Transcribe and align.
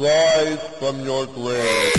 Rise 0.00 0.58
from 0.78 1.04
your 1.04 1.26
grave. 1.26 1.92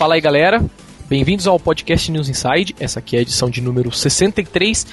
Fala 0.00 0.14
aí 0.14 0.20
galera, 0.22 0.64
bem-vindos 1.10 1.46
ao 1.46 1.60
podcast 1.60 2.10
News 2.10 2.26
Inside. 2.26 2.74
Essa 2.80 3.00
aqui 3.00 3.16
é 3.16 3.18
a 3.18 3.22
edição 3.22 3.50
de 3.50 3.60
número 3.60 3.92
63. 3.92 4.86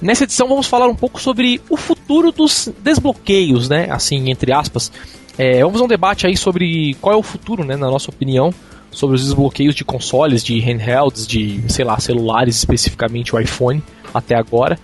Nessa 0.00 0.22
edição 0.22 0.46
vamos 0.46 0.68
falar 0.68 0.86
um 0.86 0.94
pouco 0.94 1.20
sobre 1.20 1.60
o 1.68 1.76
futuro 1.76 2.30
dos 2.30 2.72
desbloqueios, 2.78 3.68
né? 3.68 3.88
Assim, 3.90 4.30
entre 4.30 4.52
aspas. 4.52 4.92
É, 5.36 5.62
vamos 5.62 5.72
fazer 5.72 5.84
um 5.84 5.88
debate 5.88 6.28
aí 6.28 6.36
sobre 6.36 6.94
qual 7.00 7.12
é 7.12 7.18
o 7.18 7.24
futuro, 7.24 7.64
né, 7.64 7.74
na 7.74 7.90
nossa 7.90 8.08
opinião, 8.08 8.54
sobre 8.92 9.16
os 9.16 9.24
desbloqueios 9.24 9.74
de 9.74 9.84
consoles, 9.84 10.44
de 10.44 10.60
handhelds, 10.60 11.26
de, 11.26 11.60
sei 11.66 11.84
lá, 11.84 11.98
celulares, 11.98 12.54
especificamente 12.54 13.34
o 13.34 13.40
iPhone, 13.40 13.82
até 14.14 14.36
agora. 14.36 14.78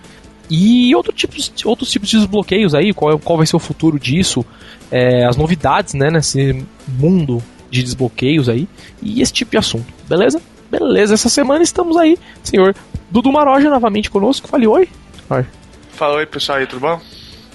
E 0.49 0.93
outro 0.93 1.13
tipos, 1.13 1.53
outros 1.63 1.89
tipos 1.89 2.09
de 2.09 2.17
desbloqueios 2.17 2.75
aí, 2.75 2.93
qual, 2.93 3.17
qual 3.17 3.37
vai 3.37 3.47
ser 3.47 3.55
o 3.55 3.59
futuro 3.59 3.97
disso, 3.97 4.45
é, 4.91 5.25
as 5.25 5.37
novidades, 5.37 5.93
né, 5.93 6.11
nesse 6.11 6.65
mundo 6.85 7.41
de 7.69 7.83
desbloqueios 7.83 8.49
aí 8.49 8.67
e 9.01 9.21
esse 9.21 9.33
tipo 9.33 9.51
de 9.51 9.57
assunto, 9.57 9.85
beleza? 10.07 10.41
Beleza, 10.69 11.15
essa 11.15 11.29
semana 11.29 11.63
estamos 11.63 11.97
aí, 11.97 12.17
senhor 12.43 12.75
Dudu 13.09 13.31
Maroja 13.31 13.69
novamente 13.69 14.09
conosco. 14.09 14.47
Fale 14.47 14.67
oi. 14.67 14.87
Oi. 15.29 15.45
Fala 15.91 16.17
oi 16.17 16.25
pessoal 16.25 16.59
aí, 16.59 16.67
tudo 16.67 16.81
bom? 16.81 16.99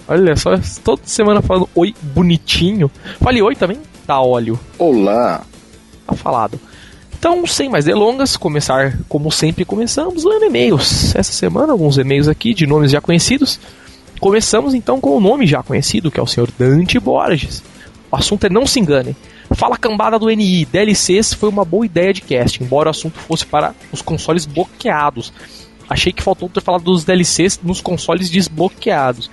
Olha 0.06 0.36
só, 0.36 0.50
toda 0.82 1.02
semana 1.04 1.40
falando 1.40 1.68
oi 1.74 1.94
bonitinho. 2.02 2.90
Fale 3.20 3.40
oi 3.40 3.54
também, 3.54 3.78
dá 4.06 4.20
óleo. 4.20 4.58
Olá. 4.78 5.42
Tá 6.06 6.14
falado. 6.14 6.60
Então, 7.18 7.46
sem 7.46 7.70
mais 7.70 7.86
delongas, 7.86 8.36
começar 8.36 8.98
como 9.08 9.32
sempre 9.32 9.64
começamos, 9.64 10.24
lendo 10.24 10.44
e-mails. 10.44 11.14
Essa 11.14 11.32
semana, 11.32 11.72
alguns 11.72 11.96
e-mails 11.96 12.28
aqui 12.28 12.52
de 12.52 12.66
nomes 12.66 12.90
já 12.90 13.00
conhecidos. 13.00 13.58
Começamos 14.20 14.74
então 14.74 15.00
com 15.00 15.16
o 15.16 15.20
nome 15.20 15.46
já 15.46 15.62
conhecido, 15.62 16.10
que 16.10 16.20
é 16.20 16.22
o 16.22 16.26
senhor 16.26 16.50
Dante 16.58 16.98
Borges. 16.98 17.62
O 18.10 18.16
assunto 18.16 18.44
é 18.44 18.50
não 18.50 18.66
se 18.66 18.78
engane. 18.78 19.16
Fala 19.56 19.76
cambada 19.76 20.18
do 20.18 20.28
NI, 20.28 20.64
DLCs 20.64 21.34
foi 21.34 21.48
uma 21.48 21.64
boa 21.64 21.86
ideia 21.86 22.12
de 22.12 22.20
cast, 22.20 22.62
embora 22.62 22.88
o 22.88 22.90
assunto 22.90 23.18
fosse 23.18 23.46
para 23.46 23.74
os 23.92 24.02
consoles 24.02 24.46
bloqueados. 24.46 25.32
Achei 25.88 26.12
que 26.12 26.22
faltou 26.22 26.48
ter 26.48 26.60
falado 26.60 26.82
dos 26.82 27.04
DLCs 27.04 27.60
nos 27.62 27.80
consoles 27.80 28.30
desbloqueados. 28.30 29.30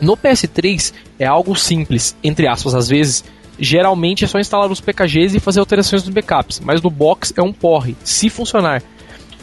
No 0.00 0.16
PS3 0.16 0.92
é 1.18 1.26
algo 1.26 1.54
simples, 1.56 2.16
entre 2.22 2.46
aspas, 2.46 2.74
às 2.74 2.88
vezes. 2.88 3.24
Geralmente 3.56 4.24
é 4.24 4.26
só 4.26 4.40
instalar 4.40 4.70
os 4.70 4.80
PKGs 4.80 5.36
e 5.36 5.40
fazer 5.40 5.60
alterações 5.60 6.02
nos 6.02 6.12
backups, 6.12 6.58
mas 6.58 6.82
no 6.82 6.90
box 6.90 7.32
é 7.36 7.40
um 7.40 7.52
porre, 7.52 7.96
se 8.02 8.28
funcionar. 8.28 8.82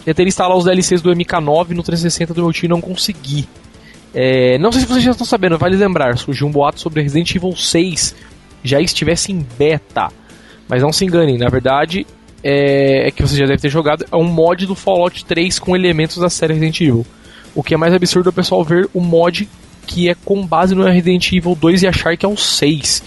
Tentei 0.03 0.27
instalar 0.27 0.57
os 0.57 0.65
DLCs 0.65 1.01
do 1.01 1.11
MK9 1.11 1.69
no 1.69 1.81
360 1.81 2.33
do 2.33 2.43
meu 2.43 2.51
tio 2.51 2.65
e 2.65 2.69
não 2.69 2.81
consegui. 2.81 3.47
É, 4.13 4.57
não 4.57 4.69
sei 4.71 4.81
se 4.81 4.87
vocês 4.87 5.03
já 5.03 5.11
estão 5.11 5.25
sabendo, 5.25 5.57
vale 5.57 5.77
lembrar, 5.77 6.17
surgiu 6.17 6.45
um 6.45 6.51
boato 6.51 6.81
sobre 6.81 7.01
Resident 7.01 7.33
Evil 7.33 7.55
6 7.55 8.13
já 8.63 8.79
estivesse 8.79 9.31
em 9.31 9.45
beta. 9.57 10.09
Mas 10.67 10.81
não 10.81 10.91
se 10.91 11.05
enganem, 11.05 11.37
na 11.37 11.49
verdade 11.49 12.05
é, 12.43 13.07
é 13.07 13.11
que 13.11 13.21
você 13.21 13.35
já 13.35 13.45
deve 13.45 13.61
ter 13.61 13.69
jogado, 13.69 14.05
é 14.11 14.15
um 14.15 14.23
mod 14.23 14.65
do 14.65 14.75
Fallout 14.75 15.25
3 15.25 15.59
com 15.59 15.75
elementos 15.75 16.17
da 16.17 16.29
série 16.29 16.53
Resident 16.53 16.81
Evil. 16.81 17.05
O 17.53 17.61
que 17.61 17.73
é 17.73 17.77
mais 17.77 17.93
absurdo 17.93 18.29
é 18.29 18.31
o 18.31 18.33
pessoal 18.33 18.63
ver 18.63 18.89
o 18.93 19.01
mod 19.01 19.47
que 19.85 20.09
é 20.09 20.15
com 20.15 20.45
base 20.45 20.73
no 20.73 20.83
Resident 20.83 21.31
Evil 21.31 21.55
2 21.55 21.83
e 21.83 21.87
achar 21.87 22.15
que 22.15 22.25
é 22.25 22.29
o 22.29 22.37
6. 22.37 23.03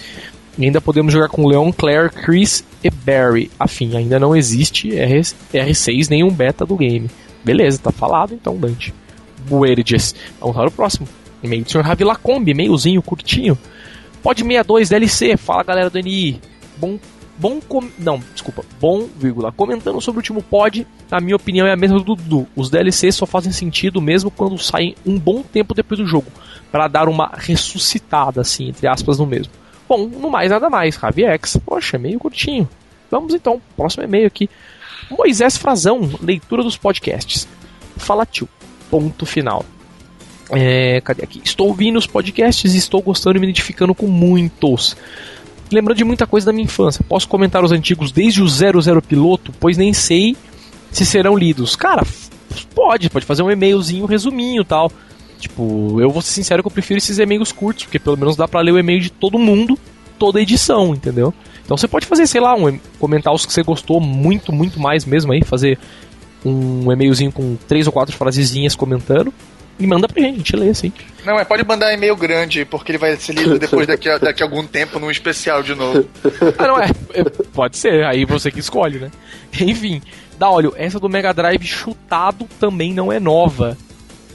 E 0.59 0.65
ainda 0.65 0.81
podemos 0.81 1.13
jogar 1.13 1.29
com 1.29 1.47
Leon, 1.47 1.73
Claire, 1.73 2.11
Chris 2.11 2.65
e 2.83 2.91
Barry. 2.91 3.51
Afim, 3.59 3.97
ainda 3.97 4.21
não 4.21 4.37
existe 4.37 4.97
R 4.97 5.21
R6 5.21 6.09
nenhum 6.11 6.31
beta 6.31 6.65
do 6.65 6.77
game. 6.77 7.11
Beleza, 7.45 7.79
tá 7.79 7.91
falado 7.91 8.35
então, 8.35 8.57
Dante. 8.57 8.95
Buerges. 9.49 10.15
Vamos 10.41 10.57
para 10.57 10.69
o 10.69 10.73
próximo. 10.73 11.09
E-mail 11.43 11.65
do 11.65 11.71
Sr. 11.71 11.81
Ravi 11.81 12.05
Lacombe, 12.05 12.53
e-mailzinho 12.53 13.03
curtinho. 13.03 13.59
Pod 14.25 14.41
62 14.41 14.89
DLC, 14.89 15.37
fala 15.37 15.63
galera 15.63 15.91
do 15.91 16.01
NI. 16.01 16.41
Bom, 16.79 16.99
bom 17.37 17.61
com... 17.61 17.87
não, 17.99 18.19
desculpa, 18.33 18.65
bom, 18.81 19.07
vírgula. 19.19 19.53
Comentando 19.53 20.01
sobre 20.01 20.17
o 20.17 20.21
último 20.21 20.43
pod, 20.43 20.87
a 21.11 21.21
minha 21.21 21.37
opinião 21.37 21.67
é 21.67 21.73
a 21.73 21.77
mesma 21.77 21.99
do 21.99 22.17
Dudu. 22.17 22.49
Os 22.57 22.71
DLCs 22.71 23.17
só 23.17 23.27
fazem 23.27 23.53
sentido 23.53 24.01
mesmo 24.01 24.31
quando 24.31 24.57
saem 24.57 24.97
um 25.05 25.19
bom 25.19 25.43
tempo 25.43 25.75
depois 25.75 26.01
do 26.01 26.07
jogo, 26.07 26.33
para 26.73 26.89
dar 26.89 27.07
uma 27.07 27.33
ressuscitada 27.35 28.41
assim, 28.41 28.71
entre 28.71 28.87
aspas, 28.87 29.19
no 29.19 29.27
mesmo. 29.27 29.53
Bom, 29.87 30.09
no 30.09 30.31
mais 30.31 30.51
nada 30.51 30.71
mais, 30.71 30.97
Raviex. 30.97 31.59
Poxa, 31.59 31.99
meio 31.99 32.19
curtinho. 32.19 32.67
Vamos 33.11 33.35
então, 33.35 33.61
próximo 33.77 34.05
e-mail 34.05 34.27
aqui. 34.27 34.49
Moisés 35.11 35.59
Frazão, 35.59 36.11
leitura 36.23 36.63
dos 36.63 36.79
podcasts. 36.79 37.47
Fala 37.99 38.25
tio. 38.25 38.49
Ponto 38.91 39.27
final. 39.27 39.63
É, 40.51 41.01
cadê 41.01 41.25
aqui? 41.25 41.41
Estou 41.45 41.69
ouvindo 41.69 41.99
os 41.99 42.07
podcasts 42.07 42.75
e 42.75 42.79
estou 42.79 43.01
gostando 43.01 43.37
e 43.37 43.41
me 43.41 43.47
identificando 43.47 43.95
com 43.95 44.07
muitos. 44.07 44.97
Lembrando 45.71 45.97
de 45.97 46.05
muita 46.05 46.27
coisa 46.27 46.47
da 46.47 46.53
minha 46.53 46.65
infância. 46.65 47.05
Posso 47.09 47.29
comentar 47.29 47.65
os 47.65 47.73
antigos 47.73 48.13
desde 48.13 48.43
o 48.43 48.49
00 48.49 49.01
piloto, 49.03 49.53
pois 49.59 49.77
nem 49.77 49.93
sei 49.93 50.37
se 50.91 51.05
serão 51.07 51.37
lidos. 51.37 51.75
Cara, 51.75 52.03
pode, 52.75 53.09
pode 53.11 53.25
fazer 53.25 53.43
um 53.43 53.51
e-mailzinho, 53.51 54.05
um 54.05 54.09
resuminho 54.09 54.65
tal. 54.65 54.91
Tipo, 55.39 56.01
eu 56.01 56.11
vou 56.11 56.23
ser 56.23 56.33
sincero 56.33 56.63
que 56.63 56.67
eu 56.67 56.73
prefiro 56.73 56.99
esses 56.99 57.19
e-mails 57.19 57.53
curtos, 57.53 57.85
porque 57.85 57.99
pelo 57.99 58.17
menos 58.17 58.37
dá 58.37 58.47
pra 58.47 58.61
ler 58.61 58.73
o 58.73 58.79
e-mail 58.79 59.01
de 59.01 59.11
todo 59.11 59.39
mundo, 59.39 59.79
toda 60.19 60.41
edição, 60.41 60.95
entendeu? 60.95 61.35
Então 61.65 61.77
você 61.77 61.89
pode 61.89 62.07
fazer, 62.07 62.27
sei 62.27 62.41
lá, 62.41 62.55
um, 62.55 62.79
comentar 62.99 63.33
os 63.33 63.45
que 63.45 63.53
você 63.53 63.63
gostou 63.63 64.01
muito, 64.01 64.53
muito 64.53 64.79
mais 64.79 65.05
mesmo 65.05 65.33
aí, 65.33 65.43
fazer 65.43 65.79
um 66.45 66.93
e-mailzinho 66.93 67.33
com 67.33 67.57
três 67.67 67.87
ou 67.87 67.93
quatro 67.93 68.15
frasezinhas 68.15 68.77
comentando 68.77 69.33
e 69.79 69.87
manda 69.87 70.07
pra 70.07 70.23
gente, 70.23 70.35
a 70.35 70.39
gente 70.39 70.57
lê 70.57 70.69
assim. 70.69 70.93
Não, 71.25 71.35
mas 71.35 71.49
pode 71.49 71.65
mandar 71.67 71.93
e-mail 71.93 72.17
grande, 72.17 72.65
porque 72.65 72.93
ele 72.93 72.99
vai 72.99 73.17
ser 73.17 73.33
lido 73.33 73.59
depois 73.59 73.87
daqui 73.87 74.09
a, 74.09 74.19
daqui 74.19 74.43
a 74.43 74.47
algum 74.47 74.65
tempo 74.65 74.99
num 74.99 75.11
especial 75.11 75.63
de 75.63 75.75
novo. 75.75 76.07
ah, 76.59 76.67
não 76.67 76.79
é, 76.79 76.91
é? 77.13 77.25
Pode 77.53 77.77
ser, 77.77 78.05
aí 78.05 78.25
você 78.25 78.51
que 78.51 78.61
escolhe, 78.61 78.99
né? 78.99 79.11
Enfim, 79.61 80.01
dá 80.39 80.51
olho, 80.51 80.73
essa 80.77 81.01
do 81.01 81.09
Mega 81.09 81.33
Drive 81.33 81.65
chutado 81.65 82.47
também 82.61 82.93
não 82.95 83.13
é 83.13 83.19
nova. 83.19 83.77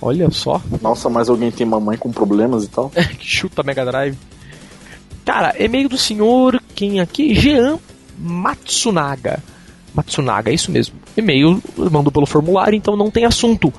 Olha 0.02 0.30
só. 0.32 0.62
Nossa, 0.82 1.10
mas 1.10 1.30
alguém 1.30 1.52
tem 1.52 1.66
mamãe 1.66 1.98
com 1.98 2.12
problemas 2.12 2.66
e 2.66 2.70
tal? 2.70 2.90
que 3.18 3.28
chuta 3.28 3.64
Mega 3.64 3.86
Drive. 3.86 4.18
Cara, 5.26 5.54
e-mail 5.60 5.88
do 5.88 5.98
senhor, 5.98 6.62
quem 6.74 7.00
aqui? 7.00 7.36
Jean 7.36 7.78
Matsunaga. 8.18 9.44
Matsunaga, 9.94 10.52
é 10.52 10.54
isso 10.54 10.72
mesmo. 10.72 10.96
E-mail 11.16 11.62
mandou 11.78 12.12
pelo 12.12 12.26
formulário, 12.26 12.76
então 12.76 12.96
não 12.96 13.12
tem 13.12 13.26
assunto. 13.26 13.72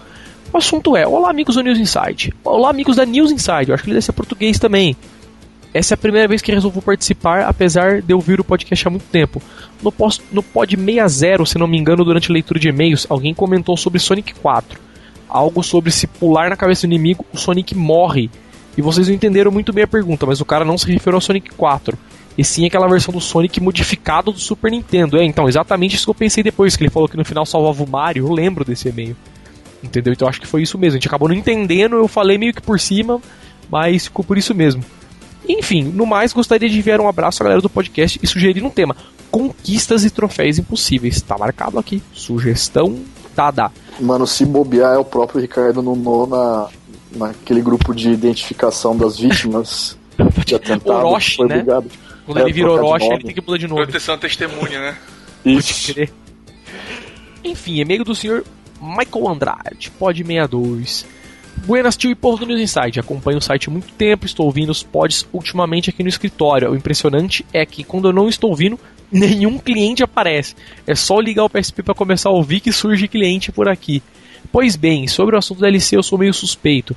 O 0.53 0.59
assunto 0.59 0.97
é: 0.97 1.07
Olá, 1.07 1.31
amigos 1.31 1.55
do 1.55 1.63
News 1.63 1.79
Inside. 1.79 2.35
Olá, 2.43 2.71
amigos 2.71 2.97
da 2.97 3.07
News 3.07 3.31
Inside. 3.31 3.69
Eu 3.69 3.75
acho 3.75 3.85
que 3.85 3.91
ele 3.91 3.95
deve 3.95 4.05
ser 4.05 4.13
português 4.13 4.59
também. 4.59 4.97
Essa 5.73 5.95
é 5.95 5.97
a 5.97 5.99
primeira 5.99 6.27
vez 6.27 6.43
que 6.43 6.51
resolvo 6.51 6.83
participar, 6.83 7.43
apesar 7.43 8.03
de 8.03 8.13
eu 8.13 8.17
ouvir 8.17 8.41
o 8.41 8.45
podcast 8.45 8.89
há 8.89 8.91
muito 8.91 9.05
tempo. 9.05 9.41
No, 9.81 9.93
post, 9.93 10.25
no 10.33 10.43
pod 10.43 10.77
60, 10.77 11.47
se 11.47 11.57
não 11.57 11.69
me 11.69 11.79
engano, 11.79 12.05
durante 12.05 12.29
a 12.29 12.33
leitura 12.33 12.59
de 12.59 12.69
e-mails, 12.69 13.07
alguém 13.09 13.33
comentou 13.33 13.77
sobre 13.77 14.01
Sonic 14.01 14.35
4. 14.35 14.81
Algo 15.29 15.63
sobre 15.63 15.93
se 15.93 16.09
pular 16.09 16.51
na 16.51 16.57
cabeça 16.57 16.85
do 16.85 16.91
inimigo, 16.93 17.25
o 17.33 17.39
Sonic 17.39 17.77
morre. 17.77 18.29
E 18.77 18.83
vocês 18.83 19.07
não 19.07 19.15
entenderam 19.15 19.53
muito 19.53 19.73
bem 19.73 19.85
a 19.85 19.89
pergunta, 19.89 20.27
mas 20.27 20.41
o 20.41 20.45
cara 20.45 20.65
não 20.65 20.77
se 20.77 20.91
referiu 20.91 21.19
ao 21.19 21.21
Sonic 21.21 21.51
4. 21.51 21.97
E 22.37 22.43
sim 22.43 22.67
aquela 22.67 22.89
versão 22.89 23.15
do 23.15 23.21
Sonic 23.21 23.61
modificado 23.61 24.33
do 24.33 24.41
Super 24.41 24.73
Nintendo. 24.73 25.17
É, 25.17 25.25
então, 25.25 25.49
exatamente 25.49 25.95
isso 25.95 26.07
que 26.07 26.11
eu 26.11 26.15
pensei 26.15 26.43
depois, 26.43 26.75
que 26.75 26.83
ele 26.83 26.91
falou 26.91 27.09
que 27.09 27.17
no 27.17 27.25
final 27.25 27.47
salvava 27.47 27.85
o 27.85 27.89
Mario. 27.89 28.27
Eu 28.27 28.33
lembro 28.33 28.65
desse 28.65 28.89
e-mail. 28.89 29.17
Entendeu? 29.83 30.13
Então 30.13 30.29
acho 30.29 30.41
que 30.41 30.47
foi 30.47 30.63
isso 30.63 30.79
mesmo. 30.79 30.97
A 30.97 31.01
gente 31.01 31.09
acabou 31.09 31.29
não 31.29 31.35
entendendo, 31.35 31.97
eu 31.97 32.09
falei 32.09 32.37
meio 32.37 32.53
que 32.53 32.61
por 32.61 32.79
cima, 32.79 33.21
mas 33.71 34.05
ficou 34.05 34.25
por 34.25 34.37
isso 34.37 34.55
mesmo. 34.55 34.85
Enfim, 35.49 35.85
no 35.85 36.07
mais, 36.07 36.33
gostaria 36.33 36.69
de 36.69 36.79
enviar 36.79 37.01
um 37.01 37.09
abraço 37.09 37.43
à 37.43 37.45
galera 37.45 37.63
do 37.63 37.71
podcast 37.71 38.21
e 38.23 38.27
sugerir 38.27 38.63
um 38.63 38.71
tema: 38.71 38.95
conquistas 39.31 40.05
e 40.05 40.11
troféus 40.11 40.59
impossíveis. 40.59 41.21
Tá 41.23 41.37
marcado 41.39 41.79
aqui. 41.79 42.03
Sugestão 42.13 43.01
dada. 43.35 43.71
Mano, 43.99 44.27
se 44.27 44.45
bobear 44.45 44.95
é 44.95 44.99
o 44.99 45.05
próprio 45.05 45.41
Ricardo 45.41 45.83
Nuno 45.83 46.27
na, 46.27 46.69
naquele 47.13 47.63
grupo 47.63 47.95
de 47.95 48.11
identificação 48.11 48.97
das 48.97 49.19
vítimas 49.19 49.97
de 50.45 50.55
atentado. 50.55 51.07
Orochi, 51.07 51.37
foi 51.37 51.49
né? 51.49 51.65
Quando 52.27 52.39
é, 52.39 52.43
ele 52.43 52.53
vira 52.53 52.71
Orochi, 52.71 53.07
ele 53.07 53.25
tem 53.25 53.35
que 53.35 53.41
mudar 53.41 53.59
de 53.59 53.67
novo. 53.67 53.83
Proteção 53.83 54.19
testemunha, 54.19 54.81
né? 54.81 54.99
Isso. 55.45 55.95
Enfim, 57.43 57.81
e-mail 57.81 58.05
do 58.05 58.15
senhor 58.15 58.45
Michael 58.81 59.29
Andrade, 59.29 59.91
Pod 59.99 60.17
62. 60.25 61.07
Buenas 61.67 61.97
tio 61.97 62.11
e 62.11 62.15
povo 62.15 62.39
do 62.39 62.47
News 62.47 62.61
Insight. 62.61 62.99
Acompanho 62.99 63.39
o 63.39 63.41
site 63.41 63.69
há 63.69 63.71
muito 63.71 63.93
tempo, 63.93 64.25
estou 64.25 64.47
ouvindo 64.47 64.71
os 64.71 64.83
pods 64.83 65.27
ultimamente 65.33 65.91
aqui 65.91 66.03
no 66.03 66.09
escritório. 66.09 66.71
O 66.71 66.77
impressionante 66.77 67.45
é 67.53 67.67
que 67.67 67.85
quando 67.85 68.09
eu 68.09 68.13
não 68.13 68.29
estou 68.29 68.51
ouvindo, 68.51 68.79
nenhum 69.13 69.59
cliente 69.59 70.03
aparece. 70.03 70.57
É 70.87 70.95
só 70.95 71.21
ligar 71.21 71.45
o 71.45 71.51
PSP 71.51 71.83
para 71.83 71.95
começar 71.95 72.31
a 72.31 72.33
ouvir 72.33 72.61
que 72.61 72.73
surge 72.73 73.07
cliente 73.07 73.53
por 73.53 73.69
aqui. 73.69 74.03
Pois 74.51 74.75
bem, 74.75 75.07
sobre 75.07 75.37
o 75.37 75.39
assunto 75.39 75.61
da 75.61 75.69
LC 75.69 75.97
eu 75.97 76.03
sou 76.03 76.19
meio 76.19 76.33
suspeito 76.33 76.97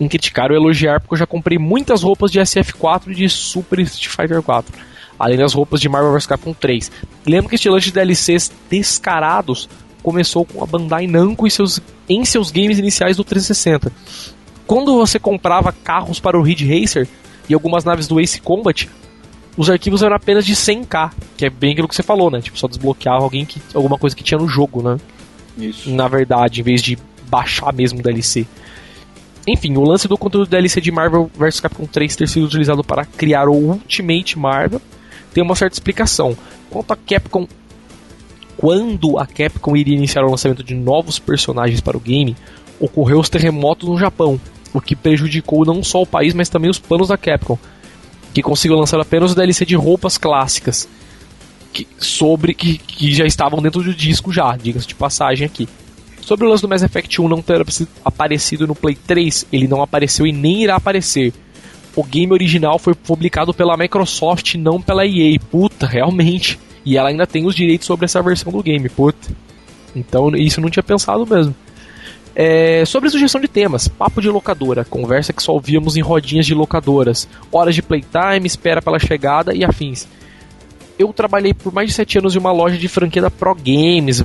em 0.00 0.08
criticar 0.08 0.50
ou 0.50 0.56
elogiar, 0.56 1.00
porque 1.00 1.14
eu 1.14 1.18
já 1.18 1.26
comprei 1.26 1.58
muitas 1.58 2.02
roupas 2.02 2.32
de 2.32 2.40
SF4 2.40 3.08
e 3.08 3.14
de 3.14 3.28
Super 3.28 3.78
Street 3.80 4.08
Fighter 4.08 4.42
4, 4.42 4.74
além 5.18 5.38
das 5.38 5.52
roupas 5.52 5.80
de 5.80 5.88
Marvel 5.88 6.12
vs 6.12 6.26
Capcom 6.26 6.54
3. 6.54 6.90
Lembro 7.26 7.50
que 7.50 7.54
este 7.54 7.68
lance 7.68 7.86
de 7.86 7.92
DLCs 7.92 8.50
descarados 8.70 9.68
começou 10.00 10.44
com 10.44 10.62
a 10.62 10.66
Bandai 10.66 11.06
Namco 11.06 11.46
em 11.46 11.50
seus, 11.50 11.80
em 12.08 12.24
seus 12.24 12.50
games 12.50 12.78
iniciais 12.78 13.16
do 13.16 13.24
360. 13.24 13.92
Quando 14.66 14.96
você 14.96 15.18
comprava 15.18 15.72
carros 15.72 16.20
para 16.20 16.38
o 16.38 16.42
Ridge 16.42 16.66
Racer 16.66 17.08
e 17.48 17.54
algumas 17.54 17.84
naves 17.84 18.06
do 18.06 18.20
Ace 18.20 18.40
Combat, 18.40 18.88
os 19.56 19.68
arquivos 19.68 20.02
eram 20.02 20.16
apenas 20.16 20.46
de 20.46 20.54
100k, 20.54 21.10
que 21.36 21.44
é 21.44 21.50
bem 21.50 21.72
aquilo 21.72 21.88
que 21.88 21.94
você 21.94 22.02
falou, 22.02 22.30
né? 22.30 22.40
Tipo, 22.40 22.58
só 22.58 22.68
desbloqueava 22.68 23.22
alguém 23.22 23.44
que, 23.44 23.60
alguma 23.74 23.98
coisa 23.98 24.14
que 24.14 24.22
tinha 24.22 24.38
no 24.38 24.48
jogo, 24.48 24.82
né? 24.82 24.96
Isso. 25.58 25.90
Na 25.90 26.08
verdade, 26.08 26.60
em 26.60 26.64
vez 26.64 26.82
de 26.82 26.96
baixar 27.28 27.72
mesmo 27.72 27.98
o 28.00 28.02
DLC. 28.02 28.46
Enfim, 29.46 29.76
o 29.76 29.82
lance 29.82 30.06
do 30.06 30.16
conteúdo 30.16 30.46
do 30.46 30.50
DLC 30.50 30.80
de 30.80 30.90
Marvel 30.90 31.30
vs 31.34 31.60
Capcom 31.60 31.86
3 31.86 32.14
ter 32.14 32.28
sido 32.28 32.46
utilizado 32.46 32.84
para 32.84 33.04
criar 33.04 33.48
o 33.48 33.54
Ultimate 33.54 34.38
Marvel 34.38 34.80
tem 35.32 35.42
uma 35.42 35.54
certa 35.54 35.74
explicação. 35.74 36.36
Quanto 36.68 36.92
a 36.92 36.96
Capcom 36.96 37.46
quando 38.60 39.18
a 39.18 39.24
Capcom 39.24 39.74
iria 39.74 39.96
iniciar 39.96 40.22
o 40.22 40.30
lançamento 40.30 40.62
de 40.62 40.74
novos 40.74 41.18
personagens 41.18 41.80
para 41.80 41.96
o 41.96 42.00
game, 42.00 42.36
ocorreu 42.78 43.18
os 43.18 43.30
terremotos 43.30 43.88
no 43.88 43.96
Japão, 43.96 44.38
o 44.74 44.82
que 44.82 44.94
prejudicou 44.94 45.64
não 45.64 45.82
só 45.82 46.02
o 46.02 46.06
país, 46.06 46.34
mas 46.34 46.50
também 46.50 46.70
os 46.70 46.78
planos 46.78 47.08
da 47.08 47.16
Capcom, 47.16 47.58
que 48.34 48.42
conseguiu 48.42 48.76
lançar 48.76 49.00
apenas 49.00 49.32
o 49.32 49.34
DLC 49.34 49.64
de 49.64 49.74
roupas 49.76 50.18
clássicas, 50.18 50.86
que, 51.72 51.88
sobre 51.96 52.52
que, 52.52 52.76
que 52.76 53.14
já 53.14 53.24
estavam 53.24 53.62
dentro 53.62 53.82
do 53.82 53.94
disco 53.94 54.30
já, 54.30 54.54
diga-se 54.54 54.86
de 54.86 54.94
passagem 54.94 55.46
aqui. 55.46 55.66
Sobre 56.20 56.44
o 56.44 56.50
lance 56.50 56.60
do 56.60 56.68
Mass 56.68 56.82
Effect 56.82 57.18
1 57.18 57.28
não 57.30 57.40
ter 57.40 57.64
aparecido 58.04 58.66
no 58.66 58.74
Play 58.74 58.94
3, 58.94 59.46
ele 59.50 59.68
não 59.68 59.80
apareceu 59.80 60.26
e 60.26 60.32
nem 60.32 60.64
irá 60.64 60.76
aparecer. 60.76 61.32
O 61.96 62.04
game 62.04 62.30
original 62.30 62.78
foi 62.78 62.94
publicado 62.94 63.54
pela 63.54 63.74
Microsoft, 63.74 64.56
não 64.56 64.82
pela 64.82 65.06
EA. 65.06 65.40
Puta, 65.50 65.86
realmente. 65.86 66.58
E 66.84 66.96
ela 66.96 67.08
ainda 67.08 67.26
tem 67.26 67.46
os 67.46 67.54
direitos 67.54 67.86
sobre 67.86 68.04
essa 68.04 68.22
versão 68.22 68.52
do 68.52 68.62
game, 68.62 68.88
puta. 68.88 69.28
Então 69.94 70.30
isso 70.36 70.60
eu 70.60 70.62
não 70.62 70.70
tinha 70.70 70.82
pensado 70.82 71.26
mesmo. 71.26 71.54
É, 72.34 72.84
sobre 72.84 73.10
sugestão 73.10 73.40
de 73.40 73.48
temas, 73.48 73.88
papo 73.88 74.20
de 74.20 74.28
locadora, 74.28 74.84
conversa 74.84 75.32
que 75.32 75.42
só 75.42 75.52
ouvíamos 75.52 75.96
em 75.96 76.00
rodinhas 76.00 76.46
de 76.46 76.54
locadoras, 76.54 77.28
horas 77.50 77.74
de 77.74 77.82
playtime, 77.82 78.46
espera 78.46 78.80
pela 78.80 78.98
chegada 78.98 79.54
e 79.54 79.64
afins. 79.64 80.06
Eu 80.98 81.12
trabalhei 81.12 81.52
por 81.52 81.72
mais 81.72 81.88
de 81.88 81.94
7 81.94 82.18
anos 82.18 82.36
em 82.36 82.38
uma 82.38 82.52
loja 82.52 82.78
de 82.78 82.86
franquia 82.86 83.22
da 83.22 83.30
Pro 83.30 83.54
Games, 83.54 84.24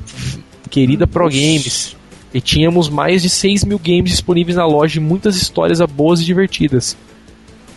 querida 0.69 1.07
Pro 1.07 1.29
Games, 1.29 1.95
e 2.33 2.39
tínhamos 2.39 2.89
mais 2.89 3.21
de 3.21 3.29
6 3.29 3.63
mil 3.63 3.79
games 3.79 4.11
disponíveis 4.11 4.57
na 4.57 4.65
loja 4.65 4.99
e 4.99 5.03
muitas 5.03 5.35
histórias 5.35 5.79
boas 5.81 6.19
e 6.19 6.25
divertidas. 6.25 6.95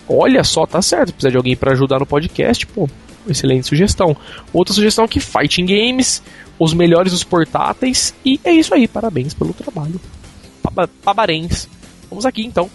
Olha 0.08 0.42
só, 0.42 0.66
tá 0.66 0.82
certo, 0.82 1.12
precisa 1.12 1.30
de 1.30 1.36
alguém 1.36 1.56
para 1.56 1.72
ajudar 1.72 2.00
no 2.00 2.06
podcast, 2.06 2.66
pô, 2.66 2.88
excelente 3.30 3.66
sugestão. 3.66 4.16
Outra 4.52 4.75
sugestão 4.75 5.04
aqui, 5.04 5.20
Fighting 5.20 5.66
Games, 5.66 6.22
os 6.58 6.72
melhores 6.75 7.12
dos 7.12 7.25
portáteis, 7.25 8.14
e 8.25 8.40
é 8.44 8.52
isso 8.52 8.75
aí, 8.75 8.86
parabéns 8.86 9.34
pelo 9.34 9.52
trabalho. 9.52 10.00
Pabarens. 11.02 11.69
Vamos 12.08 12.26
aqui 12.26 12.44
então. 12.44 12.70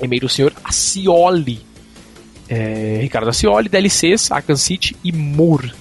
E-mail 0.00 0.22
do 0.22 0.28
senhor 0.28 0.52
Acioli. 0.62 1.60
É, 2.48 2.98
Ricardo 3.00 3.28
Acioli, 3.28 3.68
DLCs, 3.68 4.30
Arkham 4.30 4.56
City 4.56 4.96
e 5.02 5.12
Moore. 5.12 5.72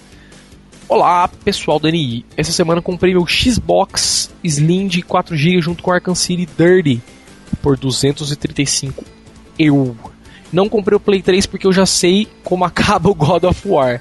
Olá, 0.88 1.28
pessoal 1.28 1.80
do 1.80 1.90
NI. 1.90 2.26
Essa 2.38 2.52
semana 2.52 2.82
comprei 2.82 3.14
meu 3.14 3.26
Xbox 3.26 4.30
Slim 4.44 4.88
de 4.88 5.02
4GB 5.02 5.62
junto 5.62 5.84
com 5.84 5.92
Arkham 5.92 6.16
City 6.16 6.48
Dirty 6.58 7.02
por 7.62 7.78
235 7.78 9.04
eu. 9.58 9.96
Não 10.54 10.70
comprei 10.70 10.96
o 10.96 11.00
Play 11.00 11.24
3 11.24 11.48
porque 11.48 11.66
eu 11.66 11.74
já 11.74 11.86
sei 11.86 12.28
como 12.44 12.64
acaba 12.64 13.10
o 13.10 13.16
God 13.16 13.44
of 13.44 13.68
War. 13.68 14.00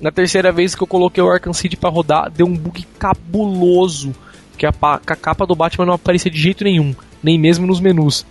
Na 0.00 0.10
terceira 0.10 0.50
vez 0.50 0.74
que 0.74 0.82
eu 0.82 0.86
coloquei 0.86 1.22
o 1.22 1.30
Arkham 1.30 1.52
City 1.52 1.76
para 1.76 1.90
rodar, 1.90 2.30
deu 2.30 2.46
um 2.46 2.56
bug 2.56 2.86
cabuloso. 2.98 4.14
Que 4.56 4.66
a, 4.66 4.72
a 4.82 5.16
capa 5.16 5.46
do 5.46 5.54
Batman 5.54 5.86
não 5.86 5.94
aparecia 5.94 6.30
de 6.30 6.40
jeito 6.40 6.64
nenhum, 6.64 6.94
nem 7.22 7.38
mesmo 7.38 7.66
nos 7.66 7.80
menus. 7.80 8.24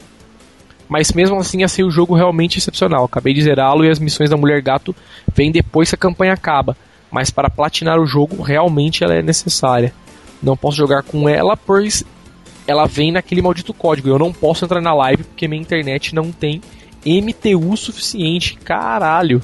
Mas 0.89 1.11
mesmo 1.11 1.37
assim, 1.37 1.63
achei 1.63 1.85
o 1.85 1.91
jogo 1.91 2.15
realmente 2.15 2.57
excepcional. 2.57 3.05
Acabei 3.05 3.33
de 3.33 3.43
zerá-lo 3.43 3.85
e 3.85 3.89
as 3.89 3.99
missões 3.99 4.29
da 4.29 4.37
Mulher 4.37 4.61
Gato 4.61 4.95
vêm 5.33 5.51
depois 5.51 5.89
que 5.89 5.95
a 5.95 5.97
campanha 5.97 6.33
acaba. 6.33 6.75
Mas 7.11 7.29
para 7.29 7.49
platinar 7.49 7.99
o 7.99 8.05
jogo, 8.05 8.41
realmente 8.41 9.03
ela 9.03 9.13
é 9.13 9.21
necessária. 9.21 9.93
Não 10.41 10.57
posso 10.57 10.77
jogar 10.77 11.03
com 11.03 11.29
ela, 11.29 11.55
pois 11.55 12.03
ela 12.65 12.85
vem 12.85 13.11
naquele 13.11 13.41
maldito 13.41 13.73
código. 13.73 14.09
Eu 14.09 14.19
não 14.19 14.33
posso 14.33 14.65
entrar 14.65 14.81
na 14.81 14.93
live 14.93 15.23
porque 15.23 15.47
minha 15.47 15.61
internet 15.61 16.15
não 16.15 16.31
tem 16.31 16.61
MTU 17.09 17.75
suficiente. 17.77 18.57
Caralho. 18.63 19.41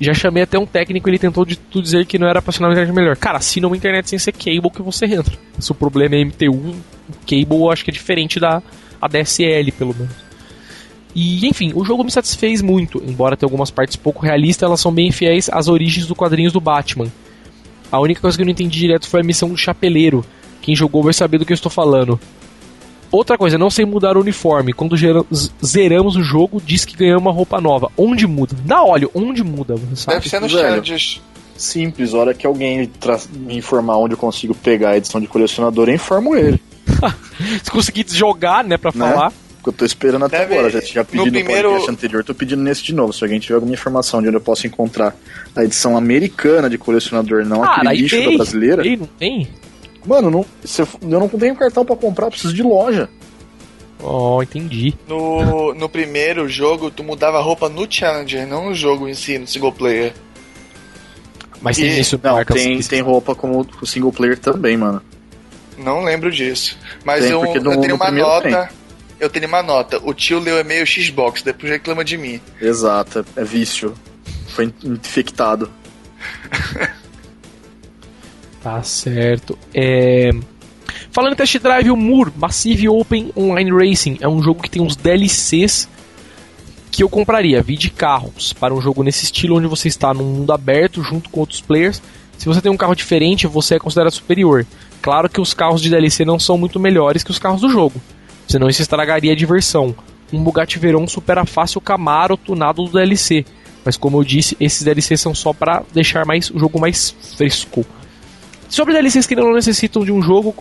Já 0.00 0.12
chamei 0.12 0.42
até 0.42 0.58
um 0.58 0.66
técnico, 0.66 1.08
ele 1.08 1.18
tentou 1.18 1.44
de 1.44 1.56
tudo 1.56 1.84
dizer 1.84 2.04
que 2.04 2.18
não 2.18 2.26
era 2.26 2.42
pra 2.42 2.50
assinar 2.50 2.68
uma 2.68 2.74
internet 2.74 2.94
melhor. 2.94 3.16
Cara, 3.16 3.38
assina 3.38 3.66
uma 3.66 3.76
internet 3.76 4.10
sem 4.10 4.18
ser 4.18 4.32
cable 4.32 4.70
que 4.70 4.82
você 4.82 5.06
entra. 5.06 5.36
Se 5.58 5.70
o 5.70 5.74
problema 5.74 6.16
é 6.16 6.24
MTU, 6.24 6.74
cable 7.26 7.60
eu 7.60 7.70
acho 7.70 7.84
que 7.84 7.90
é 7.90 7.94
diferente 7.94 8.40
da 8.40 8.60
ADSL, 9.00 9.70
pelo 9.72 9.94
menos. 9.94 10.24
E, 11.14 11.46
enfim, 11.46 11.72
o 11.76 11.84
jogo 11.84 12.02
me 12.02 12.10
satisfez 12.10 12.60
muito, 12.60 13.00
embora 13.06 13.36
tenha 13.36 13.46
algumas 13.46 13.70
partes 13.70 13.94
pouco 13.94 14.20
realistas, 14.20 14.66
elas 14.66 14.80
são 14.80 14.92
bem 14.92 15.12
fiéis 15.12 15.48
às 15.52 15.68
origens 15.68 16.06
do 16.06 16.14
quadrinhos 16.14 16.52
do 16.52 16.60
Batman. 16.60 17.06
A 17.90 18.00
única 18.00 18.20
coisa 18.20 18.36
que 18.36 18.42
eu 18.42 18.46
não 18.46 18.52
entendi 18.52 18.80
direto 18.80 19.08
foi 19.08 19.20
a 19.20 19.24
missão 19.24 19.48
do 19.48 19.56
chapeleiro. 19.56 20.24
Quem 20.60 20.74
jogou 20.74 21.04
vai 21.04 21.12
saber 21.12 21.38
do 21.38 21.46
que 21.46 21.52
eu 21.52 21.54
estou 21.54 21.70
falando. 21.70 22.18
Outra 23.14 23.38
coisa, 23.38 23.56
não 23.56 23.70
sei 23.70 23.84
mudar 23.84 24.16
o 24.16 24.20
uniforme. 24.20 24.72
Quando 24.72 24.96
zeramos 25.64 26.16
o 26.16 26.22
jogo, 26.22 26.60
diz 26.60 26.84
que 26.84 26.96
ganhamos 26.96 27.22
uma 27.22 27.30
roupa 27.30 27.60
nova. 27.60 27.88
Onde 27.96 28.26
muda? 28.26 28.56
Dá 28.64 28.82
óleo, 28.82 29.08
onde 29.14 29.44
muda? 29.44 29.76
Sabe? 29.94 30.16
Deve 30.16 30.28
ser 30.28 30.40
no 30.40 30.48
Changes. 30.48 31.22
Simples, 31.56 32.12
a 32.12 32.18
hora 32.18 32.34
que 32.34 32.44
alguém 32.44 32.90
me 33.32 33.56
informar 33.56 33.98
onde 33.98 34.14
eu 34.14 34.18
consigo 34.18 34.52
pegar 34.52 34.90
a 34.90 34.96
edição 34.96 35.20
de 35.20 35.28
colecionador, 35.28 35.88
eu 35.88 35.94
informo 35.94 36.34
ele. 36.34 36.60
Se 37.62 37.70
conseguir 37.70 38.04
jogar, 38.08 38.64
né, 38.64 38.76
pra 38.76 38.90
né? 38.92 39.08
falar. 39.08 39.32
Porque 39.58 39.68
eu 39.68 39.72
tô 39.72 39.84
esperando 39.84 40.24
até 40.24 40.40
Deve, 40.40 40.54
agora. 40.54 40.70
Já, 40.70 40.80
já 40.80 41.04
pedi 41.04 41.18
no, 41.18 41.26
no 41.26 41.30
primeiro... 41.30 41.68
podcast 41.68 41.90
anterior, 41.92 42.24
tô 42.24 42.34
pedindo 42.34 42.62
nesse 42.62 42.82
de 42.82 42.92
novo. 42.92 43.12
Se 43.12 43.22
alguém 43.22 43.38
tiver 43.38 43.54
alguma 43.54 43.72
informação 43.72 44.20
de 44.20 44.26
onde 44.26 44.36
eu 44.36 44.40
posso 44.40 44.66
encontrar 44.66 45.14
a 45.54 45.62
edição 45.62 45.96
americana 45.96 46.68
de 46.68 46.76
colecionador, 46.76 47.44
não 47.44 47.60
Cara, 47.60 47.90
aquele 47.90 48.02
lixo 48.02 48.16
tem, 48.16 48.30
da 48.30 48.36
brasileira. 48.38 48.82
Tem, 48.82 48.96
não 48.96 49.06
tem? 49.06 49.48
Mano, 50.06 50.30
não, 50.30 50.46
eu 51.02 51.20
não 51.20 51.28
tenho 51.28 51.56
cartão 51.56 51.84
para 51.84 51.96
comprar, 51.96 52.30
preciso 52.30 52.54
de 52.54 52.62
loja. 52.62 53.08
Oh, 54.02 54.42
entendi. 54.42 54.94
No, 55.08 55.72
no 55.74 55.88
primeiro 55.88 56.46
jogo, 56.48 56.90
tu 56.90 57.02
mudava 57.02 57.38
a 57.38 57.40
roupa 57.40 57.68
no 57.68 57.90
Challenger, 57.90 58.46
não 58.46 58.66
no 58.66 58.74
jogo 58.74 59.08
em 59.08 59.14
si, 59.14 59.38
no 59.38 59.46
single 59.46 59.72
player. 59.72 60.12
Mas 61.62 61.78
tem 61.78 61.98
isso 61.98 62.20
Não, 62.22 62.44
tem, 62.44 62.78
tem 62.80 63.00
roupa 63.00 63.34
como 63.34 63.66
o 63.80 63.86
single 63.86 64.12
player 64.12 64.38
também, 64.38 64.76
mano. 64.76 65.00
Não 65.78 66.04
lembro 66.04 66.30
disso. 66.30 66.78
Mas 67.04 67.22
tem, 67.22 67.32
eu, 67.32 67.40
no, 67.62 67.72
eu 67.72 67.80
tenho 67.80 67.94
uma 67.94 68.10
nota. 68.10 68.66
Tem. 68.66 68.84
Eu 69.18 69.30
tenho 69.30 69.48
uma 69.48 69.62
nota. 69.62 69.98
O 70.02 70.12
tio 70.12 70.38
leu 70.38 70.58
e-mail 70.58 70.86
Xbox, 70.86 71.42
depois 71.42 71.72
reclama 71.72 72.04
de 72.04 72.18
mim. 72.18 72.40
Exato, 72.60 73.24
é 73.34 73.42
vício. 73.44 73.94
Foi 74.48 74.72
infectado. 74.84 75.70
Tá 78.64 78.82
certo. 78.82 79.58
É... 79.74 80.30
Falando 81.10 81.34
em 81.34 81.36
test 81.36 81.58
drive, 81.58 81.90
o 81.90 81.96
Moore 81.96 82.32
Massive 82.34 82.88
Open 82.88 83.30
Online 83.36 83.70
Racing 83.70 84.16
é 84.22 84.28
um 84.28 84.42
jogo 84.42 84.62
que 84.62 84.70
tem 84.70 84.80
uns 84.80 84.96
DLCs 84.96 85.86
que 86.90 87.02
eu 87.02 87.08
compraria, 87.10 87.60
vi 87.60 87.76
de 87.76 87.90
carros, 87.90 88.54
para 88.54 88.72
um 88.72 88.80
jogo 88.80 89.02
nesse 89.02 89.24
estilo 89.24 89.58
onde 89.58 89.66
você 89.66 89.88
está 89.88 90.14
num 90.14 90.24
mundo 90.24 90.50
aberto 90.50 91.02
junto 91.02 91.28
com 91.28 91.40
outros 91.40 91.60
players. 91.60 92.00
Se 92.38 92.46
você 92.46 92.62
tem 92.62 92.72
um 92.72 92.76
carro 92.76 92.94
diferente, 92.94 93.46
você 93.46 93.74
é 93.74 93.78
considerado 93.78 94.12
superior. 94.12 94.64
Claro 95.02 95.28
que 95.28 95.42
os 95.42 95.52
carros 95.52 95.82
de 95.82 95.90
DLC 95.90 96.24
não 96.24 96.38
são 96.38 96.56
muito 96.56 96.80
melhores 96.80 97.22
que 97.22 97.30
os 97.30 97.38
carros 97.38 97.60
do 97.60 97.68
jogo, 97.68 98.00
senão 98.48 98.68
isso 98.68 98.80
estragaria 98.80 99.32
a 99.32 99.36
diversão. 99.36 99.94
Um 100.32 100.42
Bugatti 100.42 100.78
Veyron 100.78 101.06
supera 101.06 101.44
fácil 101.44 101.78
o 101.78 101.82
Camaro 101.82 102.38
tunado 102.38 102.82
do 102.82 102.92
DLC, 102.92 103.44
mas 103.84 103.98
como 103.98 104.18
eu 104.18 104.24
disse, 104.24 104.56
esses 104.58 104.82
DLCs 104.82 105.20
são 105.20 105.34
só 105.34 105.52
para 105.52 105.82
deixar 105.92 106.24
mais 106.24 106.48
o 106.50 106.58
jogo 106.58 106.80
mais 106.80 107.14
fresco. 107.36 107.84
Sobre 108.68 108.94
DLCs 108.94 109.26
que 109.26 109.36
não 109.36 109.52
necessitam 109.52 110.04
de 110.04 110.12
um 110.12 110.22
jogo 110.22 110.54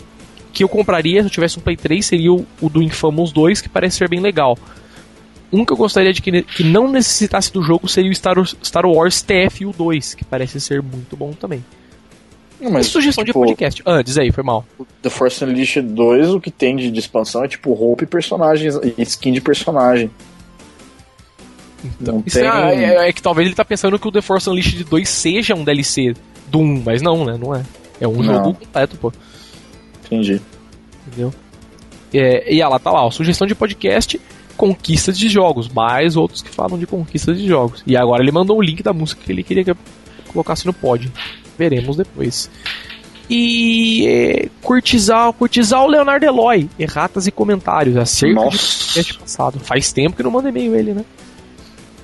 que 0.51 0.63
eu 0.63 0.69
compraria 0.69 1.21
se 1.21 1.27
eu 1.27 1.31
tivesse 1.31 1.57
um 1.57 1.61
Play 1.61 1.75
3 1.75 2.05
seria 2.05 2.31
o, 2.31 2.45
o 2.61 2.69
do 2.69 2.81
Infamous 2.81 3.31
2, 3.31 3.61
que 3.61 3.69
parece 3.69 3.97
ser 3.97 4.07
bem 4.07 4.19
legal. 4.19 4.57
Um 5.51 5.65
que 5.65 5.73
eu 5.73 5.77
gostaria 5.77 6.13
de 6.13 6.21
que, 6.21 6.43
que 6.43 6.63
não 6.63 6.87
necessitasse 6.87 7.51
do 7.51 7.61
jogo 7.61 7.87
seria 7.87 8.11
o 8.11 8.15
Star, 8.15 8.35
Star 8.63 8.85
Wars 8.85 9.21
TFU 9.21 9.71
2, 9.75 10.15
que 10.15 10.25
parece 10.25 10.59
ser 10.59 10.81
muito 10.81 11.15
bom 11.15 11.31
também. 11.33 11.63
Não, 12.59 12.71
mas, 12.71 12.87
sugestão 12.87 13.25
tipo, 13.25 13.39
de 13.39 13.45
podcast. 13.45 13.81
Ah, 13.85 14.01
diz 14.01 14.17
aí, 14.17 14.31
foi 14.31 14.43
mal. 14.43 14.65
The 15.01 15.09
Force 15.09 15.43
Unleashed 15.43 15.87
2, 15.89 16.29
o 16.29 16.39
que 16.39 16.49
tem 16.49 16.75
de, 16.75 16.89
de 16.89 16.99
expansão 16.99 17.43
é 17.43 17.47
tipo 17.47 17.73
roupa 17.73 18.03
e 18.03 18.07
personagens, 18.07 18.75
e 18.97 19.01
skin 19.01 19.33
de 19.33 19.41
personagem. 19.41 20.09
Então, 21.83 22.21
tem... 22.21 22.43
é, 22.43 22.75
é, 22.75 23.09
é, 23.09 23.13
que 23.13 23.21
talvez 23.21 23.45
ele 23.45 23.55
tá 23.55 23.65
pensando 23.65 23.99
que 23.99 24.07
o 24.07 24.11
The 24.11 24.21
Force 24.21 24.49
Unleashed 24.49 24.83
2 24.85 25.09
seja 25.09 25.53
um 25.53 25.63
DLC 25.63 26.15
do 26.47 26.59
1, 26.59 26.83
mas 26.85 27.01
não, 27.01 27.25
né? 27.25 27.37
Não 27.37 27.53
é. 27.53 27.63
É 28.03 28.07
um 28.07 28.21
não. 28.21 28.23
jogo 28.23 28.53
completo, 28.55 28.97
pô. 28.97 29.13
Entendi. 30.05 30.41
Entendeu? 31.07 31.33
É, 32.13 32.53
e 32.53 32.61
ela 32.61 32.77
tá 32.77 32.91
lá, 32.91 33.05
ó, 33.05 33.09
sugestão 33.09 33.47
de 33.47 33.55
podcast, 33.55 34.19
conquistas 34.57 35.17
de 35.17 35.29
jogos, 35.29 35.69
mais 35.69 36.17
outros 36.17 36.41
que 36.41 36.49
falam 36.49 36.77
de 36.77 36.85
conquistas 36.85 37.37
de 37.37 37.47
jogos. 37.47 37.81
E 37.87 37.95
agora 37.95 38.21
ele 38.21 38.31
mandou 38.31 38.57
o 38.57 38.61
link 38.61 38.83
da 38.83 38.91
música 38.91 39.21
que 39.23 39.31
ele 39.31 39.41
queria 39.41 39.63
que 39.63 39.71
eu 39.71 39.77
colocasse 40.27 40.65
no 40.65 40.73
pod. 40.73 41.09
Veremos 41.57 41.95
depois. 41.95 42.49
E 43.29 44.05
é, 44.05 44.49
curtizar, 44.61 45.31
curtizar 45.31 45.81
o 45.81 45.87
Leonardo 45.87 46.25
Eloy, 46.25 46.69
erratas 46.77 47.25
e 47.25 47.31
comentários 47.31 47.95
acerca 47.95 48.35
Nossa. 48.35 48.57
do 48.57 48.85
podcast 48.85 49.17
passado. 49.17 49.59
Faz 49.61 49.93
tempo 49.93 50.17
que 50.17 50.23
não 50.23 50.29
manda 50.29 50.49
e-mail 50.49 50.75
ele, 50.75 50.93
né? 50.93 51.05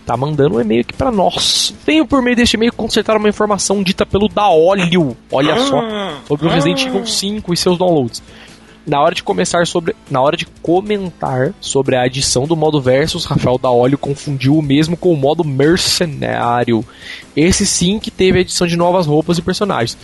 Tá 0.10 0.18
mandando 0.18 0.56
um 0.56 0.62
e-mail 0.62 0.82
aqui 0.82 0.94
para 0.94 1.12
nós. 1.12 1.72
Venho 1.86 2.04
por 2.04 2.20
meio 2.24 2.36
deste 2.36 2.56
e-mail 2.56 2.74
consertar 2.74 3.16
uma 3.16 3.30
informação 3.30 3.84
dita 3.84 4.08
pelo 4.08 4.28
Daolio, 4.28 5.16
olha 5.32 5.56
só, 5.60 5.80
ah. 5.82 6.18
sobre 6.28 6.48
o 6.48 6.50
Resident 6.50 6.84
Evil 6.84 7.06
5 7.06 7.54
e 7.54 7.58
seus 7.58 7.78
downloads. 7.78 8.24
Na 8.88 9.00
hora 9.00 9.13
de 9.13 9.22
começar 9.22 9.68
sobre, 9.68 9.96
na 10.10 10.20
hora 10.20 10.36
de 10.36 10.48
comentar 10.63 11.54
sobre 11.62 11.96
a 11.96 12.01
adição 12.01 12.48
do 12.48 12.56
modo 12.56 12.82
versus, 12.82 13.25
Rafael 13.25 13.60
Daolio 13.60 14.00
confundiu 14.00 14.58
o 14.58 14.63
mesmo 14.63 14.98
com 14.98 15.13
o 15.13 15.18
modo 15.18 15.44
mercenário. 15.44 16.84
Esse 17.36 17.63
sim 17.68 18.00
que 18.00 18.10
teve 18.10 18.39
a 18.39 18.42
adição 18.42 18.66
de 18.66 18.75
novas 18.75 19.06
roupas 19.06 19.38
e 19.38 19.44
personagens. 19.44 19.96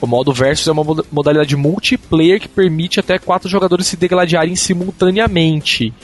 O 0.00 0.06
modo 0.08 0.32
versus 0.32 0.66
é 0.66 0.72
uma 0.72 1.04
modalidade 1.12 1.54
multiplayer 1.54 2.40
que 2.40 2.48
permite 2.48 2.98
até 2.98 3.20
quatro 3.20 3.48
jogadores 3.48 3.86
se 3.86 3.96
degladiarem 3.96 4.56
simultaneamente. 4.56 5.94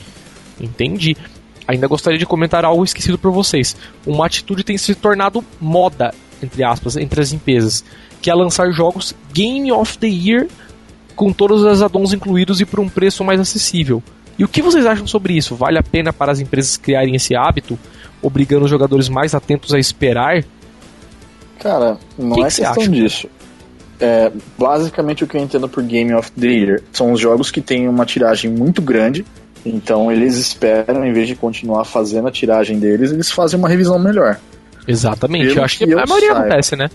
Entendi. 0.61 1.17
Ainda 1.67 1.87
gostaria 1.87 2.19
de 2.19 2.27
comentar 2.27 2.65
algo 2.65 2.85
esquecido 2.85 3.19
por 3.19 3.31
vocês. 3.31 3.77
Uma 4.07 4.27
atitude 4.27 4.65
tem 4.65 4.77
se 4.77 4.95
tornado 4.95 5.45
moda, 5.61 6.15
entre 6.43 6.65
aspas, 6.65 6.97
entre 6.97 7.21
as 7.21 7.33
empresas, 7.33 7.85
que 8.21 8.31
é 8.31 8.35
lançar 8.35 8.71
jogos 8.73 9.15
Game 9.33 9.71
of 9.73 9.99
the 9.99 10.09
Year 10.09 10.49
com 11.15 11.33
todos 11.33 11.63
os 11.63 11.83
addons 11.83 12.13
incluídos 12.13 12.61
e 12.61 12.65
por 12.65 12.81
um 12.81 12.89
preço 12.89 13.23
mais 13.23 13.39
acessível. 13.39 14.03
E 14.39 14.45
o 14.45 14.49
que 14.49 14.63
vocês 14.63 14.87
acham 14.87 15.07
sobre 15.07 15.35
isso? 15.35 15.55
Vale 15.55 15.79
a 15.79 15.83
pena 15.83 16.15
para 16.15 16.33
as 16.33 16.41
empresas 16.41 16.79
criarem 16.79 17.15
esse 17.15 17.37
hábito, 17.37 17.79
obrigando 18.23 18.65
os 18.65 18.71
jogadores 18.71 19.09
mais 19.09 19.35
atentos 19.35 19.75
a 19.75 19.79
esperar? 19.79 20.43
Cara, 21.59 21.99
não 22.19 22.37
que 22.37 22.41
é 22.41 22.49
que 22.49 22.57
questão 22.57 22.89
disso. 22.89 23.29
É, 24.01 24.33
basicamente 24.59 25.23
o 25.23 25.27
que 25.27 25.37
eu 25.37 25.43
entendo 25.43 25.69
por 25.69 25.83
Game 25.83 26.15
of 26.15 26.33
the 26.33 26.47
Year 26.47 26.83
são 26.91 27.13
os 27.13 27.21
jogos 27.21 27.51
que 27.51 27.61
têm 27.61 27.87
uma 27.87 28.07
tiragem 28.07 28.51
muito 28.51 28.81
grande 28.81 29.27
então 29.65 30.11
eles 30.11 30.37
esperam, 30.37 31.05
em 31.05 31.13
vez 31.13 31.29
de 31.29 31.37
continuar 31.37 31.85
fazendo 31.85 32.29
a 32.29 32.31
tiragem 32.31 32.79
deles, 32.79 33.13
eles 33.13 33.31
fazem 33.31 33.59
uma 33.59 33.69
revisão 33.69 33.99
melhor. 33.99 34.39
Exatamente, 34.87 35.49
Pelo 35.49 35.61
eu 35.61 35.65
acho 35.65 35.79
que, 35.79 35.87
que 35.87 35.93
a 35.93 36.07
maioria 36.07 36.29
saiba. 36.29 36.41
acontece, 36.41 36.77
né? 36.77 36.91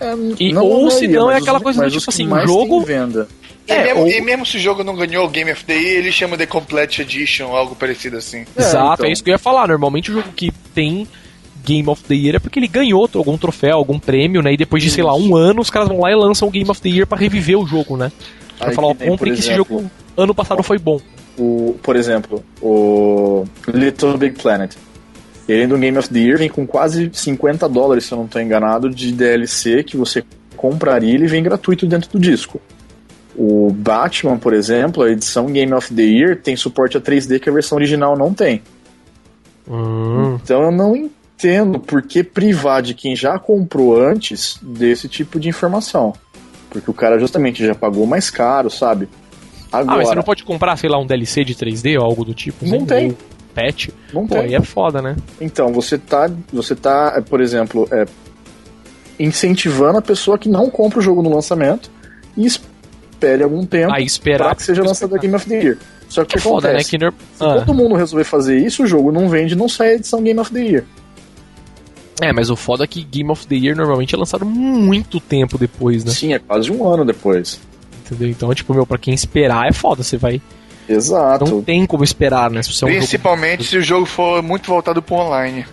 É, 0.00 0.14
e, 0.40 0.56
ou 0.56 0.90
se 0.90 1.06
não, 1.06 1.30
é 1.30 1.36
aquela 1.36 1.60
coisa 1.60 1.82
do 1.84 1.90
tipo 1.90 2.10
assim, 2.10 2.28
jogo. 2.44 2.80
Venda. 2.80 3.28
E, 3.68 3.72
é, 3.72 3.84
mesmo, 3.84 4.00
ou... 4.00 4.08
e 4.08 4.20
mesmo 4.20 4.44
se 4.44 4.56
o 4.56 4.60
jogo 4.60 4.82
não 4.82 4.96
ganhou 4.96 5.24
o 5.24 5.28
Game 5.28 5.50
of 5.52 5.64
the 5.64 5.74
Year, 5.74 5.98
ele 5.98 6.10
chama 6.10 6.36
de 6.36 6.46
Complete 6.46 7.02
Edition, 7.02 7.54
algo 7.54 7.76
parecido 7.76 8.16
assim. 8.16 8.44
É, 8.56 8.62
Exato, 8.62 8.94
então. 8.94 9.06
é 9.06 9.12
isso 9.12 9.22
que 9.22 9.30
eu 9.30 9.34
ia 9.34 9.38
falar. 9.38 9.68
Normalmente 9.68 10.10
o 10.10 10.14
jogo 10.14 10.30
que 10.34 10.50
tem 10.74 11.06
Game 11.64 11.88
of 11.88 12.02
the 12.02 12.14
Year 12.14 12.36
é 12.36 12.38
porque 12.40 12.58
ele 12.58 12.66
ganhou 12.66 13.08
algum 13.14 13.38
troféu, 13.38 13.76
algum 13.76 13.98
prêmio, 13.98 14.42
né? 14.42 14.52
E 14.52 14.56
depois 14.56 14.82
de, 14.82 14.88
isso. 14.88 14.96
sei 14.96 15.04
lá, 15.04 15.14
um 15.14 15.36
ano, 15.36 15.60
os 15.60 15.70
caras 15.70 15.88
vão 15.88 16.00
lá 16.00 16.10
e 16.10 16.14
lançam 16.16 16.48
o 16.48 16.50
Game 16.50 16.68
of 16.68 16.80
the 16.80 16.88
Year 16.88 17.06
pra 17.06 17.18
reviver 17.18 17.58
o 17.58 17.66
jogo, 17.66 17.96
né? 17.96 18.10
Pra 18.58 18.70
Aí 18.70 18.74
falar, 18.74 18.88
ó, 18.88 18.94
comprem 18.94 19.32
que 19.32 19.40
esse 19.40 19.54
jogo 19.54 19.88
ano 20.16 20.34
passado 20.34 20.62
foi 20.62 20.78
bom 20.78 21.00
o, 21.38 21.76
por 21.82 21.96
exemplo, 21.96 22.44
o 22.60 23.44
Little 23.68 24.16
Big 24.16 24.40
Planet. 24.40 24.74
Ele 25.48 25.66
no 25.66 25.78
Game 25.78 25.98
of 25.98 26.08
the 26.08 26.18
Year 26.18 26.38
vem 26.38 26.48
com 26.48 26.66
quase 26.66 27.10
50 27.12 27.68
dólares, 27.68 28.04
se 28.04 28.12
eu 28.12 28.18
não 28.18 28.26
estou 28.26 28.40
enganado, 28.40 28.88
de 28.88 29.12
DLC 29.12 29.82
que 29.82 29.96
você 29.96 30.24
compraria 30.56 31.10
e 31.10 31.14
ele 31.14 31.26
vem 31.26 31.42
gratuito 31.42 31.86
dentro 31.86 32.10
do 32.10 32.18
disco. 32.18 32.60
O 33.34 33.70
Batman, 33.70 34.38
por 34.38 34.52
exemplo, 34.52 35.02
a 35.02 35.10
edição 35.10 35.46
Game 35.46 35.72
of 35.72 35.92
the 35.92 36.02
Year 36.02 36.40
tem 36.40 36.54
suporte 36.54 36.96
a 36.96 37.00
3D 37.00 37.40
que 37.40 37.48
a 37.48 37.52
versão 37.52 37.76
original 37.76 38.16
não 38.16 38.32
tem. 38.32 38.62
Hum. 39.68 40.38
Então 40.42 40.62
eu 40.62 40.70
não 40.70 40.94
entendo 40.94 41.80
por 41.80 42.02
que 42.02 42.22
privar 42.22 42.82
de 42.82 42.94
quem 42.94 43.16
já 43.16 43.38
comprou 43.38 44.00
antes 44.00 44.58
desse 44.62 45.08
tipo 45.08 45.40
de 45.40 45.48
informação. 45.48 46.12
Porque 46.70 46.90
o 46.90 46.94
cara 46.94 47.18
justamente 47.18 47.64
já 47.66 47.74
pagou 47.74 48.06
mais 48.06 48.30
caro, 48.30 48.70
sabe? 48.70 49.08
Agora, 49.72 49.94
ah, 49.94 49.98
mas 49.98 50.08
você 50.08 50.14
não 50.14 50.22
pode 50.22 50.44
comprar, 50.44 50.76
sei 50.76 50.90
lá, 50.90 50.98
um 50.98 51.06
DLC 51.06 51.44
de 51.44 51.54
3D 51.54 51.98
ou 51.98 52.04
algo 52.04 52.24
do 52.24 52.34
tipo? 52.34 52.66
Não 52.66 52.84
tem. 52.84 53.10
Um 53.10 53.14
patch? 53.54 53.88
Não 54.12 54.26
Pô, 54.26 54.34
tem. 54.34 54.44
aí 54.44 54.54
é 54.54 54.60
foda, 54.60 55.00
né? 55.00 55.16
Então, 55.40 55.72
você 55.72 55.96
tá, 55.96 56.30
você 56.52 56.74
tá 56.74 57.22
por 57.28 57.40
exemplo, 57.40 57.88
é, 57.90 58.06
incentivando 59.18 59.98
a 59.98 60.02
pessoa 60.02 60.38
que 60.38 60.48
não 60.48 60.68
compra 60.68 60.98
o 60.98 61.02
jogo 61.02 61.22
no 61.22 61.34
lançamento 61.34 61.90
e 62.36 62.46
espere 62.46 63.42
algum 63.42 63.64
tempo 63.64 63.92
para 64.22 64.54
que 64.54 64.62
seja 64.62 64.82
lançado 64.82 65.14
a 65.14 65.18
Game 65.18 65.34
of 65.34 65.48
the 65.48 65.54
Year. 65.54 65.78
Só 66.08 66.22
que, 66.22 66.34
que, 66.34 66.36
que 66.36 66.40
foda, 66.42 66.68
né? 66.68 66.74
acontece? 66.74 66.98
Né? 66.98 67.10
Que 67.10 67.38
Se 67.38 67.44
ah. 67.44 67.54
todo 67.64 67.74
mundo 67.74 67.94
resolver 67.94 68.24
fazer 68.24 68.58
isso, 68.58 68.82
o 68.82 68.86
jogo 68.86 69.10
não 69.10 69.30
vende, 69.30 69.56
não 69.56 69.68
sai 69.68 69.88
a 69.88 69.94
edição 69.94 70.22
Game 70.22 70.38
of 70.38 70.52
the 70.52 70.60
Year. 70.60 70.84
É, 72.20 72.30
mas 72.32 72.50
o 72.50 72.56
foda 72.56 72.84
é 72.84 72.86
que 72.86 73.02
Game 73.02 73.30
of 73.30 73.46
the 73.46 73.54
Year 73.54 73.74
normalmente 73.74 74.14
é 74.14 74.18
lançado 74.18 74.44
muito 74.44 75.18
tempo 75.18 75.56
depois, 75.56 76.04
né? 76.04 76.12
Sim, 76.12 76.34
é 76.34 76.38
quase 76.38 76.70
um 76.70 76.86
ano 76.86 77.04
depois 77.06 77.58
entendeu? 78.12 78.30
Então, 78.30 78.54
tipo, 78.54 78.74
meu, 78.74 78.86
pra 78.86 78.98
quem 78.98 79.14
esperar 79.14 79.66
é 79.68 79.72
foda, 79.72 80.02
você 80.02 80.16
vai. 80.16 80.40
Exato. 80.88 81.44
Não 81.44 81.62
tem 81.62 81.86
como 81.86 82.04
esperar, 82.04 82.50
né? 82.50 82.62
Se 82.62 82.84
é 82.84 82.86
um 82.86 82.90
Principalmente 82.90 83.62
jogo... 83.62 83.70
se 83.70 83.76
o 83.78 83.82
jogo 83.82 84.06
for 84.06 84.42
muito 84.42 84.66
voltado 84.66 85.00
pro 85.02 85.16
online. 85.16 85.64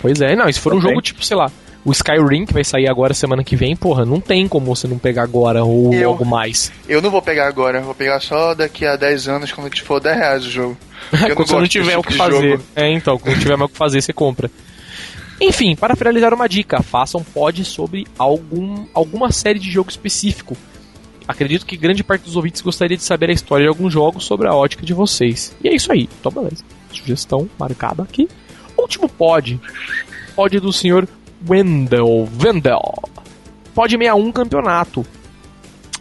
Pois 0.00 0.20
é, 0.20 0.36
não, 0.36 0.50
se 0.52 0.60
for 0.60 0.70
Também. 0.70 0.84
um 0.84 0.88
jogo 0.90 1.00
tipo, 1.00 1.24
sei 1.24 1.36
lá, 1.36 1.50
o 1.84 1.92
Skyrim, 1.92 2.46
que 2.46 2.52
vai 2.52 2.64
sair 2.64 2.88
agora 2.88 3.12
semana 3.12 3.44
que 3.44 3.56
vem, 3.56 3.76
porra, 3.76 4.04
não 4.04 4.20
tem 4.20 4.48
como 4.48 4.74
você 4.74 4.88
não 4.88 4.98
pegar 4.98 5.22
agora 5.22 5.64
ou 5.64 5.92
eu, 5.92 6.10
logo 6.10 6.24
mais. 6.24 6.72
Eu 6.88 7.02
não 7.02 7.10
vou 7.10 7.20
pegar 7.20 7.46
agora, 7.46 7.80
vou 7.80 7.94
pegar 7.94 8.20
só 8.20 8.54
daqui 8.54 8.86
a 8.86 8.96
10 8.96 9.28
anos, 9.28 9.52
quando 9.52 9.76
for 9.80 10.00
10 10.00 10.16
reais 10.16 10.46
o 10.46 10.50
jogo. 10.50 10.76
quando 11.34 11.46
você 11.46 11.54
não 11.54 11.68
tiver 11.68 11.98
o 11.98 12.02
que 12.02 12.14
fazer. 12.14 12.50
Jogo. 12.52 12.64
É, 12.74 12.90
então, 12.90 13.18
quando 13.18 13.38
tiver 13.38 13.56
mais 13.56 13.70
o 13.70 13.72
que 13.72 13.78
fazer, 13.78 14.00
você 14.00 14.12
compra. 14.12 14.50
Enfim, 15.40 15.76
para 15.76 15.96
finalizar 15.96 16.32
uma 16.32 16.48
dica, 16.48 16.82
façam 16.82 17.20
um 17.20 17.24
pod 17.24 17.64
sobre 17.64 18.06
algum, 18.18 18.86
alguma 18.94 19.30
série 19.32 19.58
de 19.58 19.70
jogo 19.70 19.90
específico 19.90 20.56
Acredito 21.26 21.64
que 21.64 21.76
grande 21.76 22.04
parte 22.04 22.24
dos 22.24 22.36
ouvintes 22.36 22.60
gostaria 22.60 22.96
de 22.96 23.02
saber 23.02 23.30
a 23.30 23.32
história 23.32 23.64
de 23.64 23.68
alguns 23.68 23.92
jogos 23.92 24.24
sobre 24.24 24.46
a 24.46 24.54
ótica 24.54 24.84
de 24.84 24.92
vocês. 24.92 25.56
E 25.62 25.68
é 25.68 25.74
isso 25.74 25.90
aí. 25.90 26.08
Então, 26.20 26.30
beleza. 26.30 26.62
Sugestão 26.92 27.48
marcada 27.58 28.02
aqui. 28.02 28.28
Último 28.76 29.08
pod. 29.08 29.58
Pod 30.36 30.60
do 30.60 30.72
senhor 30.72 31.08
Wendell. 31.48 32.28
Wendell. 32.42 32.94
Pod 33.74 33.90
61 33.90 34.32
campeonato. 34.32 35.04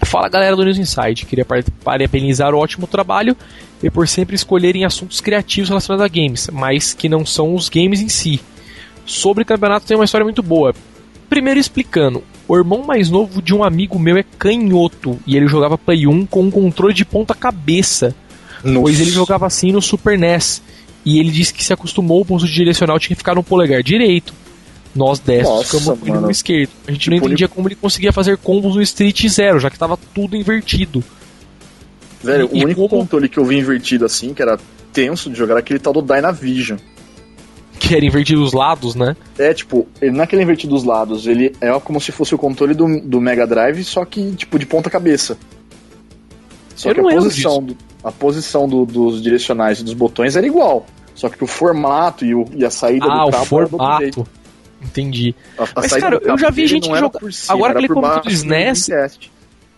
Fala 0.05 0.27
galera 0.27 0.55
do 0.55 0.65
News 0.65 0.77
Insight. 0.77 1.25
Queria 1.25 1.45
parabenizar 1.83 2.53
o 2.53 2.57
ótimo 2.57 2.85
trabalho 2.85 3.35
e 3.81 3.89
por 3.89 4.07
sempre 4.07 4.35
escolherem 4.35 4.85
assuntos 4.85 5.21
criativos 5.21 5.69
relacionados 5.69 6.05
a 6.05 6.07
games, 6.07 6.49
mas 6.51 6.93
que 6.93 7.07
não 7.07 7.25
são 7.25 7.55
os 7.55 7.69
games 7.69 8.01
em 8.01 8.09
si. 8.09 8.41
Sobre 9.05 9.45
campeonato 9.45 9.85
tem 9.85 9.97
uma 9.97 10.05
história 10.05 10.23
muito 10.23 10.43
boa. 10.43 10.73
Primeiro 11.33 11.59
explicando, 11.59 12.23
o 12.47 12.55
irmão 12.55 12.83
mais 12.83 13.09
novo 13.09 13.41
de 13.41 13.55
um 13.55 13.63
amigo 13.63 13.97
meu 13.97 14.15
é 14.15 14.23
canhoto 14.37 15.19
e 15.25 15.35
ele 15.35 15.47
jogava 15.47 15.79
Play 15.79 16.05
1 16.05 16.27
com 16.27 16.43
um 16.43 16.51
controle 16.51 16.93
de 16.93 17.03
ponta 17.03 17.33
cabeça. 17.33 18.13
Nossa. 18.63 18.81
Pois 18.81 18.99
ele 18.99 19.09
jogava 19.09 19.47
assim 19.47 19.71
no 19.71 19.81
Super 19.81 20.15
NES. 20.15 20.61
E 21.03 21.17
ele 21.17 21.31
disse 21.31 21.51
que 21.51 21.65
se 21.65 21.73
acostumou 21.73 22.21
o 22.21 22.25
pulso 22.25 22.45
direcional 22.45 22.99
tinha 22.99 23.15
que 23.15 23.21
ficar 23.21 23.33
no 23.33 23.41
polegar 23.41 23.81
direito. 23.81 24.31
Nós 24.93 25.17
destros 25.17 25.63
ficamos 25.63 25.99
no 26.01 26.13
mano. 26.13 26.29
esquerdo. 26.29 26.69
A 26.87 26.91
gente 26.91 27.09
não 27.09 27.17
entendia 27.17 27.47
como 27.47 27.67
ele 27.67 27.75
conseguia 27.77 28.13
fazer 28.13 28.37
combos 28.37 28.75
no 28.75 28.81
Street 28.83 29.27
Zero, 29.27 29.59
já 29.59 29.71
que 29.71 29.79
tava 29.79 29.97
tudo 30.13 30.37
invertido. 30.37 31.03
Velho, 32.23 32.47
e, 32.53 32.61
o 32.61 32.63
único 32.63 32.87
como... 32.87 33.01
controle 33.01 33.27
que 33.27 33.39
eu 33.39 33.45
vi 33.45 33.57
invertido 33.57 34.05
assim, 34.05 34.35
que 34.35 34.41
era 34.43 34.59
tenso 34.93 35.31
de 35.31 35.35
jogar, 35.35 35.53
era 35.53 35.61
aquele 35.61 35.79
tal 35.79 35.93
do 35.93 36.01
Dynavision 36.03 36.77
que 37.79 37.95
era 37.95 38.05
invertido 38.05 38.43
os 38.43 38.53
lados, 38.53 38.95
né? 38.95 39.15
É, 39.37 39.53
tipo, 39.53 39.87
ele 40.01 40.11
não 40.11 40.21
é 40.21 40.23
aquele 40.23 40.41
invertido 40.41 40.75
os 40.75 40.83
lados, 40.83 41.27
ele 41.27 41.55
é 41.59 41.71
como 41.79 41.99
se 41.99 42.11
fosse 42.11 42.33
o 42.33 42.37
controle 42.37 42.73
do, 42.73 43.01
do 43.01 43.19
Mega 43.19 43.45
Drive, 43.45 43.83
só 43.83 44.05
que, 44.05 44.31
tipo, 44.33 44.57
de 44.57 44.65
ponta 44.65 44.89
cabeça. 44.89 45.37
Só 46.75 46.89
Eu 46.89 46.95
que 46.95 47.01
a 47.01 47.03
posição, 47.03 47.63
do, 47.63 47.77
a 48.03 48.11
posição 48.11 48.67
do, 48.67 48.85
dos 48.85 49.21
direcionais 49.21 49.79
e 49.79 49.83
dos 49.83 49.93
botões 49.93 50.35
era 50.35 50.45
igual. 50.45 50.85
Só 51.15 51.29
que 51.29 51.43
o 51.43 51.47
formato 51.47 52.25
e, 52.25 52.33
o, 52.33 52.45
e 52.55 52.65
a 52.65 52.71
saída 52.71 53.05
ah, 53.05 53.25
do 53.25 53.31
cabo 53.31 53.43
o 53.43 53.45
formato. 53.45 54.27
Entendi. 54.81 55.35
A, 55.57 55.63
a 55.63 55.67
Mas, 55.77 55.93
cara, 55.93 56.19
eu 56.23 56.37
já 56.37 56.49
vi 56.49 56.67
gente 56.67 56.87
jogar. 56.87 57.11
Agora 57.47 57.73
que 57.73 57.79
ele 57.79 57.87
comentou 57.87 58.21
do 58.23 58.29
SNES, 58.29 58.89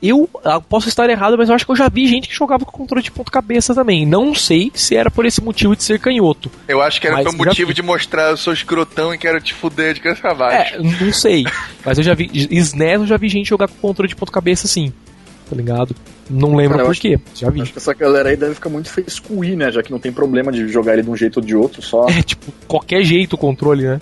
eu 0.09 0.29
ah, 0.43 0.59
posso 0.59 0.87
estar 0.87 1.09
errado, 1.09 1.37
mas 1.37 1.49
eu 1.49 1.55
acho 1.55 1.65
que 1.65 1.71
eu 1.71 1.75
já 1.75 1.89
vi 1.89 2.07
gente 2.07 2.27
que 2.27 2.35
jogava 2.35 2.65
com 2.65 2.71
controle 2.71 3.03
de 3.03 3.11
ponta 3.11 3.31
cabeça 3.31 3.73
também. 3.73 4.05
Não 4.05 4.35
sei 4.35 4.71
se 4.73 4.95
era 4.95 5.09
por 5.09 5.25
esse 5.25 5.41
motivo 5.41 5.75
de 5.75 5.83
ser 5.83 5.99
canhoto. 5.99 6.51
Eu 6.67 6.81
acho 6.81 6.99
que 6.99 7.07
era 7.07 7.17
pelo 7.17 7.37
motivo 7.37 7.73
de 7.73 7.81
mostrar 7.81 8.31
eu 8.31 8.37
sou 8.37 8.53
escrotão 8.53 9.13
e 9.13 9.17
quero 9.17 9.39
te 9.41 9.53
fuder 9.53 9.93
de 9.93 10.01
cabeça 10.01 10.33
baixo. 10.33 10.75
É, 10.75 10.79
não 10.79 11.13
sei. 11.13 11.45
mas 11.83 11.97
eu 11.97 12.03
já 12.03 12.13
vi. 12.13 12.29
SNES 12.33 13.01
eu 13.01 13.07
já 13.07 13.17
vi 13.17 13.29
gente 13.29 13.49
jogar 13.49 13.67
com 13.67 13.75
controle 13.75 14.09
de 14.09 14.15
ponta 14.15 14.31
cabeça 14.31 14.67
assim. 14.67 14.91
Tá 15.49 15.55
ligado? 15.55 15.95
Não 16.29 16.55
lembro 16.55 16.83
por 16.83 16.95
quê. 16.95 17.19
Já 17.33 17.49
vi. 17.49 17.61
Acho 17.61 17.71
que 17.71 17.77
essa 17.77 17.93
galera 17.93 18.29
aí 18.29 18.35
deve 18.35 18.55
ficar 18.55 18.69
muito 18.69 18.89
feliz 18.89 19.19
com 19.19 19.35
o 19.35 19.39
Wii, 19.39 19.55
né? 19.55 19.71
Já 19.71 19.83
que 19.83 19.91
não 19.91 19.99
tem 19.99 20.11
problema 20.11 20.51
de 20.51 20.67
jogar 20.67 20.93
ele 20.93 21.03
de 21.03 21.09
um 21.09 21.15
jeito 21.15 21.37
ou 21.37 21.45
de 21.45 21.55
outro, 21.55 21.81
só. 21.81 22.05
É, 22.15 22.21
tipo, 22.21 22.51
qualquer 22.67 23.03
jeito 23.03 23.33
o 23.33 23.37
controle, 23.37 23.83
né? 23.83 23.99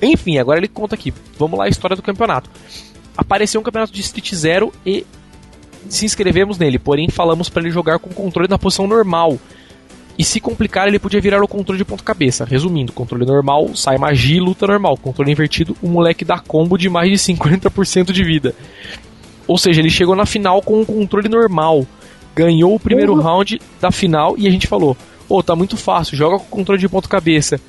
Enfim, 0.00 0.38
agora 0.38 0.58
ele 0.58 0.68
conta 0.68 0.94
aqui. 0.94 1.14
Vamos 1.38 1.58
lá 1.58 1.66
a 1.66 1.68
história 1.68 1.94
do 1.94 2.02
campeonato 2.02 2.50
apareceu 3.16 3.60
um 3.60 3.64
campeonato 3.64 3.92
de 3.92 4.00
Street 4.00 4.34
Zero 4.34 4.72
e 4.84 5.06
se 5.88 6.04
inscrevemos 6.04 6.58
nele, 6.58 6.78
porém 6.78 7.08
falamos 7.08 7.48
para 7.48 7.62
ele 7.62 7.70
jogar 7.70 7.98
com 7.98 8.10
o 8.10 8.14
controle 8.14 8.48
na 8.48 8.58
posição 8.58 8.86
normal. 8.86 9.38
E 10.18 10.24
se 10.24 10.40
complicar, 10.40 10.88
ele 10.88 10.98
podia 10.98 11.20
virar 11.20 11.42
o 11.42 11.48
controle 11.48 11.78
de 11.78 11.84
ponta 11.84 12.04
cabeça. 12.04 12.44
Resumindo, 12.44 12.92
controle 12.92 13.24
normal, 13.24 13.74
sai 13.74 13.96
magia 13.96 14.36
e 14.36 14.40
luta 14.40 14.66
normal. 14.66 14.96
Controle 14.96 15.32
invertido, 15.32 15.76
o 15.82 15.88
moleque 15.88 16.24
dá 16.24 16.38
combo 16.38 16.76
de 16.76 16.88
mais 16.88 17.10
de 17.10 17.16
50% 17.16 18.12
de 18.12 18.22
vida. 18.22 18.54
Ou 19.46 19.56
seja, 19.56 19.80
ele 19.80 19.90
chegou 19.90 20.14
na 20.14 20.26
final 20.26 20.60
com 20.62 20.80
o 20.80 20.86
controle 20.86 21.28
normal. 21.28 21.86
Ganhou 22.36 22.74
o 22.74 22.80
primeiro 22.80 23.14
uhum. 23.14 23.20
round 23.20 23.60
da 23.80 23.90
final 23.90 24.34
e 24.38 24.46
a 24.46 24.50
gente 24.50 24.66
falou: 24.66 24.96
Ô, 25.28 25.38
oh, 25.38 25.42
tá 25.42 25.56
muito 25.56 25.76
fácil, 25.76 26.16
joga 26.16 26.38
com 26.38 26.44
o 26.44 26.48
controle 26.48 26.80
de 26.80 26.88
ponta 26.88 27.08
cabeça. 27.08 27.60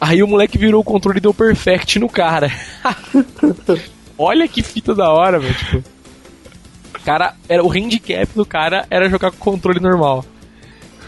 Aí 0.00 0.22
o 0.22 0.26
moleque 0.26 0.58
virou 0.58 0.80
o 0.80 0.84
controle 0.84 1.18
e 1.18 1.20
deu 1.20 1.32
perfect 1.32 1.98
no 1.98 2.08
cara. 2.08 2.50
Olha 4.18 4.46
que 4.46 4.62
fita 4.62 4.94
da 4.94 5.10
hora, 5.10 5.38
velho. 5.38 5.54
Tipo, 5.54 5.82
cara, 7.04 7.34
era, 7.48 7.64
o 7.64 7.70
handicap 7.70 8.28
do 8.34 8.46
cara 8.46 8.86
era 8.90 9.08
jogar 9.08 9.30
com 9.30 9.38
controle 9.38 9.80
normal. 9.80 10.24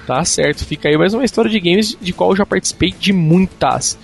Tá 0.07 0.25
certo, 0.25 0.65
fica 0.65 0.89
aí 0.89 0.97
mais 0.97 1.15
uma 1.15 1.25
história 1.25 1.51
de 1.51 1.59
games 1.59 1.97
de 2.01 2.13
qual 2.13 2.31
eu 2.31 2.37
já 2.37 2.47
participei 2.47 2.95
de 2.97 3.13
muitas. 3.13 3.99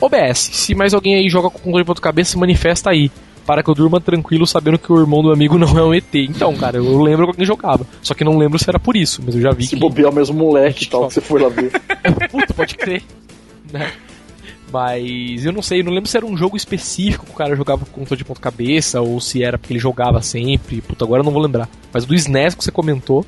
OBS, 0.00 0.38
se 0.38 0.74
mais 0.74 0.94
alguém 0.94 1.16
aí 1.16 1.28
joga 1.28 1.50
com 1.50 1.58
controle 1.58 1.82
de 1.82 1.86
ponta 1.86 2.00
cabeça, 2.00 2.38
manifesta 2.38 2.90
aí. 2.90 3.10
Para 3.44 3.62
que 3.62 3.68
eu 3.68 3.74
durma 3.74 4.00
tranquilo 4.00 4.46
sabendo 4.46 4.78
que 4.78 4.90
o 4.90 4.98
irmão 4.98 5.22
do 5.22 5.30
amigo 5.30 5.58
não 5.58 5.78
é 5.78 5.82
um 5.82 5.92
ET. 5.92 6.14
Então, 6.14 6.54
cara, 6.56 6.78
eu 6.78 7.02
lembro 7.02 7.26
que 7.26 7.32
alguém 7.32 7.44
jogava. 7.44 7.86
Só 8.00 8.14
que 8.14 8.24
não 8.24 8.38
lembro 8.38 8.58
se 8.58 8.68
era 8.68 8.78
por 8.78 8.96
isso, 8.96 9.20
mas 9.24 9.34
eu 9.34 9.42
já 9.42 9.50
vi 9.50 9.64
se 9.64 9.70
que. 9.70 9.76
Se 9.76 9.80
bobear 9.80 10.10
o 10.10 10.14
mesmo 10.14 10.38
moleque 10.38 10.84
e 10.84 10.88
tal, 10.88 11.08
que 11.08 11.14
você 11.14 11.20
foi 11.20 11.42
lá 11.42 11.50
ver. 11.50 11.70
Puta, 12.30 12.54
pode 12.54 12.74
crer. 12.74 13.02
Né? 13.70 13.92
Mas 14.74 15.46
eu 15.46 15.52
não 15.52 15.62
sei, 15.62 15.78
eu 15.78 15.84
não 15.84 15.92
lembro 15.92 16.10
se 16.10 16.16
era 16.16 16.26
um 16.26 16.36
jogo 16.36 16.56
específico 16.56 17.24
que 17.24 17.30
o 17.30 17.36
cara 17.36 17.54
jogava 17.54 17.86
com 17.86 18.00
controle 18.00 18.18
de 18.18 18.24
ponta 18.24 18.40
cabeça 18.40 19.00
ou 19.00 19.20
se 19.20 19.40
era 19.40 19.56
porque 19.56 19.72
ele 19.72 19.78
jogava 19.78 20.20
sempre. 20.20 20.80
Puta, 20.80 21.04
agora 21.04 21.20
eu 21.20 21.24
não 21.24 21.30
vou 21.30 21.40
lembrar. 21.40 21.68
Mas 21.92 22.04
do 22.04 22.12
SNES 22.12 22.56
que 22.56 22.64
você 22.64 22.72
comentou, 22.72 23.24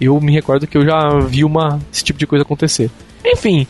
eu 0.00 0.20
me 0.20 0.32
recordo 0.32 0.66
que 0.66 0.76
eu 0.76 0.84
já 0.84 1.20
vi 1.28 1.44
uma, 1.44 1.80
esse 1.92 2.02
tipo 2.02 2.18
de 2.18 2.26
coisa 2.26 2.42
acontecer. 2.42 2.90
Enfim, 3.24 3.68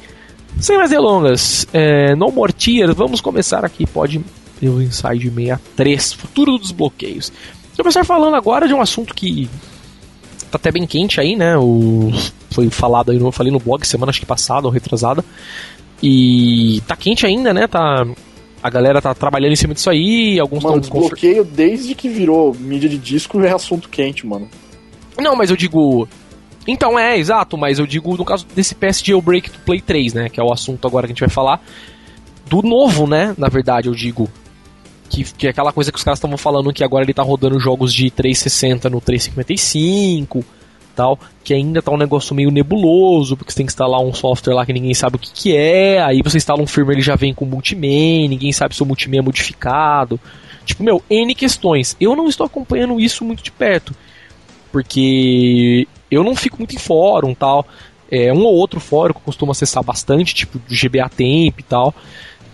sem 0.59 0.79
mais 0.79 0.89
delongas, 0.89 1.67
é, 1.75 2.15
No 2.15 2.33
More 2.33 2.55
Tears, 2.55 2.97
vamos 2.97 3.21
começar 3.21 3.67
aqui. 3.67 3.85
Pode 3.85 4.25
pelo 4.59 4.81
Inside 4.81 5.31
63, 5.31 6.13
futuro 6.15 6.53
dos 6.53 6.69
desbloqueios. 6.69 7.31
Vou 7.77 7.85
começar 7.85 8.03
falando 8.03 8.35
agora 8.35 8.67
de 8.67 8.73
um 8.73 8.81
assunto 8.81 9.15
que 9.15 9.47
tá 10.51 10.57
até 10.57 10.73
bem 10.73 10.87
quente 10.87 11.21
aí, 11.21 11.37
né? 11.37 11.55
O, 11.59 12.11
foi 12.51 12.71
falado 12.71 13.11
aí, 13.11 13.19
eu 13.19 13.33
falei 13.33 13.53
no 13.53 13.59
blog 13.59 13.85
semana 13.85 14.11
acho 14.11 14.21
que 14.21 14.27
passada 14.27 14.67
ou 14.67 14.73
retrasada, 14.73 15.25
e 16.03 16.83
tá 16.87 16.97
quente 16.97 17.27
ainda, 17.27 17.53
né? 17.53 17.67
Tá, 17.67 18.05
a 18.63 18.71
galera 18.71 19.01
tá 19.01 19.15
trabalhando 19.15 19.53
em 19.53 19.57
cima 19.57 19.75
disso 19.75 19.91
aí, 19.91 20.41
alguns 20.41 20.65
estão... 20.65 20.79
desbloqueio 20.79 21.45
desde 21.45 21.95
que 21.95 22.09
virou 22.09 22.55
mídia 22.55 22.89
de 22.89 22.99
disco 22.99 23.41
é 23.43 23.53
assunto 23.53 23.89
quente, 23.89 24.27
mano. 24.27 24.49
Não, 25.19 25.37
mas 25.37 25.51
eu 25.51 25.57
digo... 25.57 26.09
Então, 26.67 26.99
é, 26.99 27.19
exato, 27.19 27.59
mas 27.59 27.79
eu 27.79 27.87
digo 27.87 28.17
no 28.17 28.25
caso 28.25 28.47
desse 28.55 28.75
PS 28.75 29.03
Jailbreak 29.05 29.51
do 29.51 29.59
Play 29.59 29.83
3, 29.83 30.15
né? 30.15 30.29
Que 30.31 30.41
é 30.41 30.43
o 30.43 30.51
assunto 30.51 30.89
agora 30.89 31.07
que 31.07 31.13
a 31.13 31.15
gente 31.15 31.21
vai 31.21 31.29
falar. 31.29 31.63
Do 32.47 32.63
novo, 32.63 33.07
né? 33.07 33.35
Na 33.37 33.49
verdade, 33.49 33.89
eu 33.89 33.95
digo. 33.95 34.31
Que, 35.11 35.25
que 35.25 35.47
é 35.47 35.51
aquela 35.51 35.75
coisa 35.75 35.93
que 35.93 35.99
os 35.99 36.03
caras 36.03 36.19
estavam 36.19 36.39
falando 36.39 36.73
que 36.73 36.83
agora 36.83 37.05
ele 37.05 37.13
tá 37.13 37.23
rodando 37.23 37.61
jogos 37.61 37.93
de 37.93 38.11
360 38.11 38.89
no 38.89 38.99
355 38.99 40.43
tal, 40.95 41.19
que 41.43 41.53
ainda 41.53 41.83
tá 41.83 41.91
um 41.93 41.97
negócio 41.97 42.35
meio 42.35 42.51
nebuloso, 42.51 43.37
porque 43.37 43.53
você 43.53 43.59
tem 43.59 43.67
que 43.67 43.73
instalar 43.73 44.01
um 44.01 44.13
software 44.13 44.55
lá 44.55 44.65
que 44.65 44.73
ninguém 44.73 44.95
sabe 44.95 45.17
o 45.17 45.19
que, 45.19 45.31
que 45.33 45.57
é, 45.57 46.03
aí 46.03 46.23
você 46.23 46.37
instala 46.37 46.63
um 46.63 46.67
firmware, 46.67 46.97
ele 46.97 47.03
já 47.03 47.17
vem 47.17 47.35
com 47.35 47.45
multiman, 47.45 48.29
ninguém 48.29 48.53
sabe 48.53 48.75
se 48.75 48.83
o 48.83 48.87
multiman 48.87 49.19
é 49.19 49.23
modificado. 49.23 50.19
Tipo, 50.65 50.83
meu, 50.83 51.03
N 51.11 51.35
questões. 51.35 51.97
Eu 52.01 52.17
não 52.17 52.27
estou 52.27 52.47
acompanhando 52.47 52.99
isso 52.99 53.25
muito 53.25 53.43
de 53.43 53.53
perto, 53.53 53.95
porque 54.73 55.87
eu 56.11 56.25
não 56.25 56.35
fico 56.35 56.59
muito 56.59 56.75
em 56.75 56.79
fórum 56.79 57.35
tal. 57.35 57.67
É 58.11 58.33
um 58.33 58.45
ou 58.45 58.55
outro 58.55 58.81
fórum 58.81 59.13
que 59.13 59.19
eu 59.19 59.25
costumo 59.25 59.53
acessar 59.53 59.83
bastante, 59.83 60.35
tipo 60.35 60.59
do 60.59 60.75
GBA 60.75 61.09
Temp 61.09 61.59
e 61.59 61.63
tal 61.63 61.95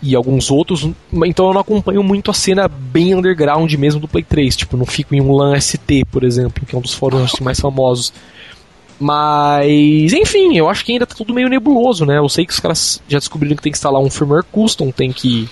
e 0.03 0.15
alguns 0.17 0.51
outros, 0.51 0.89
então 1.27 1.49
eu 1.49 1.53
não 1.53 1.61
acompanho 1.61 2.03
muito 2.03 2.31
a 2.31 2.35
cena 2.35 2.67
bem 2.67 3.15
underground 3.15 3.71
mesmo 3.75 4.01
do 4.01 4.09
Play 4.09 4.25
3, 4.25 4.57
tipo, 4.57 4.77
não 4.77 4.87
fico 4.87 5.15
em 5.15 5.21
um 5.21 5.33
LAN 5.33 5.61
ST, 5.61 6.07
por 6.11 6.25
exemplo, 6.25 6.65
que 6.65 6.75
é 6.75 6.79
um 6.79 6.81
dos 6.81 6.95
fóruns 6.95 7.33
mais 7.41 7.61
famosos. 7.61 8.13
Mas, 8.99 10.13
enfim, 10.13 10.57
eu 10.57 10.69
acho 10.69 10.85
que 10.85 10.93
ainda 10.93 11.07
tá 11.07 11.15
tudo 11.15 11.33
meio 11.33 11.49
nebuloso, 11.49 12.05
né? 12.05 12.19
Eu 12.19 12.29
sei 12.29 12.45
que 12.45 12.53
os 12.53 12.61
caras 12.61 13.03
já 13.09 13.19
descobriram 13.19 13.57
que 13.57 13.63
tem 13.63 13.73
que 13.73 13.79
instalar 13.79 14.01
um 14.01 14.11
firmware 14.11 14.45
custom, 14.45 14.91
tem 14.91 15.11
que 15.11 15.49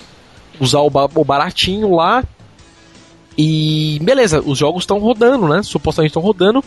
usar 0.60 0.80
o, 0.80 0.90
ba 0.90 1.08
o 1.14 1.24
baratinho 1.24 1.94
lá. 1.94 2.22
E 3.36 3.98
beleza, 4.02 4.42
os 4.44 4.58
jogos 4.58 4.82
estão 4.82 4.98
rodando, 4.98 5.48
né? 5.48 5.62
Supostamente 5.62 6.10
estão 6.10 6.22
rodando. 6.22 6.62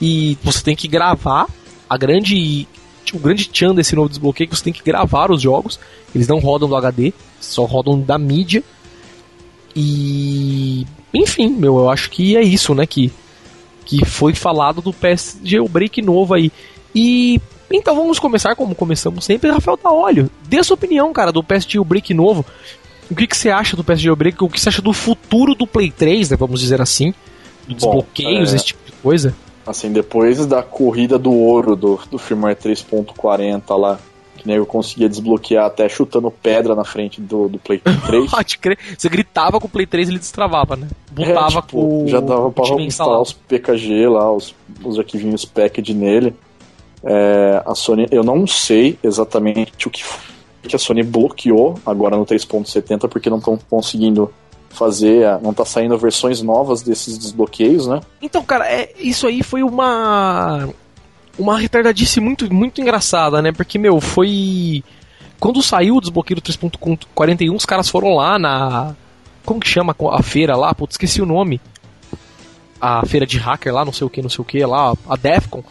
E 0.00 0.38
você 0.42 0.62
tem 0.62 0.76
que 0.76 0.86
gravar. 0.86 1.46
A 1.88 1.96
grande 1.96 2.68
o 3.16 3.18
grande 3.18 3.48
tchan 3.48 3.74
desse 3.74 3.94
novo 3.94 4.08
desbloqueio 4.08 4.46
é 4.46 4.50
que 4.50 4.56
você 4.56 4.64
tem 4.64 4.72
que 4.72 4.82
gravar 4.82 5.30
os 5.30 5.40
jogos. 5.42 5.78
Eles 6.14 6.28
não 6.28 6.38
rodam 6.38 6.68
do 6.68 6.76
HD, 6.76 7.12
só 7.40 7.64
rodam 7.64 8.00
da 8.00 8.18
mídia. 8.18 8.62
E. 9.74 10.86
Enfim, 11.12 11.50
meu, 11.50 11.78
eu 11.78 11.90
acho 11.90 12.10
que 12.10 12.36
é 12.36 12.42
isso, 12.42 12.74
né? 12.74 12.86
Que, 12.86 13.12
que 13.84 14.04
foi 14.04 14.34
falado 14.34 14.80
do 14.80 14.92
PS 14.92 15.38
Jailbreak 15.42 16.02
novo 16.02 16.34
aí. 16.34 16.52
E. 16.94 17.40
Então 17.72 17.94
vamos 17.94 18.18
começar 18.18 18.56
como 18.56 18.74
começamos 18.74 19.24
sempre. 19.24 19.50
Rafael 19.50 19.76
Taolio, 19.76 20.30
dê 20.48 20.62
sua 20.62 20.74
opinião, 20.74 21.12
cara, 21.12 21.30
do 21.30 21.42
PS 21.42 21.66
Jailbreak 21.68 22.12
novo. 22.12 22.44
O 23.10 23.14
que, 23.14 23.26
que 23.26 23.36
você 23.36 23.50
acha 23.50 23.76
do 23.76 23.84
PS 23.84 24.00
Jailbreak? 24.00 24.42
O 24.42 24.48
que 24.48 24.60
você 24.60 24.68
acha 24.68 24.82
do 24.82 24.92
futuro 24.92 25.54
do 25.54 25.66
Play 25.66 25.90
3, 25.90 26.30
né? 26.30 26.36
Vamos 26.36 26.60
dizer 26.60 26.80
assim. 26.80 27.12
Desbloqueios, 27.66 28.52
é... 28.52 28.56
esse 28.56 28.66
tipo 28.66 28.84
de 28.86 28.92
coisa. 28.92 29.34
Assim, 29.66 29.92
depois 29.92 30.46
da 30.46 30.62
corrida 30.62 31.18
do 31.18 31.32
ouro 31.32 31.76
do, 31.76 32.00
do 32.10 32.18
firmware 32.18 32.56
3.40 32.56 33.76
lá, 33.78 33.98
que 34.36 34.50
eu 34.50 34.64
conseguia 34.64 35.08
desbloquear 35.08 35.66
até 35.66 35.88
chutando 35.88 36.30
pedra 36.30 36.74
na 36.74 36.84
frente 36.84 37.20
do, 37.20 37.48
do 37.48 37.58
Play 37.58 37.80
3. 38.06 38.30
Pode 38.30 38.58
crer. 38.58 38.78
Você 38.96 39.08
gritava 39.08 39.60
com 39.60 39.66
o 39.66 39.70
Play 39.70 39.86
3 39.86 40.08
e 40.08 40.12
ele 40.12 40.18
destravava, 40.18 40.76
né? 40.76 40.88
Botava 41.12 41.58
é, 41.58 41.62
tipo, 41.62 41.70
com 41.72 42.08
Já 42.08 42.20
dava 42.20 42.50
pra 42.50 42.64
instalar 42.80 43.20
os 43.20 43.32
PKG 43.32 44.08
lá, 44.08 44.32
os, 44.32 44.54
os 44.82 44.98
arquivinhos 44.98 45.44
packed 45.44 45.92
nele. 45.94 46.34
É, 47.02 47.62
a 47.64 47.74
Sony, 47.74 48.06
eu 48.10 48.22
não 48.22 48.46
sei 48.46 48.98
exatamente 49.02 49.86
o 49.86 49.90
que, 49.90 50.02
que 50.62 50.76
a 50.76 50.78
Sony 50.78 51.02
bloqueou 51.02 51.78
agora 51.84 52.16
no 52.16 52.26
3.70 52.26 53.08
porque 53.08 53.30
não 53.30 53.38
estão 53.38 53.58
conseguindo 53.68 54.32
fazer, 54.70 55.38
não 55.42 55.52
tá 55.52 55.64
saindo 55.64 55.98
versões 55.98 56.40
novas 56.40 56.82
desses 56.82 57.18
desbloqueios, 57.18 57.86
né? 57.86 58.00
Então, 58.22 58.42
cara, 58.42 58.66
é, 58.66 58.92
isso 58.98 59.26
aí 59.26 59.42
foi 59.42 59.62
uma 59.62 60.68
uma 61.38 61.58
retardadice 61.58 62.20
muito 62.20 62.52
muito 62.52 62.80
engraçada, 62.80 63.42
né? 63.42 63.52
Porque 63.52 63.78
meu, 63.78 64.00
foi 64.00 64.82
quando 65.38 65.62
saiu 65.62 65.96
o 65.96 66.00
desbloqueio 66.00 66.40
do 66.40 66.42
3.41, 66.42 67.54
os 67.54 67.66
caras 67.66 67.88
foram 67.88 68.14
lá 68.14 68.38
na 68.38 68.94
como 69.44 69.60
que 69.60 69.68
chama 69.68 69.94
a 70.12 70.22
feira 70.22 70.56
lá? 70.56 70.74
Putz, 70.74 70.94
esqueci 70.94 71.20
o 71.20 71.26
nome. 71.26 71.60
A 72.80 73.04
feira 73.04 73.26
de 73.26 73.36
hacker 73.38 73.74
lá, 73.74 73.84
não 73.84 73.92
sei 73.92 74.06
o 74.06 74.10
que, 74.10 74.22
não 74.22 74.30
sei 74.30 74.40
o 74.40 74.44
que 74.44 74.64
lá, 74.64 74.94
a 75.08 75.16
Defcon 75.16 75.62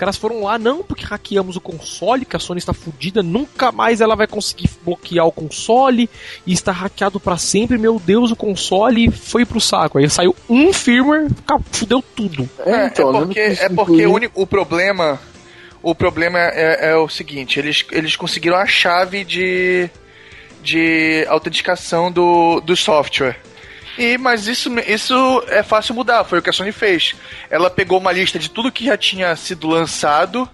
caras 0.00 0.16
foram 0.16 0.44
lá, 0.44 0.58
não, 0.58 0.82
porque 0.82 1.04
hackeamos 1.04 1.56
o 1.56 1.60
console, 1.60 2.24
que 2.24 2.34
a 2.34 2.38
Sony 2.38 2.58
está 2.58 2.72
fodida, 2.72 3.22
nunca 3.22 3.70
mais 3.70 4.00
ela 4.00 4.16
vai 4.16 4.26
conseguir 4.26 4.70
bloquear 4.82 5.26
o 5.26 5.32
console 5.32 6.08
e 6.46 6.54
está 6.54 6.72
hackeado 6.72 7.20
para 7.20 7.36
sempre. 7.36 7.76
Meu 7.76 8.00
Deus, 8.00 8.30
o 8.30 8.36
console 8.36 9.10
foi 9.10 9.44
pro 9.44 9.60
saco. 9.60 9.98
Aí 9.98 10.08
saiu 10.08 10.34
um 10.48 10.72
firmware, 10.72 11.28
fudeu 11.70 12.02
tudo. 12.16 12.48
É, 12.60 12.70
é, 12.70 12.86
então, 12.86 13.14
é 13.14 13.20
porque, 13.20 13.40
é 13.40 13.68
porque 13.68 14.06
o, 14.06 14.14
único, 14.14 14.40
o 14.40 14.46
problema. 14.46 15.20
O 15.82 15.94
problema 15.94 16.38
é, 16.38 16.90
é 16.90 16.96
o 16.96 17.08
seguinte, 17.08 17.58
eles, 17.58 17.86
eles 17.90 18.14
conseguiram 18.14 18.56
a 18.56 18.66
chave 18.66 19.24
de, 19.24 19.88
de 20.62 21.26
autenticação 21.28 22.12
do, 22.12 22.60
do 22.60 22.76
software. 22.76 23.38
E, 23.98 24.16
mas 24.18 24.46
isso, 24.46 24.70
isso 24.80 25.44
é 25.48 25.62
fácil 25.62 25.94
mudar, 25.94 26.24
foi 26.24 26.38
o 26.38 26.42
que 26.42 26.50
a 26.50 26.52
Sony 26.52 26.72
fez. 26.72 27.14
Ela 27.50 27.70
pegou 27.70 27.98
uma 27.98 28.12
lista 28.12 28.38
de 28.38 28.50
tudo 28.50 28.72
que 28.72 28.86
já 28.86 28.96
tinha 28.96 29.34
sido 29.36 29.68
lançado, 29.68 30.48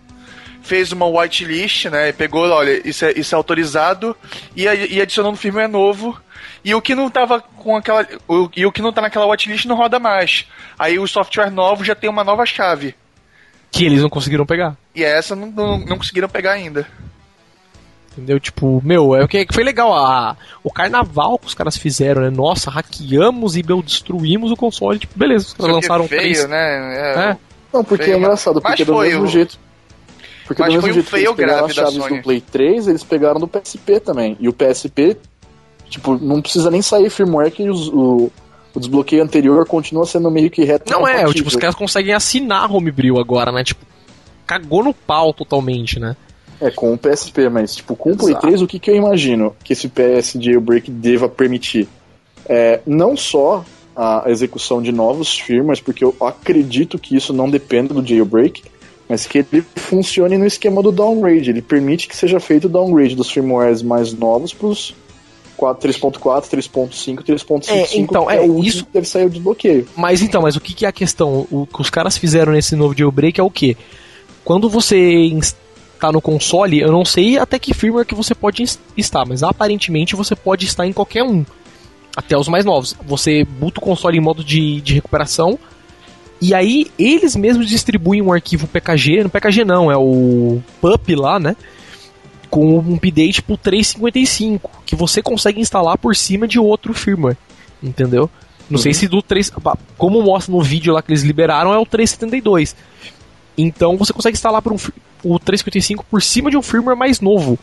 fez 0.62 0.92
uma 0.92 1.07
whitelist, 1.07 1.87
né? 1.87 2.12
Pegou, 2.12 2.49
olha, 2.49 2.87
isso 2.87 3.05
é, 3.05 3.12
isso 3.12 3.35
é 3.35 3.37
autorizado 3.37 4.16
e, 4.57 4.64
e 4.64 5.01
adicionou 5.01 5.33
no 5.33 5.38
firmware 5.38 5.68
novo. 5.68 6.20
E 6.64 6.75
o 6.75 6.83
que 6.83 6.94
não 6.96 7.09
tava 7.09 7.40
com 7.40 7.77
aquela. 7.77 8.07
O, 8.27 8.51
e 8.57 8.66
o 8.66 8.72
que 8.72 8.83
não 8.83 8.92
tá 8.92 9.01
naquela 9.01 9.27
whitelist 9.27 9.66
não 9.66 9.77
roda 9.77 10.01
mais. 10.01 10.46
Aí 10.77 10.99
o 10.99 11.07
software 11.07 11.51
novo 11.51 11.85
já 11.85 11.94
tem 11.94 12.11
uma 12.11 12.25
nova 12.25 12.44
chave. 12.44 12.94
Que 13.70 13.85
eles 13.85 14.03
não 14.03 14.09
conseguiram 14.09 14.44
pegar. 14.44 14.77
E 14.94 15.05
essa 15.05 15.37
não, 15.37 15.46
não, 15.46 15.79
não 15.79 15.99
conseguiram 15.99 16.29
pegar 16.29 16.53
ainda. 16.53 16.88
Entendeu? 18.16 18.40
Tipo, 18.40 18.81
meu, 18.83 19.14
é 19.14 19.22
o 19.22 19.29
que 19.29 19.46
foi 19.52 19.62
legal. 19.62 19.92
A, 19.94 20.37
o 20.64 20.70
carnaval 20.70 21.38
que 21.38 21.46
os 21.48 21.55
caras 21.55 21.76
fizeram, 21.76 22.22
né? 22.22 22.31
Nossa, 22.31 22.70
hackeamos 22.70 23.57
e 23.57 23.62
meu, 23.62 23.83
destruímos 23.83 24.50
o 24.50 24.57
console. 24.57 24.98
Tipo, 24.98 25.18
beleza, 25.18 25.46
os 25.48 25.52
caras 25.52 25.74
lançaram 25.74 26.09
feio, 26.09 26.20
três. 26.20 26.48
né? 26.48 26.96
É, 26.96 27.31
É. 27.33 27.37
Não, 27.72 27.85
porque 27.85 28.05
Feio, 28.05 28.14
é 28.14 28.18
engraçado, 28.18 28.55
mas 28.64 28.70
porque 28.72 28.85
do 28.87 28.98
mesmo 28.98 29.24
o- 29.24 29.26
jeito. 29.26 29.59
Porque 30.46 30.62
mas 30.62 30.72
do 30.72 30.81
foi 30.81 30.88
mesmo 30.90 31.00
um 31.02 31.05
jeito 31.05 31.11
que 31.11 31.16
eles 31.16 31.37
pegaram 31.37 31.66
as 31.66 31.74
chaves 31.74 31.94
Sony. 31.94 32.16
do 32.16 32.22
Play 32.22 32.40
3, 32.40 32.88
eles 32.88 33.05
pegaram 33.05 33.40
do 33.40 33.46
PSP 33.48 34.00
também. 34.00 34.37
E 34.40 34.48
o 34.48 34.52
PSP, 34.52 35.16
tipo, 35.90 36.16
não 36.16 36.40
precisa 36.40 36.70
nem 36.70 36.81
sair 36.81 37.11
firmware 37.11 37.50
que 37.50 37.68
os- 37.68 37.88
o, 37.88 38.31
o 38.74 38.79
desbloqueio 38.81 39.22
anterior 39.22 39.66
continua 39.66 40.07
sendo 40.07 40.31
meio 40.31 40.48
que 40.50 40.64
reto. 40.64 40.90
Não 40.90 41.07
é, 41.07 41.24
tipo, 41.35 41.48
os 41.48 41.57
caras 41.57 41.74
conseguem 41.74 42.14
assinar 42.14 42.72
Homebrew 42.72 43.18
agora, 43.18 43.52
né? 43.52 43.62
Tipo, 43.62 43.85
cagou 44.46 44.83
no 44.85 44.94
pau 44.94 45.35
totalmente, 45.35 45.98
né? 45.98 46.16
É, 46.61 46.71
com 46.71 46.92
o 46.92 46.99
PSP, 46.99 47.49
mas 47.49 47.77
tipo, 47.77 47.95
com 47.95 48.12
o 48.12 48.16
Play 48.16 48.31
Exato. 48.33 48.47
3, 48.47 48.62
o 48.62 48.66
que, 48.66 48.79
que 48.79 48.90
eu 48.90 48.97
imagino 48.97 49.55
que 49.62 49.73
esse 49.73 49.88
PS 49.88 50.38
Jailbreak 50.40 50.90
deva 50.90 51.29
permitir? 51.29 51.88
É, 52.49 52.81
não 52.87 53.16
só 53.16 53.64
a 53.95 54.25
execução 54.29 54.81
de 54.83 54.92
novos 54.92 55.38
firmwares, 55.38 55.81
porque 55.81 56.05
eu 56.05 56.14
acredito 56.21 56.99
que 56.99 57.16
isso 57.16 57.33
não 57.33 57.49
dependa 57.49 57.95
do 57.95 58.07
Jailbreak, 58.07 58.62
mas 59.09 59.27
que 59.27 59.38
ele 59.38 59.64
funcione 59.77 60.37
no 60.37 60.47
esquema 60.47 60.83
do 60.83 60.92
downgrade. 60.92 61.51
Ele 61.51 61.62
permite 61.62 62.09
que 62.09 62.16
seja 62.16 62.38
feito 62.40 62.66
o 62.66 62.69
downgrade 62.69 63.14
dos 63.14 63.31
firmwares 63.31 63.83
mais 63.83 64.12
novos 64.12 64.53
para 64.53 64.66
os 64.66 64.95
3.4, 65.59 66.49
3.5, 66.49 67.23
3.5. 67.23 67.69
É, 67.71 67.97
então, 67.97 68.31
é, 68.31 68.40
o 68.40 68.62
isso- 68.62 68.85
que 68.85 68.92
deve 68.92 69.09
sair 69.09 69.25
o 69.27 69.31
desbloqueio. 69.31 69.87
Mas 69.97 70.21
então, 70.21 70.42
mas 70.42 70.57
o 70.57 70.61
que, 70.61 70.75
que 70.75 70.85
é 70.85 70.88
a 70.88 70.92
questão? 70.92 71.47
O 71.51 71.66
que 71.66 71.81
os 71.81 71.88
caras 71.88 72.19
fizeram 72.19 72.53
nesse 72.53 72.77
novo 72.77 72.95
jailbreak 72.97 73.40
é 73.40 73.42
o 73.42 73.51
quê? 73.51 73.77
Quando 74.45 74.69
você 74.69 74.97
está 75.96 76.12
no 76.12 76.20
console, 76.20 76.80
eu 76.80 76.92
não 76.92 77.04
sei 77.04 77.38
até 77.38 77.59
que 77.59 77.74
firmware 77.74 78.06
que 78.06 78.14
você 78.14 78.35
pode 78.35 78.62
estar, 78.96 79.26
mas 79.26 79.42
aparentemente 79.42 80.14
você 80.14 80.37
pode 80.37 80.66
estar 80.66 80.87
em 80.87 80.92
qualquer 80.92 81.24
um. 81.24 81.44
Até 82.16 82.37
os 82.38 82.48
mais 82.48 82.64
novos. 82.64 82.96
Você 83.04 83.44
boota 83.44 83.78
o 83.78 83.82
console 83.82 84.16
em 84.16 84.20
modo 84.20 84.42
de, 84.42 84.80
de 84.80 84.94
recuperação. 84.94 85.59
E 86.40 86.54
aí 86.54 86.87
eles 86.98 87.37
mesmos 87.37 87.68
distribuem 87.68 88.22
um 88.22 88.32
arquivo 88.32 88.66
PKG. 88.66 89.24
No 89.24 89.30
PKG 89.30 89.64
não, 89.64 89.90
é 89.90 89.96
o 89.96 90.62
PUP 90.80 91.14
lá, 91.14 91.38
né? 91.38 91.54
Com 92.48 92.78
um 92.78 92.94
update 92.94 93.42
pro 93.42 93.59
355. 93.59 94.70
Que 94.87 94.96
você 94.96 95.22
consegue 95.22 95.61
instalar 95.61 95.98
por 95.98 96.16
cima 96.16 96.48
de 96.48 96.59
outro 96.59 96.94
firmware. 96.94 97.37
Entendeu? 97.82 98.30
Não 98.68 98.78
sei 98.78 98.94
se 98.94 99.06
do 99.06 99.20
3. 99.20 99.52
Como 99.98 100.22
mostra 100.22 100.54
no 100.54 100.62
vídeo 100.62 100.94
lá 100.94 101.02
que 101.02 101.12
eles 101.12 101.22
liberaram, 101.22 101.72
é 101.74 101.78
o 101.78 101.85
372. 101.85 102.74
Então 103.59 103.96
você 103.96 104.12
consegue 104.12 104.37
instalar 104.37 104.62
por 104.62 104.72
um, 104.72 104.76
o 105.35 105.39
355 105.39 106.05
por 106.09 106.23
cima 106.23 106.51
de 106.51 106.57
um 106.57 106.62
firmware 106.62 106.97
mais 106.97 107.21
novo. 107.21 107.59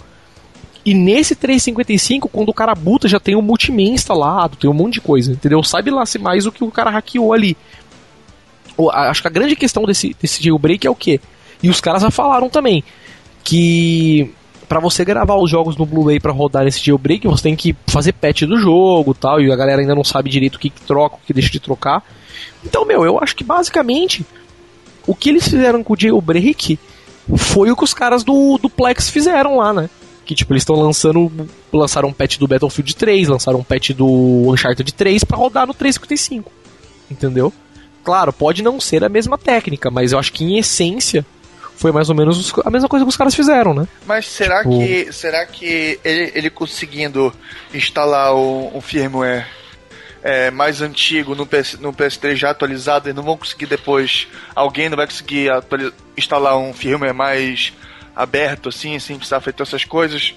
E 0.86 0.93
nesse 0.93 1.36
355, 1.36 2.28
quando 2.28 2.49
o 2.49 2.54
cara 2.54 2.76
buta, 2.76 3.08
já 3.08 3.19
tem 3.19 3.36
o 3.36 3.41
multimedia 3.41 3.93
instalado, 3.93 4.58
tem 4.58 4.69
um 4.69 4.73
monte 4.73 4.95
de 4.95 5.02
coisa, 5.02 5.32
entendeu? 5.32 5.63
Sabe 5.63 5.89
lá 5.89 6.06
se 6.06 6.19
mais 6.19 6.45
o 6.45 6.52
que 6.52 6.63
o 6.63 6.71
cara 6.71 6.89
hackeou 6.89 7.32
ali. 7.32 7.56
Acho 8.91 9.21
que 9.21 9.28
a 9.28 9.32
grande 9.32 9.56
questão 9.56 9.84
desse, 9.84 10.15
desse 10.19 10.43
jailbreak 10.43 10.86
é 10.86 10.89
o 10.89 10.95
quê? 10.95 11.21
E 11.62 11.69
os 11.69 11.80
caras 11.80 12.02
já 12.02 12.12
falaram 12.12 12.49
também 12.49 12.84
que 13.43 14.30
para 14.67 14.80
você 14.80 15.06
gravar 15.06 15.36
os 15.36 15.49
jogos 15.49 15.78
no 15.78 15.86
Blu-ray 15.86 16.19
para 16.19 16.32
rodar 16.32 16.63
nesse 16.65 16.84
jailbreak, 16.84 17.28
você 17.28 17.43
tem 17.43 17.56
que 17.56 17.76
fazer 17.88 18.12
patch 18.13 18.41
do 18.43 18.58
jogo, 18.58 19.13
tal, 19.13 19.39
e 19.39 19.52
a 19.52 19.56
galera 19.56 19.82
ainda 19.82 19.95
não 19.95 20.04
sabe 20.04 20.30
direito 20.30 20.56
o 20.56 20.60
que, 20.60 20.69
que 20.69 20.82
troca, 20.82 21.15
o 21.15 21.19
que 21.26 21.34
deixa 21.34 21.52
de 21.52 21.60
trocar. 21.60 22.04
Então, 22.65 22.84
meu, 22.84 23.06
eu 23.06 23.19
acho 23.21 23.36
que 23.36 23.43
basicamente 23.43 24.26
o 25.06 25.13
que 25.13 25.30
eles 25.30 25.47
fizeram 25.47 25.84
com 25.84 25.93
o 25.93 25.99
jailbreak 25.99 26.80
foi 27.38 27.71
o 27.71 27.75
que 27.75 27.83
os 27.83 27.93
caras 27.93 28.23
do, 28.23 28.57
do 28.57 28.69
Plex 28.69 29.09
fizeram 29.09 29.57
lá, 29.57 29.73
né? 29.73 29.89
Que 30.25 30.33
tipo, 30.36 30.53
eles 30.53 30.62
estão 30.63 30.75
lançando. 30.77 31.31
Lançaram 31.71 32.09
um 32.09 32.13
patch 32.13 32.38
do 32.38 32.47
Battlefield 32.47 32.95
3, 32.95 33.27
lançaram 33.27 33.59
um 33.59 33.63
patch 33.63 33.91
do 33.91 34.07
Uncharted 34.51 34.93
3 34.93 35.23
pra 35.23 35.38
rodar 35.38 35.67
no 35.67 35.73
355. 35.73 36.51
Entendeu? 37.12 37.51
Claro, 38.03 38.31
pode 38.33 38.62
não 38.63 38.79
ser 38.79 39.03
a 39.03 39.09
mesma 39.09 39.38
técnica, 39.38 39.89
mas 39.91 40.12
eu 40.12 40.19
acho 40.19 40.31
que 40.33 40.43
em 40.43 40.57
essência 40.57 41.25
foi 41.75 41.91
mais 41.91 42.09
ou 42.09 42.15
menos 42.15 42.38
os- 42.38 42.53
a 42.65 42.69
mesma 42.69 42.88
coisa 42.88 43.03
que 43.05 43.09
os 43.09 43.17
caras 43.17 43.33
fizeram, 43.36 43.73
né? 43.73 43.88
Mas 44.05 44.25
será 44.27 44.59
Tipo- 44.59 44.77
que 44.79 45.12
será 45.12 45.45
que 45.45 45.99
ele, 46.03 46.31
ele 46.36 46.49
conseguindo 46.49 47.33
instalar 47.73 48.33
um, 48.36 48.77
um 48.77 48.81
firmware 48.81 49.45
é, 50.23 50.49
mais 50.49 50.81
antigo 50.81 51.36
no, 51.36 51.45
PS, 51.45 51.77
no 51.79 51.91
PS3 51.91 52.36
já 52.36 52.49
atualizado, 52.49 53.07
eles 53.07 53.15
não 53.15 53.23
vão 53.23 53.38
conseguir 53.38 53.65
depois. 53.65 54.27
Alguém 54.55 54.88
não 54.88 54.95
vai 54.95 55.05
conseguir 55.05 55.49
instalar 56.17 56.57
um 56.57 56.73
firmware 56.73 57.13
mais 57.13 57.73
aberto 58.15 58.69
assim, 58.69 58.97
sem 58.99 59.17
precisar 59.17 59.41
todas 59.41 59.67
essas 59.67 59.83
coisas? 59.83 60.33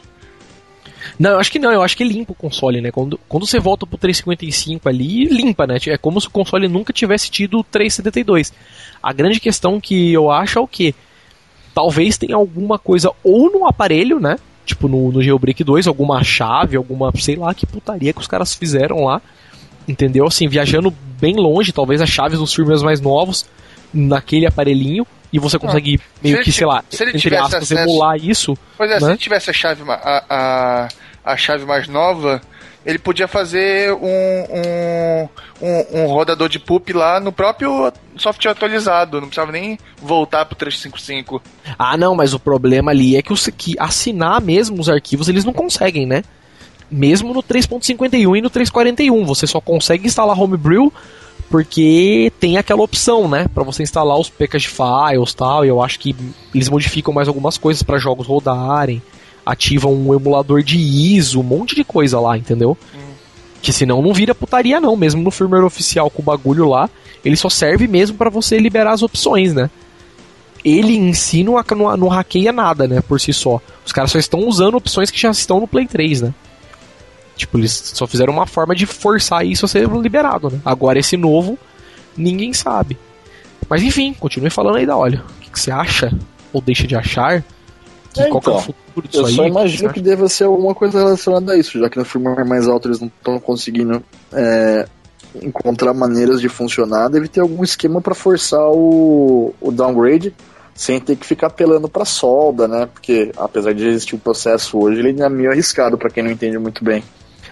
Não, 1.19 1.31
eu 1.31 1.39
acho 1.39 1.53
que 1.53 1.59
não, 1.61 1.71
eu 1.71 1.83
acho 1.83 1.97
que 1.97 2.03
limpa 2.03 2.33
o 2.33 2.35
console, 2.35 2.81
né? 2.81 2.91
Quando, 2.91 3.19
quando 3.29 3.47
você 3.47 3.61
volta 3.61 3.87
pro 3.87 3.97
355 3.97 4.89
ali, 4.89 5.25
limpa, 5.25 5.67
né? 5.67 5.77
É 5.87 5.97
como 5.97 6.21
se 6.21 6.27
o 6.27 6.31
console 6.31 6.67
nunca 6.67 6.93
tivesse 6.93 7.31
tido 7.31 7.61
o 7.61 7.65
372. 7.65 8.53
A 9.01 9.13
grande 9.13 9.39
questão 9.39 9.81
que 9.81 10.13
eu 10.13 10.31
acho 10.33 10.59
é 10.59 10.63
o 10.63 10.67
quê? 10.67 10.95
Talvez 11.73 12.19
tenha 12.19 12.35
alguma 12.35 12.79
coisa 12.79 13.13
ou 13.23 13.53
no 13.53 13.67
aparelho, 13.67 14.19
né? 14.19 14.37
Tipo 14.65 14.89
no, 14.89 15.13
no 15.13 15.23
Jailbreak 15.23 15.63
2, 15.63 15.87
alguma 15.87 16.25
chave, 16.25 16.77
alguma, 16.77 17.13
sei 17.17 17.37
lá, 17.37 17.55
que 17.55 17.67
putaria 17.67 18.13
que 18.13 18.21
os 18.21 18.27
caras 18.27 18.53
fizeram 18.53 19.05
lá. 19.05 19.23
Entendeu? 19.87 20.27
Assim, 20.27 20.49
viajando 20.49 20.91
bem 21.21 21.37
longe, 21.37 21.73
talvez 21.73 22.01
as 22.01 22.09
chaves 22.09 22.39
dos 22.39 22.53
firmwares 22.53 22.83
mais 22.83 23.01
novos 23.01 23.47
naquele 23.93 24.47
aparelhinho. 24.47 25.07
E 25.33 25.39
você 25.39 25.59
consegue 25.59 26.01
meio 26.23 26.37
ele 26.37 26.45
que, 26.45 26.53
sei 26.53 26.67
lá, 26.67 26.85
se 26.89 27.03
ele 27.03 27.17
entre 27.17 27.37
aspas, 27.37 27.65
acesso- 27.65 27.83
emular 27.83 28.17
isso. 28.17 28.57
Pois 28.77 28.91
é, 28.91 28.99
se 28.99 29.05
né? 29.05 29.11
ele 29.13 29.19
tivesse 29.19 29.51
a 29.51 29.53
chave, 29.53 29.83
a, 29.89 30.25
a, 30.31 30.89
a 31.25 31.37
chave 31.37 31.65
mais 31.65 31.89
nova, 31.89 32.41
ele 32.87 32.99
podia 32.99 33.27
fazer 33.27 33.93
um, 33.93 33.99
um, 34.01 35.29
um, 35.61 36.01
um 36.03 36.07
rodador 36.07 36.49
de 36.49 36.59
PUP 36.61 36.93
lá 36.93 37.19
no 37.19 37.33
próprio 37.33 37.93
software 38.17 38.53
atualizado. 38.53 39.21
Não 39.21 39.27
precisava 39.27 39.51
nem 39.51 39.77
voltar 40.01 40.45
pro 40.47 40.55
355. 40.57 41.43
Ah, 41.77 41.97
não, 41.97 42.15
mas 42.15 42.33
o 42.33 42.39
problema 42.39 42.93
ali 42.93 43.17
é 43.17 43.23
que, 43.23 43.33
os, 43.33 43.49
que 43.49 43.75
assinar 43.79 44.41
mesmo 44.41 44.81
os 44.81 44.89
arquivos 44.89 45.29
eles 45.29 45.45
não 45.45 45.53
conseguem, 45.53 46.07
né? 46.07 46.23
Mesmo 46.91 47.35
no 47.35 47.43
3.51 47.43 48.39
e 48.39 48.41
no 48.41 48.51
341, 48.51 49.25
você 49.25 49.47
só 49.47 49.61
consegue 49.61 50.07
instalar 50.07 50.41
Homebrew 50.41 50.93
porque 51.51 52.33
tem 52.41 52.57
aquela 52.57 52.83
opção, 52.83 53.29
né, 53.29 53.47
Pra 53.55 53.63
você 53.63 53.83
instalar 53.83 54.19
os 54.19 54.29
package 54.29 54.69
files, 54.69 55.35
tal, 55.35 55.65
e 55.65 55.69
eu 55.69 55.83
acho 55.83 55.99
que 55.99 56.15
eles 56.55 56.69
modificam 56.69 57.15
mais 57.15 57.29
algumas 57.29 57.57
coisas 57.57 57.83
pra 57.83 57.99
jogos 57.99 58.27
rodarem, 58.27 59.01
ativam 59.45 59.95
um 59.95 60.15
emulador 60.15 60.63
de 60.63 60.77
ISO, 60.77 61.41
um 61.41 61.45
monte 61.45 61.75
de 61.75 61.85
coisa 61.85 62.19
lá, 62.19 62.37
entendeu? 62.37 62.77
Que 63.63 63.73
senão 63.73 64.03
não 64.03 64.13
vira 64.13 64.35
putaria 64.35 64.81
não, 64.81 64.97
mesmo 64.97 65.23
no 65.23 65.31
firmware 65.31 65.65
oficial 65.65 66.11
com 66.11 66.21
o 66.21 66.25
bagulho 66.25 66.69
lá, 66.69 66.91
ele 67.25 67.37
só 67.37 67.49
serve 67.49 67.87
mesmo 67.87 68.17
pra 68.17 68.31
você 68.31 68.59
liberar 68.59 68.93
as 68.93 69.03
opções, 69.03 69.55
né? 69.55 69.71
ele 70.67 70.97
em 70.97 71.13
si 71.13 71.45
não, 71.45 71.55
não, 71.77 71.97
não 71.97 72.09
hackeia 72.09 72.51
nada, 72.51 72.89
né, 72.89 73.01
por 73.01 73.21
si 73.21 73.33
só. 73.33 73.61
Os 73.85 73.93
caras 73.93 74.11
só 74.11 74.19
estão 74.19 74.41
usando 74.41 74.77
opções 74.77 75.13
que 75.13 75.21
já 75.21 75.31
estão 75.31 75.61
no 75.61 75.69
Play 75.69 75.87
3, 75.87 76.23
né? 76.23 76.35
Tipo, 77.37 77.59
eles 77.59 77.73
só 77.73 78.07
fizeram 78.07 78.33
uma 78.33 78.47
forma 78.47 78.75
de 78.75 78.87
forçar 78.87 79.45
isso 79.45 79.67
a 79.67 79.69
ser 79.69 79.89
liberado, 79.89 80.51
né? 80.51 80.61
Agora 80.65 80.99
esse 80.99 81.17
novo, 81.17 81.59
ninguém 82.17 82.53
sabe. 82.53 82.97
Mas 83.69 83.83
enfim, 83.83 84.15
continue 84.15 84.51
falando 84.51 84.77
aí 84.77 84.87
da 84.87 84.97
óleo. 84.97 85.23
O 85.37 85.41
que, 85.43 85.51
que 85.51 85.61
você 85.61 85.71
acha? 85.71 86.13
Ou 86.53 86.61
deixa 86.61 86.87
de 86.87 86.97
achar? 86.97 87.45
Que, 88.15 88.23
É, 88.23 88.29
qual 88.29 88.41
que 88.41 88.49
é 88.49 88.53
o 88.53 88.55
então, 88.55 88.63
futuro 88.65 89.09
disso 89.09 89.23
Eu 89.23 89.27
aí? 89.27 89.35
só 89.35 89.43
O 89.43 89.45
que 89.45 89.51
imagino 89.51 89.89
você 89.89 89.95
que 89.95 90.01
deva 90.01 90.29
ser 90.29 90.45
alguma 90.45 90.75
coisa 90.75 90.99
relacionada 90.99 91.53
a 91.53 91.59
isso, 91.59 91.79
já 91.79 91.91
que 91.91 91.99
no 91.99 92.05
firmware 92.05 92.47
mais 92.47 92.67
alto 92.67 92.89
eles 92.89 93.01
não 93.01 93.09
estão 93.09 93.39
conseguindo 93.39 94.03
é, 94.33 94.87
encontrar 95.43 95.93
maneiras 95.93 96.41
de 96.41 96.49
funcionar, 96.49 97.09
deve 97.09 97.29
ter 97.29 97.41
algum 97.41 97.63
esquema 97.63 98.01
para 98.01 98.15
forçar 98.15 98.67
o, 98.71 99.55
o 99.61 99.71
downgrade 99.71 100.35
sem 100.75 101.01
ter 101.01 101.17
que 101.17 101.27
ficar 101.27 101.47
apelando 101.47 101.89
para 101.89 102.05
solda, 102.05 102.69
né? 102.69 102.87
Porque 102.93 103.33
apesar 103.37 103.73
de 103.73 103.87
existir 103.87 104.15
o 104.15 104.19
processo 104.19 104.79
hoje, 104.79 105.01
ele 105.01 105.23
é 105.23 105.29
meio 105.29 105.51
arriscado 105.51 105.97
para 105.97 106.11
quem 106.11 106.23
não 106.23 106.31
entende 106.31 106.59
muito 106.59 106.85
bem. 106.85 107.03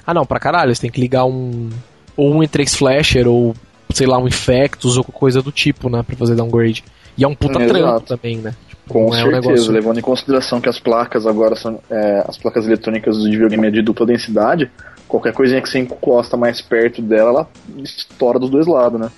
Ah, 0.06 0.12
não, 0.14 0.24
pra 0.26 0.38
caralho, 0.38 0.74
você 0.74 0.82
tem 0.82 0.90
que 0.90 1.00
ligar 1.00 1.24
um. 1.24 1.70
Ou 2.16 2.34
um 2.34 2.38
E3 2.40 2.76
Flasher, 2.76 3.26
ou 3.26 3.54
sei 3.92 4.06
lá, 4.06 4.18
um 4.18 4.26
Infectus, 4.26 4.96
ou 4.96 5.04
coisa 5.04 5.40
do 5.42 5.52
tipo, 5.52 5.88
né, 5.88 6.02
pra 6.02 6.16
fazer 6.16 6.34
downgrade. 6.34 6.84
E 7.16 7.24
é 7.24 7.28
um 7.28 7.34
puta 7.34 7.58
trampo 7.66 8.00
também, 8.00 8.38
né? 8.38 8.54
Tipo, 8.68 8.92
Com 8.92 9.06
não 9.10 9.16
é 9.16 9.24
um 9.24 9.30
certeza, 9.30 9.50
negócio. 9.50 9.72
levando 9.72 9.98
em 9.98 10.02
consideração 10.02 10.60
que 10.60 10.68
as 10.68 10.78
placas 10.80 11.26
agora 11.26 11.54
são 11.54 11.78
é, 11.90 12.24
as 12.26 12.36
placas 12.36 12.66
eletrônicas 12.66 13.16
de 13.22 13.30
videogame 13.30 13.68
é 13.68 13.70
de 13.70 13.82
dupla 13.82 14.04
densidade, 14.04 14.70
qualquer 15.08 15.32
coisinha 15.32 15.62
que 15.62 15.68
você 15.68 15.78
encosta 15.78 16.36
mais 16.36 16.60
perto 16.60 17.00
dela, 17.00 17.30
ela 17.30 17.48
estoura 17.78 18.38
dos 18.38 18.50
dois 18.50 18.66
lados, 18.66 19.00
né? 19.00 19.10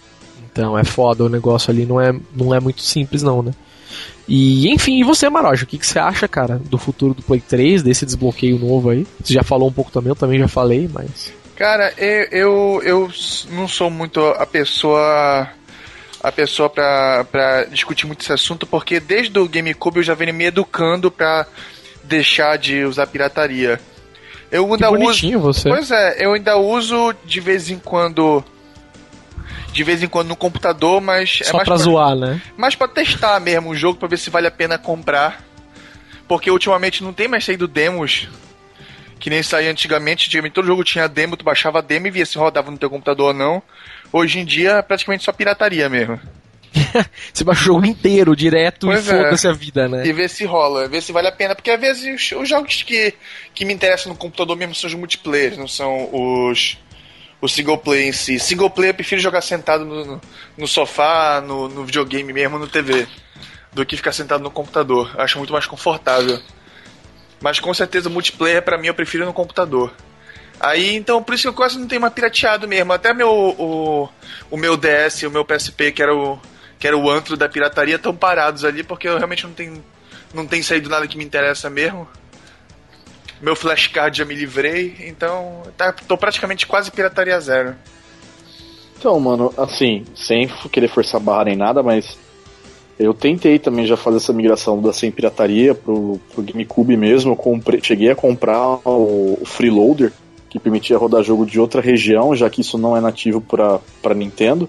Então, 0.53 0.79
é 0.79 0.85
foda, 0.85 1.25
o 1.25 1.29
negócio 1.29 1.71
ali 1.71 1.85
não 1.85 2.01
é, 2.01 2.15
não 2.35 2.55
é 2.55 2.61
muito 2.61 2.83
simples, 2.83 3.23
não, 3.23 3.43
né? 3.43 3.53
E 4.29 4.69
enfim, 4.73 4.99
e 4.99 5.05
você, 5.05 5.29
Maroja, 5.29 5.65
o 5.65 5.67
que, 5.67 5.79
que 5.79 5.87
você 5.87 5.99
acha, 5.99 6.27
cara, 6.27 6.61
do 6.65 6.79
futuro 6.79 7.15
do 7.15 7.23
Play 7.23 7.41
3, 7.41 7.83
desse 7.83 8.05
desbloqueio 8.05 8.59
novo 8.59 8.91
aí? 8.91 9.07
Você 9.23 9.35
já 9.35 9.43
falou 9.43 9.69
um 9.69 9.73
pouco 9.73 9.91
também, 9.91 10.11
eu 10.11 10.17
também 10.17 10.39
já 10.39 10.49
falei, 10.49 10.89
mas. 10.93 11.33
Cara, 11.55 11.93
eu, 11.97 12.29
eu, 12.33 12.83
eu 12.85 13.11
não 13.53 13.69
sou 13.69 13.89
muito 13.89 14.21
a 14.21 14.45
pessoa 14.45 15.49
a 16.23 16.33
pessoa 16.33 16.69
pra, 16.69 17.25
pra 17.31 17.65
discutir 17.65 18.05
muito 18.07 18.23
esse 18.23 18.33
assunto, 18.33 18.67
porque 18.67 18.99
desde 18.99 19.39
o 19.39 19.49
GameCube 19.49 19.99
eu 19.99 20.03
já 20.03 20.13
venho 20.13 20.35
me 20.35 20.47
educando 20.47 21.09
pra 21.09 21.47
deixar 22.03 22.59
de 22.59 22.85
usar 22.85 23.07
pirataria. 23.07 23.81
Eu 24.51 24.73
ainda 24.73 24.91
uso. 24.91 25.39
Você. 25.39 25.69
Pois 25.69 25.91
é, 25.91 26.25
eu 26.25 26.33
ainda 26.33 26.57
uso 26.57 27.15
de 27.25 27.41
vez 27.41 27.71
em 27.71 27.79
quando. 27.79 28.43
De 29.77 29.85
vez 29.85 30.03
em 30.03 30.09
quando 30.09 30.29
no 30.29 30.37
computador, 30.37 31.03
mas. 31.03 31.41
É 31.43 31.45
Só 31.45 31.51
é 31.51 31.53
mais 31.53 31.69
pra, 31.69 31.75
pra 31.75 31.85
zoar, 31.85 32.17
né? 32.17 32.41
Mais 32.57 32.75
pra 32.75 32.89
testar 32.89 33.39
mesmo 33.41 33.69
o 33.69 33.77
jogo, 33.77 33.99
pra 33.99 34.09
ver 34.09 34.17
se 34.17 34.31
vale 34.31 34.47
a 34.47 34.51
pena 34.51 34.79
comprar. 34.79 35.45
Porque 36.27 36.51
ultimamente 36.51 37.05
não 37.05 37.13
tem 37.13 37.29
mais 37.29 37.45
saído 37.45 37.69
demos. 37.69 38.27
Que 39.21 39.29
nem 39.29 39.43
saía 39.43 39.71
antigamente. 39.71 40.29
Antigamente 40.29 40.55
todo 40.55 40.67
jogo 40.67 40.83
tinha 40.83 41.07
demo, 41.07 41.37
tu 41.37 41.45
baixava 41.45 41.81
a 41.81 41.83
demo 41.83 42.07
e 42.07 42.11
via 42.11 42.25
se 42.25 42.39
rodava 42.39 42.71
no 42.71 42.79
teu 42.79 42.89
computador 42.89 43.29
ou 43.29 43.35
não. 43.35 43.63
Hoje 44.11 44.39
em 44.39 44.47
dia 44.47 44.77
é 44.77 44.83
praticamente 44.83 45.25
só 45.25 45.31
pirataria 45.31 45.91
mesmo. 45.91 46.19
você 47.35 47.45
baixa 47.45 47.61
o 47.61 47.65
jogo 47.65 47.85
inteiro 47.85 48.35
direto 48.35 48.87
pois 48.87 49.07
e 49.07 49.11
é. 49.11 49.25
foda-se 49.25 49.47
a 49.47 49.53
vida, 49.53 49.89
né? 49.91 50.07
E 50.07 50.13
ver 50.15 50.31
se 50.31 50.47
rola, 50.47 50.89
ver 50.89 51.03
se 51.03 51.13
vale 51.13 51.29
a 51.29 51.33
pena. 51.33 51.55
Porque 51.55 51.71
às 51.71 51.79
vezes 51.79 52.33
os, 52.33 52.41
os, 52.41 52.49
jogos 52.49 52.83
que, 52.83 53.13
que 53.55 53.67
me 53.67 53.75
interessam 53.75 54.11
no 54.11 54.19
computador 54.19 54.57
mesmo 54.57 54.75
são 54.75 54.89
os 54.89 54.95
multiplayer, 54.95 55.59
não 55.59 55.69
são 55.69 56.09
os, 56.15 56.79
os 57.41 57.53
single 57.53 57.79
player 57.79 58.09
em 58.09 58.13
si. 58.13 58.39
Single 58.39 58.71
player 58.71 58.91
eu 58.91 58.95
prefiro 58.95 59.21
jogar 59.21 59.41
sentado 59.41 59.85
no, 59.85 60.21
no 60.57 60.67
sofá, 60.67 61.43
no, 61.45 61.69
no 61.69 61.85
videogame 61.85 62.33
mesmo, 62.33 62.59
no 62.59 62.67
TV, 62.67 63.07
do 63.73 63.85
que 63.85 63.97
ficar 63.97 64.13
sentado 64.13 64.43
no 64.43 64.51
computador. 64.51 65.15
Acho 65.19 65.39
muito 65.39 65.53
mais 65.53 65.67
confortável. 65.67 66.41
Mas 67.41 67.61
com 67.61 67.73
certeza 67.75 68.09
multiplayer 68.09 68.63
para 68.63 68.79
mim 68.79 68.87
eu 68.89 68.95
prefiro 68.95 69.27
no 69.27 69.33
computador. 69.33 69.93
Aí, 70.59 70.97
então, 70.97 71.23
por 71.23 71.35
isso 71.35 71.43
que 71.43 71.49
eu 71.49 71.55
quase 71.55 71.79
não 71.79 71.87
tenho 71.87 72.01
mais 72.01 72.13
pirateado 72.13 72.67
mesmo. 72.67 72.93
Até 72.93 73.13
meu, 73.13 73.31
o, 73.31 74.09
o 74.51 74.57
meu 74.57 74.77
DS, 74.77 75.23
o 75.25 75.31
meu 75.31 75.45
PSP, 75.45 75.93
que 75.93 76.03
era 76.03 76.15
o, 76.15 76.41
que 76.79 76.87
era 76.87 76.97
o 76.97 77.11
antro 77.11 77.37
da 77.37 77.49
pirataria, 77.49 77.97
estão 77.97 78.17
parados 78.17 78.65
ali, 78.65 78.83
porque 78.83 79.07
eu 79.07 79.19
realmente 79.19 79.45
não 79.45 79.53
tenho, 79.53 79.85
não 80.33 80.47
tem 80.47 80.63
saído 80.63 80.89
nada 80.89 81.07
que 81.07 81.19
me 81.19 81.25
interessa 81.25 81.69
mesmo. 81.69 82.09
Meu 83.41 83.55
flashcard 83.55 84.17
já 84.17 84.25
me 84.25 84.35
livrei, 84.35 84.97
então 85.01 85.63
tá, 85.77 85.93
tô 85.93 86.17
praticamente 86.17 86.67
quase 86.67 86.91
pirataria 86.91 87.39
zero. 87.41 87.75
Então, 88.99 89.19
mano, 89.21 89.53
assim, 89.57 90.05
sem 90.15 90.49
querer 90.73 90.89
forçar 90.89 91.21
barra 91.21 91.45
nem 91.45 91.57
nada, 91.57 91.83
mas 91.83 92.17
eu 92.99 93.13
tentei 93.13 93.59
também 93.59 93.87
já 93.87 93.97
fazer 93.97 94.17
essa 94.17 94.33
migração 94.33 94.81
da 94.81 94.93
sem 94.93 95.11
pirataria 95.11 95.75
pro, 95.75 96.19
pro 96.33 96.43
GameCube 96.43 96.97
mesmo. 96.97 97.33
Eu 97.33 97.37
comprei, 97.37 97.81
cheguei 97.83 98.11
a 98.11 98.17
comprar 98.17 98.79
o, 98.85 99.39
o 99.41 99.45
Freeloader, 99.45 100.13
que 100.49 100.59
permitia 100.59 100.97
rodar 100.97 101.23
jogo 101.23 101.45
de 101.45 101.61
outra 101.61 101.83
região, 101.83 102.35
já 102.35 102.49
que 102.49 102.63
isso 102.63 102.79
não 102.79 102.97
é 102.97 103.01
nativo 103.01 103.41
para 103.43 104.15
Nintendo. 104.15 104.69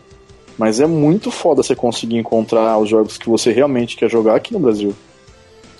Mas 0.58 0.82
é 0.82 0.88
muito 0.88 1.32
foda 1.32 1.63
você 1.63 1.75
conseguir 1.75 2.17
encontrar 2.17 2.77
os 2.80 2.89
jogos 2.89 3.17
que 3.17 3.30
você 3.30 3.51
realmente 3.51 3.95
quer 3.95 4.10
jogar 4.10 4.36
aqui 4.36 4.51
no 4.51 4.60
Brasil. 4.60 4.93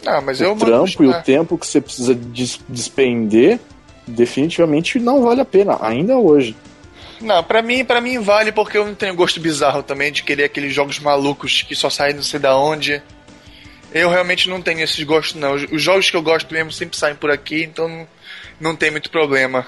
Ah, 0.08 0.22
mas 0.22 0.40
o 0.40 0.46
eu 0.46 0.56
trampo 0.56 1.04
e 1.04 1.08
o 1.08 1.22
tempo 1.22 1.58
que 1.58 1.68
você 1.68 1.82
precisa 1.82 2.18
despender 2.70 3.60
definitivamente 4.08 5.00
não 5.00 5.22
vale 5.22 5.42
a 5.42 5.46
pena, 5.46 5.78
ainda 5.82 6.16
hoje. 6.16 6.56
Não, 7.20 7.44
para 7.44 7.62
mim, 7.62 7.84
para 7.84 8.00
mim 8.00 8.18
vale 8.20 8.54
porque 8.54 8.78
eu 8.78 8.86
não 8.86 8.96
tenho 8.96 9.14
gosto 9.16 9.40
bizarro 9.42 9.84
também 9.84 10.10
de 10.10 10.24
querer 10.24 10.46
aqueles 10.46 10.74
jogos 10.74 11.00
malucos 11.00 11.62
que 11.62 11.76
só 11.76 11.90
saem 11.90 12.16
não 12.16 12.24
sei 12.24 12.40
da 12.40 12.56
onde. 12.56 13.02
Eu 13.92 14.10
realmente 14.10 14.50
não 14.50 14.62
tenho 14.62 14.82
esses 14.82 15.04
gostos 15.04 15.36
não. 15.36 15.56
Os 15.56 15.82
jogos 15.82 16.10
que 16.10 16.16
eu 16.16 16.22
gosto 16.22 16.54
mesmo 16.54 16.72
sempre 16.72 16.98
saem 16.98 17.16
por 17.16 17.30
aqui, 17.30 17.64
então 17.64 17.90
não, 17.90 18.08
não 18.62 18.76
tem 18.76 18.90
muito 18.90 19.10
problema. 19.10 19.68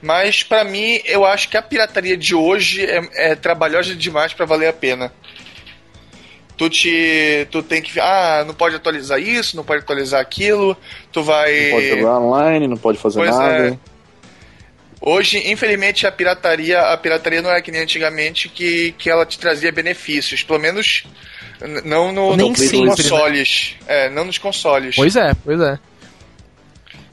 Mas 0.00 0.42
para 0.42 0.64
mim, 0.64 1.00
eu 1.04 1.26
acho 1.26 1.48
que 1.48 1.58
a 1.58 1.62
pirataria 1.62 2.16
de 2.16 2.34
hoje 2.34 2.86
é, 2.86 3.32
é 3.32 3.34
trabalhosa 3.34 3.94
demais 3.94 4.32
para 4.32 4.46
valer 4.46 4.68
a 4.68 4.72
pena. 4.72 5.12
Tu 6.56 6.70
te. 6.70 7.48
Tu 7.50 7.62
tem 7.62 7.82
que. 7.82 7.98
Ah, 7.98 8.44
não 8.46 8.54
pode 8.54 8.76
atualizar 8.76 9.20
isso, 9.20 9.56
não 9.56 9.64
pode 9.64 9.82
atualizar 9.82 10.20
aquilo. 10.20 10.76
Tu 11.10 11.22
vai. 11.22 11.70
Não 11.70 11.70
pode 11.70 11.88
jogar 11.88 12.18
online, 12.20 12.68
não 12.68 12.76
pode 12.76 12.98
fazer 12.98 13.18
pois 13.18 13.30
nada. 13.30 13.68
É. 13.68 13.78
Hoje, 15.00 15.50
infelizmente, 15.50 16.06
a 16.06 16.12
pirataria, 16.12 16.80
a 16.80 16.96
pirataria 16.96 17.42
não 17.42 17.50
é 17.50 17.60
que 17.60 17.70
nem 17.70 17.82
antigamente 17.82 18.48
que, 18.48 18.92
que 18.92 19.10
ela 19.10 19.26
te 19.26 19.38
trazia 19.38 19.70
benefícios. 19.70 20.42
Pelo 20.42 20.58
menos 20.58 21.04
não 21.84 22.12
no, 22.12 22.36
Nem 22.36 22.50
nos 22.50 22.58
sempre, 22.58 22.88
consoles. 22.88 23.76
Né? 23.86 24.06
É, 24.06 24.10
não 24.10 24.24
nos 24.24 24.38
consoles. 24.38 24.96
Pois 24.96 25.16
é, 25.16 25.32
pois 25.44 25.60
é. 25.60 25.78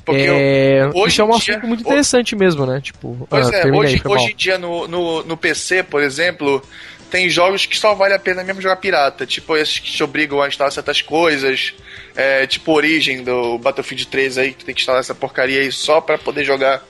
Porque 0.05 0.21
é, 0.21 0.89
hoje 0.93 1.07
isso 1.07 1.21
é 1.21 1.25
um 1.25 1.29
assunto 1.29 1.59
dia, 1.59 1.67
muito 1.67 1.81
interessante 1.81 2.35
mesmo, 2.35 2.65
né? 2.65 2.81
Tipo, 2.81 3.27
pois 3.29 3.49
ah, 3.49 3.57
é, 3.57 3.71
hoje, 3.71 4.01
hoje 4.03 4.31
em 4.31 4.35
dia 4.35 4.57
no, 4.57 4.87
no, 4.87 5.23
no 5.23 5.37
PC, 5.37 5.83
por 5.83 6.01
exemplo, 6.01 6.61
tem 7.11 7.29
jogos 7.29 7.65
que 7.65 7.77
só 7.77 7.93
vale 7.93 8.13
a 8.13 8.19
pena 8.19 8.41
mesmo 8.41 8.61
jogar 8.61 8.77
pirata. 8.77 9.27
Tipo 9.27 9.57
esses 9.57 9.77
que 9.77 9.91
te 9.91 10.01
obrigam 10.01 10.41
a 10.41 10.47
instalar 10.47 10.71
certas 10.71 11.01
coisas. 11.01 11.73
É, 12.15 12.47
tipo 12.47 12.71
Origem 12.71 13.21
do 13.21 13.57
Battlefield 13.59 14.07
3 14.07 14.37
aí, 14.37 14.53
que 14.53 14.63
tem 14.63 14.73
que 14.73 14.81
instalar 14.81 15.01
essa 15.01 15.13
porcaria 15.13 15.59
aí 15.59 15.71
só 15.71 15.99
pra 15.99 16.17
poder 16.17 16.45
jogar. 16.45 16.81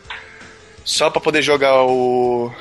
Só 0.85 1.09
pra 1.09 1.19
poder 1.19 1.41
jogar 1.41 1.83
o. 1.83 2.51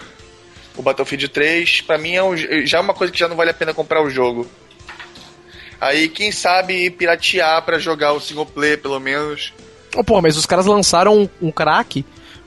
O 0.76 0.82
Battlefield 0.82 1.28
3, 1.28 1.82
pra 1.82 1.98
mim 1.98 2.14
é 2.14 2.22
um, 2.22 2.34
já 2.64 2.78
é 2.78 2.80
uma 2.80 2.94
coisa 2.94 3.12
que 3.12 3.18
já 3.18 3.28
não 3.28 3.36
vale 3.36 3.50
a 3.50 3.54
pena 3.54 3.74
comprar 3.74 4.02
o 4.02 4.08
jogo. 4.08 4.48
Aí, 5.78 6.08
quem 6.08 6.30
sabe 6.32 6.88
piratear 6.90 7.60
para 7.62 7.78
jogar 7.78 8.12
o 8.12 8.20
single 8.20 8.46
player, 8.46 8.78
pelo 8.78 8.98
menos. 9.00 9.52
Oh, 9.94 10.04
pô, 10.04 10.22
mas 10.22 10.36
os 10.36 10.46
caras 10.46 10.64
lançaram 10.64 11.22
um, 11.22 11.48
um 11.48 11.50
crack. 11.50 12.04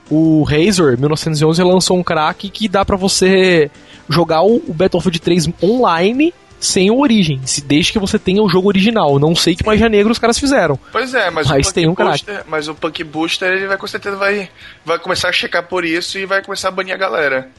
O 0.10 0.44
Razor 0.44 0.98
1911 0.98 1.62
lançou 1.64 1.98
um 1.98 2.04
crack 2.04 2.50
que 2.50 2.68
dá 2.68 2.84
para 2.84 2.96
você 2.96 3.70
jogar 4.10 4.44
o, 4.44 4.62
Battlefield 4.68 5.20
3 5.20 5.50
online 5.62 6.34
sem 6.60 6.90
o 6.90 7.00
Origin, 7.00 7.42
desde 7.66 7.92
que 7.92 8.00
você 8.00 8.18
tenha 8.18 8.42
o 8.42 8.48
jogo 8.48 8.70
original. 8.70 9.20
Não 9.20 9.36
sei 9.36 9.54
que 9.54 9.66
magia 9.66 9.90
negra 9.90 10.12
os 10.12 10.20
caras 10.20 10.40
fizeram. 10.40 10.80
Pois 10.92 11.14
é, 11.14 11.30
mas, 11.30 11.48
mas 11.48 11.68
o 11.68 11.74
tem 11.74 11.90
um 11.90 11.94
Booster, 11.94 12.44
mas 12.48 12.68
o 12.70 12.76
Punk 12.76 13.04
Booster 13.04 13.52
ele 13.52 13.68
vai 13.68 13.78
com 13.78 13.86
certeza 13.86 14.16
vai, 14.16 14.50
vai 14.86 14.98
começar 14.98 15.28
a 15.28 15.34
checar 15.34 15.64
por 15.64 15.84
isso 15.84 16.18
e 16.18 16.26
vai 16.26 16.42
começar 16.42 16.70
a 16.70 16.72
banir 16.72 16.94
a 16.94 16.98
galera. 16.98 17.50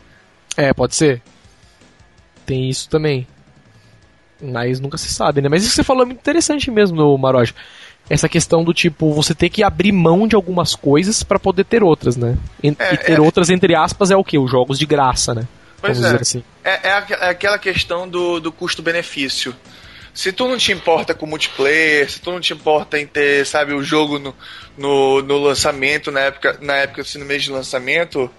É, 0.57 0.73
pode 0.73 0.95
ser. 0.95 1.21
Tem 2.47 2.71
isso 2.71 2.89
também. 2.89 3.27
Mas 4.41 4.81
nunca 4.81 4.97
se 4.97 5.13
sabe, 5.13 5.43
né? 5.43 5.49
Mas 5.51 5.63
isso 5.63 5.73
que 5.73 5.77
você 5.77 5.85
falou 5.85 6.03
é 6.05 6.07
muito 6.07 6.21
interessante 6.21 6.71
mesmo, 6.71 7.17
Maroj 7.19 7.53
essa 8.09 8.29
questão 8.29 8.63
do 8.63 8.75
tipo, 8.75 9.13
você 9.13 9.35
ter 9.35 9.49
que 9.49 9.63
abrir 9.63 9.93
mão 9.93 10.27
de 10.27 10.37
algumas 10.37 10.75
coisas 10.75 11.23
para 11.23 11.39
poder 11.39 11.65
ter 11.65 11.83
outras, 11.83 12.17
né? 12.17 12.37
E, 12.63 12.69
é, 12.79 12.97
ter 12.97 13.19
é... 13.19 13.21
outras, 13.21 13.49
entre 13.51 13.75
aspas, 13.75 14.11
é 14.11 14.17
o 14.17 14.25
que? 14.25 14.39
Os 14.39 14.51
jogos 14.51 14.79
de 14.79 14.87
graça, 14.87 15.35
né? 15.35 15.47
Pois 15.85 16.03
é. 16.03 16.17
Assim. 16.17 16.45
É, 16.65 16.71
é, 16.71 16.89
é, 16.89 17.29
aquela 17.29 17.59
questão 17.59 18.09
do, 18.09 18.41
do 18.41 18.51
custo-benefício. 18.51 19.55
Se 20.15 20.33
tu 20.33 20.47
não 20.47 20.57
te 20.57 20.73
importa 20.73 21.13
com 21.13 21.27
multiplayer, 21.27 22.09
se 22.09 22.21
tu 22.21 22.31
não 22.31 22.41
te 22.41 22.53
importa 22.53 22.99
em 22.99 23.07
ter, 23.07 23.45
sabe, 23.45 23.75
o 23.75 23.83
jogo 23.83 24.19
no, 24.19 24.35
no, 24.79 25.23
no 25.23 25.39
lançamento, 25.39 26.13
na 26.13 26.21
época, 26.21 26.59
na 26.61 26.77
época 26.77 27.03
assim, 27.03 27.19
no 27.19 27.25
mês 27.25 27.43
de 27.43 27.51
lançamento, 27.51 28.31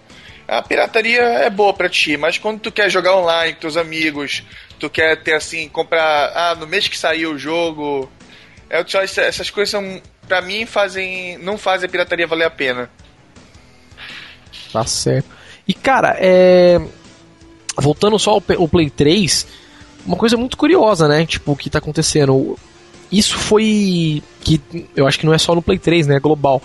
a 0.48 0.62
pirataria 0.62 1.22
é 1.22 1.50
boa 1.50 1.74
para 1.74 1.90
ti, 1.90 2.16
mas 2.16 2.38
quando 2.38 2.62
tu 2.62 2.72
quer 2.72 2.90
jogar 2.90 3.18
online 3.18 3.54
com 3.54 3.60
teus 3.60 3.76
amigos, 3.76 4.42
tu 4.80 4.90
quer 4.90 5.22
ter 5.22 5.34
assim, 5.34 5.68
comprar, 5.68 6.32
ah, 6.34 6.56
no 6.56 6.66
mês 6.66 6.88
que 6.88 6.98
saiu 6.98 7.34
o 7.34 7.38
jogo, 7.38 8.10
é 8.70 8.82
o 8.82 8.88
choice, 8.88 9.20
essas 9.20 9.50
coisas 9.50 9.72
são, 9.72 10.02
pra 10.28 10.42
mim, 10.42 10.66
fazem. 10.66 11.38
não 11.40 11.58
fazem 11.58 11.88
a 11.88 11.92
pirataria 11.92 12.26
valer 12.26 12.46
a 12.46 12.50
pena. 12.50 12.90
Tá 14.72 14.86
certo. 14.86 15.30
E 15.68 15.74
cara, 15.74 16.16
é. 16.20 16.80
Voltando 17.78 18.18
só 18.18 18.32
ao, 18.32 18.44
ao 18.58 18.68
Play 18.68 18.90
3, 18.90 19.48
uma 20.06 20.16
coisa 20.16 20.38
muito 20.38 20.58
curiosa, 20.58 21.08
né? 21.08 21.26
Tipo, 21.26 21.54
o 21.54 21.56
que 21.56 21.70
tá 21.70 21.80
acontecendo. 21.80 22.58
Isso 23.12 23.38
foi. 23.38 24.24
que 24.42 24.62
eu 24.96 25.08
acho 25.08 25.20
que 25.20 25.26
não 25.26 25.34
é 25.34 25.38
só 25.38 25.54
no 25.54 25.62
Play 25.62 25.80
3, 25.80 26.08
né? 26.08 26.16
É 26.16 26.20
global. 26.20 26.62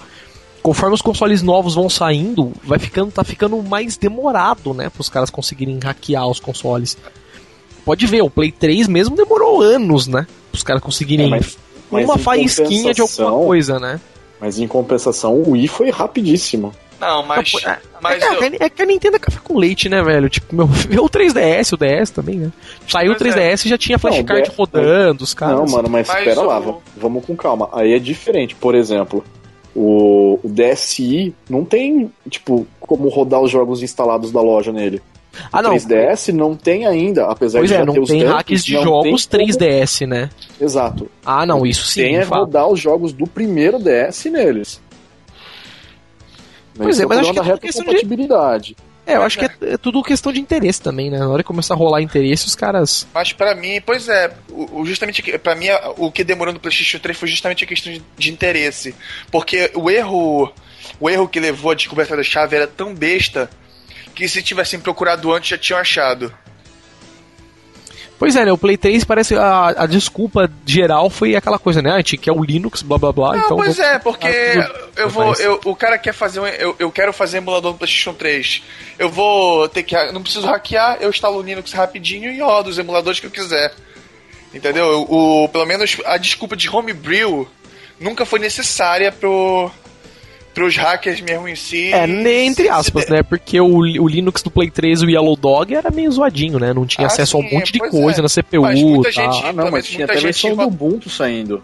Conforme 0.62 0.94
os 0.94 1.02
consoles 1.02 1.42
novos 1.42 1.74
vão 1.74 1.88
saindo, 1.88 2.52
vai 2.62 2.78
ficando, 2.78 3.10
tá 3.10 3.24
ficando 3.24 3.62
mais 3.62 3.96
demorado, 3.96 4.74
né? 4.74 4.90
Para 4.90 5.00
os 5.00 5.08
caras 5.08 5.30
conseguirem 5.30 5.78
hackear 5.82 6.28
os 6.28 6.38
consoles. 6.38 6.98
Pode 7.84 8.06
ver, 8.06 8.22
o 8.22 8.30
Play 8.30 8.52
3 8.52 8.86
mesmo 8.86 9.16
demorou 9.16 9.62
anos, 9.62 10.06
né? 10.06 10.26
Para 10.50 10.56
os 10.58 10.62
caras 10.62 10.82
conseguirem 10.82 11.26
é, 11.26 11.30
mas 11.30 11.56
mas 11.90 12.04
uma 12.04 12.16
faísquinha 12.16 12.94
de 12.94 13.00
alguma 13.00 13.32
coisa, 13.32 13.78
né? 13.78 14.00
Mas 14.40 14.58
em 14.58 14.66
compensação, 14.66 15.34
o 15.34 15.50
Wii 15.50 15.68
foi 15.68 15.90
rapidíssimo. 15.90 16.72
Não, 17.00 17.22
mas. 17.22 17.52
É, 17.64 17.78
mas 18.00 18.22
é, 18.22 18.26
eu... 18.26 18.56
é, 18.60 18.68
que 18.68 18.82
a 18.82 18.86
Nintendo 18.86 19.16
é 19.16 19.18
café 19.18 19.40
com 19.42 19.56
leite, 19.56 19.88
né, 19.88 20.02
velho? 20.02 20.28
Tipo, 20.28 20.54
meu, 20.54 20.68
meu 20.90 21.04
3DS, 21.04 21.72
o 21.72 21.76
DS 21.76 22.10
também, 22.10 22.36
né? 22.36 22.52
Saiu 22.86 23.12
mas 23.12 23.20
o 23.20 23.24
3DS 23.24 23.64
e 23.64 23.68
é. 23.68 23.70
já 23.70 23.78
tinha 23.78 23.98
flashcard 23.98 24.50
rodando, 24.56 25.24
os 25.24 25.32
caras. 25.32 25.56
Não, 25.56 25.66
mano, 25.66 25.88
mas, 25.88 26.06
mas 26.06 26.18
espera 26.18 26.40
o... 26.40 26.46
lá, 26.46 26.62
vamos 26.96 27.24
com 27.24 27.34
calma. 27.34 27.70
Aí 27.72 27.94
é 27.94 27.98
diferente. 27.98 28.54
Por 28.54 28.74
exemplo, 28.74 29.24
O, 29.74 30.38
o 30.42 30.48
DSi 30.48 31.34
não 31.48 31.64
tem, 31.64 32.12
tipo, 32.28 32.66
como 32.78 33.08
rodar 33.08 33.40
os 33.40 33.50
jogos 33.50 33.82
instalados 33.82 34.30
da 34.30 34.42
loja 34.42 34.72
nele. 34.72 35.00
Ah, 35.52 35.62
não. 35.62 35.74
3DS 35.74 36.34
não 36.34 36.54
tem 36.56 36.86
ainda, 36.86 37.26
apesar 37.26 37.60
pois 37.60 37.70
de 37.70 37.76
é, 37.76 37.84
não 37.84 37.94
ter 37.94 38.00
os 38.00 38.08
tem 38.08 38.24
hacks 38.24 38.64
de 38.64 38.72
jogos 38.72 39.28
3DS, 39.28 40.00
como... 40.00 40.10
né? 40.10 40.30
Exato. 40.60 41.08
Ah, 41.24 41.46
não, 41.46 41.64
isso 41.64 41.86
sim. 41.86 42.02
Tem 42.02 42.16
é 42.16 42.22
rodar 42.24 42.68
os 42.68 42.80
jogos 42.80 43.12
do 43.12 43.26
primeiro 43.26 43.78
DS 43.78 44.24
neles. 44.26 44.80
Pois 46.76 46.98
é, 47.00 47.06
mas 47.06 47.18
acho 47.18 47.32
que 47.32 47.68
é 47.68 47.72
compatibilidade. 47.72 48.74
De... 48.74 48.90
É, 49.06 49.16
eu 49.16 49.22
acho 49.22 49.38
que 49.38 49.44
é, 49.44 49.50
é, 49.62 49.76
tudo 49.76 50.02
questão 50.02 50.32
de 50.32 50.40
interesse 50.40 50.80
também, 50.80 51.10
né? 51.10 51.18
Na 51.18 51.28
hora 51.28 51.42
que 51.42 51.46
começar 51.46 51.74
a 51.74 51.76
rolar 51.76 52.00
interesse, 52.00 52.46
os 52.46 52.54
caras. 52.54 53.06
Mas 53.12 53.32
para 53.32 53.54
mim, 53.54 53.80
pois 53.84 54.08
é, 54.08 54.32
o, 54.50 54.84
justamente 54.86 55.22
para 55.38 55.54
mim 55.54 55.66
o 55.96 56.12
que 56.12 56.22
demorou 56.22 56.54
no 56.54 56.60
PlayStation 56.60 56.98
3 56.98 57.18
foi 57.18 57.28
justamente 57.28 57.64
a 57.64 57.66
questão 57.66 57.92
de, 57.92 58.02
de, 58.16 58.30
interesse, 58.30 58.94
porque 59.30 59.70
o 59.74 59.90
erro, 59.90 60.52
o 61.00 61.10
erro 61.10 61.28
que 61.28 61.40
levou 61.40 61.72
a 61.72 61.74
descoberta 61.74 62.16
da 62.16 62.22
chave 62.22 62.56
era 62.56 62.66
tão 62.66 62.94
besta 62.94 63.50
que 64.14 64.28
se 64.28 64.42
tivessem 64.42 64.78
procurado 64.78 65.32
antes 65.32 65.50
já 65.50 65.58
tinham 65.58 65.80
achado. 65.80 66.32
Pois 68.20 68.36
é, 68.36 68.44
né? 68.44 68.52
O 68.52 68.58
Play 68.58 68.76
3 68.76 69.02
parece 69.02 69.34
a, 69.34 69.68
a 69.68 69.86
desculpa 69.86 70.52
geral 70.66 71.08
foi 71.08 71.34
aquela 71.34 71.58
coisa, 71.58 71.80
né? 71.80 71.92
A 71.92 71.96
gente 71.96 72.18
quer 72.18 72.32
o 72.32 72.44
Linux, 72.44 72.82
blá 72.82 72.98
blá 72.98 73.10
blá. 73.10 73.32
Não, 73.32 73.44
então 73.46 73.56
pois 73.56 73.78
é, 73.78 73.98
porque 73.98 74.28
eu 74.94 75.08
vou. 75.08 75.32
Eu, 75.36 75.58
o 75.64 75.74
cara 75.74 75.96
quer 75.96 76.12
fazer 76.12 76.38
um. 76.38 76.46
Eu, 76.46 76.76
eu 76.78 76.92
quero 76.92 77.14
fazer 77.14 77.38
emulador 77.38 77.72
no 77.72 77.78
PlayStation 77.78 78.12
3. 78.12 78.62
Eu 78.98 79.08
vou 79.08 79.66
ter 79.70 79.84
que. 79.84 79.96
Não 80.12 80.22
preciso 80.22 80.46
hackear, 80.46 80.98
eu 81.00 81.08
instalo 81.08 81.38
o 81.38 81.42
Linux 81.42 81.72
rapidinho 81.72 82.30
e 82.30 82.40
rodo 82.40 82.68
os 82.68 82.76
emuladores 82.76 83.18
que 83.18 83.26
eu 83.26 83.30
quiser. 83.30 83.72
Entendeu? 84.52 85.06
O, 85.08 85.48
pelo 85.48 85.64
menos 85.64 85.96
a 86.04 86.18
desculpa 86.18 86.54
de 86.54 86.68
homebrew 86.68 87.48
nunca 87.98 88.26
foi 88.26 88.38
necessária 88.38 89.10
pro, 89.10 89.70
pros 90.54 90.76
hackers 90.76 91.20
mesmo 91.20 91.48
em 91.48 91.56
si. 91.56 91.92
É, 91.92 92.04
entre 92.44 92.68
aspas, 92.68 93.08
né? 93.08 93.22
Porque 93.22 93.60
o, 93.60 93.78
o 93.78 94.08
Linux 94.08 94.42
do 94.42 94.50
Play 94.50 94.70
3, 94.70 95.02
o 95.02 95.10
Yellow 95.10 95.36
Dog, 95.36 95.74
era 95.74 95.90
meio 95.90 96.10
zoadinho, 96.10 96.58
né? 96.58 96.72
Não 96.72 96.86
tinha 96.86 97.06
ah, 97.06 97.10
acesso 97.10 97.36
sim, 97.36 97.42
a 97.42 97.46
um 97.46 97.50
monte 97.50 97.72
de 97.72 97.78
coisa 97.78 98.20
é. 98.20 98.22
na 98.22 98.28
CPU. 98.28 98.62
Mas 98.62 98.82
muita 98.82 99.12
tá. 99.12 99.22
gente, 99.22 99.46
ah, 99.46 99.52
não, 99.52 99.70
mas 99.70 99.86
tinha 99.86 100.04
até 100.04 100.18
a 100.18 100.20
versão 100.20 100.56
do 100.56 100.62
Ubuntu 100.62 101.08
saindo. 101.08 101.62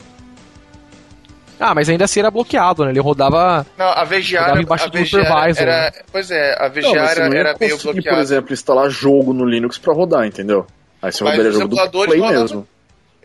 Ah, 1.59 1.75
mas 1.75 1.89
ainda 1.89 2.05
assim 2.05 2.21
era 2.21 2.31
bloqueado, 2.31 2.85
né? 2.85 2.91
Ele 2.91 3.01
rodava. 3.01 3.67
Não, 3.79 3.87
a 3.87 4.05
VGA 4.05 4.41
rodava 4.41 4.63
embaixo 4.63 4.91
do 4.91 5.07
supervisor. 5.07 5.63
Era, 5.63 5.85
né? 5.85 5.91
Pois 6.13 6.31
é, 6.31 6.55
a 6.59 6.69
VGA 6.69 6.83
não, 6.83 6.97
era, 6.97 7.39
era 7.39 7.57
meio 7.59 7.79
bloqueado. 7.79 8.17
por 8.17 8.23
exemplo, 8.23 8.53
instalar 8.53 8.91
jogo 8.91 9.33
no 9.33 9.45
Linux 9.45 9.79
pra 9.79 9.95
rodar, 9.95 10.27
entendeu? 10.27 10.67
Aí 11.01 11.11
você 11.11 11.25
rodaria 11.25 11.53
jogo 11.53 11.75
do 11.75 12.05
Play 12.05 12.21
mesmo. 12.21 12.69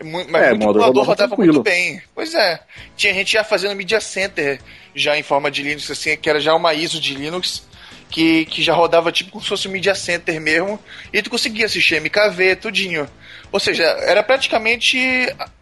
Mas 0.02 0.42
é, 0.42 0.50
muito 0.50 0.64
emulador 0.64 1.04
rodava 1.04 1.36
muito 1.36 1.62
bem. 1.62 2.02
Pois 2.14 2.34
é. 2.34 2.60
Tinha 2.96 3.14
gente 3.14 3.32
já 3.32 3.44
fazendo 3.44 3.76
Media 3.76 4.00
Center 4.00 4.60
já 4.94 5.16
em 5.16 5.22
forma 5.22 5.50
de 5.50 5.62
Linux, 5.62 5.90
assim, 5.90 6.16
que 6.16 6.28
era 6.28 6.40
já 6.40 6.54
uma 6.54 6.74
ISO 6.74 7.00
de 7.00 7.14
Linux, 7.14 7.66
que, 8.10 8.44
que 8.46 8.62
já 8.62 8.74
rodava 8.74 9.10
tipo 9.10 9.30
como 9.30 9.42
se 9.42 9.48
fosse 9.48 9.68
um 9.68 9.72
Media 9.72 9.94
Center 9.94 10.40
mesmo, 10.40 10.78
e 11.12 11.22
tu 11.22 11.30
conseguia 11.30 11.66
assistir 11.66 12.00
MKV, 12.00 12.56
tudinho. 12.56 13.08
Ou 13.50 13.60
seja, 13.60 13.84
era 13.84 14.22
praticamente 14.22 14.98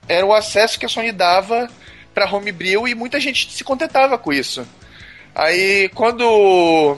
era 0.09 0.27
o 0.27 0.35
acesso 0.35 0.79
que 0.79 0.87
a 0.87 0.89
Sony 0.89 1.13
dava 1.13 1.69
para 2.13 2.31
Homebrew 2.31 2.89
e 2.89 2.95
muita 2.95 3.21
gente 3.21 3.53
se 3.53 3.65
contentava 3.65 4.19
com 4.19 4.33
isso. 4.33 4.67
Aí 5.35 5.89
quando 5.95 6.97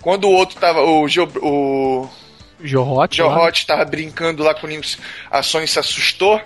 quando 0.00 0.24
o 0.24 0.32
outro 0.32 0.58
tava 0.60 0.80
o 0.82 1.06
o 1.06 2.08
Geohot, 2.66 3.16
Geohot 3.16 3.66
tava 3.66 3.84
brincando 3.84 4.42
lá 4.42 4.54
com 4.54 4.66
o 4.66 4.70
Linux, 4.70 4.98
a 5.30 5.42
Sony 5.42 5.68
se 5.68 5.78
assustou. 5.78 6.40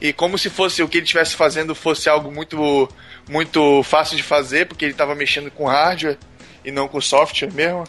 E 0.00 0.12
como 0.12 0.36
se 0.36 0.50
fosse 0.50 0.82
o 0.82 0.88
que 0.88 0.98
ele 0.98 1.04
estivesse 1.04 1.36
fazendo 1.36 1.76
fosse 1.76 2.08
algo 2.08 2.32
muito 2.32 2.88
muito 3.28 3.82
fácil 3.84 4.16
de 4.16 4.22
fazer, 4.22 4.66
porque 4.66 4.84
ele 4.84 4.92
estava 4.92 5.14
mexendo 5.14 5.48
com 5.50 5.66
hardware 5.66 6.18
e 6.64 6.72
não 6.72 6.88
com 6.88 7.00
software 7.00 7.52
mesmo. 7.52 7.84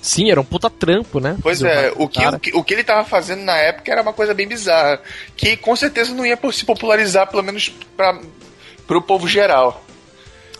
Sim, 0.00 0.30
era 0.30 0.40
um 0.40 0.44
puta 0.44 0.70
trampo, 0.70 1.20
né? 1.20 1.36
Pois 1.42 1.62
é, 1.62 1.92
o 1.96 2.08
que, 2.08 2.26
o 2.26 2.38
que, 2.38 2.56
o 2.56 2.64
que 2.64 2.74
ele 2.74 2.80
estava 2.82 3.04
fazendo 3.04 3.42
na 3.42 3.56
época 3.56 3.90
era 3.90 4.02
uma 4.02 4.12
coisa 4.12 4.32
bem 4.32 4.46
bizarra, 4.46 5.00
que 5.36 5.56
com 5.56 5.74
certeza 5.74 6.14
não 6.14 6.24
ia 6.24 6.38
se 6.52 6.64
popularizar, 6.64 7.26
pelo 7.28 7.42
menos 7.42 7.68
para 7.96 8.98
o 8.98 9.02
povo 9.02 9.28
geral. 9.28 9.84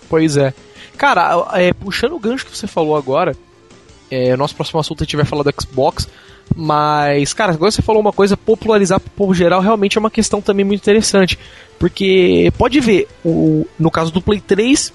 Pois 0.09 0.37
é. 0.37 0.53
Cara, 0.97 1.49
é, 1.55 1.73
puxando 1.73 2.15
o 2.15 2.19
gancho 2.19 2.47
que 2.47 2.57
você 2.57 2.67
falou 2.67 2.97
agora, 2.97 3.37
é, 4.11 4.37
nosso 4.37 4.55
próximo 4.55 4.81
assunto 4.81 5.03
a 5.03 5.05
gente 5.05 5.17
vai 5.17 5.25
falar 5.25 5.43
do 5.43 5.55
Xbox, 5.61 6.09
mas, 6.57 7.33
cara, 7.33 7.53
agora 7.53 7.71
você 7.71 7.83
falou 7.83 8.01
uma 8.01 8.13
coisa, 8.13 8.37
popularizar 8.37 9.01
povo 9.01 9.35
geral 9.35 9.61
realmente 9.61 9.99
é 9.99 10.01
uma 10.01 10.11
questão 10.11 10.41
também 10.41 10.65
muito 10.65 10.81
interessante. 10.81 11.39
Porque 11.79 12.53
pode 12.57 12.81
ver, 12.81 13.07
o, 13.25 13.67
no 13.79 13.91
caso 13.91 14.11
do 14.11 14.21
Play 14.21 14.41
3, 14.41 14.93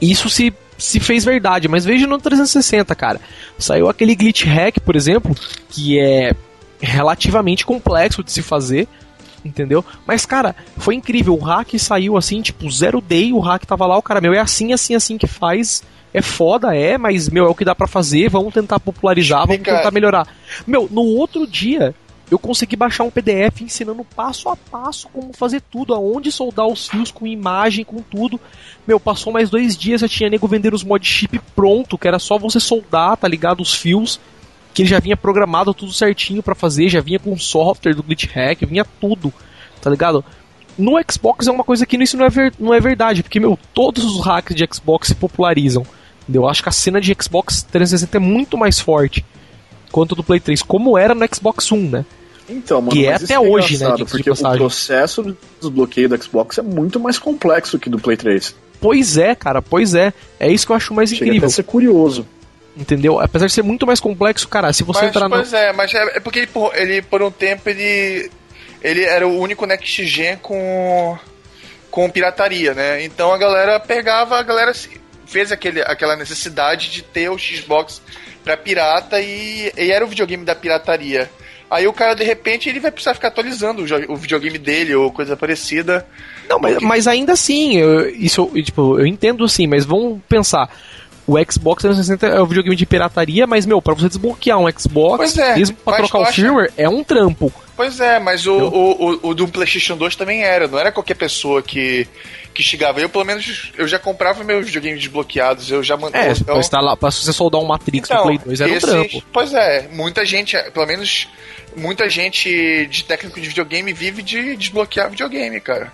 isso 0.00 0.28
se, 0.28 0.52
se 0.76 1.00
fez 1.00 1.24
verdade, 1.24 1.68
mas 1.68 1.84
veja 1.84 2.06
no 2.06 2.18
360, 2.18 2.94
cara. 2.94 3.20
Saiu 3.58 3.88
aquele 3.88 4.14
glitch 4.14 4.44
hack, 4.44 4.80
por 4.80 4.96
exemplo, 4.96 5.34
que 5.70 5.98
é 5.98 6.34
relativamente 6.80 7.64
complexo 7.64 8.22
de 8.24 8.32
se 8.32 8.42
fazer, 8.42 8.88
entendeu? 9.44 9.84
Mas, 10.06 10.26
cara, 10.26 10.54
foi 10.76 10.96
incrível. 10.96 11.34
O 11.34 11.40
hack 11.40 11.78
saiu 11.78 12.16
assim, 12.16 12.42
tipo, 12.42 12.70
zero 12.70 13.00
day, 13.00 13.32
o 13.32 13.38
hack 13.38 13.64
tava 13.64 13.86
lá, 13.86 13.96
o 13.96 14.02
cara, 14.02 14.20
meu, 14.20 14.34
é 14.34 14.40
assim, 14.40 14.72
assim, 14.72 14.94
assim 14.94 15.16
que 15.16 15.26
faz 15.26 15.82
é 16.14 16.20
foda, 16.20 16.74
é, 16.76 16.98
mas, 16.98 17.28
meu, 17.28 17.46
é 17.46 17.48
o 17.48 17.54
que 17.54 17.64
dá 17.64 17.74
para 17.74 17.86
fazer, 17.86 18.28
vamos 18.28 18.52
tentar 18.52 18.78
popularizar, 18.78 19.46
vamos 19.46 19.62
tentar 19.62 19.90
melhorar. 19.90 20.26
Meu, 20.66 20.88
no 20.90 21.02
outro 21.02 21.46
dia, 21.46 21.94
eu 22.30 22.38
consegui 22.38 22.76
baixar 22.76 23.04
um 23.04 23.10
PDF 23.10 23.60
ensinando 23.62 24.04
passo 24.16 24.48
a 24.48 24.56
passo 24.56 25.08
como 25.08 25.32
fazer 25.34 25.62
tudo, 25.70 25.94
aonde 25.94 26.32
soldar 26.32 26.66
os 26.66 26.88
fios 26.88 27.10
com 27.10 27.26
imagem, 27.26 27.84
com 27.84 27.98
tudo. 28.02 28.40
Meu, 28.86 28.98
passou 28.98 29.32
mais 29.32 29.50
dois 29.50 29.76
dias, 29.76 30.00
já 30.00 30.08
tinha 30.08 30.30
nego 30.30 30.48
vendendo 30.48 30.74
os 30.74 30.84
mod 30.84 31.06
chip 31.06 31.38
pronto, 31.54 31.98
que 31.98 32.08
era 32.08 32.18
só 32.18 32.38
você 32.38 32.58
soldar, 32.58 33.16
tá 33.16 33.28
ligado, 33.28 33.60
os 33.60 33.74
fios, 33.74 34.18
que 34.72 34.82
ele 34.82 34.88
já 34.88 34.98
vinha 34.98 35.16
programado 35.16 35.74
tudo 35.74 35.92
certinho 35.92 36.42
para 36.42 36.54
fazer, 36.54 36.88
já 36.88 37.00
vinha 37.00 37.18
com 37.18 37.36
software 37.38 37.94
do 37.94 38.02
glitch 38.02 38.26
hack, 38.26 38.60
vinha 38.66 38.84
tudo, 39.00 39.32
tá 39.80 39.90
ligado? 39.90 40.24
No 40.78 40.92
Xbox 41.10 41.46
é 41.46 41.50
uma 41.50 41.64
coisa 41.64 41.84
que 41.84 41.96
isso 42.02 42.16
não 42.16 42.24
é, 42.24 42.30
ver, 42.30 42.54
não 42.58 42.72
é 42.72 42.80
verdade, 42.80 43.22
porque, 43.22 43.38
meu, 43.38 43.58
todos 43.74 44.04
os 44.04 44.24
hacks 44.24 44.56
de 44.56 44.66
Xbox 44.72 45.08
se 45.08 45.14
popularizam. 45.14 45.84
Eu 46.32 46.48
acho 46.48 46.62
que 46.62 46.68
a 46.68 46.72
cena 46.72 47.00
de 47.00 47.16
Xbox 47.20 47.62
360 47.62 48.16
é 48.16 48.20
muito 48.20 48.56
mais 48.58 48.78
forte 48.78 49.24
quanto 49.90 50.14
do 50.14 50.24
Play 50.24 50.40
3, 50.40 50.62
como 50.62 50.96
era 50.96 51.14
no 51.14 51.26
Xbox 51.32 51.70
One, 51.70 51.88
né? 51.88 52.04
Então, 52.48 52.80
mano, 52.80 52.96
e 52.96 53.06
é 53.06 53.14
até 53.14 53.34
é 53.34 53.40
hoje, 53.40 53.78
né? 53.78 53.94
Porque 54.10 54.30
o 54.30 54.36
processo 54.36 55.22
do 55.22 55.36
desbloqueio 55.60 56.08
do 56.08 56.22
Xbox 56.22 56.58
é 56.58 56.62
muito 56.62 56.98
mais 56.98 57.18
complexo 57.18 57.78
que 57.78 57.88
do 57.88 57.98
Play 57.98 58.16
3. 58.16 58.54
Pois 58.80 59.16
é, 59.16 59.34
cara, 59.34 59.62
pois 59.62 59.94
é. 59.94 60.12
É 60.40 60.50
isso 60.50 60.66
que 60.66 60.72
eu 60.72 60.76
acho 60.76 60.92
mais 60.92 61.10
Chega 61.10 61.24
incrível. 61.24 61.46
Até 61.46 61.54
ser 61.54 61.62
curioso. 61.62 62.26
Entendeu? 62.76 63.20
Apesar 63.20 63.46
de 63.46 63.52
ser 63.52 63.62
muito 63.62 63.86
mais 63.86 64.00
complexo, 64.00 64.48
cara, 64.48 64.72
se 64.72 64.82
você 64.82 65.02
mas, 65.02 65.08
entrar 65.08 65.28
Pois 65.28 65.52
no... 65.52 65.58
é, 65.58 65.72
mas 65.72 65.94
é, 65.94 66.16
é 66.16 66.20
porque 66.20 66.40
ele 66.40 66.46
por, 66.48 66.74
ele, 66.74 67.02
por 67.02 67.22
um 67.22 67.30
tempo, 67.30 67.68
ele. 67.68 68.30
Ele 68.82 69.04
era 69.04 69.28
o 69.28 69.38
único 69.38 69.66
Next 69.66 70.04
Gen 70.04 70.36
com. 70.38 71.16
com 71.90 72.10
pirataria, 72.10 72.74
né? 72.74 73.04
Então 73.04 73.32
a 73.32 73.38
galera 73.38 73.78
pegava, 73.78 74.36
a 74.36 74.42
galera 74.42 74.72
fez 75.32 75.50
aquele, 75.50 75.80
aquela 75.80 76.14
necessidade 76.14 76.90
de 76.90 77.02
ter 77.02 77.30
o 77.30 77.38
Xbox 77.38 78.02
pra 78.44 78.56
pirata 78.56 79.18
e, 79.20 79.72
e 79.76 79.90
era 79.90 80.04
o 80.04 80.08
videogame 80.08 80.44
da 80.44 80.54
pirataria. 80.54 81.30
Aí 81.70 81.86
o 81.86 81.92
cara, 81.92 82.12
de 82.12 82.22
repente, 82.22 82.68
ele 82.68 82.78
vai 82.78 82.90
precisar 82.90 83.14
ficar 83.14 83.28
atualizando 83.28 83.82
o, 83.82 84.12
o 84.12 84.16
videogame 84.16 84.58
dele 84.58 84.94
ou 84.94 85.10
coisa 85.10 85.34
parecida. 85.34 86.06
Não, 86.46 86.58
mas, 86.58 86.76
mas 86.82 87.06
ainda 87.06 87.32
assim, 87.32 87.78
eu, 87.78 88.10
isso 88.10 88.50
tipo, 88.62 88.98
eu 88.98 89.06
entendo 89.06 89.48
sim, 89.48 89.66
mas 89.66 89.86
vamos 89.86 90.20
pensar. 90.28 90.68
O 91.26 91.38
Xbox 91.50 91.82
360 91.82 92.26
é 92.26 92.40
o 92.40 92.46
videogame 92.46 92.76
de 92.76 92.84
pirataria, 92.84 93.46
mas, 93.46 93.64
meu, 93.64 93.80
pra 93.80 93.94
você 93.94 94.08
desbloquear 94.08 94.58
um 94.58 94.70
Xbox, 94.70 95.38
é, 95.38 95.56
mesmo 95.56 95.76
pra 95.76 95.96
trocar 95.96 96.18
o 96.18 96.26
firmware, 96.26 96.70
é 96.76 96.88
um 96.88 97.02
trampo. 97.02 97.50
Pois 97.82 97.98
é, 97.98 98.20
mas 98.20 98.46
o, 98.46 98.56
o, 98.56 98.92
o, 98.92 99.28
o, 99.30 99.34
do 99.34 99.48
PlayStation 99.48 99.96
2 99.96 100.14
também 100.14 100.44
era, 100.44 100.68
não 100.68 100.78
era 100.78 100.92
qualquer 100.92 101.16
pessoa 101.16 101.60
que 101.60 102.06
que 102.54 102.62
chegava. 102.62 103.00
Eu, 103.00 103.08
pelo 103.08 103.24
menos, 103.24 103.72
eu 103.76 103.88
já 103.88 103.98
comprava 103.98 104.44
meus 104.44 104.66
videogames 104.66 105.00
desbloqueados, 105.00 105.68
eu 105.68 105.82
já 105.82 105.96
mandava. 105.96 106.26
É, 106.26 106.30
então... 106.30 106.60
pra, 106.60 106.80
lá, 106.80 106.96
pra 106.96 107.10
você 107.10 107.32
soldar 107.32 107.60
um 107.60 107.64
Matrix 107.64 108.08
então, 108.08 108.18
no 108.18 108.24
Play 108.24 108.38
2 108.38 108.60
era 108.60 108.70
esses, 108.70 108.88
um 108.88 108.92
trampo. 108.92 109.24
Pois 109.32 109.52
é, 109.52 109.88
muita 109.90 110.24
gente, 110.24 110.56
pelo 110.70 110.86
menos 110.86 111.26
muita 111.76 112.08
gente 112.08 112.86
de 112.86 113.02
técnico 113.02 113.40
de 113.40 113.48
videogame 113.48 113.92
vive 113.92 114.22
de 114.22 114.54
desbloquear 114.54 115.10
videogame, 115.10 115.60
cara. 115.60 115.92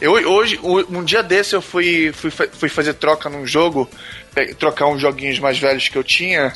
Eu 0.00 0.14
hoje, 0.14 0.58
um 0.60 1.04
dia 1.04 1.22
desse 1.22 1.54
eu 1.54 1.62
fui, 1.62 2.10
fui, 2.12 2.32
fui 2.32 2.68
fazer 2.68 2.94
troca 2.94 3.30
num 3.30 3.46
jogo, 3.46 3.88
trocar 4.58 4.88
uns 4.88 5.00
joguinhos 5.00 5.38
mais 5.38 5.56
velhos 5.56 5.88
que 5.88 5.96
eu 5.96 6.02
tinha. 6.02 6.52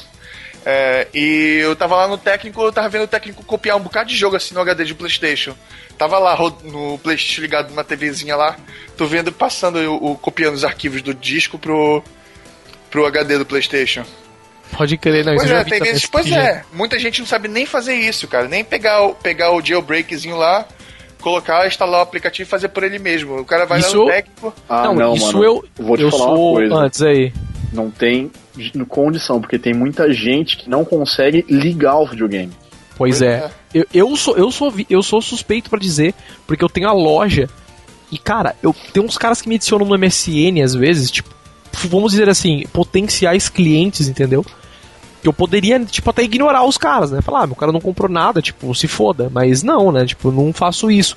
É, 0.68 1.07
e 1.14 1.61
eu 1.62 1.76
tava 1.76 1.94
lá 1.94 2.09
no 2.09 2.18
técnico, 2.18 2.61
eu 2.61 2.72
tava 2.72 2.88
vendo 2.88 3.05
o 3.05 3.07
técnico 3.07 3.44
copiar 3.44 3.76
um 3.76 3.81
bocado 3.81 4.09
de 4.11 4.16
jogo 4.16 4.35
assim 4.35 4.52
no 4.52 4.61
HD 4.61 4.85
de 4.85 4.94
Playstation. 4.96 5.55
Tava 5.96 6.18
lá 6.18 6.37
no 6.64 6.98
Playstation 6.98 7.40
ligado 7.40 7.70
numa 7.70 7.85
TVzinha 7.85 8.35
lá, 8.35 8.57
tô 8.96 9.07
vendo 9.07 9.31
passando 9.31 9.76
o, 9.79 10.12
o 10.12 10.18
copiando 10.18 10.57
os 10.57 10.64
arquivos 10.64 11.02
do 11.02 11.14
disco 11.14 11.57
pro, 11.57 12.02
pro 12.90 13.07
HD 13.07 13.38
do 13.38 13.46
Playstation. 13.46 14.02
Pode 14.76 14.98
crer, 14.98 15.24
não, 15.24 15.37
pois 15.37 15.48
é, 15.48 15.62
tem 15.62 15.79
vezes, 15.81 16.05
pois 16.07 16.31
é, 16.33 16.64
muita 16.72 16.98
gente 16.98 17.20
não 17.20 17.26
sabe 17.29 17.46
nem 17.46 17.64
fazer 17.64 17.94
isso, 17.94 18.26
cara, 18.26 18.48
nem 18.48 18.64
pegar 18.64 19.02
o, 19.02 19.14
pegar 19.14 19.52
o 19.52 19.64
jailbreakzinho 19.64 20.37
lá, 20.37 20.66
colocar, 21.20 21.64
instalar 21.68 22.00
o 22.00 22.02
aplicativo 22.02 22.48
e 22.48 22.50
fazer 22.50 22.68
por 22.70 22.83
ele 22.83 22.98
mesmo. 22.98 23.38
O 23.38 23.44
cara 23.44 23.64
vai 23.64 23.79
Isso- 23.79 23.96
lá 23.98 24.04
no 24.04 24.10
técnico. 24.10 24.54
Ah, 24.69 24.83
não, 24.83 24.94
não, 24.94 25.14
isso 25.14 25.27
mano. 25.33 25.44
eu, 25.44 25.64
Vou 25.79 25.96
te 25.96 26.02
eu 26.02 26.10
falar 26.10 26.25
sou 26.25 26.50
uma 26.50 26.54
coisa. 26.58 26.75
antes 26.75 27.02
aí. 27.02 27.33
Não 27.73 27.90
tem 27.90 28.31
condição, 28.88 29.40
porque 29.40 29.58
tem 29.58 29.75
muita 29.75 30.12
gente 30.12 30.56
que 30.56 30.71
não 30.71 30.85
consegue 30.85 31.44
ligar 31.48 31.98
o 31.98 32.06
videogame. 32.06 32.52
Pois 32.96 33.19
Pois 33.19 33.23
é. 33.23 33.35
é. 33.35 33.50
Eu, 33.75 33.87
eu 33.92 34.17
sou 34.17 34.37
eu 34.37 34.50
sou 34.50 34.73
eu 34.88 35.02
sou 35.02 35.21
suspeito 35.21 35.69
pra 35.69 35.79
dizer, 35.79 36.14
porque 36.46 36.64
eu 36.64 36.69
tenho 36.69 36.88
a 36.88 36.92
loja 36.92 37.48
e 38.10 38.19
cara, 38.19 38.56
eu 38.62 38.75
tenho 38.92 39.04
uns 39.04 39.19
caras 39.19 39.42
que 39.42 39.48
me 39.48 39.56
adicionam 39.56 39.87
no 39.87 39.98
MSN 39.98 40.62
às 40.64 40.75
vezes, 40.75 41.10
tipo, 41.10 41.29
vamos 41.85 42.12
dizer 42.12 42.29
assim, 42.29 42.64
potenciais 42.73 43.48
clientes, 43.48 44.08
entendeu? 44.08 44.44
Que 45.21 45.29
eu 45.29 45.33
poderia, 45.33 45.79
tipo, 45.85 46.08
até 46.08 46.23
ignorar 46.23 46.64
os 46.64 46.79
caras, 46.79 47.10
né? 47.10 47.21
Falar, 47.21 47.42
ah, 47.42 47.46
meu 47.46 47.56
cara 47.56 47.73
não 47.73 47.81
comprou 47.81 48.08
nada, 48.08 48.40
tipo, 48.40 48.75
se 48.75 48.87
foda. 48.87 49.31
Mas 49.33 49.62
não, 49.62 49.90
né? 49.92 50.06
Tipo, 50.06 50.31
não 50.31 50.52
faço 50.52 50.90
isso. 50.90 51.17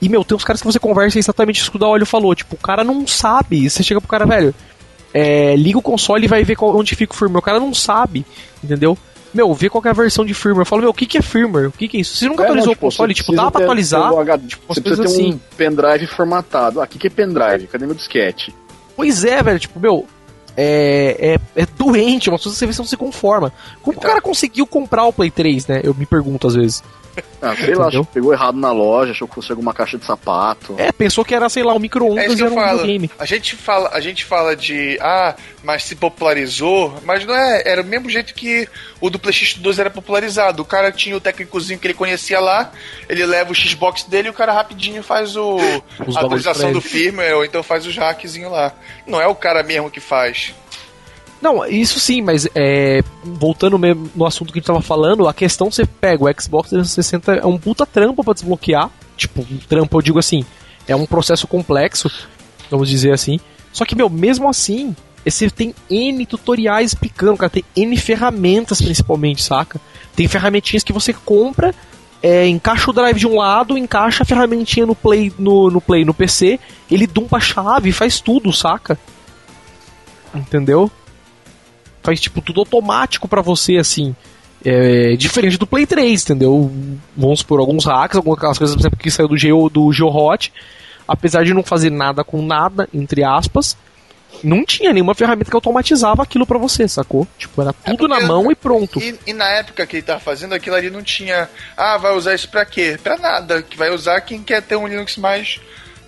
E, 0.00 0.08
meu, 0.08 0.24
tem 0.24 0.36
uns 0.36 0.44
caras 0.44 0.62
que 0.62 0.66
você 0.66 0.78
conversa 0.78 1.18
e 1.18 1.20
exatamente 1.20 1.60
isso 1.60 1.70
que 1.70 1.76
o 1.76 1.80
Daolio 1.80 2.06
falou. 2.06 2.34
Tipo, 2.34 2.54
o 2.54 2.58
cara 2.58 2.82
não 2.82 3.06
sabe. 3.06 3.68
Você 3.68 3.82
chega 3.82 4.00
pro 4.00 4.08
cara, 4.08 4.24
velho, 4.24 4.54
é, 5.12 5.54
liga 5.56 5.78
o 5.78 5.82
console 5.82 6.24
e 6.24 6.28
vai 6.28 6.44
ver 6.44 6.56
qual- 6.56 6.76
onde 6.76 6.94
fica 6.94 7.12
o 7.12 7.16
firmware. 7.16 7.38
O 7.38 7.42
cara 7.42 7.60
não 7.60 7.74
sabe, 7.74 8.24
entendeu? 8.62 8.96
Meu, 9.32 9.54
vê 9.54 9.68
qual 9.70 9.80
que 9.80 9.86
é 9.88 9.92
a 9.92 9.94
versão 9.94 10.24
de 10.24 10.34
firmware. 10.34 10.62
Eu 10.62 10.66
falo, 10.66 10.82
meu, 10.82 10.90
o 10.90 10.94
que, 10.94 11.06
que 11.06 11.16
é 11.18 11.22
firmware? 11.22 11.68
O 11.68 11.72
que, 11.72 11.86
que 11.88 11.96
é 11.96 12.00
isso? 12.00 12.16
Você 12.16 12.26
nunca 12.28 12.42
É, 12.42 12.46
atualizou 12.46 12.66
não, 12.68 12.72
o 12.74 12.76
console? 12.76 13.14
Tipo, 13.14 13.32
dá 13.34 13.50
pra 13.50 13.62
atualizar. 13.62 14.12
HD, 14.12 14.54
umas 14.66 14.76
você 14.76 14.80
precisa 14.80 15.02
ter 15.04 15.08
um 15.08 15.12
assim. 15.12 15.40
pendrive 15.56 16.06
formatado. 16.08 16.80
Ah, 16.80 16.84
o 16.84 16.86
que, 16.88 16.98
que 16.98 17.06
é 17.06 17.10
pendrive? 17.10 17.66
Cadê 17.68 17.86
meu 17.86 17.94
disquete? 17.94 18.52
Pois 18.96 19.24
é, 19.24 19.40
velho, 19.42 19.58
tipo, 19.60 19.78
meu, 19.78 20.04
é, 20.56 21.36
é, 21.56 21.62
é 21.62 21.66
doente, 21.78 22.28
uma 22.28 22.38
coisa 22.38 22.50
que 22.50 22.58
você 22.58 22.66
vê 22.66 22.72
se 22.72 22.78
não 22.80 22.86
se 22.86 22.96
conforma. 22.96 23.52
Como 23.82 23.96
que 23.98 24.04
o 24.04 24.08
cara 24.08 24.20
conseguiu 24.20 24.66
comprar 24.66 25.04
o 25.04 25.12
Play 25.12 25.30
3, 25.30 25.66
né? 25.68 25.80
Eu 25.84 25.94
me 25.94 26.06
pergunto 26.06 26.46
às 26.48 26.54
vezes. 26.56 26.82
Ah, 27.42 27.56
sei 27.56 27.74
lá, 27.74 27.86
acho 27.86 28.04
que 28.04 28.12
pegou 28.12 28.32
errado 28.32 28.58
na 28.58 28.70
loja, 28.70 29.12
achou 29.12 29.26
que 29.26 29.34
fosse 29.34 29.50
alguma 29.50 29.72
caixa 29.72 29.96
de 29.96 30.04
sapato. 30.04 30.74
É, 30.76 30.92
pensou 30.92 31.24
que 31.24 31.34
era, 31.34 31.48
sei 31.48 31.62
lá, 31.62 31.72
um 31.72 31.76
É 31.76 31.80
micro-ondas 31.80 32.32
e 32.32 32.36
que 32.36 32.42
era 32.42 32.52
um 32.52 32.70
videogame. 32.70 33.10
A 33.18 33.24
gente 33.24 33.56
fala, 33.56 33.90
a 33.92 34.00
gente 34.00 34.24
fala 34.24 34.54
de 34.54 34.98
ah, 35.00 35.34
mas 35.62 35.84
se 35.84 35.96
popularizou, 35.96 36.94
mas 37.04 37.24
não 37.24 37.34
é, 37.34 37.62
era 37.64 37.82
o 37.82 37.84
mesmo 37.84 38.10
jeito 38.10 38.34
que 38.34 38.68
o 39.00 39.08
do 39.08 39.18
PlayStation 39.18 39.60
2 39.60 39.78
era 39.78 39.90
popularizado. 39.90 40.62
O 40.62 40.66
cara 40.66 40.92
tinha 40.92 41.16
o 41.16 41.20
técnicozinho 41.20 41.78
que 41.78 41.86
ele 41.86 41.94
conhecia 41.94 42.40
lá, 42.40 42.72
ele 43.08 43.24
leva 43.24 43.52
o 43.52 43.54
Xbox 43.54 44.04
dele 44.04 44.28
e 44.28 44.30
o 44.30 44.34
cara 44.34 44.52
rapidinho 44.52 45.02
faz 45.02 45.36
o 45.36 45.58
a 46.14 46.20
atualização 46.20 46.72
do 46.72 46.80
firmware 46.80 47.36
ou 47.36 47.44
então 47.44 47.62
faz 47.62 47.86
os 47.86 47.96
hackzinho 47.96 48.50
lá. 48.50 48.72
Não 49.06 49.20
é 49.20 49.26
o 49.26 49.34
cara 49.34 49.62
mesmo 49.62 49.90
que 49.90 50.00
faz. 50.00 50.54
Não, 51.40 51.64
isso 51.66 51.98
sim, 51.98 52.20
mas 52.20 52.46
é, 52.54 53.02
voltando 53.24 53.78
mesmo 53.78 54.10
no 54.14 54.26
assunto 54.26 54.52
que 54.52 54.58
a 54.58 54.60
gente 54.60 54.66
tava 54.66 54.82
falando, 54.82 55.26
a 55.26 55.32
questão 55.32 55.70
você 55.70 55.86
pega 55.86 56.24
o 56.24 56.40
Xbox 56.40 56.68
360 56.68 57.36
é 57.36 57.46
um 57.46 57.56
puta 57.56 57.86
trampo 57.86 58.22
pra 58.22 58.34
desbloquear. 58.34 58.90
Tipo, 59.16 59.40
um 59.42 59.56
trampo, 59.56 59.96
eu 59.96 60.02
digo 60.02 60.18
assim, 60.18 60.44
é 60.86 60.94
um 60.94 61.06
processo 61.06 61.46
complexo, 61.46 62.10
vamos 62.70 62.88
dizer 62.88 63.12
assim. 63.12 63.40
Só 63.72 63.84
que, 63.84 63.94
meu, 63.94 64.10
mesmo 64.10 64.48
assim, 64.48 64.94
você 65.24 65.48
tem 65.48 65.74
N 65.88 66.26
tutoriais 66.26 66.92
explicando, 66.92 67.36
cara, 67.36 67.50
tem 67.50 67.64
N 67.76 67.96
ferramentas 67.96 68.80
principalmente, 68.80 69.42
saca? 69.42 69.80
Tem 70.14 70.28
ferramentinhas 70.28 70.82
que 70.82 70.92
você 70.92 71.12
compra, 71.12 71.74
é, 72.22 72.46
encaixa 72.46 72.90
o 72.90 72.92
drive 72.92 73.18
de 73.18 73.26
um 73.26 73.36
lado, 73.36 73.78
encaixa 73.78 74.22
a 74.22 74.26
ferramentinha 74.26 74.84
no 74.84 74.94
Play, 74.94 75.32
no, 75.38 75.70
no 75.70 75.80
Play, 75.80 76.04
no 76.04 76.12
PC, 76.12 76.60
ele 76.90 77.06
dumpa 77.06 77.38
a 77.38 77.40
chave, 77.40 77.92
faz 77.92 78.20
tudo, 78.20 78.52
saca? 78.52 78.98
Entendeu? 80.34 80.90
Faz 82.02 82.20
tipo 82.20 82.40
tudo 82.40 82.60
automático 82.60 83.28
pra 83.28 83.42
você, 83.42 83.76
assim. 83.76 84.14
É, 84.64 85.16
diferente 85.16 85.56
do 85.58 85.66
Play 85.66 85.86
3, 85.86 86.22
entendeu? 86.22 86.70
Vamos 87.16 87.42
por 87.42 87.60
alguns 87.60 87.84
hacks, 87.86 88.16
algumas 88.16 88.58
coisas, 88.58 88.74
por 88.76 88.80
exemplo, 88.82 88.98
que 88.98 89.10
saiu 89.10 89.28
do 89.28 89.36
Geo, 89.36 89.68
do 89.70 89.90
GeoHot, 89.92 90.52
apesar 91.08 91.44
de 91.44 91.54
não 91.54 91.62
fazer 91.62 91.90
nada 91.90 92.22
com 92.22 92.42
nada, 92.42 92.86
entre 92.92 93.24
aspas, 93.24 93.74
não 94.44 94.64
tinha 94.64 94.92
nenhuma 94.92 95.14
ferramenta 95.14 95.50
que 95.50 95.56
automatizava 95.56 96.22
aquilo 96.22 96.46
pra 96.46 96.58
você, 96.58 96.86
sacou? 96.86 97.26
Tipo, 97.38 97.62
era 97.62 97.72
tudo 97.72 98.06
na 98.06 98.16
porque- 98.16 98.28
mão 98.28 98.50
e 98.52 98.54
pronto. 98.54 99.00
E, 99.00 99.18
e 99.26 99.32
na 99.32 99.48
época 99.48 99.86
que 99.86 99.96
ele 99.96 100.02
tava 100.02 100.20
fazendo 100.20 100.54
aquilo 100.54 100.76
ali 100.76 100.90
não 100.90 101.02
tinha. 101.02 101.48
Ah, 101.76 101.96
vai 101.98 102.14
usar 102.14 102.34
isso 102.34 102.48
pra 102.48 102.64
quê? 102.64 102.98
Pra 103.02 103.16
nada. 103.16 103.62
Que 103.62 103.76
vai 103.76 103.90
usar 103.90 104.20
quem 104.20 104.42
quer 104.42 104.62
ter 104.62 104.76
um 104.76 104.86
Linux 104.86 105.16
mais 105.16 105.58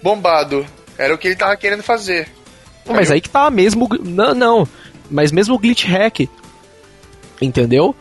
bombado. 0.03 0.64
Era 0.97 1.14
o 1.14 1.18
que 1.18 1.28
ele 1.28 1.36
tava 1.36 1.57
querendo 1.57 1.82
fazer. 1.82 2.28
Mas 2.86 3.11
aí 3.11 3.20
que 3.20 3.28
tá 3.30 3.51
mesmo. 3.51 3.88
Não, 4.03 4.34
não. 4.34 4.68
Mas 5.11 5.30
mesmo 5.32 5.55
o 5.55 5.59
glitch 5.59 5.84
hack. 5.86 6.28
Entendeu? 7.40 7.94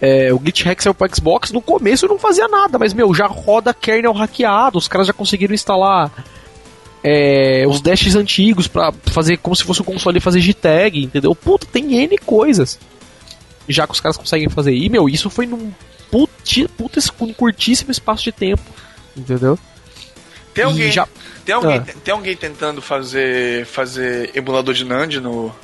É, 0.00 0.32
o 0.32 0.38
glitch 0.38 0.62
hack 0.64 0.80
saiu 0.82 0.94
pro 0.94 1.14
Xbox, 1.14 1.50
no 1.52 1.60
começo 1.60 2.08
não 2.08 2.18
fazia 2.18 2.48
nada, 2.48 2.78
mas 2.78 2.94
meu, 2.94 3.14
já 3.14 3.26
roda 3.26 3.74
kernel 3.74 4.12
hackeado, 4.12 4.78
os 4.78 4.88
caras 4.88 5.06
já 5.06 5.12
conseguiram 5.12 5.54
instalar 5.54 6.10
é, 7.04 7.64
os 7.68 7.80
dashes 7.82 8.14
antigos 8.16 8.66
pra 8.66 8.92
fazer 9.06 9.36
como 9.36 9.54
se 9.54 9.62
fosse 9.62 9.82
um 9.82 9.84
console 9.84 10.18
fazer 10.18 10.40
G-Tag, 10.40 11.02
entendeu? 11.04 11.34
Puta, 11.34 11.66
tem 11.66 11.94
N 12.02 12.16
coisas. 12.18 12.78
Já 13.68 13.86
que 13.86 13.92
os 13.92 14.00
caras 14.00 14.16
conseguem 14.16 14.48
fazer. 14.48 14.72
E, 14.74 14.88
meu, 14.88 15.08
isso 15.08 15.28
foi 15.30 15.46
num 15.46 15.70
puti, 16.10 16.66
puta, 16.66 16.98
um 17.20 17.32
curtíssimo 17.32 17.90
espaço 17.90 18.24
de 18.24 18.32
tempo, 18.32 18.62
entendeu? 19.16 19.58
Tem 20.54 20.64
alguém, 20.64 20.90
já- 20.90 21.06
tem, 21.44 21.54
alguém, 21.54 21.76
Ah. 21.78 21.84
tem 22.02 22.12
alguém 22.12 22.34
tentando 22.36 22.82
fazer, 22.82 23.64
fazer 23.66 24.30
emulador 24.34 24.74
de 24.74 24.84
NAND 24.84 25.16
no, 25.20 25.54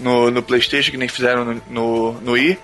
no, 0.00 0.30
no 0.30 0.42
PlayStation, 0.42 0.90
que 0.90 0.96
nem 0.96 1.08
fizeram 1.08 1.44
no, 1.44 1.62
no, 1.70 2.12
no 2.20 2.32
Wii? 2.32 2.58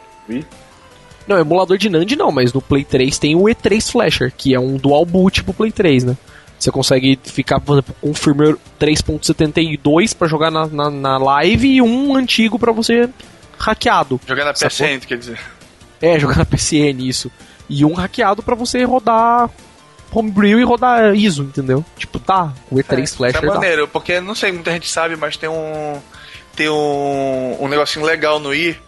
Não, 1.26 1.38
emulador 1.38 1.78
de 1.78 1.88
NAND 1.88 2.12
não, 2.16 2.32
mas 2.32 2.52
no 2.52 2.60
Play 2.60 2.84
3 2.84 3.18
tem 3.18 3.36
o 3.36 3.42
E3 3.42 3.90
Flasher, 3.90 4.32
que 4.36 4.54
é 4.54 4.60
um 4.60 4.76
dual 4.76 5.04
boot 5.06 5.44
pro 5.44 5.54
Play 5.54 5.70
3, 5.70 6.04
né? 6.04 6.16
Você 6.58 6.70
consegue 6.70 7.18
ficar, 7.24 7.60
por 7.60 7.74
exemplo, 7.74 7.94
com 8.00 8.10
o 8.10 8.14
firmware 8.14 8.56
3.72 8.80 10.16
pra 10.16 10.28
jogar 10.28 10.50
na, 10.50 10.66
na, 10.66 10.90
na 10.90 11.18
live 11.18 11.68
e 11.68 11.82
um 11.82 12.14
antigo 12.14 12.58
pra 12.58 12.72
você 12.72 13.08
hackeado. 13.58 14.20
Jogar 14.26 14.44
na? 14.44 14.52
PSN, 14.52 15.00
quer 15.06 15.18
dizer. 15.18 15.40
É, 16.00 16.18
jogar 16.20 16.36
na 16.36 16.44
PCN, 16.44 17.08
isso. 17.08 17.30
E 17.68 17.84
um 17.84 17.94
hackeado 17.94 18.42
pra 18.42 18.54
você 18.54 18.84
rodar 18.84 19.50
Homebrew 20.12 20.60
e 20.60 20.64
rodar 20.64 21.14
ISO, 21.16 21.42
entendeu? 21.42 21.84
Tipo, 21.96 22.18
tá, 22.18 22.52
o 22.70 22.76
E3 22.76 23.02
É, 23.02 23.06
Flasher 23.06 23.44
é 23.44 23.46
dá. 23.46 23.54
maneiro, 23.54 23.88
porque 23.88 24.20
não 24.20 24.34
sei, 24.34 24.52
muita 24.52 24.70
gente 24.72 24.88
sabe, 24.88 25.16
mas 25.16 25.36
tem 25.36 25.48
um. 25.48 25.98
Tem 26.56 26.68
um, 26.68 27.56
um 27.60 27.68
negocinho 27.68 28.04
legal 28.04 28.38
no 28.38 28.50
Wii. 28.50 28.78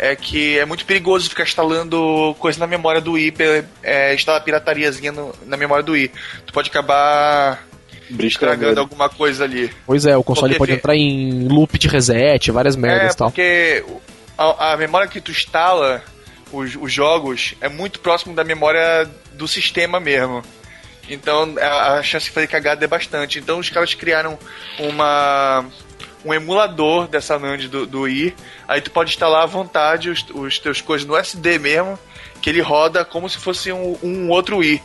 É 0.00 0.14
que 0.14 0.56
é 0.56 0.64
muito 0.64 0.84
perigoso 0.84 1.28
ficar 1.28 1.42
instalando 1.42 2.34
coisa 2.38 2.58
na 2.60 2.68
memória 2.68 3.00
do 3.00 3.14
pe- 3.14 3.64
é, 3.82 4.14
instalar 4.14 4.40
piratariazinha 4.44 5.10
no- 5.10 5.34
na 5.44 5.56
memória 5.56 5.82
do 5.82 5.90
Wii. 5.92 6.12
Tu 6.46 6.52
pode 6.52 6.70
acabar 6.70 7.66
estragando 8.20 8.78
alguma 8.78 9.08
coisa 9.08 9.42
ali. 9.42 9.72
Pois 9.84 10.06
é, 10.06 10.16
o 10.16 10.22
console 10.22 10.50
Porque 10.54 10.58
pode 10.58 10.72
fi- 10.72 10.78
entrar 10.78 10.94
em 10.96 11.48
loop 11.48 11.76
de 11.76 11.88
reset, 11.88 12.50
várias 12.52 12.76
merdas 12.76 13.10
é, 13.10 13.12
e 13.12 13.16
tal. 13.16 13.28
porque 13.30 13.84
a, 14.38 14.72
a 14.72 14.76
memória 14.76 15.08
que 15.08 15.20
tu 15.20 15.32
instala 15.32 16.00
os, 16.52 16.76
os 16.80 16.92
jogos 16.92 17.54
é 17.60 17.68
muito 17.68 17.98
próximo 17.98 18.36
da 18.36 18.44
memória 18.44 19.10
do 19.32 19.48
sistema 19.48 19.98
mesmo. 19.98 20.44
Então 21.10 21.54
a, 21.60 21.94
a 21.94 22.02
chance 22.04 22.26
de 22.26 22.30
fazer 22.30 22.46
cagada 22.46 22.84
é 22.84 22.88
bastante. 22.88 23.40
Então 23.40 23.58
os 23.58 23.68
caras 23.68 23.94
criaram 23.94 24.38
uma 24.78 25.64
um 26.24 26.34
emulador 26.34 27.06
dessa 27.08 27.38
NAND 27.38 27.68
do, 27.68 27.86
do 27.86 28.00
Wii. 28.02 28.34
Aí 28.66 28.80
tu 28.80 28.90
pode 28.90 29.10
instalar 29.10 29.42
à 29.42 29.46
vontade 29.46 30.10
os, 30.10 30.24
os 30.34 30.58
teus 30.58 30.80
coisas 30.80 31.06
no 31.06 31.16
SD 31.16 31.58
mesmo, 31.58 31.98
que 32.40 32.50
ele 32.50 32.60
roda 32.60 33.04
como 33.04 33.28
se 33.28 33.38
fosse 33.38 33.72
um, 33.72 33.98
um 34.02 34.28
outro 34.30 34.58
Wii. 34.58 34.82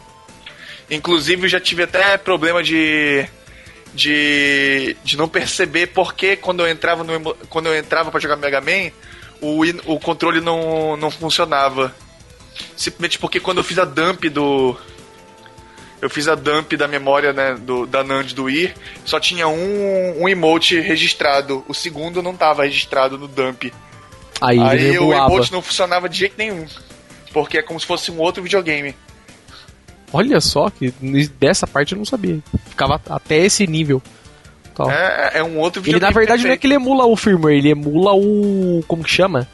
Inclusive 0.89 1.43
eu 1.43 1.49
já 1.49 1.59
tive 1.59 1.83
até 1.83 2.17
problema 2.17 2.61
de 2.61 3.27
de, 3.93 4.97
de 5.03 5.15
não 5.15 5.27
perceber 5.27 5.87
porque 5.87 6.35
quando 6.35 6.61
eu 6.61 6.67
entrava 6.67 7.03
no 7.03 7.35
quando 7.47 7.67
eu 7.67 7.77
entrava 7.77 8.09
para 8.09 8.19
jogar 8.19 8.35
Mega 8.35 8.59
Man, 8.59 8.91
o, 9.39 9.61
o 9.93 9.99
controle 9.99 10.41
não, 10.41 10.97
não 10.97 11.11
funcionava. 11.11 11.93
Simplesmente 12.75 13.19
porque 13.19 13.39
quando 13.39 13.57
eu 13.59 13.63
fiz 13.63 13.77
a 13.77 13.85
dump 13.85 14.29
do 14.29 14.77
eu 16.03 16.09
fiz 16.09 16.27
a 16.27 16.35
dump 16.35 16.75
da 16.75 16.85
memória 16.85 17.31
né, 17.31 17.55
do, 17.55 17.87
da 17.87 18.03
NAND 18.03 18.33
do 18.33 18.43
Wii, 18.43 18.73
só 19.05 19.21
tinha 19.21 19.47
um, 19.47 20.21
um 20.21 20.27
emote 20.27 20.77
registrado. 20.77 21.63
O 21.65 21.73
segundo 21.73 22.21
não 22.21 22.31
estava 22.31 22.65
registrado 22.65 23.17
no 23.17 23.25
dump. 23.25 23.71
Aí, 24.41 24.59
ele 24.59 24.89
Aí 24.89 24.99
o 24.99 25.13
emote 25.13 25.49
não 25.49 25.61
funcionava 25.61 26.09
de 26.09 26.19
jeito 26.19 26.35
nenhum. 26.37 26.65
Porque 27.31 27.57
é 27.57 27.61
como 27.61 27.79
se 27.79 27.85
fosse 27.85 28.11
um 28.11 28.19
outro 28.19 28.43
videogame. 28.43 28.93
Olha 30.11 30.41
só, 30.41 30.69
que 30.69 30.93
dessa 31.39 31.65
parte 31.65 31.93
eu 31.93 31.97
não 31.97 32.05
sabia. 32.05 32.37
Ficava 32.67 33.01
até 33.09 33.37
esse 33.37 33.65
nível. 33.65 34.01
É, 34.89 35.39
é 35.39 35.43
um 35.43 35.57
outro 35.57 35.79
Ele 35.79 35.85
videogame. 35.85 36.13
na 36.13 36.19
verdade 36.19 36.43
não 36.43 36.49
é 36.49 36.57
perfeito. 36.57 36.59
que 36.59 36.67
ele 36.67 36.73
emula 36.73 37.05
o 37.05 37.15
firmware, 37.15 37.59
ele 37.59 37.69
emula 37.69 38.11
o. 38.13 38.83
como 38.89 39.05
que 39.05 39.09
chama? 39.09 39.47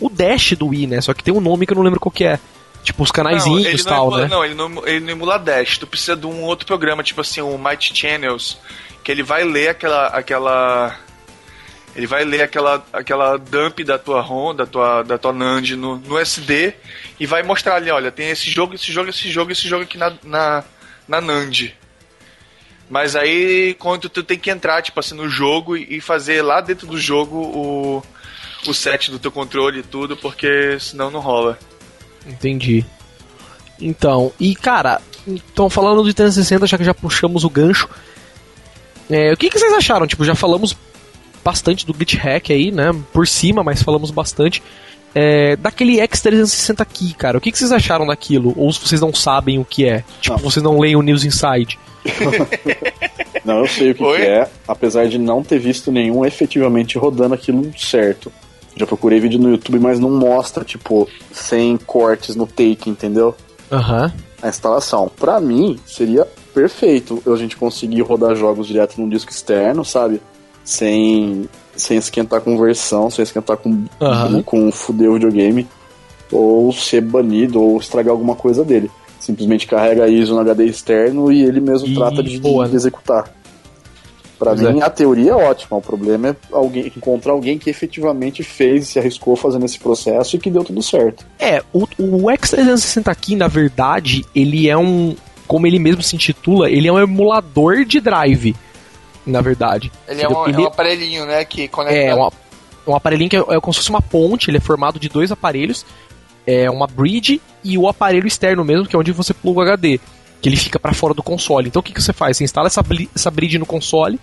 O 0.00 0.08
dash 0.08 0.52
do 0.52 0.68
Wii, 0.68 0.86
né? 0.86 1.00
Só 1.00 1.12
que 1.12 1.24
tem 1.24 1.34
um 1.34 1.40
nome 1.40 1.66
que 1.66 1.72
eu 1.72 1.76
não 1.76 1.82
lembro 1.82 1.98
qual 1.98 2.12
que 2.12 2.24
é. 2.24 2.38
Tipo, 2.82 3.02
os 3.02 3.10
Não, 3.10 3.22
ele 3.22 3.30
canaizinhos 3.30 3.80
e 3.80 3.84
não 3.84 3.92
tal, 3.92 4.06
emula, 4.06 4.22
né? 4.22 4.28
Não, 4.28 4.44
ele 4.44 4.54
não, 4.54 4.86
ele 4.86 5.00
não 5.00 5.10
emula 5.10 5.38
Dash. 5.38 5.78
Tu 5.78 5.86
precisa 5.86 6.16
de 6.16 6.26
um 6.26 6.42
outro 6.42 6.66
programa, 6.66 7.02
tipo 7.02 7.20
assim, 7.20 7.40
o 7.40 7.58
Mighty 7.58 7.94
Channels, 7.94 8.58
que 9.04 9.10
ele 9.10 9.22
vai 9.22 9.44
ler 9.44 9.68
aquela. 9.68 10.06
aquela 10.06 10.98
ele 11.96 12.06
vai 12.06 12.24
ler 12.24 12.42
aquela, 12.42 12.84
aquela 12.92 13.36
dump 13.36 13.80
da 13.80 13.98
tua 13.98 14.20
ROM, 14.20 14.54
da 14.54 14.64
tua, 14.64 15.02
da 15.02 15.18
tua 15.18 15.32
NAND 15.32 15.70
no, 15.70 15.96
no 15.96 16.16
SD 16.16 16.72
e 17.18 17.26
vai 17.26 17.42
mostrar 17.42 17.74
ali, 17.74 17.90
olha, 17.90 18.12
tem 18.12 18.30
esse 18.30 18.48
jogo, 18.48 18.74
esse 18.74 18.92
jogo, 18.92 19.10
esse 19.10 19.28
jogo, 19.28 19.50
esse 19.50 19.66
jogo 19.66 19.82
aqui 19.82 19.98
na, 19.98 20.12
na, 20.22 20.64
na 21.08 21.20
NAND. 21.20 21.72
Mas 22.88 23.16
aí, 23.16 23.74
quando 23.78 24.08
tu 24.08 24.22
tem 24.22 24.38
que 24.38 24.50
entrar, 24.50 24.80
tipo 24.80 24.98
assim, 25.00 25.14
no 25.14 25.28
jogo 25.28 25.76
e 25.76 26.00
fazer 26.00 26.40
lá 26.40 26.60
dentro 26.60 26.86
do 26.86 26.96
jogo 26.96 27.36
o, 27.36 28.02
o 28.66 28.74
set 28.74 29.10
do 29.10 29.18
teu 29.18 29.32
controle 29.32 29.80
e 29.80 29.82
tudo, 29.82 30.16
porque 30.16 30.78
senão 30.80 31.10
não 31.10 31.20
rola. 31.20 31.58
Entendi. 32.26 32.84
Então, 33.80 34.32
e 34.40 34.54
cara, 34.54 35.00
então 35.26 35.70
falando 35.70 36.02
do 36.02 36.12
360, 36.12 36.66
já 36.66 36.76
que 36.76 36.84
já 36.84 36.94
puxamos 36.94 37.44
o 37.44 37.50
gancho, 37.50 37.88
é, 39.10 39.32
o 39.32 39.36
que, 39.36 39.48
que 39.48 39.58
vocês 39.58 39.72
acharam? 39.72 40.06
Tipo, 40.06 40.24
já 40.24 40.34
falamos 40.34 40.76
bastante 41.44 41.86
do 41.86 41.94
glitch 41.94 42.14
hack 42.16 42.50
aí, 42.50 42.70
né? 42.70 42.94
Por 43.12 43.26
cima, 43.26 43.62
mas 43.62 43.82
falamos 43.82 44.10
bastante. 44.10 44.62
É, 45.14 45.56
daquele 45.56 45.96
X360 45.96 46.80
aqui, 46.80 47.14
cara. 47.14 47.38
O 47.38 47.40
que, 47.40 47.50
que 47.50 47.58
vocês 47.58 47.72
acharam 47.72 48.06
daquilo? 48.06 48.52
Ou 48.56 48.70
se 48.72 48.80
vocês 48.80 49.00
não 49.00 49.14
sabem 49.14 49.58
o 49.58 49.64
que 49.64 49.86
é? 49.86 50.04
Tipo, 50.20 50.36
não. 50.36 50.42
vocês 50.42 50.62
não 50.62 50.78
leem 50.78 50.96
o 50.96 51.02
News 51.02 51.24
Inside. 51.24 51.78
não, 53.44 53.60
eu 53.60 53.68
sei 53.68 53.92
o 53.92 53.94
que, 53.94 54.04
que, 54.04 54.22
é, 54.22 54.48
apesar 54.66 55.08
de 55.08 55.18
não 55.18 55.42
ter 55.42 55.58
visto 55.58 55.90
nenhum 55.90 56.24
efetivamente 56.24 56.98
rodando 56.98 57.34
aquilo 57.34 57.72
certo. 57.78 58.30
Já 58.78 58.86
procurei 58.86 59.20
vídeo 59.20 59.40
no 59.40 59.50
YouTube, 59.50 59.78
mas 59.78 59.98
não 59.98 60.10
mostra, 60.10 60.64
tipo, 60.64 61.08
sem 61.32 61.76
cortes 61.76 62.36
no 62.36 62.46
take, 62.46 62.88
entendeu? 62.88 63.34
Aham. 63.70 64.04
Uhum. 64.04 64.12
A 64.40 64.48
instalação. 64.48 65.10
Pra 65.18 65.40
mim, 65.40 65.78
seria 65.84 66.24
perfeito 66.54 67.20
a 67.26 67.36
gente 67.36 67.56
conseguir 67.56 68.02
rodar 68.02 68.36
jogos 68.36 68.68
direto 68.68 69.00
num 69.00 69.08
disco 69.08 69.32
externo, 69.32 69.84
sabe? 69.84 70.20
Sem, 70.62 71.48
sem 71.74 71.96
esquentar 71.96 72.40
conversão, 72.40 73.10
sem 73.10 73.24
esquentar 73.24 73.56
com, 73.56 73.70
uhum. 73.70 74.42
com 74.44 74.70
fuder 74.70 75.10
o 75.10 75.14
videogame, 75.14 75.66
ou 76.30 76.72
ser 76.72 77.00
banido, 77.00 77.60
ou 77.60 77.78
estragar 77.78 78.12
alguma 78.12 78.36
coisa 78.36 78.64
dele 78.64 78.90
simplesmente 79.28 79.66
carrega 79.66 80.08
ISO 80.08 80.34
no 80.34 80.40
HD 80.40 80.64
externo 80.64 81.30
e 81.30 81.42
ele 81.42 81.60
mesmo 81.60 81.88
e 81.88 81.94
trata 81.94 82.22
de, 82.22 82.38
boa, 82.38 82.66
de 82.66 82.76
executar. 82.76 83.30
Para 84.38 84.54
mim, 84.54 84.80
é. 84.80 84.82
a 84.82 84.90
teoria 84.90 85.32
é 85.32 85.34
ótima. 85.34 85.78
O 85.78 85.82
problema 85.82 86.28
é 86.28 86.36
alguém 86.52 86.92
encontrar 86.96 87.32
alguém 87.32 87.58
que 87.58 87.68
efetivamente 87.68 88.42
fez, 88.42 88.88
se 88.88 88.98
arriscou 88.98 89.34
fazendo 89.34 89.64
esse 89.64 89.78
processo 89.78 90.36
e 90.36 90.38
que 90.38 90.50
deu 90.50 90.62
tudo 90.62 90.82
certo. 90.82 91.26
É, 91.38 91.62
o, 91.72 91.82
o 91.98 92.22
X360 92.28 93.08
aqui, 93.08 93.34
na 93.34 93.48
verdade, 93.48 94.24
ele 94.34 94.68
é 94.68 94.76
um. 94.76 95.16
Como 95.46 95.66
ele 95.66 95.78
mesmo 95.78 96.02
se 96.02 96.14
intitula, 96.14 96.70
ele 96.70 96.86
é 96.88 96.92
um 96.92 96.98
emulador 96.98 97.84
de 97.84 98.00
drive. 98.00 98.54
Na 99.26 99.40
verdade. 99.40 99.90
Ele 100.06 100.22
é 100.22 100.28
um, 100.28 100.46
ele... 100.46 100.56
é 100.56 100.60
um 100.60 100.66
aparelhinho, 100.66 101.26
né? 101.26 101.44
Que 101.44 101.68
conecta. 101.68 101.98
É, 101.98 102.14
um, 102.14 102.28
um 102.86 102.94
aparelhinho 102.94 103.30
que 103.30 103.36
é, 103.36 103.40
é 103.40 103.60
como 103.60 103.72
se 103.72 103.80
fosse 103.80 103.90
uma 103.90 104.02
ponte, 104.02 104.50
ele 104.50 104.58
é 104.58 104.60
formado 104.60 104.98
de 104.98 105.08
dois 105.08 105.32
aparelhos 105.32 105.84
é 106.48 106.70
uma 106.70 106.86
bridge 106.86 107.42
e 107.62 107.76
o 107.76 107.86
aparelho 107.86 108.26
externo 108.26 108.64
mesmo, 108.64 108.86
que 108.86 108.96
é 108.96 108.98
onde 108.98 109.12
você 109.12 109.34
pluga 109.34 109.60
o 109.60 109.62
HD, 109.64 110.00
que 110.40 110.48
ele 110.48 110.56
fica 110.56 110.78
para 110.78 110.94
fora 110.94 111.14
do 111.14 111.22
console. 111.22 111.68
Então 111.68 111.80
o 111.80 111.82
que, 111.82 111.92
que 111.92 112.02
você 112.02 112.12
faz? 112.12 112.36
Você 112.36 112.44
instala 112.44 112.66
essa, 112.66 112.82
essa 113.14 113.30
bridge 113.30 113.58
no 113.58 113.66
console 113.66 114.18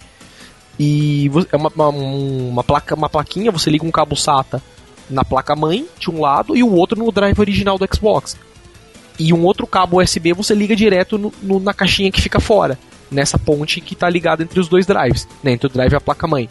e 0.80 1.30
é 1.52 1.56
uma, 1.56 1.72
uma, 1.74 1.90
uma, 1.90 2.64
placa, 2.64 2.96
uma 2.96 3.10
plaquinha, 3.10 3.52
você 3.52 3.70
liga 3.70 3.86
um 3.86 3.92
cabo 3.92 4.16
SATA 4.16 4.62
na 5.10 5.24
placa 5.24 5.56
mãe 5.56 5.88
de 6.00 6.10
um 6.10 6.20
lado 6.20 6.56
e 6.56 6.64
o 6.64 6.72
outro 6.72 6.98
no 6.98 7.12
drive 7.12 7.40
original 7.40 7.78
do 7.78 7.88
Xbox. 7.94 8.38
E 9.18 9.34
um 9.34 9.44
outro 9.44 9.66
cabo 9.66 10.02
USB 10.02 10.34
você 10.34 10.54
liga 10.54 10.76
direto 10.76 11.18
no, 11.18 11.34
no, 11.42 11.60
na 11.60 11.74
caixinha 11.74 12.12
que 12.12 12.22
fica 12.22 12.40
fora, 12.40 12.78
nessa 13.10 13.38
ponte 13.38 13.80
que 13.80 13.94
está 13.94 14.10
ligada 14.10 14.44
entre 14.44 14.60
os 14.60 14.68
dois 14.68 14.86
drives, 14.86 15.28
né, 15.42 15.52
entre 15.52 15.68
o 15.68 15.70
drive 15.70 15.94
e 15.94 15.96
a 15.96 16.02
placa 16.02 16.28
mãe. 16.28 16.50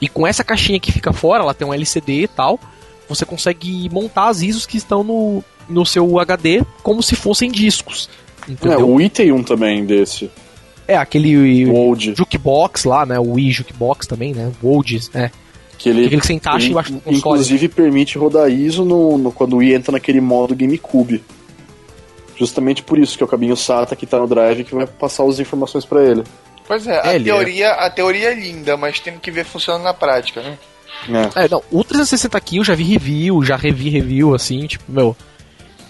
E 0.00 0.08
com 0.08 0.26
essa 0.26 0.44
caixinha 0.44 0.80
que 0.80 0.92
fica 0.92 1.12
fora, 1.12 1.42
ela 1.42 1.54
tem 1.54 1.66
um 1.66 1.74
LCD 1.74 2.22
e 2.22 2.28
tal, 2.28 2.58
você 3.08 3.26
consegue 3.26 3.88
montar 3.90 4.28
as 4.28 4.40
ISOs 4.40 4.66
que 4.66 4.76
estão 4.76 5.02
no, 5.02 5.42
no 5.68 5.84
seu 5.84 6.18
HD 6.20 6.62
como 6.82 7.02
se 7.02 7.16
fossem 7.16 7.50
discos. 7.50 8.08
Entendeu? 8.48 8.80
É, 8.80 8.82
o 8.82 8.94
Wii 8.94 9.10
tem 9.10 9.32
um 9.32 9.42
também 9.42 9.84
desse. 9.84 10.30
É, 10.86 10.96
aquele 10.96 11.66
Old. 11.70 12.14
Jukebox 12.16 12.84
lá, 12.84 13.06
né? 13.06 13.18
O 13.18 13.32
Wii 13.32 13.52
Jukebox 13.52 14.06
também, 14.06 14.34
né? 14.34 14.50
O 14.62 14.68
Old, 14.68 15.00
é. 15.14 15.30
Que 15.78 15.88
ele, 15.88 16.06
Aquele 16.06 16.20
que 16.20 16.26
você 16.26 16.32
encaixa 16.34 16.64
ele, 16.64 16.72
embaixo 16.72 16.92
do 16.92 17.00
console. 17.00 17.18
Inclusive 17.18 17.68
permite 17.68 18.18
rodar 18.18 18.50
ISO 18.50 18.84
no, 18.84 19.16
no, 19.16 19.32
quando 19.32 19.54
o 19.54 19.56
Wii 19.58 19.74
entra 19.74 19.92
naquele 19.92 20.20
modo 20.20 20.54
GameCube. 20.54 21.22
Justamente 22.36 22.82
por 22.82 22.98
isso 22.98 23.16
que 23.16 23.22
é 23.22 23.26
o 23.26 23.28
caminho 23.28 23.56
SATA 23.56 23.94
que 23.94 24.06
tá 24.06 24.18
no 24.18 24.26
drive 24.26 24.64
que 24.64 24.74
vai 24.74 24.86
passar 24.86 25.24
as 25.26 25.38
informações 25.38 25.84
para 25.84 26.02
ele. 26.02 26.24
Pois 26.66 26.86
é, 26.86 27.00
a, 27.00 27.14
é, 27.14 27.20
teoria, 27.20 27.66
é. 27.66 27.86
a 27.86 27.90
teoria 27.90 28.30
é 28.30 28.34
linda, 28.34 28.76
mas 28.76 29.00
tem 29.00 29.18
que 29.18 29.30
ver 29.30 29.44
funcionando 29.44 29.82
na 29.82 29.94
prática, 29.94 30.42
né? 30.42 30.58
É. 31.08 31.44
é, 31.44 31.48
não, 31.48 31.62
o 31.70 31.82
360 31.82 32.36
aqui 32.36 32.58
eu 32.58 32.64
já 32.64 32.74
vi 32.74 32.84
review, 32.84 33.42
já 33.42 33.56
revi 33.56 33.88
review, 33.88 34.34
assim, 34.34 34.66
tipo, 34.66 34.84
meu. 34.88 35.16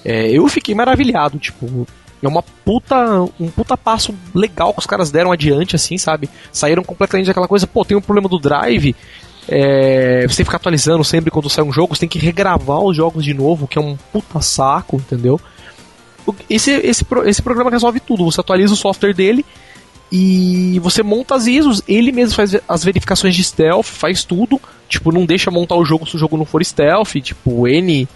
É, 0.04 0.30
eu 0.30 0.46
fiquei 0.48 0.74
maravilhado, 0.74 1.38
tipo. 1.38 1.86
É 2.22 2.28
uma 2.28 2.42
puta. 2.42 3.22
Um 3.38 3.48
puta 3.48 3.76
passo 3.76 4.14
legal 4.34 4.72
que 4.72 4.80
os 4.80 4.86
caras 4.86 5.10
deram 5.10 5.32
adiante, 5.32 5.76
assim, 5.76 5.96
sabe? 5.96 6.28
Saíram 6.52 6.82
completamente 6.82 7.26
daquela 7.26 7.48
coisa, 7.48 7.66
pô, 7.66 7.84
tem 7.84 7.96
um 7.96 8.02
problema 8.02 8.28
do 8.28 8.38
drive. 8.38 8.94
É, 9.48 10.22
você 10.28 10.36
tem 10.36 10.44
que 10.44 10.44
ficar 10.44 10.58
atualizando 10.58 11.02
sempre 11.02 11.30
quando 11.30 11.50
sai 11.50 11.64
um 11.64 11.72
jogo, 11.72 11.94
você 11.94 12.00
tem 12.00 12.08
que 12.08 12.18
regravar 12.18 12.80
os 12.80 12.96
jogos 12.96 13.24
de 13.24 13.34
novo, 13.34 13.66
que 13.66 13.78
é 13.78 13.80
um 13.80 13.96
puta 14.12 14.40
saco, 14.40 14.96
entendeu? 14.96 15.40
Esse, 16.48 16.72
esse, 16.72 17.04
esse 17.24 17.42
programa 17.42 17.70
resolve 17.70 17.98
tudo. 17.98 18.24
Você 18.24 18.40
atualiza 18.40 18.74
o 18.74 18.76
software 18.76 19.14
dele 19.14 19.44
e 20.12 20.78
você 20.80 21.02
monta 21.02 21.34
as 21.34 21.46
ISOs, 21.46 21.82
ele 21.88 22.12
mesmo 22.12 22.34
faz 22.34 22.56
as 22.68 22.84
verificações 22.84 23.34
de 23.34 23.42
stealth, 23.42 23.86
faz 23.86 24.24
tudo. 24.24 24.60
Tipo, 24.88 25.12
não 25.12 25.24
deixa 25.24 25.50
montar 25.50 25.76
o 25.76 25.84
jogo 25.84 26.06
se 26.06 26.16
o 26.16 26.18
jogo 26.18 26.36
não 26.36 26.44
for 26.44 26.64
stealth, 26.64 27.14
tipo, 27.22 27.66
N 27.66 28.08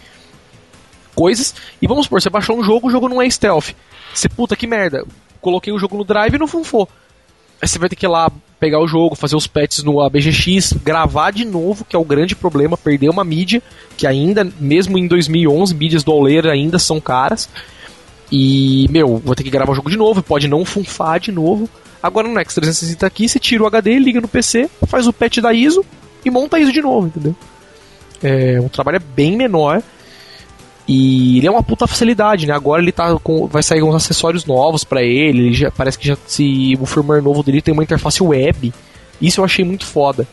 coisas. 1.15 1.55
E 1.81 1.87
vamos 1.87 2.07
supor, 2.07 2.21
você 2.21 2.29
baixou 2.29 2.59
um 2.59 2.65
jogo, 2.65 2.89
o 2.89 2.91
jogo 2.91 3.09
não 3.09 3.23
é 3.23 3.29
stealth. 3.31 3.71
Você, 4.13 4.29
puta 4.29 4.57
que 4.57 4.67
merda, 4.67 5.05
coloquei 5.41 5.73
o 5.73 5.79
jogo 5.79 5.97
no 5.97 6.05
drive 6.05 6.35
e 6.35 6.39
não 6.39 6.47
funfou. 6.47 6.89
Aí 7.61 7.69
você 7.69 7.79
vai 7.79 7.89
ter 7.89 7.97
que 7.97 8.07
ir 8.07 8.09
lá 8.09 8.31
pegar 8.61 8.81
o 8.81 8.89
jogo, 8.89 9.15
fazer 9.15 9.37
os 9.37 9.47
patches 9.47 9.83
no 9.83 10.01
ABGX, 10.01 10.75
gravar 10.83 11.31
de 11.31 11.45
novo, 11.45 11.85
que 11.85 11.95
é 11.95 11.99
o 11.99 12.05
grande 12.05 12.35
problema, 12.35 12.77
perder 12.77 13.09
uma 13.09 13.25
mídia, 13.25 13.63
que 13.97 14.07
ainda, 14.07 14.47
mesmo 14.59 14.99
em 14.99 15.07
2011, 15.07 15.75
mídias 15.75 16.03
do 16.03 16.13
Auler 16.13 16.47
ainda 16.47 16.79
são 16.79 17.01
caras. 17.01 17.49
E, 18.31 18.87
meu, 18.91 19.19
vou 19.19 19.35
ter 19.35 19.43
que 19.43 19.51
gravar 19.51 19.73
o 19.73 19.75
jogo 19.75 19.91
de 19.91 19.97
novo, 19.97 20.23
pode 20.23 20.49
não 20.49 20.65
funfar 20.65 21.21
de 21.21 21.31
novo. 21.31 21.69
Agora 22.03 22.29
no 22.29 22.35
X360 22.35 23.03
aqui, 23.03 23.29
você 23.29 23.39
tira 23.39 23.63
o 23.63 23.67
HD, 23.67 23.99
liga 23.99 24.21
no 24.21 24.29
PC, 24.29 24.69
faz 24.87 25.07
o 25.07 25.13
patch 25.13 25.39
da 25.39 25.53
ISO 25.53 25.85
e 26.25 26.31
monta 26.31 26.57
a 26.57 26.61
ISO 26.61 26.73
de 26.73 26.83
novo, 26.83 27.07
entendeu? 27.07 27.35
É, 28.23 28.61
um 28.61 28.69
trabalho 28.69 29.01
bem 29.15 29.37
menor. 29.37 29.83
E 30.87 31.39
ele 31.39 31.47
é 31.47 31.51
uma 31.51 31.63
puta 31.63 31.87
facilidade, 31.87 32.47
né? 32.47 32.53
Agora 32.53 32.83
ele 32.83 32.93
tá 32.93 33.19
com. 33.19 33.47
Vai 33.47 33.63
sair 33.63 33.83
uns 33.83 33.95
acessórios 33.95 34.45
novos 34.45 34.85
para 34.85 35.03
ele. 35.03 35.47
ele 35.47 35.55
já, 35.55 35.71
parece 35.71 35.99
que 35.99 36.07
já 36.07 36.17
se 36.27 36.77
o 36.79 36.85
firmware 36.85 37.23
novo 37.23 37.43
dele 37.43 37.63
tem 37.63 37.73
uma 37.73 37.83
interface 37.83 38.23
web. 38.23 38.73
Isso 39.21 39.41
eu 39.41 39.45
achei 39.45 39.65
muito 39.65 39.87
foda. 39.87 40.27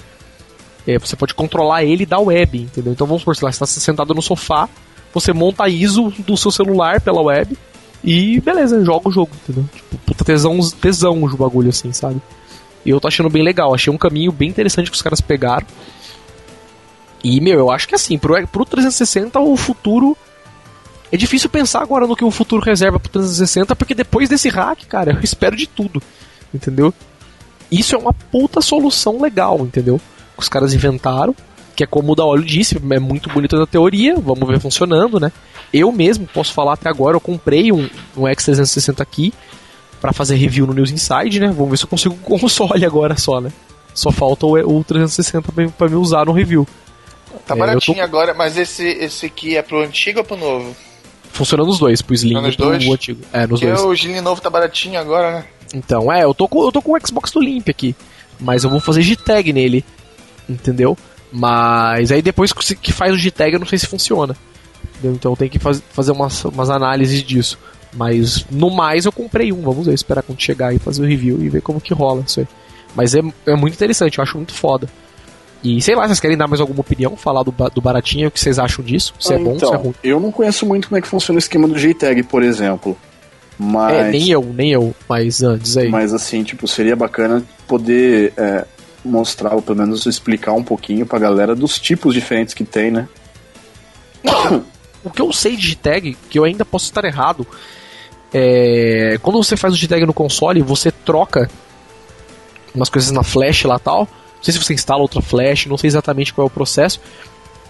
É, 0.85 0.97
você 0.97 1.15
pode 1.15 1.33
controlar 1.33 1.83
ele 1.83 2.05
da 2.05 2.19
web, 2.19 2.59
entendeu? 2.59 2.91
Então 2.91 3.07
vamos 3.07 3.21
supor, 3.21 3.35
se 3.35 3.45
lá, 3.45 3.51
você 3.51 3.63
está 3.63 3.79
sentado 3.79 4.13
no 4.13 4.21
sofá, 4.21 4.67
você 5.13 5.31
monta 5.31 5.63
a 5.63 5.69
ISO 5.69 6.11
do 6.19 6.35
seu 6.35 6.51
celular 6.51 6.99
pela 6.99 7.21
web 7.21 7.55
e 8.03 8.41
beleza, 8.41 8.83
joga 8.83 9.09
o 9.09 9.11
jogo, 9.11 9.29
entendeu? 9.43 9.63
Tipo, 9.73 9.97
puta 9.97 10.25
tesão, 10.25 10.59
tesão 10.81 11.23
o 11.23 11.37
bagulho 11.37 11.69
assim, 11.69 11.93
sabe? 11.93 12.19
E 12.83 12.89
eu 12.89 12.99
tô 12.99 13.07
achando 13.07 13.29
bem 13.29 13.43
legal, 13.43 13.73
achei 13.73 13.93
um 13.93 13.97
caminho 13.97 14.31
bem 14.31 14.49
interessante 14.49 14.89
que 14.89 14.95
os 14.95 15.01
caras 15.03 15.21
pegaram. 15.21 15.67
E, 17.23 17.39
meu, 17.39 17.59
eu 17.59 17.71
acho 17.71 17.87
que 17.87 17.93
assim, 17.93 18.17
pro, 18.17 18.47
pro 18.47 18.65
360 18.65 19.39
o 19.39 19.55
futuro. 19.55 20.17
É 21.11 21.17
difícil 21.17 21.49
pensar 21.49 21.81
agora 21.81 22.07
no 22.07 22.15
que 22.15 22.23
o 22.23 22.31
futuro 22.31 22.63
reserva 22.63 22.99
pro 22.99 23.11
360, 23.11 23.75
porque 23.75 23.93
depois 23.93 24.29
desse 24.29 24.47
hack, 24.47 24.85
cara, 24.87 25.11
eu 25.11 25.19
espero 25.21 25.55
de 25.55 25.67
tudo, 25.67 26.01
entendeu? 26.53 26.93
Isso 27.69 27.95
é 27.95 27.97
uma 27.97 28.13
puta 28.13 28.61
solução 28.61 29.21
legal, 29.21 29.59
entendeu? 29.59 29.99
Que 30.35 30.41
os 30.41 30.47
caras 30.47 30.73
inventaram, 30.73 31.35
que 31.75 31.83
é 31.83 31.87
como 31.87 32.13
o 32.13 32.15
da 32.15 32.23
Olho 32.23 32.43
disse, 32.43 32.77
é 32.77 32.99
muito 32.99 33.29
bonito 33.29 33.57
na 33.57 33.67
teoria, 33.67 34.15
vamos 34.15 34.47
ver 34.47 34.59
funcionando, 34.59 35.19
né? 35.19 35.31
Eu 35.73 35.91
mesmo 35.91 36.25
posso 36.27 36.53
falar 36.53 36.73
até 36.73 36.89
agora, 36.89 37.17
eu 37.17 37.21
comprei 37.21 37.71
um, 37.71 37.89
um 38.15 38.23
X360 38.23 39.01
aqui 39.01 39.33
para 39.99 40.13
fazer 40.13 40.35
review 40.35 40.65
no 40.65 40.73
News 40.73 40.91
Inside, 40.91 41.39
né? 41.41 41.47
Vamos 41.47 41.71
ver 41.71 41.77
se 41.77 41.83
eu 41.83 41.89
consigo 41.89 42.15
com 42.15 42.39
console 42.39 42.85
agora 42.85 43.17
só, 43.17 43.41
né? 43.41 43.51
Só 43.93 44.11
falta 44.11 44.45
o, 44.45 44.79
o 44.79 44.83
360 44.83 45.51
para 45.77 45.89
me 45.89 45.95
usar 45.95 46.25
no 46.25 46.31
review. 46.31 46.65
Tá 47.45 47.55
é, 47.55 47.57
baratinho 47.57 47.97
tô... 47.97 48.03
agora, 48.03 48.33
mas 48.33 48.57
esse, 48.57 48.85
esse 48.85 49.25
aqui 49.25 49.57
é 49.57 49.61
pro 49.61 49.81
antigo 49.81 50.19
ou 50.19 50.25
pro 50.25 50.37
novo? 50.37 50.75
Funciona 51.31 51.63
nos 51.63 51.79
dois, 51.79 52.01
pro 52.01 52.13
Slim 52.13 52.37
e 52.37 52.55
pro 52.55 52.65
dois? 52.65 52.87
antigo. 52.87 53.21
É, 53.31 53.41
nos 53.47 53.59
Porque 53.59 53.65
dois. 53.73 53.81
o 53.81 53.93
Slim 53.93 54.21
novo 54.21 54.41
tá 54.41 54.49
baratinho 54.49 54.99
agora, 54.99 55.39
né? 55.39 55.45
Então, 55.73 56.11
é, 56.11 56.23
eu 56.23 56.33
tô 56.33 56.47
com, 56.47 56.63
eu 56.63 56.71
tô 56.71 56.81
com 56.81 56.93
o 56.93 57.07
Xbox 57.07 57.31
do 57.31 57.39
Limp 57.39 57.69
aqui. 57.69 57.95
Mas 58.39 58.63
eu 58.63 58.69
vou 58.69 58.79
fazer 58.79 59.01
G-Tag 59.01 59.53
nele. 59.53 59.85
Entendeu? 60.49 60.97
Mas 61.31 62.11
aí 62.11 62.21
depois 62.21 62.51
que 62.51 62.91
faz 62.91 63.13
o 63.13 63.17
G-Tag 63.17 63.53
eu 63.53 63.59
não 63.59 63.67
sei 63.67 63.79
se 63.79 63.87
funciona. 63.87 64.35
Entendeu? 64.95 65.13
Então 65.15 65.35
tem 65.35 65.47
que 65.49 65.59
faz, 65.59 65.81
fazer 65.91 66.11
umas, 66.11 66.43
umas 66.45 66.69
análises 66.69 67.23
disso. 67.23 67.57
Mas 67.93 68.45
no 68.49 68.69
mais 68.69 69.05
eu 69.05 69.11
comprei 69.11 69.51
um, 69.51 69.61
vamos 69.61 69.85
ver, 69.85 69.93
esperar 69.93 70.23
quando 70.23 70.41
chegar 70.41 70.73
e 70.73 70.79
fazer 70.79 71.01
o 71.01 71.05
review 71.05 71.41
e 71.41 71.49
ver 71.49 71.61
como 71.61 71.79
que 71.79 71.93
rola 71.93 72.23
isso 72.25 72.39
aí. 72.39 72.47
Mas 72.95 73.15
é, 73.15 73.21
é 73.45 73.55
muito 73.55 73.73
interessante, 73.73 74.17
eu 74.17 74.23
acho 74.23 74.37
muito 74.37 74.53
foda. 74.53 74.89
E 75.63 75.81
sei 75.81 75.95
lá, 75.95 76.07
vocês 76.07 76.19
querem 76.19 76.37
dar 76.37 76.47
mais 76.47 76.59
alguma 76.59 76.81
opinião? 76.81 77.15
Falar 77.15 77.43
do, 77.43 77.53
do 77.73 77.81
baratinho, 77.81 78.27
o 78.27 78.31
que 78.31 78.39
vocês 78.39 78.57
acham 78.57 78.83
disso? 78.83 79.13
Se 79.19 79.33
ah, 79.33 79.35
é 79.35 79.39
bom, 79.39 79.55
então, 79.55 79.69
se 79.69 79.75
é 79.75 79.77
ruim. 79.77 79.93
Eu 80.03 80.19
não 80.19 80.31
conheço 80.31 80.65
muito 80.65 80.87
como 80.87 80.97
é 80.97 81.01
que 81.01 81.07
funciona 81.07 81.37
o 81.37 81.39
esquema 81.39 81.67
do 81.67 81.75
JTAG, 81.75 82.23
por 82.23 82.41
exemplo. 82.41 82.97
Mas, 83.57 83.95
É, 83.95 84.09
nem 84.09 84.29
eu, 84.29 84.41
nem 84.43 84.71
eu, 84.71 84.95
mas 85.07 85.43
antes 85.43 85.77
aí. 85.77 85.87
mas 85.87 86.13
assim, 86.13 86.43
tipo, 86.43 86.67
seria 86.67 86.95
bacana 86.95 87.43
poder 87.67 88.33
é, 88.35 88.65
mostrar, 89.05 89.53
ou 89.53 89.61
pelo 89.61 89.77
menos 89.77 90.05
explicar 90.07 90.53
um 90.53 90.63
pouquinho 90.63 91.05
pra 91.05 91.19
galera 91.19 91.55
dos 91.55 91.79
tipos 91.79 92.15
diferentes 92.15 92.55
que 92.55 92.63
tem, 92.63 92.91
né? 92.91 93.07
O 95.03 95.09
que 95.09 95.19
eu 95.19 95.33
sei 95.33 95.53
de 95.53 95.61
Digitag, 95.61 96.15
que 96.29 96.37
eu 96.37 96.43
ainda 96.43 96.63
posso 96.63 96.85
estar 96.85 97.03
errado, 97.05 97.45
é. 98.31 99.17
Quando 99.21 99.43
você 99.43 99.57
faz 99.57 99.73
o 99.73 99.75
Digitag 99.75 100.05
no 100.05 100.13
console, 100.13 100.61
você 100.61 100.91
troca 100.91 101.49
umas 102.73 102.87
coisas 102.87 103.09
na 103.11 103.23
flash 103.23 103.63
lá 103.63 103.79
tal. 103.79 104.07
Não 104.41 104.45
sei 104.45 104.53
se 104.53 104.59
você 104.59 104.73
instala 104.73 105.03
outra 105.03 105.21
flash, 105.21 105.67
não 105.67 105.77
sei 105.77 105.87
exatamente 105.87 106.33
qual 106.33 106.47
é 106.47 106.49
o 106.49 106.53
processo. 106.53 106.99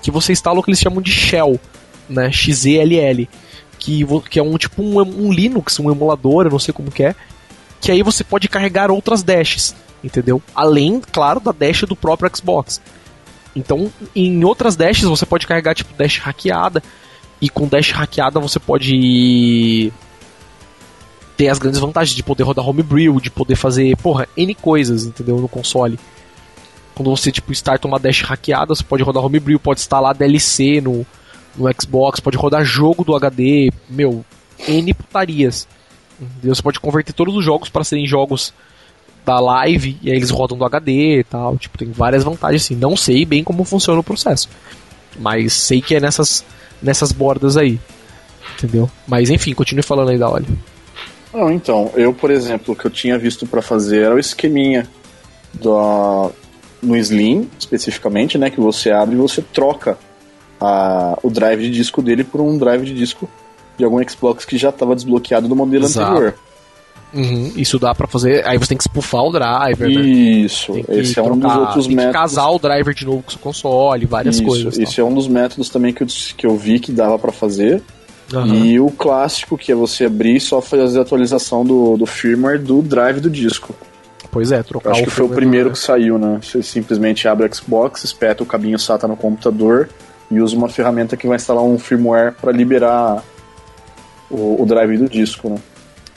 Que 0.01 0.09
você 0.09 0.31
instala 0.31 0.57
o 0.57 0.63
que 0.63 0.69
eles 0.69 0.79
chamam 0.79 1.01
de 1.01 1.11
shell, 1.11 1.59
né? 2.09 2.31
XELL. 2.31 3.27
Que, 3.77 4.05
que 4.29 4.39
é 4.39 4.43
um 4.43 4.57
tipo 4.57 4.81
um, 4.81 5.01
um 5.01 5.33
Linux, 5.33 5.77
um 5.79 5.91
emulador, 5.91 6.45
eu 6.45 6.51
não 6.51 6.59
sei 6.59 6.73
como 6.73 6.89
que 6.89 7.03
é. 7.03 7.15
Que 7.81 7.91
aí 7.91 8.01
você 8.01 8.23
pode 8.23 8.47
carregar 8.47 8.89
outras 8.89 9.21
dashes, 9.21 9.75
entendeu? 10.01 10.41
Além, 10.55 11.01
claro, 11.11 11.41
da 11.41 11.51
dash 11.51 11.81
do 11.81 11.95
próprio 11.95 12.31
Xbox. 12.33 12.79
Então, 13.53 13.91
em 14.15 14.41
outras 14.45 14.77
dashes 14.77 15.03
você 15.03 15.25
pode 15.25 15.45
carregar 15.45 15.75
tipo 15.75 15.93
dash 15.93 16.19
hackeada. 16.19 16.81
E 17.41 17.49
com 17.49 17.67
dash 17.67 17.91
hackeada 17.91 18.39
você 18.39 18.59
pode 18.59 19.91
ter 21.35 21.49
as 21.49 21.59
grandes 21.59 21.81
vantagens 21.81 22.15
de 22.15 22.23
poder 22.23 22.43
rodar 22.43 22.65
homebrew, 22.65 23.19
de 23.19 23.29
poder 23.29 23.55
fazer, 23.55 23.97
porra, 23.97 24.27
N 24.37 24.53
coisas, 24.55 25.05
entendeu? 25.05 25.37
No 25.37 25.49
console. 25.49 25.99
Quando 26.95 27.09
você, 27.09 27.31
tipo, 27.31 27.51
starta 27.51 27.87
uma 27.87 27.99
dash 27.99 28.21
hackeada, 28.21 28.75
você 28.75 28.83
pode 28.83 29.03
rodar 29.03 29.23
homebrew, 29.23 29.59
pode 29.59 29.79
instalar 29.79 30.13
DLC 30.13 30.81
no, 30.81 31.05
no 31.55 31.69
Xbox, 31.79 32.19
pode 32.19 32.37
rodar 32.37 32.63
jogo 32.63 33.03
do 33.03 33.15
HD, 33.15 33.71
meu, 33.89 34.25
N 34.67 34.93
putarias. 34.93 35.67
Entendeu? 36.19 36.53
Você 36.53 36.61
pode 36.61 36.79
converter 36.79 37.13
todos 37.13 37.35
os 37.35 37.43
jogos 37.43 37.69
para 37.69 37.83
serem 37.83 38.05
jogos 38.05 38.53
da 39.25 39.39
live, 39.39 39.97
e 40.01 40.09
aí 40.09 40.17
eles 40.17 40.29
rodam 40.29 40.57
do 40.57 40.65
HD 40.65 41.19
e 41.19 41.23
tal. 41.23 41.57
Tipo, 41.57 41.77
tem 41.77 41.91
várias 41.91 42.23
vantagens, 42.23 42.63
assim. 42.63 42.75
Não 42.75 42.95
sei 42.95 43.25
bem 43.25 43.43
como 43.43 43.63
funciona 43.63 43.99
o 43.99 44.03
processo. 44.03 44.49
Mas 45.19 45.53
sei 45.53 45.81
que 45.81 45.95
é 45.95 45.99
nessas, 45.99 46.45
nessas 46.81 47.11
bordas 47.11 47.57
aí. 47.57 47.79
Entendeu? 48.57 48.89
Mas 49.07 49.29
enfim, 49.29 49.53
continue 49.53 49.83
falando 49.83 50.09
aí 50.09 50.17
da. 50.17 50.27
Não, 51.33 51.51
então, 51.51 51.91
eu, 51.95 52.13
por 52.13 52.29
exemplo, 52.29 52.73
o 52.73 52.77
que 52.77 52.85
eu 52.85 52.91
tinha 52.91 53.17
visto 53.17 53.47
pra 53.47 53.61
fazer 53.61 54.03
era 54.03 54.15
o 54.15 54.19
esqueminha 54.19 54.87
da, 55.53 56.29
no 56.81 56.95
Slim, 56.97 57.49
especificamente, 57.59 58.37
né, 58.37 58.49
que 58.49 58.59
você 58.59 58.91
abre 58.91 59.15
e 59.15 59.17
você 59.19 59.41
troca 59.41 59.97
a, 60.59 61.17
o 61.23 61.29
drive 61.29 61.61
de 61.63 61.69
disco 61.71 62.01
dele 62.01 62.23
por 62.23 62.41
um 62.41 62.57
drive 62.57 62.83
de 62.85 62.93
disco 62.93 63.29
de 63.77 63.83
algum 63.85 64.01
Xbox 64.07 64.45
que 64.45 64.57
já 64.57 64.69
estava 64.69 64.95
desbloqueado 64.95 65.47
do 65.47 65.55
modelo 65.55 65.85
Exato. 65.85 66.11
anterior. 66.11 66.35
Uhum, 67.13 67.51
isso 67.57 67.77
dá 67.77 67.93
pra 67.93 68.07
fazer. 68.07 68.47
Aí 68.47 68.57
você 68.57 68.69
tem 68.69 68.77
que 68.77 68.85
spufar 68.85 69.21
o 69.23 69.31
driver, 69.31 69.89
né? 69.89 70.01
Isso, 70.01 70.71
Tem 70.73 70.83
que 70.83 70.91
esse 70.93 71.19
é 71.19 71.21
um 71.21 71.37
dos 71.37 71.55
outros 71.55 71.85
tem 71.85 71.89
que 71.89 71.95
métodos. 71.97 72.13
casar 72.21 72.49
o 72.49 72.57
driver 72.57 72.93
de 72.93 73.05
novo 73.05 73.21
com 73.23 73.27
o 73.27 73.31
seu 73.31 73.39
console, 73.41 74.05
várias 74.05 74.35
isso, 74.35 74.45
coisas. 74.45 74.75
tal. 74.75 74.83
Isso 74.83 75.01
é 75.01 75.03
um 75.03 75.13
dos 75.13 75.27
métodos 75.27 75.67
também 75.69 75.91
que 75.93 76.03
eu, 76.03 76.07
que 76.37 76.45
eu 76.47 76.55
vi 76.55 76.79
que 76.79 76.91
dava 76.91 77.19
pra 77.19 77.31
fazer. 77.33 77.81
Aham. 78.33 78.55
E 78.55 78.79
o 78.79 78.89
clássico, 78.89 79.57
que 79.57 79.73
é 79.73 79.75
você 79.75 80.05
abrir 80.05 80.37
e 80.37 80.39
só 80.39 80.61
fazer 80.61 80.99
a 80.99 81.01
atualização 81.01 81.65
do, 81.65 81.97
do 81.97 82.05
firmware 82.05 82.61
do 82.61 82.81
drive 82.81 83.19
do 83.19 83.29
disco. 83.29 83.75
Pois 84.31 84.51
é, 84.51 84.63
trocar 84.63 84.91
acho 84.91 85.03
que 85.03 85.09
foi 85.09 85.25
o 85.25 85.29
primeiro 85.29 85.69
do- 85.69 85.73
que 85.73 85.79
saiu, 85.79 86.17
né? 86.17 86.39
Você 86.41 86.63
simplesmente 86.63 87.27
abre 87.27 87.45
o 87.47 87.53
Xbox, 87.55 88.03
espeta 88.03 88.41
o 88.43 88.45
cabinho 88.45 88.79
SATA 88.79 89.07
no 89.07 89.17
computador 89.17 89.89
e 90.29 90.39
usa 90.39 90.55
uma 90.55 90.69
ferramenta 90.69 91.17
que 91.17 91.27
vai 91.27 91.35
instalar 91.35 91.63
um 91.63 91.77
firmware 91.77 92.33
para 92.39 92.51
liberar 92.51 93.21
o, 94.29 94.61
o 94.61 94.65
drive 94.65 94.97
do 94.97 95.09
disco, 95.09 95.49
né? 95.49 95.57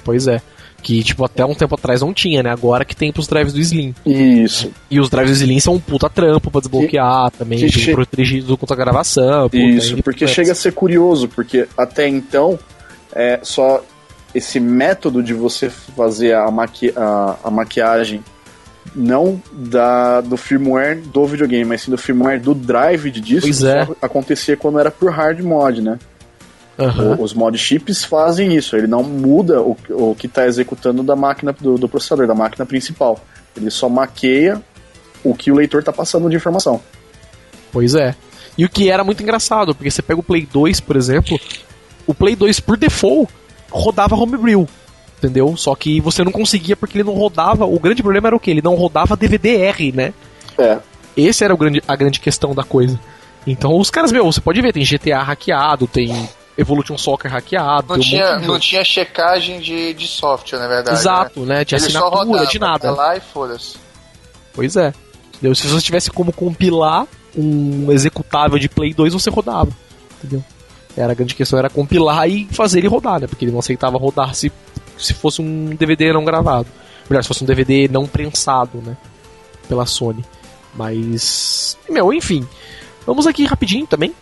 Pois 0.05 0.27
é. 0.29 0.41
Que, 0.83 1.03
tipo, 1.03 1.25
até 1.25 1.43
um 1.45 1.55
tempo 1.55 1.75
atrás 1.77 2.03
não 2.03 2.13
tinha, 2.13 2.43
né? 2.43 2.51
Agora 2.51 2.85
que 2.85 2.95
tem 2.95 3.11
pros 3.11 3.27
drives 3.27 3.55
do 3.55 3.59
Slim. 3.59 3.95
Isso, 4.05 4.71
E 4.91 5.01
os 5.01 5.09
drives 5.09 5.31
do 5.39 5.43
Slim 5.43 5.59
são 5.59 5.75
um 5.75 5.81
puta 5.81 6.11
trampo 6.11 6.51
pra 6.51 6.61
desbloquear 6.61 7.31
também, 7.31 7.67
che- 7.71 7.93
protegido 7.93 8.57
contra 8.59 8.77
a 8.77 8.79
gravação. 8.79 9.49
isso, 9.53 9.95
aí- 9.97 10.03
porque 10.03 10.27
chega 10.27 10.53
a 10.53 10.55
ser 10.55 10.73
curioso, 10.73 11.27
porque 11.27 11.67
até 11.77 12.07
então 12.07 12.59
é 13.15 13.41
só 13.43 13.83
esse 14.35 14.59
método 14.59 15.23
de 15.23 15.33
você 15.33 15.69
fazer 15.71 16.35
a, 16.35 16.51
maqui 16.51 16.93
a, 16.97 17.37
a 17.45 17.51
maquiagem 17.51 18.23
não 18.95 19.41
da, 19.53 20.21
do 20.21 20.37
firmware 20.37 21.01
do 21.01 21.25
videogame, 21.27 21.65
mas 21.65 21.83
sim 21.83 21.91
do 21.91 21.97
firmware 21.99 22.41
do 22.41 22.55
drive 22.55 23.11
de 23.11 23.21
disco, 23.21 23.43
Pois 23.47 23.63
é. 23.63 23.89
acontecia 24.03 24.57
quando 24.57 24.79
era 24.79 24.91
por 24.91 25.11
hard 25.11 25.41
mod, 25.41 25.81
né? 25.81 25.99
Aham. 26.79 27.17
O- 27.19 27.23
Os 27.23 27.33
mod 27.33 27.57
chips 27.57 28.05
fazem 28.05 28.55
isso, 28.55 28.77
ele 28.77 28.87
não 28.87 29.03
muda 29.03 29.63
o, 29.63 29.77
o 29.91 30.15
que 30.15 30.27
está 30.27 30.47
executando 30.47 31.03
da 31.03 31.15
máquina 31.17 31.53
do, 31.53 31.77
do 31.79 31.89
processador, 31.89 32.27
da 32.27 32.35
máquina 32.35 32.67
principal. 32.67 33.25
Ele 33.57 33.71
só 33.71 33.89
maqueia 33.89 34.61
o 35.23 35.35
que 35.35 35.51
o 35.51 35.55
leitor 35.55 35.81
está 35.81 35.93
passando 35.93 36.29
de 36.29 36.37
informação. 36.37 36.81
Pois 37.73 37.95
é. 37.95 38.15
E 38.59 38.65
o 38.65 38.69
que 38.69 38.91
era 38.91 39.03
muito 39.03 39.23
engraçado, 39.23 39.75
porque 39.75 39.91
você 39.91 40.03
pega 40.03 40.21
o 40.21 40.23
Play 40.23 40.47
2, 40.53 40.81
por 40.81 40.97
exemplo, 40.97 41.39
o 42.07 42.13
Play 42.15 42.37
2 42.37 42.61
por 42.61 42.77
default 42.77 43.33
rodava 43.75 44.15
homebrew, 44.15 44.67
entendeu? 45.19 45.57
Só 45.57 45.75
que 45.75 46.01
você 46.01 46.23
não 46.23 46.33
conseguia 46.33 46.77
porque 46.77 46.97
ele 46.97 47.05
não 47.05 47.15
rodava. 47.15 47.67
O 47.67 47.79
grande 47.79 48.03
problema 48.03 48.29
era 48.29 48.37
o 48.37 48.41
que? 48.41 48.51
Ele 48.51 48.63
não 48.63 48.75
rodava 48.75 49.17
DVD-R, 49.17 49.93
né? 49.93 50.15
É, 50.57 50.79
Esse 51.17 51.45
era 51.45 51.53
o 51.53 51.57
grande, 51.57 51.83
a 51.87 51.97
grande 51.97 52.21
questão 52.21 52.55
da 52.55 52.63
coisa. 52.63 52.99
Então 53.47 53.77
os 53.79 53.91
caras, 53.91 54.13
meu, 54.13 54.25
você 54.25 54.41
pode 54.41 54.61
ver, 54.63 54.73
tem 54.73 54.85
GTA 54.85 55.23
hackeado, 55.23 55.87
tem 55.87 56.29
Evolution 56.57 56.97
Soccer 56.97 57.31
hackeado, 57.31 57.89
Não 57.89 57.97
um 57.97 58.01
tinha, 58.01 58.37
de 58.37 58.47
não 58.47 58.59
tinha 58.59 58.85
checagem 58.85 59.61
de, 59.61 59.93
de 59.93 60.07
software, 60.07 60.61
na 60.61 60.69
verdade. 60.69 60.99
Exato, 60.99 61.41
né? 61.41 61.57
né? 61.57 61.65
Tinha 61.65 61.79
Ele 61.79 61.91
só 61.91 61.99
assinatura 61.99 62.25
rodava, 62.27 62.47
de 62.47 62.59
nada. 62.59 62.79
tá 62.89 62.91
lá 62.93 63.17
e 63.17 63.21
foda-se. 63.21 63.77
Pois 64.55 64.77
é. 64.77 64.93
Entendeu? 65.35 65.55
Se 65.55 65.67
você 65.67 65.85
tivesse 65.85 66.11
como 66.11 66.33
compilar 66.33 67.07
um 67.37 67.91
executável 67.91 68.59
de 68.59 68.69
Play 68.69 68.95
2, 68.95 69.13
você 69.13 69.29
rodava. 69.31 69.71
Entendeu? 70.23 70.45
Era 70.97 71.13
a 71.13 71.15
grande 71.15 71.35
questão 71.35 71.59
era 71.59 71.69
compilar 71.69 72.29
e 72.29 72.47
fazer 72.51 72.79
ele 72.79 72.89
rodar, 72.89 73.21
né? 73.21 73.27
Porque 73.27 73.45
ele 73.45 73.53
não 73.53 73.59
aceitava 73.59 73.99
rodar 73.99 74.35
se, 74.35 74.53
se 74.97 75.13
fosse 75.13 75.43
um 75.43 75.75
DVD 75.75 76.13
não 76.13 76.25
gravado. 76.25 76.69
Melhor, 77.09 77.23
se 77.23 77.29
fosse 77.29 77.43
um 77.43 77.47
DVD 77.47 77.89
não 77.89 78.07
prensado, 78.07 78.79
né? 78.79 78.97
Pela 79.69 79.87
Sony. 79.87 80.25
Mas. 80.75 81.77
Meu, 81.89 82.13
enfim. 82.13 82.47
Vamos 83.07 83.27
aqui 83.27 83.45
rapidinho 83.45 83.87
também. 83.87 84.15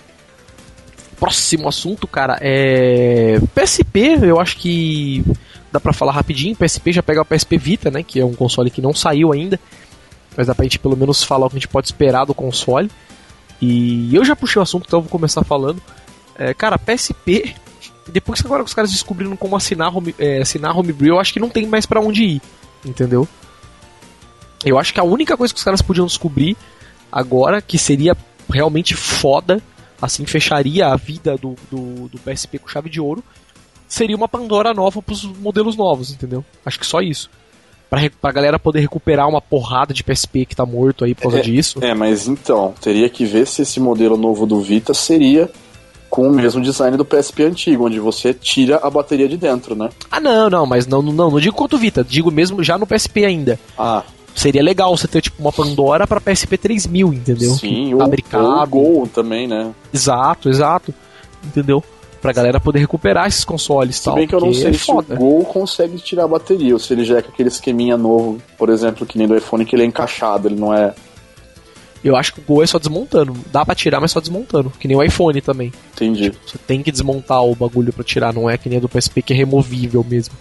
Próximo 1.18 1.68
assunto, 1.68 2.06
cara, 2.06 2.38
é. 2.40 3.38
PSP, 3.54 4.18
eu 4.22 4.40
acho 4.40 4.56
que 4.56 5.24
dá 5.70 5.78
pra 5.78 5.92
falar 5.92 6.12
rapidinho. 6.12 6.56
PSP 6.56 6.92
já 6.92 7.02
pega 7.02 7.22
o 7.22 7.24
PSP 7.24 7.56
Vita, 7.58 7.90
né? 7.90 8.02
Que 8.02 8.18
é 8.20 8.24
um 8.24 8.34
console 8.34 8.70
que 8.70 8.82
não 8.82 8.92
saiu 8.92 9.32
ainda. 9.32 9.60
Mas 10.36 10.46
dá 10.46 10.54
pra 10.54 10.64
gente 10.64 10.78
pelo 10.78 10.96
menos 10.96 11.22
falar 11.22 11.46
o 11.46 11.50
que 11.50 11.56
a 11.56 11.58
gente 11.58 11.68
pode 11.68 11.86
esperar 11.86 12.24
do 12.24 12.34
console. 12.34 12.90
E 13.60 14.14
eu 14.14 14.24
já 14.24 14.34
puxei 14.34 14.58
o 14.58 14.62
assunto, 14.62 14.86
então 14.86 14.98
eu 14.98 15.02
vou 15.02 15.10
começar 15.10 15.44
falando. 15.44 15.80
É, 16.38 16.52
cara, 16.54 16.78
PSP. 16.78 17.54
Depois 18.08 18.40
que 18.40 18.46
agora 18.46 18.62
os 18.62 18.74
caras 18.74 18.90
descobriram 18.90 19.36
como 19.36 19.54
assinar, 19.54 19.96
home, 19.96 20.14
é, 20.18 20.40
assinar 20.40 20.76
Homebrew, 20.76 21.14
eu 21.14 21.20
acho 21.20 21.32
que 21.32 21.38
não 21.40 21.48
tem 21.48 21.66
mais 21.66 21.86
pra 21.86 22.00
onde 22.00 22.24
ir. 22.24 22.42
Entendeu? 22.84 23.28
Eu 24.64 24.78
acho 24.78 24.92
que 24.92 25.00
a 25.00 25.04
única 25.04 25.36
coisa 25.36 25.52
que 25.52 25.58
os 25.58 25.64
caras 25.64 25.82
podiam 25.82 26.06
descobrir 26.06 26.56
agora, 27.10 27.60
que 27.62 27.78
seria 27.78 28.16
realmente 28.50 28.94
foda, 28.94 29.60
assim 30.00 30.24
fecharia 30.26 30.88
a 30.88 30.96
vida 30.96 31.36
do, 31.36 31.54
do, 31.70 32.08
do 32.08 32.18
PSP 32.18 32.58
com 32.58 32.68
chave 32.68 32.90
de 32.90 33.00
ouro, 33.00 33.22
seria 33.86 34.16
uma 34.16 34.28
Pandora 34.28 34.72
nova 34.74 35.00
pros 35.02 35.22
modelos 35.24 35.76
novos, 35.76 36.10
entendeu? 36.10 36.44
Acho 36.64 36.78
que 36.80 36.86
só 36.86 37.00
isso. 37.00 37.30
Pra, 37.90 38.00
pra 38.20 38.32
galera 38.32 38.58
poder 38.58 38.80
recuperar 38.80 39.28
uma 39.28 39.40
porrada 39.40 39.92
de 39.92 40.02
PSP 40.02 40.46
que 40.46 40.56
tá 40.56 40.64
morto 40.64 41.04
aí 41.04 41.14
por 41.14 41.22
causa 41.22 41.38
É, 41.38 41.42
disso. 41.42 41.78
é, 41.82 41.94
mas 41.94 42.26
então, 42.26 42.74
teria 42.80 43.08
que 43.08 43.24
ver 43.24 43.46
se 43.46 43.62
esse 43.62 43.78
modelo 43.78 44.16
novo 44.16 44.46
do 44.46 44.60
Vita 44.60 44.94
seria 44.94 45.50
com 46.12 46.28
o 46.28 46.30
mesmo 46.30 46.60
design 46.60 46.94
do 46.94 47.06
PSP 47.06 47.44
antigo, 47.44 47.86
onde 47.86 47.98
você 47.98 48.34
tira 48.34 48.78
a 48.82 48.90
bateria 48.90 49.26
de 49.26 49.38
dentro, 49.38 49.74
né? 49.74 49.88
Ah, 50.10 50.20
não, 50.20 50.50
não, 50.50 50.66
mas 50.66 50.86
não, 50.86 51.00
não, 51.00 51.30
não 51.30 51.40
digo 51.40 51.56
quanto 51.56 51.78
Vita, 51.78 52.04
digo 52.04 52.30
mesmo 52.30 52.62
já 52.62 52.76
no 52.76 52.86
PSP 52.86 53.24
ainda. 53.24 53.58
Ah, 53.78 54.02
Seria 54.34 54.62
legal 54.62 54.94
você 54.94 55.08
ter 55.08 55.22
tipo 55.22 55.40
uma 55.40 55.50
Pandora 55.50 56.06
pra 56.06 56.20
PSP 56.20 56.58
3000, 56.58 57.14
entendeu? 57.14 57.54
sim, 57.54 57.86
Que 57.86 57.94
ou, 57.94 57.94
ou 57.94 58.00
fabricado. 58.00 58.70
Gol 58.70 59.06
também, 59.06 59.46
né? 59.48 59.70
Exato, 59.92 60.50
exato. 60.50 60.92
Entendeu? 61.42 61.82
Pra 62.20 62.32
galera 62.32 62.60
poder 62.60 62.80
recuperar 62.80 63.26
esses 63.26 63.44
consoles 63.44 63.96
e 63.96 63.98
Se 63.98 64.04
tal. 64.04 64.14
bem 64.14 64.26
que 64.28 64.34
eu 64.34 64.40
não 64.40 64.52
sei 64.52 64.68
é 64.68 64.72
se 64.74 64.80
foda. 64.80 65.14
o 65.14 65.18
Gol 65.18 65.44
consegue 65.46 65.96
tirar 65.98 66.24
a 66.24 66.28
bateria, 66.28 66.74
ou 66.74 66.78
se 66.78 66.92
ele 66.92 67.04
já 67.06 67.18
é 67.18 67.22
com 67.22 67.30
aquele 67.32 67.48
esqueminha 67.48 67.96
novo, 67.96 68.36
por 68.58 68.68
exemplo, 68.68 69.06
que 69.06 69.16
nem 69.16 69.26
do 69.26 69.34
iPhone, 69.34 69.64
que 69.64 69.74
ele 69.74 69.82
é 69.82 69.86
encaixado, 69.86 70.46
ele 70.48 70.60
não 70.60 70.74
é. 70.74 70.94
Eu 72.05 72.16
acho 72.16 72.34
que 72.34 72.40
o 72.40 72.42
Gol 72.42 72.62
é 72.62 72.66
só 72.66 72.78
desmontando. 72.78 73.36
Dá 73.53 73.64
pra 73.64 73.74
tirar, 73.74 74.00
mas 74.00 74.11
só 74.11 74.20
desmontando. 74.20 74.72
Que 74.78 74.88
nem 74.88 74.96
o 74.96 75.03
iPhone 75.03 75.40
também. 75.40 75.72
Entendi. 75.94 76.32
Você 76.44 76.59
tem 76.59 76.82
que 76.82 76.90
desmontar 76.90 77.44
o 77.44 77.55
bagulho 77.55 77.92
pra 77.92 78.03
tirar, 78.03 78.32
não 78.32 78.50
é 78.50 78.59
que 78.59 78.68
nem 78.68 78.78
a 78.78 78.80
do 78.80 78.88
PSP 78.88 79.22
que 79.22 79.32
é 79.32 79.36
removível 79.36 80.05
mesmo. 80.09 80.34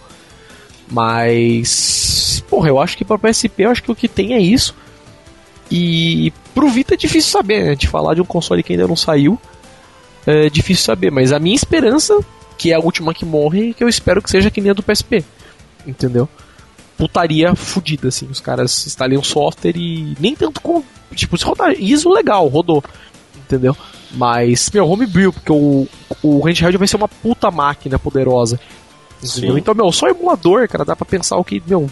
Mas. 0.90 2.44
Porra, 2.48 2.68
eu 2.68 2.80
acho 2.80 2.96
que 2.96 3.04
pra 3.04 3.18
PSP 3.18 3.62
eu 3.62 3.70
acho 3.70 3.82
que 3.82 3.92
o 3.92 3.96
que 3.96 4.08
tem 4.08 4.34
é 4.34 4.40
isso. 4.40 4.74
E 5.70 6.32
pro 6.54 6.68
Vita 6.68 6.94
é 6.94 6.96
difícil 6.96 7.30
saber, 7.30 7.64
né? 7.64 7.74
De 7.74 7.86
falar 7.86 8.14
de 8.14 8.20
um 8.20 8.26
console 8.26 8.62
que 8.62 8.72
ainda 8.72 8.86
não 8.86 8.96
saiu. 8.96 9.40
É 10.26 10.50
difícil 10.50 10.84
saber, 10.84 11.10
mas 11.10 11.32
a 11.32 11.38
minha 11.38 11.56
esperança 11.56 12.18
que 12.58 12.70
é 12.70 12.74
a 12.74 12.80
última 12.80 13.12
que 13.12 13.24
morre 13.24 13.70
e 13.70 13.74
que 13.74 13.82
eu 13.82 13.88
espero 13.88 14.22
que 14.22 14.30
seja 14.30 14.50
que 14.50 14.60
nem 14.60 14.70
a 14.70 14.74
do 14.74 14.82
PSP. 14.82 15.24
Entendeu? 15.86 16.28
Putaria 16.96 17.54
fodida, 17.56 18.08
assim. 18.08 18.26
Os 18.26 18.38
caras 18.38 18.86
instalem 18.86 19.18
um 19.18 19.22
software 19.22 19.76
e 19.76 20.14
nem 20.20 20.36
tanto 20.36 20.60
com. 20.60 20.84
Tipo, 21.14 21.36
se 21.36 21.44
rodar 21.44 21.72
ISO 21.78 22.10
legal, 22.10 22.46
rodou. 22.48 22.82
Entendeu? 23.36 23.76
Mas, 24.12 24.70
meu, 24.70 24.88
homebrew, 24.88 25.32
porque 25.32 25.52
o, 25.52 25.86
o 26.22 26.40
handheld 26.44 26.76
vai 26.76 26.88
ser 26.88 26.96
uma 26.96 27.08
puta 27.08 27.50
máquina 27.50 27.98
poderosa. 27.98 28.60
Entendeu? 29.22 29.56
Então, 29.56 29.74
meu, 29.74 29.90
só 29.92 30.08
emulador, 30.08 30.68
cara, 30.68 30.84
dá 30.84 30.96
pra 30.96 31.06
pensar 31.06 31.36
o 31.36 31.44
que, 31.44 31.62
meu, 31.66 31.88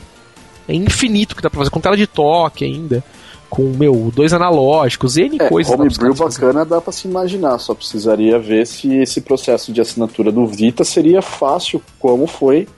é 0.68 0.74
infinito 0.74 1.34
que 1.34 1.42
dá 1.42 1.48
pra 1.48 1.58
fazer, 1.58 1.70
com 1.70 1.80
tela 1.80 1.96
de 1.96 2.06
toque 2.06 2.64
ainda, 2.64 3.02
com, 3.48 3.62
meu, 3.62 4.12
dois 4.14 4.32
analógicos, 4.32 5.16
N 5.16 5.36
é, 5.40 5.48
coisas. 5.48 5.72
Homebrew 5.72 6.14
bacana 6.14 6.64
dá 6.64 6.80
pra 6.80 6.92
se 6.92 7.08
imaginar, 7.08 7.58
só 7.58 7.74
precisaria 7.74 8.38
ver 8.38 8.66
se 8.66 8.96
esse 8.96 9.20
processo 9.20 9.72
de 9.72 9.80
assinatura 9.80 10.30
do 10.30 10.46
Vita 10.46 10.84
seria 10.84 11.22
fácil, 11.22 11.82
como 11.98 12.26
foi 12.26 12.68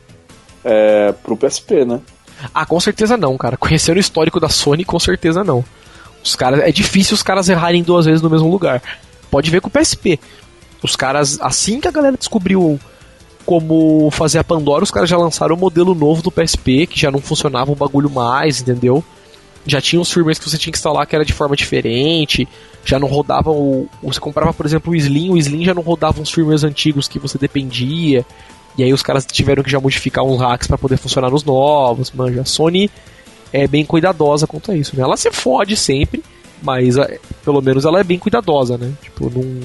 é, 0.65 1.13
pro 1.13 1.37
PSP, 1.37 1.85
né? 1.85 2.01
Ah, 2.53 2.67
com 2.67 2.81
certeza 2.81 3.17
não, 3.17 3.37
cara. 3.37 3.57
Conhecendo 3.57 3.97
o 3.97 4.01
histórico 4.01 4.41
da 4.41 4.49
Sony, 4.49 4.85
com 4.85 4.99
certeza 4.99 5.45
não. 5.45 5.65
Os 6.23 6.37
caras, 6.37 6.61
é 6.61 6.71
difícil 6.71 7.15
os 7.15 7.23
caras 7.23 7.49
errarem 7.49 7.83
duas 7.83 8.07
vezes 8.07 8.23
no 8.23 8.31
mesmo 8.31 8.51
lugar. 8.51 8.83
Pode 9.31 9.51
ver 9.51 9.61
com 9.61 9.69
o 9.69 9.71
PSP. 9.71 10.19
Os 10.83 10.97
caras, 10.97 11.39
assim 11.41 11.81
que 11.81 11.89
a 11.89 11.93
galera 11.93 12.17
descobriu 12.17 12.79
como 13.45 14.11
fazer 14.11 14.39
a 14.39 14.45
Pandora, 14.45 14.85
os 14.85 14.91
caras 14.91 15.09
já 15.09 15.17
lançaram 15.17 15.57
o 15.57 15.59
modelo 15.59 15.95
novo 15.95 16.23
do 16.23 16.31
PSP, 16.31 16.87
que 16.87 17.01
já 17.01 17.11
não 17.11 17.21
funcionava 17.21 17.73
o 17.73 17.77
bagulho 17.77 18.11
mais, 18.11 18.61
entendeu? 18.61 19.03
Já 19.67 19.81
tinha 19.81 20.01
os 20.01 20.13
firmwares 20.13 20.39
que 20.39 20.49
você 20.49 20.59
tinha 20.59 20.73
que 20.73 20.79
instalar 20.79 21.07
que 21.07 21.15
era 21.15 21.25
de 21.25 21.33
forma 21.33 21.55
diferente, 21.57 22.49
já 22.85 22.99
não 22.99 23.09
rodava 23.09 23.51
o. 23.51 23.89
Você 24.03 24.19
comprava, 24.19 24.53
por 24.53 24.67
exemplo, 24.67 24.93
o 24.93 24.97
Slim, 24.97 25.31
o 25.31 25.39
Slim 25.39 25.65
já 25.65 25.75
não 25.75 25.83
rodava 25.83 26.21
uns 26.21 26.31
firmwares 26.31 26.65
antigos 26.65 27.07
que 27.07 27.19
você 27.19 27.39
dependia. 27.39 28.25
E 28.77 28.83
aí 28.83 28.93
os 28.93 29.03
caras 29.03 29.27
tiveram 29.27 29.63
que 29.63 29.71
já 29.71 29.79
modificar 29.79 30.25
uns 30.25 30.41
hacks 30.41 30.67
para 30.67 30.79
poder 30.79 30.97
funcionar 30.97 31.31
nos 31.31 31.45
novos, 31.45 32.11
manja. 32.11 32.45
Sony 32.45 32.91
é 33.53 33.67
bem 33.67 33.85
cuidadosa 33.85 34.47
quanto 34.47 34.73
a 34.73 34.77
isso, 34.77 34.97
né? 34.97 35.03
Ela 35.03 35.17
se 35.17 35.31
fode 35.31 35.77
sempre, 35.77 36.23
mas 36.63 36.97
pelo 37.45 37.61
menos 37.61 37.85
ela 37.85 38.01
é 38.01 38.05
bem 38.05 38.19
cuidadosa, 38.19 38.79
né? 38.79 38.93
Tipo, 39.03 39.31
não 39.31 39.61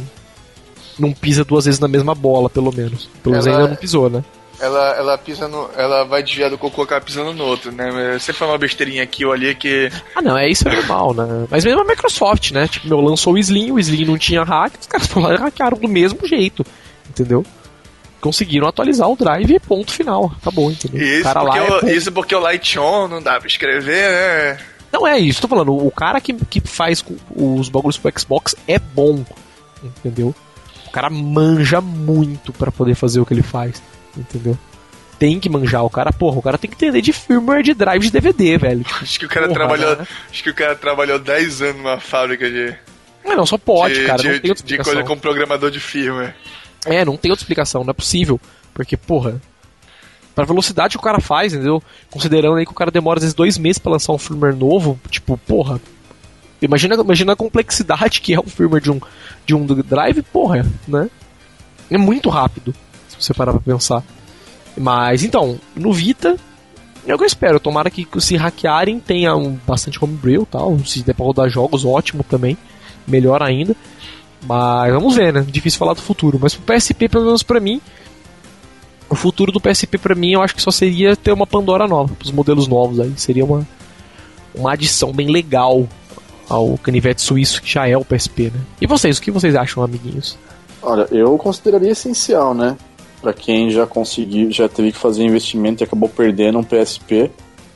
não 0.99 1.13
pisa 1.13 1.45
duas 1.45 1.65
vezes 1.65 1.79
na 1.79 1.87
mesma 1.87 2.15
bola, 2.15 2.49
pelo 2.49 2.73
menos. 2.73 3.09
Pelo 3.21 3.33
menos 3.33 3.47
ainda 3.47 3.67
não 3.67 3.75
pisou, 3.75 4.09
né? 4.09 4.23
Ela, 4.59 4.95
ela 4.95 5.17
pisa 5.17 5.47
no. 5.47 5.69
Ela 5.77 6.03
vai 6.03 6.23
desviar 6.23 6.49
do 6.49 6.57
cocô 6.57 6.81
acaba 6.81 7.05
pisando 7.05 7.31
no 7.31 7.43
outro, 7.43 7.71
né? 7.71 8.17
Você 8.17 8.33
fala 8.33 8.53
uma 8.53 8.57
besteirinha 8.57 9.03
aqui 9.03 9.23
ou 9.23 9.31
ali 9.31 9.53
que. 9.53 9.91
Ah, 10.15 10.21
não, 10.21 10.35
é 10.35 10.49
isso 10.49 10.67
é 10.67 10.75
normal, 10.75 11.13
né? 11.13 11.47
Mas 11.49 11.63
mesmo 11.63 11.81
a 11.81 11.85
Microsoft, 11.85 12.51
né? 12.51 12.67
Tipo, 12.67 12.87
meu, 12.87 12.99
lançou 12.99 13.33
o 13.33 13.37
Slim, 13.37 13.71
o 13.71 13.79
Slim 13.79 14.05
não 14.05 14.17
tinha 14.17 14.43
hack, 14.43 14.73
os 14.79 14.87
caras 14.87 15.07
e 15.07 15.35
hackearam 15.43 15.77
do 15.77 15.87
mesmo 15.87 16.25
jeito, 16.27 16.65
entendeu? 17.07 17.45
Conseguiram 18.27 18.67
atualizar 18.67 19.09
o 19.09 19.15
drive 19.15 19.55
e 19.55 19.59
ponto 19.59 19.89
final. 19.89 20.33
Acabou, 20.41 20.69
entendeu? 20.69 21.01
Isso, 21.01 21.23
cara 21.23 21.39
porque, 21.39 21.59
lá 21.59 21.79
o, 21.79 21.87
é... 21.87 21.93
isso 21.93 22.11
porque 22.11 22.35
o 22.35 22.39
Light 22.39 22.77
On 22.77 23.07
não 23.07 23.23
dá 23.23 23.39
pra 23.39 23.47
escrever, 23.47 24.11
né? 24.11 24.59
Não 24.91 25.07
é 25.07 25.17
isso, 25.17 25.41
tô 25.41 25.47
falando, 25.47 25.73
o 25.73 25.91
cara 25.91 26.19
que, 26.19 26.33
que 26.33 26.59
faz 26.59 27.03
os 27.33 27.69
bagulhos 27.69 27.97
pro 27.97 28.11
Xbox 28.19 28.53
é 28.67 28.77
bom, 28.77 29.23
entendeu? 29.81 30.35
O 30.85 30.91
cara 30.91 31.09
manja 31.09 31.79
muito 31.79 32.51
para 32.51 32.69
poder 32.69 32.95
fazer 32.95 33.21
o 33.21 33.25
que 33.25 33.33
ele 33.33 33.43
faz, 33.43 33.81
entendeu? 34.17 34.57
Tem 35.17 35.39
que 35.39 35.49
manjar 35.49 35.85
o 35.85 35.89
cara, 35.89 36.11
porra, 36.11 36.37
o 36.37 36.41
cara 36.41 36.57
tem 36.57 36.69
que 36.69 36.75
entender 36.75 37.01
de 37.01 37.13
firmware 37.13 37.63
de 37.63 37.73
drive 37.73 38.01
de 38.03 38.11
DVD, 38.11 38.57
velho. 38.57 38.85
Acho 39.01 39.19
que 39.19 39.25
o 39.25 39.29
cara 39.29 39.47
porra, 39.47 39.57
trabalhou, 39.57 39.95
né? 39.95 40.07
acho 40.29 40.43
que 40.43 40.49
o 40.49 40.53
cara 40.53 40.75
trabalhou 40.75 41.17
10 41.17 41.61
anos 41.61 41.77
numa 41.77 41.99
fábrica 41.99 42.49
de 42.49 42.75
Não, 43.23 43.37
não 43.37 43.45
só 43.45 43.57
pode, 43.57 44.01
de, 44.01 44.05
cara, 44.05 44.21
de, 44.21 44.39
de 44.39 44.77
coisa 44.79 45.03
com 45.03 45.17
programador 45.17 45.71
de 45.71 45.79
firmware. 45.79 46.35
É, 46.87 47.05
não 47.05 47.17
tem 47.17 47.31
outra 47.31 47.43
explicação, 47.43 47.83
não 47.83 47.91
é 47.91 47.93
possível, 47.93 48.39
porque 48.73 48.95
porra, 48.95 49.41
pra 50.33 50.45
velocidade 50.45 50.93
que 50.93 50.99
o 50.99 51.03
cara 51.03 51.19
faz, 51.19 51.53
entendeu? 51.53 51.81
Considerando 52.09 52.57
aí 52.57 52.65
que 52.65 52.71
o 52.71 52.75
cara 52.75 52.91
demora 52.91 53.19
às 53.19 53.23
vezes 53.23 53.35
dois 53.35 53.57
meses 53.57 53.77
para 53.77 53.91
lançar 53.93 54.13
um 54.13 54.17
firmware 54.17 54.55
novo, 54.55 54.99
tipo, 55.09 55.37
porra, 55.37 55.79
Imagina, 56.61 56.95
imagina 56.95 57.33
a 57.33 57.35
complexidade 57.35 58.21
que 58.21 58.33
é 58.33 58.39
o 58.39 58.43
firmware 58.43 58.81
de 58.81 58.91
um, 58.91 58.99
de 59.45 59.55
um 59.55 59.65
drive, 59.65 60.21
porra, 60.23 60.65
né? 60.87 61.09
É 61.89 61.97
muito 61.97 62.29
rápido, 62.29 62.73
se 63.07 63.15
você 63.19 63.33
parar 63.33 63.51
pra 63.53 63.61
pensar. 63.61 64.03
Mas, 64.75 65.23
então, 65.23 65.59
no 65.75 65.93
Vita, 65.93 66.37
é 67.05 67.13
o 67.13 67.17
que 67.17 67.23
eu 67.23 67.27
espero. 67.27 67.59
Tomara 67.59 67.89
que 67.89 68.07
se 68.19 68.35
hackearem 68.35 68.99
tenha 68.99 69.35
um, 69.35 69.57
bastante 69.65 70.03
homebrew 70.03 70.45
tal. 70.45 70.77
Se 70.79 71.03
der 71.03 71.13
pra 71.13 71.25
rodar 71.25 71.49
jogos, 71.49 71.85
ótimo 71.85 72.23
também. 72.23 72.57
Melhor 73.07 73.41
ainda. 73.41 73.75
Mas 74.45 74.93
vamos 74.93 75.15
ver, 75.15 75.33
né? 75.33 75.45
Difícil 75.47 75.79
falar 75.79 75.93
do 75.93 76.01
futuro. 76.01 76.39
Mas 76.41 76.55
pro 76.55 76.75
PSP, 76.75 77.09
pelo 77.09 77.25
menos 77.25 77.43
pra 77.43 77.59
mim, 77.59 77.81
o 79.09 79.15
futuro 79.15 79.51
do 79.51 79.59
PSP 79.59 79.97
pra 79.97 80.15
mim, 80.15 80.33
eu 80.33 80.41
acho 80.41 80.55
que 80.55 80.61
só 80.61 80.71
seria 80.71 81.15
ter 81.15 81.31
uma 81.31 81.47
Pandora 81.47 81.87
nova, 81.87 82.13
pros 82.15 82.31
modelos 82.31 82.67
novos 82.67 82.99
aí. 82.99 83.13
Seria 83.17 83.45
uma, 83.45 83.67
uma 84.53 84.73
adição 84.73 85.11
bem 85.11 85.29
legal 85.29 85.87
ao 86.49 86.77
canivete 86.77 87.21
suíço 87.21 87.61
que 87.61 87.69
já 87.69 87.87
é 87.87 87.97
o 87.97 88.05
PSP, 88.05 88.51
né? 88.53 88.59
E 88.79 88.87
vocês, 88.87 89.17
o 89.17 89.21
que 89.21 89.31
vocês 89.31 89.55
acham, 89.55 89.83
amiguinhos? 89.83 90.37
Olha, 90.81 91.07
eu 91.11 91.37
consideraria 91.37 91.91
essencial, 91.91 92.53
né? 92.53 92.77
Para 93.21 93.33
quem 93.33 93.69
já 93.71 93.85
conseguiu, 93.85 94.51
já 94.51 94.69
teve 94.69 94.91
que 94.91 94.97
fazer 94.97 95.23
investimento 95.23 95.83
e 95.83 95.85
acabou 95.85 96.07
perdendo 96.07 96.59
um 96.59 96.63
PSP 96.63 97.31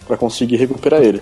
para 0.07 0.15
conseguir 0.15 0.57
recuperar 0.57 1.01
ele. 1.01 1.21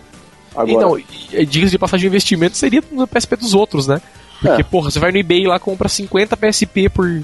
Agora... 0.56 0.72
E 0.72 0.78
não, 0.78 1.46
diga 1.46 1.68
de 1.68 1.80
passagem 1.80 2.02
de 2.02 2.08
investimento 2.08 2.58
seria 2.58 2.84
no 2.92 3.08
PSP 3.08 3.36
dos 3.38 3.54
outros, 3.54 3.88
né? 3.88 4.02
Porque, 4.42 4.62
é. 4.62 4.64
porra, 4.64 4.90
você 4.90 5.00
vai 5.00 5.12
no 5.12 5.18
eBay 5.18 5.46
lá, 5.46 5.60
compra 5.60 5.90
50 5.90 6.38
PSP 6.38 6.90
por 6.90 7.22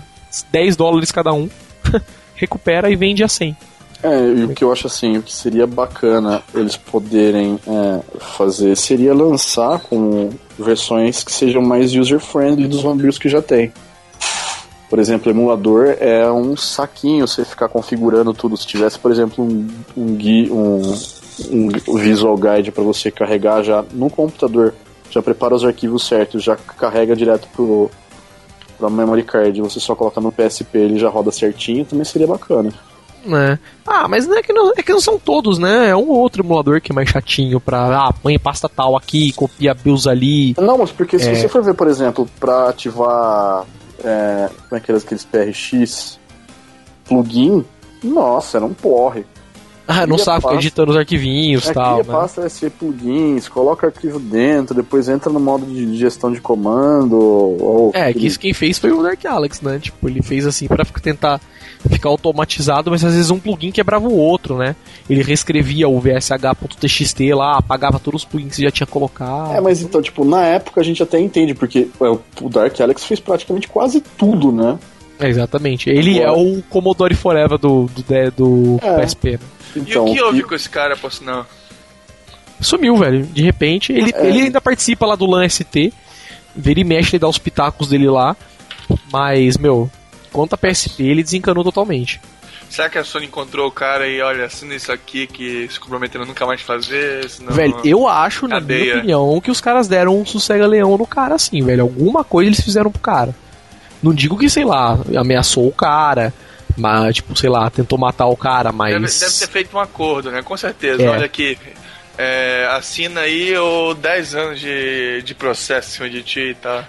10 0.51 0.76
dólares 0.76 1.11
cada 1.11 1.34
um, 1.34 1.49
recupera 2.36 2.89
e 2.89 2.95
vende 2.95 3.24
a 3.24 3.28
100. 3.28 3.55
É, 4.03 4.22
e 4.24 4.43
o 4.43 4.49
que 4.49 4.63
eu 4.63 4.72
acho 4.72 4.86
assim, 4.86 5.18
o 5.18 5.24
que 5.24 5.34
seria 5.34 5.66
bacana 5.66 6.43
eles 6.53 6.78
poderem 6.78 7.59
é, 7.66 7.99
fazer 8.20 8.76
seria 8.76 9.13
lançar 9.16 9.80
com 9.80 10.30
versões 10.59 11.24
que 11.24 11.32
sejam 11.32 11.61
mais 11.61 11.95
user-friendly 11.95 12.68
dos 12.68 12.84
homebrews 12.84 13.18
que 13.18 13.30
já 13.30 13.41
tem. 13.41 13.72
Por 14.89 14.99
exemplo, 14.99 15.32
emulador 15.32 15.95
é 15.99 16.30
um 16.32 16.55
saquinho 16.55 17.28
você 17.28 17.43
ficar 17.43 17.68
configurando 17.68 18.34
tudo. 18.34 18.55
Se 18.55 18.68
tivesse, 18.68 18.99
por 18.99 19.11
exemplo, 19.11 19.43
um, 19.43 19.68
um, 19.97 20.18
um, 20.51 21.72
um 21.88 21.97
visual 21.97 22.38
guide 22.38 22.72
para 22.72 22.84
você 22.84 23.09
carregar 23.09 23.63
já 23.63 23.84
no 23.91 24.09
computador, 24.09 24.76
já 25.16 25.22
prepara 25.22 25.55
os 25.55 25.63
arquivos 25.63 26.05
certos, 26.05 26.43
já 26.43 26.57
carrega 26.57 27.16
direto 27.16 27.47
pro, 27.55 27.89
pra 28.78 28.89
memory 28.89 29.24
card, 29.24 29.61
você 29.61 29.80
só 29.80 29.95
coloca 29.95 30.20
no 30.20 30.32
PSP 30.32 30.78
ele 30.78 30.99
já 30.99 31.09
roda 31.09 31.32
certinho, 31.32 31.86
também 31.86 32.03
seria 32.03 32.28
bacana. 32.28 32.74
É. 33.28 33.57
Ah, 33.88 34.07
mas 34.07 34.28
não 34.28 34.38
é, 34.38 34.43
que 34.43 34.53
não, 34.53 34.72
é 34.72 34.84
que 34.84 34.91
não 34.91 34.99
são 34.99 35.18
todos, 35.18 35.57
né? 35.57 35.89
É 35.89 35.95
um 35.95 36.09
ou 36.09 36.20
outro 36.20 36.43
emulador 36.43 36.80
que 36.80 36.91
é 36.91 36.95
mais 36.95 37.09
chatinho 37.09 37.59
pra. 37.59 38.07
Ah, 38.07 38.13
põe 38.13 38.38
pasta 38.38 38.70
tal 38.70 38.95
aqui, 38.95 39.32
copia 39.32 39.74
BIOS 39.74 40.05
ali. 40.05 40.53
Não, 40.59 40.78
mas 40.78 40.91
porque 40.91 41.18
se 41.18 41.30
é... 41.30 41.34
você 41.34 41.47
for 41.47 41.63
ver, 41.63 41.74
por 41.74 41.88
exemplo, 41.88 42.30
pra 42.39 42.70
ativar. 42.70 43.66
É, 44.03 44.49
como 44.70 44.78
é 44.78 44.80
que 44.80 44.91
é 44.91 44.95
aqueles 44.95 45.26
PRX 45.26 46.20
plugin, 47.07 47.66
nossa, 48.03 48.57
era 48.57 48.66
um 48.66 48.74
porre. 48.74 49.26
Ah, 49.88 50.07
não 50.07 50.17
sabe 50.17 50.41
ficar 50.41 50.55
editando 50.55 50.91
os 50.91 50.97
arquivinhos 50.97 51.65
e 51.65 51.69
é, 51.69 51.73
tal. 51.73 51.99
Cria 51.99 52.11
né? 52.11 52.19
pasta 52.19 52.49
SE 52.49 52.69
plugins, 52.69 53.47
coloca 53.47 53.88
arquivo 53.88 54.19
dentro, 54.19 54.73
depois 54.75 55.07
entra 55.07 55.31
no 55.31 55.39
modo 55.39 55.65
de 55.65 55.95
gestão 55.95 56.31
de 56.31 56.41
comando. 56.41 57.17
Ou 57.17 57.91
é, 57.93 58.11
que 58.11 58.25
isso 58.25 58.39
quem 58.39 58.53
fez 58.53 58.79
foi 58.79 58.91
o 58.91 59.03
Dark 59.03 59.23
Alex, 59.25 59.61
né? 59.61 59.79
Tipo, 59.79 60.09
ele 60.09 60.21
fez 60.21 60.45
assim 60.45 60.67
para 60.67 60.83
tentar 60.86 61.39
ficar 61.89 62.09
automatizado, 62.09 62.89
mas 62.89 63.03
às 63.03 63.13
vezes 63.13 63.29
um 63.29 63.39
plugin 63.39 63.71
quebrava 63.71 64.07
o 64.07 64.17
outro, 64.17 64.57
né? 64.57 64.75
Ele 65.09 65.21
reescrevia 65.21 65.88
o 65.88 65.99
vsh.txt 65.99 67.33
lá, 67.33 67.57
apagava 67.57 67.99
todos 67.99 68.23
os 68.23 68.27
plugins 68.27 68.55
que 68.55 68.63
já 68.63 68.71
tinha 68.71 68.88
colocado. 68.88 69.53
É, 69.53 69.61
mas 69.61 69.81
então, 69.81 70.01
tipo, 70.01 70.25
na 70.25 70.43
época 70.43 70.81
a 70.81 70.83
gente 70.83 71.03
até 71.03 71.19
entende, 71.19 71.53
porque 71.53 71.88
é, 72.01 72.07
o 72.07 72.49
Dark 72.49 72.79
Alex 72.79 73.05
fez 73.05 73.19
praticamente 73.19 73.67
quase 73.67 74.01
tudo, 74.01 74.51
né? 74.51 74.79
É, 75.20 75.28
exatamente. 75.28 75.89
Ele 75.89 76.22
Agora... 76.22 76.39
é 76.39 76.43
o 76.43 76.61
Commodore 76.63 77.16
Forever 77.16 77.57
do, 77.57 77.86
do, 77.86 78.32
do 78.32 78.80
é. 78.82 79.01
PSP. 79.01 79.32
Né? 79.32 79.39
Então, 79.76 80.07
e 80.07 80.11
o 80.11 80.13
que 80.13 80.22
houve 80.22 80.43
com 80.43 80.55
esse 80.55 80.70
cara, 80.70 80.95
por 80.95 81.11
sinal? 81.11 81.45
Sumiu, 82.59 82.95
velho. 82.95 83.26
De 83.26 83.41
repente, 83.41 83.91
ele, 83.91 84.11
é. 84.13 84.28
ele 84.28 84.41
ainda 84.43 84.61
participa 84.61 85.05
lá 85.05 85.16
do 85.16 85.26
LAN 85.26 85.47
ST. 85.47 85.93
Vira 86.55 86.80
e 86.80 86.84
mexe, 86.84 87.16
ele 87.16 87.20
dá 87.20 87.28
os 87.28 87.38
pitacos 87.38 87.89
dele 87.89 88.09
lá. 88.09 88.36
Mas, 89.11 89.57
meu, 89.57 89.89
quanto 90.32 90.53
a 90.53 90.57
PSP, 90.57 91.03
ele 91.03 91.24
desencanou 91.24 91.63
totalmente. 91.63 92.22
Será 92.70 92.89
que 92.89 92.97
a 92.97 93.03
Sony 93.03 93.26
encontrou 93.26 93.68
o 93.68 93.72
cara 93.72 94.07
e 94.07 94.22
olha, 94.22 94.45
assina 94.45 94.76
isso 94.76 94.91
aqui 94.91 95.28
que 95.28 95.68
se 95.70 95.80
comprometeram 95.80 96.26
nunca 96.26 96.45
mais 96.45 96.61
fazer? 96.61 97.30
Senão, 97.30 97.53
velho, 97.53 97.80
eu 97.84 98.07
acho, 98.07 98.47
cadeia. 98.47 98.80
na 98.80 98.84
minha 98.84 98.97
opinião, 98.97 99.41
que 99.41 99.51
os 99.51 99.61
caras 99.61 99.88
deram 99.88 100.20
um 100.20 100.26
sossega-leão 100.26 100.97
no 100.97 101.05
cara 101.05 101.36
assim, 101.36 101.63
velho. 101.63 101.84
Alguma 101.84 102.24
coisa 102.24 102.49
eles 102.49 102.59
fizeram 102.59 102.91
pro 102.91 103.01
cara. 103.01 103.36
Não 104.06 104.14
digo 104.14 104.38
que, 104.38 104.47
sei 104.47 104.64
lá, 104.64 104.99
ameaçou 105.18 105.68
o 105.68 105.72
cara, 105.72 106.32
mas, 106.78 107.16
tipo, 107.16 107.36
sei 107.36 107.49
lá, 107.49 107.68
tentou 107.72 107.97
matar 107.97 108.28
o 108.28 108.38
cara, 108.38 108.72
mas. 108.72 108.93
Deve, 108.93 109.08
deve 109.08 109.39
ter 109.39 109.47
feito 109.47 109.76
um 109.76 109.80
acordo, 109.80 110.30
né? 110.30 110.43
Com 110.43 110.56
certeza. 110.56 111.01
É. 111.01 111.10
Olha 111.10 111.26
aqui. 111.26 111.58
É, 112.16 112.70
assina 112.70 113.22
aí 113.22 113.58
ou 113.58 113.95
10 113.95 114.36
anos 114.36 114.60
de, 114.60 115.24
de 115.24 115.34
processo 115.34 115.89
em 115.89 115.93
cima 115.93 116.10
de 116.12 116.22
ti 116.22 116.39
e 116.39 116.53
tá. 116.53 116.88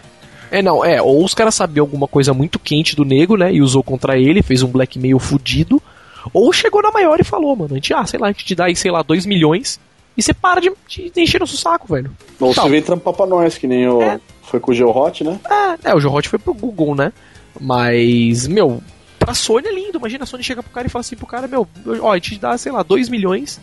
É, 0.50 0.60
não, 0.60 0.84
é, 0.84 1.00
ou 1.00 1.24
os 1.24 1.32
caras 1.32 1.54
sabiam 1.54 1.84
alguma 1.84 2.06
coisa 2.06 2.34
muito 2.34 2.58
quente 2.58 2.94
do 2.94 3.04
nego, 3.04 3.34
né, 3.34 3.52
e 3.52 3.62
usou 3.62 3.82
contra 3.82 4.18
ele, 4.18 4.42
fez 4.42 4.62
um 4.62 4.68
blackmail 4.68 5.18
fudido, 5.18 5.82
ou 6.32 6.52
chegou 6.52 6.82
na 6.82 6.92
maior 6.92 7.18
e 7.18 7.24
falou, 7.24 7.56
mano, 7.56 7.72
a 7.72 7.74
gente, 7.76 7.92
ah, 7.94 8.06
sei 8.06 8.20
lá, 8.20 8.28
a 8.28 8.30
gente 8.30 8.44
te 8.44 8.54
dá 8.54 8.66
aí, 8.66 8.76
sei 8.76 8.92
lá, 8.92 9.02
2 9.02 9.26
milhões, 9.26 9.80
e 10.16 10.22
você 10.22 10.32
para 10.32 10.60
de, 10.60 10.70
de 10.88 11.20
encher 11.20 11.42
o 11.42 11.46
seu 11.46 11.58
saco, 11.58 11.92
velho. 11.92 12.10
Ou 12.38 12.54
você 12.54 12.68
vem 12.68 12.80
trampar 12.80 13.12
pra 13.14 13.26
nós, 13.26 13.58
que 13.58 13.66
nem 13.66 13.88
o. 13.88 14.00
É. 14.00 14.20
Foi 14.46 14.60
com 14.60 14.70
o 14.70 14.74
Geohot, 14.74 15.24
né? 15.24 15.38
É, 15.48 15.90
é, 15.90 15.94
o 15.94 16.00
Geohot 16.00 16.28
foi 16.28 16.38
pro 16.38 16.54
Google, 16.54 16.94
né, 16.94 17.12
mas, 17.60 18.46
meu, 18.46 18.82
pra 19.18 19.34
Sony 19.34 19.66
é 19.66 19.74
lindo, 19.74 19.98
imagina 19.98 20.24
a 20.24 20.26
Sony 20.26 20.42
chega 20.42 20.62
pro 20.62 20.72
cara 20.72 20.86
e 20.86 20.90
fala 20.90 21.00
assim 21.00 21.16
pro 21.16 21.26
cara, 21.26 21.48
meu, 21.48 21.66
ó, 22.00 22.12
a 22.12 22.14
gente 22.14 22.34
te 22.34 22.40
dá, 22.40 22.56
sei 22.56 22.72
lá, 22.72 22.82
2 22.82 23.08
milhões, 23.08 23.60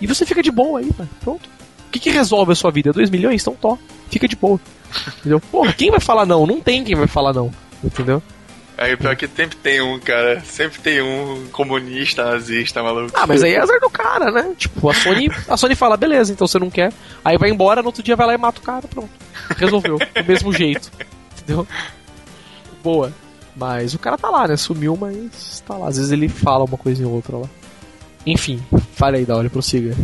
e 0.00 0.06
você 0.06 0.26
fica 0.26 0.42
de 0.42 0.50
boa 0.50 0.80
aí, 0.80 0.90
velho, 0.90 1.08
pronto. 1.20 1.48
O 1.86 1.90
que 1.90 1.98
que 1.98 2.10
resolve 2.10 2.52
a 2.52 2.54
sua 2.54 2.70
vida? 2.70 2.92
2 2.92 3.08
milhões? 3.08 3.40
Então 3.40 3.54
tó, 3.54 3.78
fica 4.10 4.28
de 4.28 4.36
boa. 4.36 4.60
Entendeu? 5.18 5.40
Porra, 5.40 5.72
quem 5.72 5.90
vai 5.90 6.00
falar 6.00 6.26
não? 6.26 6.46
Não 6.46 6.60
tem 6.60 6.84
quem 6.84 6.94
vai 6.94 7.06
falar 7.06 7.32
não. 7.32 7.50
Entendeu? 7.82 8.22
Aí 8.78 8.96
pior 8.96 9.16
que 9.16 9.26
sempre 9.26 9.56
tem 9.56 9.80
um, 9.80 9.98
cara. 9.98 10.40
Sempre 10.40 10.80
tem 10.80 11.02
um 11.02 11.48
comunista, 11.50 12.24
nazista, 12.24 12.80
maluco. 12.80 13.10
Ah, 13.12 13.26
mas 13.26 13.42
aí 13.42 13.54
é 13.54 13.58
azar 13.58 13.80
do 13.80 13.90
cara, 13.90 14.30
né? 14.30 14.54
Tipo, 14.56 14.88
a 14.88 14.94
Sony, 14.94 15.28
a 15.48 15.56
Sony 15.56 15.74
fala, 15.74 15.96
beleza, 15.96 16.32
então 16.32 16.46
você 16.46 16.60
não 16.60 16.70
quer. 16.70 16.92
Aí 17.24 17.36
vai 17.36 17.50
embora, 17.50 17.82
no 17.82 17.88
outro 17.88 18.04
dia 18.04 18.14
vai 18.14 18.28
lá 18.28 18.34
e 18.34 18.38
mata 18.38 18.60
o 18.60 18.62
cara, 18.62 18.86
pronto. 18.86 19.10
Resolveu. 19.56 19.98
Do 19.98 20.24
mesmo 20.26 20.52
jeito. 20.52 20.92
Entendeu? 21.42 21.66
Boa. 22.82 23.12
Mas 23.56 23.94
o 23.94 23.98
cara 23.98 24.16
tá 24.16 24.30
lá, 24.30 24.46
né? 24.46 24.56
Sumiu, 24.56 24.96
mas 24.96 25.60
tá 25.66 25.76
lá. 25.76 25.88
Às 25.88 25.96
vezes 25.96 26.12
ele 26.12 26.28
fala 26.28 26.64
uma 26.64 26.78
coisa 26.78 27.04
ou 27.04 27.12
outra 27.14 27.36
lá. 27.36 27.48
Enfim, 28.24 28.62
fale 28.92 29.16
aí, 29.18 29.24
da 29.24 29.36
hora, 29.36 29.50
prossiga. 29.50 29.96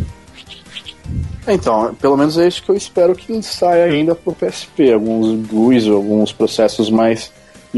Então, 1.47 1.95
pelo 1.95 2.17
menos 2.17 2.37
é 2.37 2.45
isso 2.47 2.61
que 2.61 2.69
eu 2.69 2.75
espero 2.75 3.15
que 3.15 3.41
saia 3.41 3.85
ainda 3.85 4.13
pro 4.13 4.33
PSP. 4.33 4.91
Alguns 4.91 5.47
GUIs, 5.47 5.87
alguns 5.87 6.33
processos 6.33 6.89
mais 6.89 7.31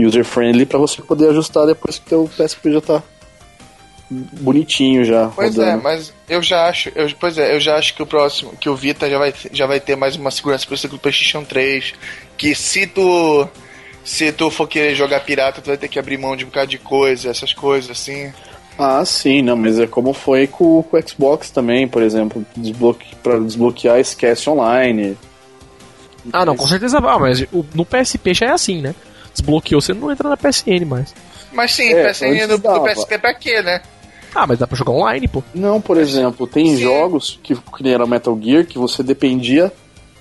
user-friendly 0.06 0.66
pra 0.66 0.78
você 0.80 1.02
poder 1.02 1.30
ajustar 1.30 1.66
depois 1.66 1.98
que 2.00 2.14
o 2.14 2.28
PSP 2.30 2.72
já 2.74 2.82
tá 2.82 3.04
bonitinho 4.10 5.04
já. 5.04 5.30
Pois 5.36 5.58
é, 5.58 5.66
rodando. 5.66 5.84
mas 5.84 6.14
eu 6.30 6.42
já 6.42 6.68
acho, 6.68 6.90
eu, 6.96 7.10
pois 7.20 7.38
é, 7.38 7.56
eu 7.56 7.60
já 7.60 7.76
acho 7.78 7.94
que 7.94 8.02
o 8.02 8.06
próximo, 8.08 8.54
que 8.60 8.70
o 8.70 8.76
Vita 8.76 9.10
já 9.10 9.18
vai, 9.18 9.34
já 9.52 9.66
vai 9.68 9.80
ter 9.80 9.96
mais 9.96 10.16
uma 10.16 10.32
segurança 10.32 10.66
pra 10.66 10.78
você 10.78 10.88
que 10.88 10.96
o 10.96 11.00
PlayStation 11.00 11.44
3, 11.44 11.94
que 12.38 12.56
se 12.56 12.88
tu 12.88 13.48
se 14.04 14.32
tu 14.32 14.50
for 14.50 14.68
querer 14.68 14.96
jogar 14.96 15.20
pirata, 15.26 15.62
tu 15.62 15.68
vai 15.68 15.78
ter 15.78 15.90
que 15.90 16.00
abrir 16.00 16.18
mão 16.18 16.36
de 16.38 16.46
um 16.46 16.48
bocado 16.48 16.68
de 16.68 16.78
coisa, 16.78 17.30
essas 17.30 17.52
coisas 17.52 17.92
assim. 17.92 18.32
Ah, 18.80 19.04
sim, 19.04 19.42
não, 19.42 19.58
mas 19.58 19.78
é 19.80 19.88
como 19.88 20.14
foi 20.14 20.48
com, 20.48 20.82
com 20.84 20.96
o 20.98 21.02
Xbox 21.10 21.50
também, 21.50 21.88
por 21.88 22.02
exemplo, 22.02 22.46
desbloque, 22.56 23.14
pra 23.22 23.38
desbloquear 23.40 24.00
esquece 24.00 24.50
online. 24.50 25.18
Ah, 26.32 26.46
não, 26.46 26.56
com 26.56 26.68
certeza 26.68 27.02
vai, 27.02 27.18
mas 27.20 27.42
o- 27.52 27.66
no 27.74 27.84
PSP 27.86 28.34
já 28.34 28.46
é 28.46 28.52
assim, 28.52 28.82
né? 28.82 28.96
Desbloqueou, 29.38 29.82
você 29.82 29.94
não 29.94 30.12
entra 30.12 30.28
na 30.30 30.38
PSN 30.38 30.86
mais. 30.86 31.14
Mas 31.54 31.72
sim, 31.74 31.94
É, 31.94 32.10
PSN 32.12 32.42
no, 32.48 32.54
no 32.54 32.58
dava. 32.58 32.86
PSP 32.86 33.18
pra 33.18 33.34
quê, 33.34 33.62
né? 33.62 33.82
Ah, 34.36 34.46
mas 34.46 34.60
dá 34.60 34.68
pra 34.68 34.76
jogar 34.78 34.92
online, 34.92 35.28
pô. 35.28 35.42
Não, 35.56 35.80
por 35.82 35.98
exemplo, 35.98 36.46
tem 36.46 36.76
Sim. 36.76 36.78
jogos 36.82 37.40
que, 37.42 37.56
que 37.56 37.84
nem 37.84 37.94
era 37.94 38.06
Metal 38.06 38.38
Gear 38.42 38.66
que 38.66 38.78
você 38.78 39.02
dependia 39.02 39.72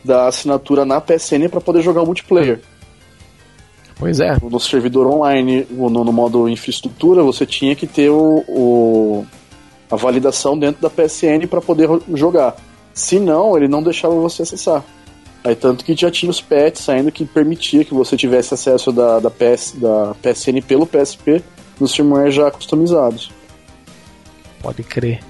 da 0.04 0.26
assinatura 0.28 0.84
na 0.84 1.00
PSN 1.00 1.48
pra 1.50 1.60
poder 1.60 1.82
jogar 1.82 2.02
o 2.02 2.06
multiplayer. 2.06 2.60
Pois 3.98 4.20
é. 4.20 4.36
No 4.42 4.60
servidor 4.60 5.06
online, 5.06 5.66
ou 5.76 5.88
no, 5.90 6.04
no 6.04 6.12
modo 6.12 6.48
infraestrutura, 6.48 7.22
você 7.22 7.44
tinha 7.46 7.74
que 7.74 7.86
ter 7.86 8.10
o, 8.10 8.44
o- 8.46 9.26
a 9.90 9.96
validação 9.96 10.56
dentro 10.58 10.80
da 10.82 10.90
PSN 10.90 11.46
pra 11.48 11.60
poder 11.60 11.88
jogar. 12.14 12.54
Se 12.94 13.18
não, 13.18 13.56
ele 13.56 13.68
não 13.68 13.82
deixava 13.82 14.14
você 14.14 14.42
acessar. 14.42 14.84
Aí 15.46 15.54
tanto 15.54 15.84
que 15.84 15.94
já 15.94 16.10
tinha 16.10 16.28
os 16.28 16.40
patches 16.40 16.80
saindo 16.84 17.12
que 17.12 17.24
permitia 17.24 17.84
que 17.84 17.94
você 17.94 18.16
tivesse 18.16 18.52
acesso 18.52 18.90
da, 18.90 19.20
da, 19.20 19.30
PS, 19.30 19.76
da 19.76 20.12
PSN 20.20 20.60
pelo 20.66 20.84
PSP 20.84 21.40
nos 21.78 21.94
firmware 21.94 22.32
já 22.32 22.50
customizados. 22.50 23.30
Pode 24.60 24.82
crer. 24.82 25.20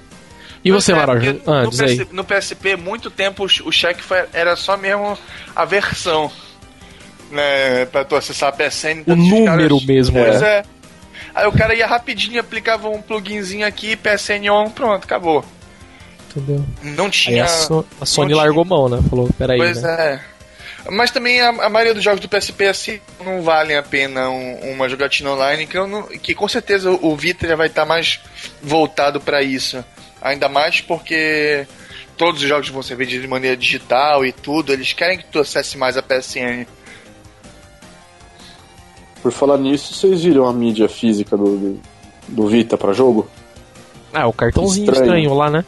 E 0.65 0.71
você, 0.71 0.91
é, 0.91 0.95
Maroja? 0.95 1.39
Ah, 1.45 1.61
no, 1.63 2.13
no 2.13 2.23
PSP, 2.23 2.75
muito 2.75 3.11
tempo 3.11 3.43
o 3.45 3.71
cheque 3.71 4.01
foi- 4.01 4.25
era 4.33 4.55
só 4.55 4.75
mesmo 4.75 5.15
a 5.55 5.65
versão. 5.65 6.31
Né, 7.29 7.85
pra 7.85 8.03
tu 8.03 8.15
acessar 8.15 8.49
a 8.49 8.51
PSN. 8.53 9.03
O 9.05 9.15
número 9.15 9.45
caras- 9.45 9.85
mesmo, 9.85 10.17
Pois 10.17 10.41
é. 10.41 10.59
é. 10.59 10.63
Aí 11.35 11.45
o 11.45 11.51
cara 11.51 11.75
ia 11.75 11.85
rapidinho, 11.85 12.39
aplicava 12.39 12.89
um 12.89 13.01
pluginzinho 13.03 13.67
aqui, 13.67 13.95
PSN 13.95 14.49
on, 14.49 14.69
pronto, 14.71 15.03
acabou. 15.03 15.45
Entendeu? 16.37 16.63
Não 16.83 17.05
Aí 17.05 17.11
tinha. 17.11 17.43
a, 17.45 17.47
So- 17.47 17.85
a 18.01 18.05
Sony 18.05 18.27
tinha- 18.33 18.37
largou 18.43 18.63
mão, 18.65 18.87
né? 18.89 18.99
Falou, 19.09 19.29
peraí, 19.37 19.57
Pois 19.57 19.81
né? 19.81 20.21
é. 20.23 20.37
Mas 20.91 21.11
também 21.11 21.41
a, 21.41 21.49
a 21.49 21.69
maioria 21.69 21.93
dos 21.93 22.03
jogos 22.03 22.19
do 22.21 22.29
PSP 22.29 22.65
assim 22.65 22.99
não 23.25 23.41
valem 23.41 23.75
a 23.75 23.83
pena 23.83 24.29
um- 24.29 24.71
uma 24.73 24.87
jogatina 24.87 25.31
online, 25.31 25.67
que, 25.67 25.77
eu 25.77 25.85
não- 25.87 26.03
que 26.03 26.33
com 26.33 26.47
certeza 26.47 26.89
o 26.91 27.15
Vita 27.15 27.47
já 27.47 27.55
vai 27.55 27.67
estar 27.67 27.85
mais 27.85 28.19
voltado 28.63 29.19
pra 29.19 29.41
isso. 29.41 29.83
Ainda 30.21 30.47
mais 30.47 30.79
porque 30.79 31.67
todos 32.15 32.41
os 32.41 32.47
jogos 32.47 32.69
vão 32.69 32.81
ser 32.81 32.95
vendidos 32.95 33.21
de 33.23 33.27
maneira 33.27 33.57
digital 33.57 34.25
e 34.25 34.31
tudo, 34.31 34.71
eles 34.71 34.93
querem 34.93 35.17
que 35.17 35.25
tu 35.25 35.39
acesse 35.39 35.77
mais 35.77 35.97
a 35.97 36.01
PSN. 36.01 36.65
Por 39.21 39.31
falar 39.31 39.57
nisso, 39.57 39.93
vocês 39.93 40.23
viram 40.23 40.47
a 40.47 40.53
mídia 40.53 40.87
física 40.87 41.35
do, 41.35 41.57
do, 41.57 41.81
do 42.27 42.47
Vita 42.47 42.77
pra 42.77 42.93
jogo? 42.93 43.29
Ah, 44.13 44.25
o 44.27 44.33
cartãozinho 44.33 44.85
Estranho. 44.85 45.05
estranho, 45.05 45.33
lá, 45.33 45.49
né? 45.49 45.65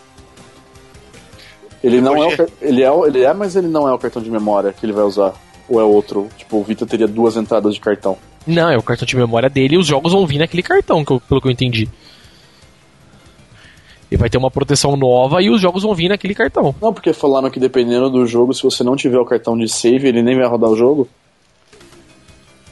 Ele 1.83 2.01
não 2.01 2.15
é, 2.15 2.19
o, 2.19 2.27
Hoje- 2.27 2.37
car- 2.37 2.47
ele 2.61 2.83
é, 2.83 2.91
o- 2.91 3.05
ele 3.05 3.23
é, 3.23 3.33
mas 3.33 3.55
ele 3.55 3.67
não 3.67 3.87
é 3.87 3.93
o 3.93 3.97
cartão 3.97 4.21
de 4.21 4.29
memória 4.29 4.73
que 4.73 4.85
ele 4.85 4.93
vai 4.93 5.03
usar. 5.03 5.33
Ou 5.69 5.79
é 5.79 5.83
outro? 5.83 6.27
Tipo, 6.37 6.57
o 6.57 6.63
Vita 6.63 6.85
teria 6.85 7.07
duas 7.07 7.37
entradas 7.37 7.73
de 7.75 7.79
cartão. 7.79 8.17
Não, 8.45 8.69
é 8.69 8.77
o 8.77 8.81
cartão 8.83 9.05
de 9.05 9.15
memória 9.15 9.49
dele 9.49 9.75
e 9.75 9.77
os 9.77 9.85
jogos 9.87 10.11
vão 10.13 10.25
vir 10.25 10.39
naquele 10.39 10.63
cartão, 10.63 11.05
que 11.05 11.11
eu- 11.11 11.19
pelo 11.21 11.39
que 11.39 11.47
eu 11.47 11.51
entendi. 11.51 11.87
E 14.11 14.17
vai 14.17 14.27
ter 14.29 14.39
uma 14.39 14.49
proteção 14.49 14.97
nova 14.97 15.41
e 15.41 15.49
os 15.51 15.61
jogos 15.61 15.83
vão 15.83 15.93
vir 15.93 16.09
naquele 16.09 16.33
cartão. 16.33 16.73
Não, 16.81 16.91
porque 16.91 17.13
falaram 17.13 17.49
que 17.51 17.59
dependendo 17.59 18.09
do 18.09 18.25
jogo, 18.25 18.53
se 18.53 18.63
você 18.63 18.83
não 18.83 18.95
tiver 18.95 19.19
o 19.19 19.25
cartão 19.25 19.55
de 19.55 19.69
save, 19.69 20.07
ele 20.07 20.23
nem 20.23 20.35
vai 20.35 20.47
rodar 20.47 20.69
o 20.71 20.75
jogo. 20.75 21.07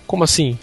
Como 0.08 0.24
assim? 0.24 0.58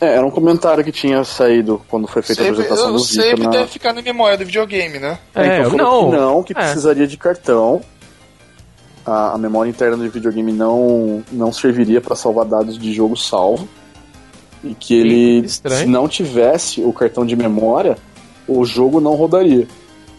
É, 0.00 0.14
era 0.16 0.26
um 0.26 0.30
comentário 0.30 0.84
que 0.84 0.92
tinha 0.92 1.24
saído 1.24 1.80
quando 1.88 2.06
foi 2.06 2.20
feita 2.22 2.42
a 2.42 2.48
apresentação 2.50 2.90
o 2.90 2.92
do 2.92 2.98
Vita. 3.04 3.22
save 3.22 3.42
na- 3.42 3.50
deve 3.50 3.66
ficar 3.68 3.92
na 3.92 4.02
memória 4.02 4.36
do 4.36 4.44
videogame, 4.44 4.98
né? 4.98 5.18
É, 5.34 5.60
então 5.60 5.70
falou 5.78 6.02
não. 6.02 6.10
que 6.10 6.16
não, 6.16 6.42
que 6.42 6.52
É. 6.52 6.56
precisaria 6.56 7.06
de 7.06 7.16
cartão. 7.16 7.80
A, 9.04 9.34
a 9.34 9.38
memória 9.38 9.70
interna 9.70 9.96
do 9.96 10.10
videogame 10.10 10.52
não, 10.52 11.22
não 11.32 11.52
serviria 11.52 12.00
para 12.00 12.16
salvar 12.16 12.44
dados 12.44 12.76
de 12.78 12.92
jogo 12.92 13.16
salvo. 13.16 13.68
E 14.64 14.74
que 14.74 14.94
ele, 14.94 15.46
estranho. 15.46 15.80
se 15.80 15.86
não 15.86 16.08
tivesse 16.08 16.82
o 16.82 16.92
cartão 16.92 17.24
de 17.24 17.36
memória, 17.36 17.96
o 18.48 18.64
jogo 18.64 19.00
não 19.00 19.14
rodaria. 19.14 19.66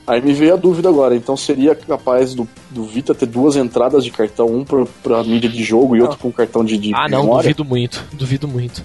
Aí 0.05 0.21
me 0.21 0.31
veio 0.31 0.53
a 0.53 0.55
dúvida 0.55 0.87
agora, 0.87 1.13
então 1.17 1.35
seria 1.35 1.75
capaz 1.75 2.33
do, 2.33 2.47
do 2.69 2.85
Vita 2.85 3.13
ter 3.13 3.25
duas 3.25 3.57
entradas 3.57 4.05
de 4.05 4.11
cartão, 4.11 4.47
um 4.47 4.63
pra, 4.63 4.85
pra 5.03 5.21
mídia 5.21 5.49
de 5.49 5.61
jogo 5.65 5.97
e 5.97 6.01
outro 6.01 6.17
com 6.17 6.31
cartão 6.31 6.63
de, 6.63 6.77
de 6.77 6.95
Ah, 6.95 7.09
não, 7.09 7.23
memória? 7.23 7.49
duvido 7.49 7.65
muito. 7.65 8.05
Duvido 8.13 8.47
muito. 8.47 8.81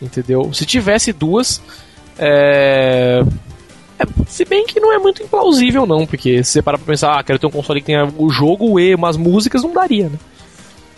Entendeu? 0.00 0.52
Se 0.52 0.64
tivesse 0.64 1.12
duas. 1.12 1.60
É... 2.18 3.22
é, 3.98 4.04
Se 4.26 4.44
bem 4.44 4.66
que 4.66 4.80
não 4.80 4.92
é 4.92 4.98
muito 4.98 5.22
implausível, 5.22 5.86
não, 5.86 6.06
porque 6.06 6.42
se 6.44 6.52
você 6.52 6.62
parar 6.62 6.78
pra 6.78 6.86
pensar, 6.86 7.18
ah, 7.18 7.22
quero 7.22 7.38
ter 7.38 7.46
um 7.46 7.50
console 7.50 7.80
que 7.80 7.86
tenha 7.86 8.12
o 8.16 8.30
jogo 8.30 8.78
e 8.78 8.94
umas 8.94 9.16
músicas, 9.16 9.62
não 9.62 9.72
daria, 9.72 10.08
né? 10.08 10.18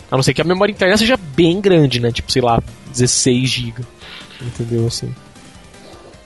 A 0.09 0.15
não 0.17 0.23
ser 0.23 0.33
que 0.33 0.41
a 0.41 0.45
memória 0.45 0.71
interna 0.71 0.97
seja 0.97 1.17
bem 1.17 1.61
grande, 1.61 1.99
né? 1.99 2.11
Tipo, 2.11 2.31
sei 2.31 2.41
lá, 2.41 2.61
16 2.91 3.49
GB. 3.49 3.81
Entendeu? 4.41 4.87
Assim. 4.87 5.13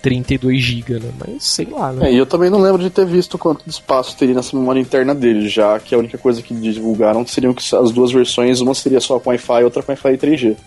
32 0.06 0.62
GB, 0.62 1.00
né? 1.00 1.12
Mas 1.20 1.44
sei 1.44 1.68
lá, 1.72 1.92
né? 1.92 2.10
É, 2.10 2.14
e 2.14 2.18
eu 2.18 2.28
também 2.28 2.50
não 2.50 2.62
lembro 2.62 2.82
de 2.82 2.92
ter 2.92 3.06
visto 3.08 3.40
quanto 3.40 3.64
de 3.64 3.72
espaço 3.72 4.16
teria 4.16 4.36
nessa 4.36 4.56
memória 4.56 4.80
interna 4.80 5.16
dele, 5.16 5.50
já 5.50 5.80
que 5.80 5.96
a 5.96 5.98
única 5.98 6.16
coisa 6.16 6.44
que 6.44 6.54
divulgaram 6.54 7.26
seriam 7.26 7.56
que 7.56 7.76
as 7.76 7.92
duas 7.92 8.12
versões, 8.12 8.62
uma 8.62 8.76
seria 8.76 9.00
só 9.00 9.20
com 9.20 9.32
Wi-Fi 9.32 9.62
e 9.62 9.64
outra 9.64 9.82
com 9.82 9.92
Wi-Fi 9.92 10.18
3G. 10.18 10.58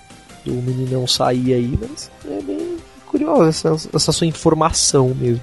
O 0.46 0.52
meninão 0.62 1.06
sair 1.06 1.54
aí, 1.54 1.78
mas 1.80 2.10
é 2.24 2.40
bem 2.42 2.76
curiosa 3.06 3.48
essa, 3.48 3.88
essa 3.94 4.12
sua 4.12 4.26
informação 4.26 5.14
mesmo. 5.14 5.42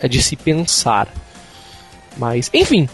É 0.00 0.08
de 0.08 0.22
se 0.22 0.36
pensar. 0.36 1.12
Mas, 2.16 2.50
enfim. 2.52 2.88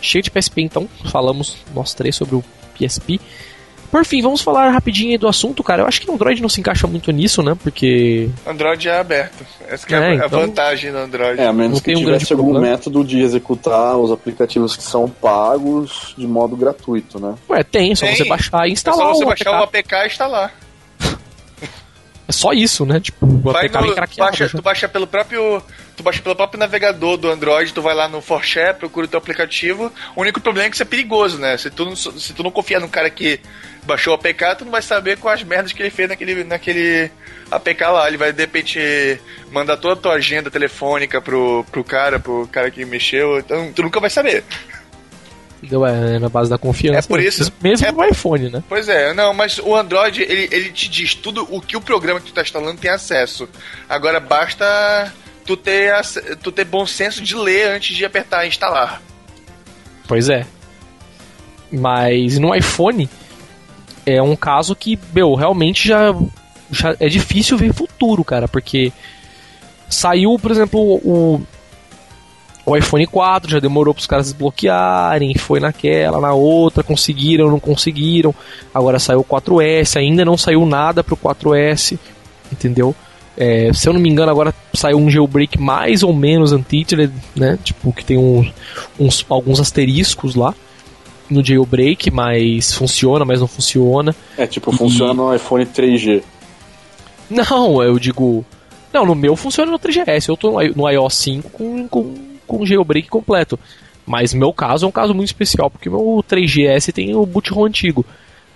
Cheio 0.00 0.22
de 0.22 0.30
PSP 0.30 0.62
então. 0.62 0.88
Falamos 1.10 1.56
nós 1.74 1.94
três 1.94 2.14
sobre 2.14 2.36
o 2.36 2.44
PSP. 2.78 3.20
Por 3.90 4.04
fim, 4.04 4.20
vamos 4.20 4.42
falar 4.42 4.68
rapidinho 4.70 5.12
aí 5.12 5.18
do 5.18 5.26
assunto, 5.26 5.62
cara. 5.64 5.82
Eu 5.82 5.86
acho 5.86 6.00
que 6.00 6.10
o 6.10 6.14
Android 6.14 6.42
não 6.42 6.48
se 6.48 6.60
encaixa 6.60 6.86
muito 6.86 7.10
nisso, 7.10 7.42
né? 7.42 7.56
Porque. 7.62 8.28
Android 8.46 8.86
é 8.88 8.98
aberto. 8.98 9.46
Essa 9.66 9.86
que 9.86 9.94
é, 9.94 9.98
É, 9.98 10.10
a- 10.10 10.14
então- 10.26 10.28
vantagem 10.40 10.92
do 10.92 10.98
Android. 10.98 11.40
É, 11.40 11.46
a 11.46 11.52
menos 11.52 11.72
Não 11.72 11.78
que 11.80 11.84
tem 11.86 11.94
um 11.96 12.00
tivesse 12.00 12.26
grande 12.26 12.32
algum 12.34 12.52
problema. 12.52 12.72
método 12.76 13.02
de 13.02 13.20
executar 13.20 13.96
os 13.96 14.12
aplicativos 14.12 14.76
que 14.76 14.82
são 14.82 15.08
pagos 15.08 16.14
de 16.18 16.26
modo 16.26 16.54
gratuito, 16.54 17.18
né? 17.18 17.34
Ué, 17.48 17.62
tem, 17.64 17.92
é 17.92 17.94
só 17.94 18.04
Tem. 18.06 18.16
você 18.16 18.24
baixar 18.24 18.66
e 18.66 18.70
é 18.70 18.72
instalar 18.74 18.98
só 18.98 19.12
você 19.14 19.24
o 19.24 19.26
baixar 19.26 19.52
o 19.60 19.62
APK. 19.64 19.94
E 19.94 20.06
instalar. 20.06 20.52
É 22.26 22.32
só 22.32 22.52
isso, 22.52 22.84
né? 22.84 23.00
Tipo, 23.00 23.24
o 23.24 23.38
Vai 23.52 23.66
APK 23.66 23.80
no- 23.86 23.94
craqueado. 23.94 24.30
baixa, 24.30 24.48
já. 24.48 24.58
tu 24.58 24.62
baixa 24.62 24.86
pelo 24.88 25.06
próprio. 25.06 25.62
Tu 25.96 26.02
baixa 26.02 26.20
pelo 26.22 26.36
próprio 26.36 26.60
navegador 26.60 27.16
do 27.16 27.28
Android, 27.30 27.72
tu 27.72 27.80
vai 27.80 27.94
lá 27.94 28.06
no 28.06 28.20
Forshare, 28.20 28.76
procura 28.76 29.06
o 29.06 29.08
teu 29.08 29.16
aplicativo. 29.18 29.90
O 30.14 30.20
único 30.20 30.38
problema 30.40 30.66
é 30.66 30.70
que 30.70 30.76
isso 30.76 30.82
é 30.82 30.86
perigoso, 30.86 31.38
né? 31.38 31.56
Se 31.56 31.70
tu 31.70 31.86
não, 31.86 31.96
se 31.96 32.32
tu 32.34 32.42
não 32.42 32.50
confia 32.50 32.78
no 32.78 32.88
cara 32.88 33.08
que 33.08 33.40
baixou 33.88 34.12
o 34.12 34.16
APK, 34.16 34.58
tu 34.58 34.64
não 34.66 34.72
vai 34.72 34.82
saber 34.82 35.16
quais 35.16 35.42
merdas 35.42 35.72
que 35.72 35.82
ele 35.82 35.90
fez 35.90 36.10
naquele, 36.10 36.44
naquele 36.44 37.10
APK 37.50 37.84
lá. 37.84 38.06
Ele 38.06 38.18
vai 38.18 38.32
de 38.32 38.42
repente 38.42 38.78
mandar 39.50 39.78
toda 39.78 39.94
a 39.94 39.96
tua 39.96 40.12
agenda 40.12 40.50
telefônica 40.50 41.20
pro, 41.22 41.64
pro 41.72 41.82
cara, 41.82 42.20
pro 42.20 42.46
cara 42.52 42.70
que 42.70 42.84
mexeu. 42.84 43.38
Então 43.38 43.72
tu 43.72 43.82
nunca 43.82 43.98
vai 43.98 44.10
saber. 44.10 44.44
Entendeu? 45.56 45.84
É 45.86 46.18
na 46.18 46.28
base 46.28 46.50
da 46.50 46.58
confiança. 46.58 46.98
É 46.98 47.02
por 47.02 47.18
isso. 47.18 47.50
Mesmo 47.60 47.86
é, 47.86 47.90
no 47.90 48.04
iPhone, 48.04 48.50
né? 48.50 48.62
Pois 48.68 48.88
é, 48.88 49.12
não, 49.14 49.32
mas 49.32 49.58
o 49.58 49.74
Android, 49.74 50.22
ele, 50.22 50.48
ele 50.52 50.70
te 50.70 50.88
diz 50.88 51.14
tudo 51.14 51.48
o 51.50 51.60
que 51.60 51.76
o 51.76 51.80
programa 51.80 52.20
que 52.20 52.26
tu 52.26 52.32
tá 52.32 52.42
instalando 52.42 52.78
tem 52.78 52.90
acesso. 52.90 53.48
Agora 53.88 54.20
basta 54.20 55.12
tu 55.44 55.56
ter, 55.56 55.92
tu 56.42 56.52
ter 56.52 56.64
bom 56.64 56.86
senso 56.86 57.22
de 57.22 57.34
ler 57.34 57.70
antes 57.70 57.96
de 57.96 58.04
apertar 58.04 58.46
instalar. 58.46 59.02
Pois 60.06 60.28
é. 60.28 60.46
Mas 61.72 62.38
no 62.38 62.54
iPhone 62.54 63.08
é 64.16 64.22
um 64.22 64.36
caso 64.36 64.74
que, 64.74 64.98
meu, 65.14 65.34
realmente 65.34 65.86
já, 65.86 66.14
já 66.70 66.96
é 66.98 67.08
difícil 67.08 67.56
ver 67.56 67.72
futuro, 67.72 68.24
cara, 68.24 68.48
porque 68.48 68.92
saiu, 69.88 70.38
por 70.38 70.50
exemplo, 70.50 70.80
o, 70.80 71.40
o 72.64 72.76
iPhone 72.76 73.06
4, 73.06 73.50
já 73.50 73.58
demorou 73.58 73.94
para 73.94 74.00
os 74.00 74.06
caras 74.06 74.26
desbloquearem, 74.26 75.34
foi 75.36 75.60
naquela, 75.60 76.20
na 76.20 76.32
outra, 76.32 76.82
conseguiram, 76.82 77.50
não 77.50 77.60
conseguiram. 77.60 78.34
Agora 78.74 78.98
saiu 78.98 79.20
o 79.20 79.24
4S, 79.24 79.96
ainda 79.96 80.24
não 80.24 80.36
saiu 80.36 80.64
nada 80.66 81.02
pro 81.02 81.16
4S, 81.16 81.98
entendeu? 82.52 82.94
É, 83.36 83.72
se 83.72 83.88
eu 83.88 83.92
não 83.92 84.00
me 84.00 84.10
engano, 84.10 84.30
agora 84.30 84.52
saiu 84.74 84.98
um 84.98 85.08
jailbreak 85.08 85.60
mais 85.60 86.02
ou 86.02 86.12
menos 86.12 86.52
anti-cheated, 86.52 87.12
né? 87.36 87.58
Tipo, 87.62 87.92
que 87.92 88.04
tem 88.04 88.18
uns, 88.18 89.24
alguns 89.28 89.60
asteriscos 89.60 90.34
lá 90.34 90.54
no 91.30 91.44
jailbreak, 91.44 92.10
mas 92.10 92.72
funciona, 92.72 93.24
mas 93.24 93.40
não 93.40 93.46
funciona. 93.46 94.14
É, 94.36 94.46
tipo, 94.46 94.72
funciona 94.72 95.12
e... 95.12 95.16
no 95.16 95.34
iPhone 95.34 95.64
3G. 95.66 96.22
Não, 97.30 97.82
eu 97.82 97.98
digo. 97.98 98.44
Não, 98.92 99.04
no 99.04 99.14
meu 99.14 99.36
funciona 99.36 99.70
no 99.70 99.78
3GS. 99.78 100.28
Eu 100.28 100.36
tô 100.36 100.52
no 100.52 100.88
iOS 100.88 101.14
5 101.14 101.50
com, 101.50 101.88
com, 101.88 102.14
com 102.46 102.66
jailbreak 102.66 103.08
completo. 103.08 103.58
Mas 104.06 104.32
meu 104.32 104.52
caso 104.52 104.86
é 104.86 104.88
um 104.88 104.92
caso 104.92 105.14
muito 105.14 105.28
especial, 105.28 105.70
porque 105.70 105.90
meu 105.90 106.24
3GS 106.28 106.92
tem 106.92 107.14
o 107.14 107.26
boot 107.26 107.52
ROM 107.52 107.66
antigo. 107.66 108.04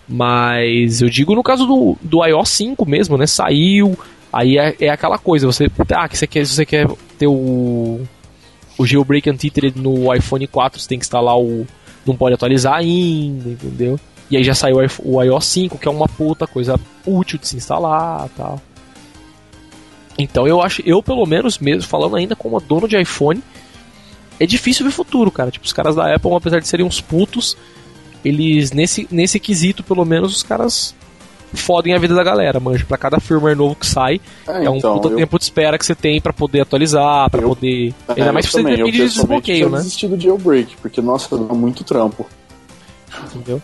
Mas 0.08 1.02
eu 1.02 1.10
digo 1.10 1.34
no 1.34 1.42
caso 1.42 1.66
do, 1.66 1.96
do 2.00 2.24
iOS 2.24 2.48
5 2.48 2.88
mesmo, 2.88 3.18
né? 3.18 3.26
Saiu, 3.26 3.98
aí 4.32 4.56
é, 4.56 4.74
é 4.80 4.88
aquela 4.88 5.18
coisa, 5.18 5.46
você. 5.46 5.70
Ah, 5.94 6.08
que 6.08 6.16
você 6.16 6.26
quer, 6.26 6.46
se 6.46 6.54
você 6.54 6.64
quer 6.64 6.88
ter 7.18 7.26
o. 7.26 8.00
O 8.78 8.86
jailbreak 8.86 9.28
anti 9.28 9.52
no 9.76 10.12
iPhone 10.14 10.46
4, 10.46 10.80
você 10.80 10.88
tem 10.88 10.98
que 10.98 11.04
instalar 11.04 11.38
o 11.38 11.66
não 12.06 12.16
pode 12.16 12.34
atualizar 12.34 12.74
ainda, 12.74 13.50
entendeu? 13.50 13.98
E 14.30 14.36
aí 14.36 14.44
já 14.44 14.54
saiu 14.54 14.78
o 15.04 15.22
iOS 15.22 15.44
5, 15.46 15.78
que 15.78 15.86
é 15.86 15.90
uma 15.90 16.08
puta 16.08 16.46
coisa 16.46 16.80
útil 17.06 17.38
de 17.38 17.46
se 17.46 17.56
instalar 17.56 18.28
tal. 18.36 18.60
Então 20.18 20.46
eu 20.46 20.60
acho, 20.62 20.82
eu 20.86 21.02
pelo 21.02 21.26
menos 21.26 21.58
mesmo, 21.58 21.88
falando 21.88 22.16
ainda 22.16 22.36
como 22.36 22.60
dono 22.60 22.88
de 22.88 22.98
iPhone, 23.00 23.42
é 24.38 24.46
difícil 24.46 24.84
ver 24.84 24.92
futuro, 24.92 25.30
cara. 25.30 25.50
Tipo, 25.50 25.64
os 25.64 25.72
caras 25.72 25.94
da 25.94 26.14
Apple, 26.14 26.34
apesar 26.34 26.60
de 26.60 26.68
serem 26.68 26.84
uns 26.84 27.00
putos, 27.00 27.56
eles, 28.24 28.72
nesse, 28.72 29.06
nesse 29.10 29.38
quesito, 29.38 29.82
pelo 29.82 30.04
menos, 30.04 30.34
os 30.34 30.42
caras 30.42 30.94
fodem 31.54 31.94
a 31.94 31.98
vida 31.98 32.14
da 32.14 32.22
galera, 32.22 32.58
manja. 32.60 32.84
Pra 32.86 32.96
cada 32.96 33.20
firmware 33.20 33.56
novo 33.56 33.74
que 33.74 33.86
sai, 33.86 34.20
é, 34.46 34.64
é 34.64 34.70
um 34.70 34.76
então, 34.76 34.94
puta 34.94 35.08
eu... 35.08 35.16
tempo 35.16 35.38
de 35.38 35.44
espera 35.44 35.78
que 35.78 35.86
você 35.86 35.94
tem 35.94 36.20
para 36.20 36.32
poder 36.32 36.60
atualizar, 36.60 37.30
para 37.30 37.42
eu... 37.42 37.48
poder. 37.48 37.94
É, 38.08 38.20
Ainda 38.20 38.32
mais 38.32 38.46
pra 38.46 38.62
você 38.62 38.68
depende 38.68 38.92
de 38.92 38.98
desbloqueio, 38.98 39.68
né? 39.68 39.78
desistido 39.78 40.16
de 40.16 40.24
jailbreak, 40.24 40.76
porque, 40.80 41.00
nossa, 41.00 41.36
dá 41.36 41.54
muito 41.54 41.84
trampo. 41.84 42.26
Entendeu? 43.26 43.60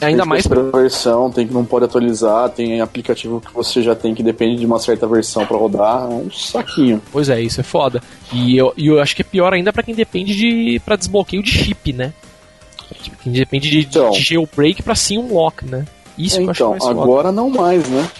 Ainda 0.00 0.24
mais 0.24 0.46
pra 0.46 0.62
versão, 0.62 1.30
tem 1.30 1.46
que 1.46 1.52
não 1.52 1.64
pode 1.64 1.84
atualizar, 1.84 2.48
tem 2.50 2.80
aplicativo 2.80 3.40
que 3.40 3.52
você 3.52 3.82
já 3.82 3.96
tem 3.96 4.14
que 4.14 4.22
depende 4.22 4.60
de 4.60 4.66
uma 4.66 4.78
certa 4.78 5.08
versão 5.08 5.44
para 5.44 5.56
rodar, 5.56 6.04
é 6.04 6.14
um 6.14 6.30
saquinho. 6.30 7.02
Pois 7.10 7.28
é, 7.28 7.40
isso 7.40 7.60
é 7.60 7.64
foda. 7.64 8.00
E 8.32 8.56
eu, 8.56 8.72
e 8.76 8.86
eu 8.86 9.00
acho 9.00 9.16
que 9.16 9.22
é 9.22 9.24
pior 9.24 9.52
ainda 9.52 9.72
para 9.72 9.82
quem 9.82 9.94
depende 9.94 10.36
de 10.36 10.80
para 10.84 10.94
desbloqueio 10.94 11.42
de 11.42 11.50
chip, 11.50 11.92
né? 11.92 12.12
Quem 13.22 13.32
depende 13.32 13.68
de, 13.68 13.80
então, 13.80 14.10
de 14.10 14.20
jailbreak 14.20 14.82
para 14.82 14.94
sim 14.94 15.18
um 15.18 15.34
lock, 15.34 15.64
né? 15.66 15.84
Isso 16.18 16.40
é, 16.40 16.42
eu 16.42 16.50
então, 16.50 16.74
agora 16.74 17.30
não 17.30 17.48
mais, 17.48 17.88
né? 17.88 18.10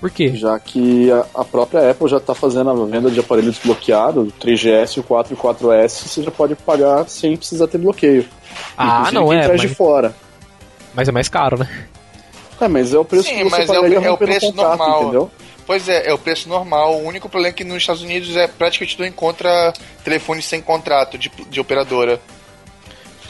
Por 0.00 0.10
quê? 0.10 0.34
Já 0.34 0.58
que 0.58 1.10
a, 1.10 1.24
a 1.34 1.44
própria 1.44 1.90
Apple 1.90 2.08
já 2.08 2.18
está 2.18 2.34
fazendo 2.34 2.68
a 2.68 2.74
venda 2.84 3.10
de 3.10 3.20
aparelho 3.20 3.50
desbloqueado, 3.50 4.22
o 4.22 4.26
3GS, 4.26 4.98
o 4.98 5.02
4 5.02 5.32
e 5.32 5.34
o 5.34 5.38
4S, 5.40 5.88
você 5.88 6.22
já 6.22 6.30
pode 6.30 6.54
pagar 6.56 7.08
sem 7.08 7.36
precisar 7.36 7.68
ter 7.68 7.78
bloqueio. 7.78 8.26
Ah, 8.76 9.06
Inclusive, 9.08 9.14
não 9.14 9.32
é. 9.32 9.48
Mas... 9.48 9.60
de 9.60 9.68
fora. 9.68 10.14
Mas 10.92 11.08
é 11.08 11.12
mais 11.12 11.28
caro, 11.28 11.58
né? 11.58 11.86
É, 12.60 12.68
mas 12.68 12.92
é 12.92 12.98
o 12.98 13.04
preço 13.04 13.28
Sim, 13.28 13.36
que 13.36 13.44
você 13.44 13.66
pagaria 13.66 13.96
é 13.96 14.00
o, 14.00 14.04
é 14.04 14.10
o 14.10 14.18
preço 14.18 14.46
contrato, 14.46 14.78
normal. 14.78 15.02
entendeu? 15.02 15.30
Pois 15.66 15.88
é, 15.88 16.08
é 16.08 16.12
o 16.12 16.18
preço 16.18 16.48
normal. 16.48 16.96
O 16.96 17.06
único 17.06 17.28
problema 17.28 17.54
é 17.54 17.56
que 17.56 17.64
nos 17.64 17.78
Estados 17.78 18.02
Unidos 18.02 18.36
é 18.36 18.46
praticamente 18.46 18.96
tu 18.96 19.04
encontra 19.04 19.72
telefone 20.04 20.42
sem 20.42 20.60
contrato 20.60 21.16
de, 21.16 21.30
de 21.48 21.60
operadora. 21.60 22.20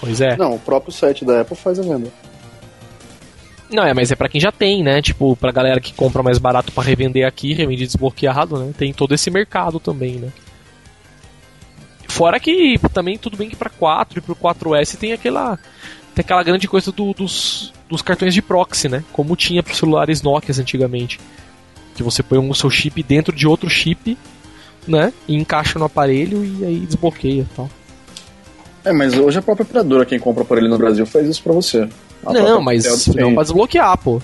Pois 0.01 0.21
é. 0.21 0.37
Não, 0.37 0.55
o 0.55 0.59
próprio 0.59 0.93
site 0.93 1.25
da 1.25 1.41
Apple 1.41 1.57
faz 1.57 1.79
a 1.79 1.83
venda. 1.83 2.11
Não, 3.71 3.85
é, 3.85 3.95
mas 3.95 4.11
é 4.13 4.15
para 4.15 4.29
quem 4.29 4.41
já 4.41 4.53
tem, 4.53 4.83
né? 4.83 5.01
Tipo, 5.01 5.35
pra 5.37 5.51
galera 5.51 5.81
que 5.81 5.93
compra 5.93 6.23
mais 6.23 6.39
barato 6.39 6.71
para 6.71 6.85
revender 6.85 7.27
aqui, 7.27 7.55
revende 7.55 7.87
desbloqueado, 7.87 8.59
né? 8.59 8.73
Tem 8.77 8.93
todo 8.93 9.15
esse 9.15 9.31
mercado 9.31 9.81
também, 9.81 10.17
né? 10.17 10.29
Fora 12.07 12.39
que 12.39 12.79
também 12.93 13.19
tudo 13.19 13.37
bem 13.37 13.49
que 13.49 13.57
para 13.57 13.71
4 13.71 14.19
e 14.19 14.23
pro 14.23 14.37
4S 14.37 14.97
tem 14.97 15.13
aquela 15.13 15.59
tem 16.15 16.23
aquela 16.23 16.45
grande 16.45 16.69
coisa 16.69 16.93
do, 16.93 17.13
dos, 17.13 17.73
dos 17.89 18.03
cartões 18.03 18.33
de 18.33 18.41
proxy, 18.41 18.89
né? 18.89 19.03
Como 19.13 19.35
tinha 19.35 19.63
para 19.63 19.75
celulares 19.75 20.23
Nokia 20.23 20.55
antigamente. 20.57 21.19
Que 21.97 22.03
você 22.03 22.23
põe 22.23 22.39
o 22.39 22.55
seu 22.55 22.71
chip 22.71 23.03
dentro 23.03 23.35
de 23.35 23.49
outro 23.49 23.69
chip, 23.69 24.17
né? 24.87 25.13
E 25.27 25.35
encaixa 25.35 25.79
no 25.79 25.87
aparelho 25.87 26.45
e 26.45 26.65
aí 26.65 26.79
desbloqueia 26.81 27.43
e 27.43 27.57
tal. 27.57 27.69
É, 28.85 28.93
mas 28.93 29.15
hoje 29.19 29.39
a 29.39 29.43
própria 29.43 29.65
operadora, 29.65 30.07
quem 30.07 30.19
compra 30.19 30.45
aparelho 30.45 30.69
no 30.69 30.79
Brasil, 30.79 31.05
faz 31.07 31.27
isso 31.29 31.43
pra 31.43 31.53
você. 31.53 31.89
A 32.27 32.33
não, 32.33 32.61
mas 32.61 33.07
não 33.09 33.35
pra 33.35 33.43
desbloquear, 33.43 33.99
pô. 33.99 34.21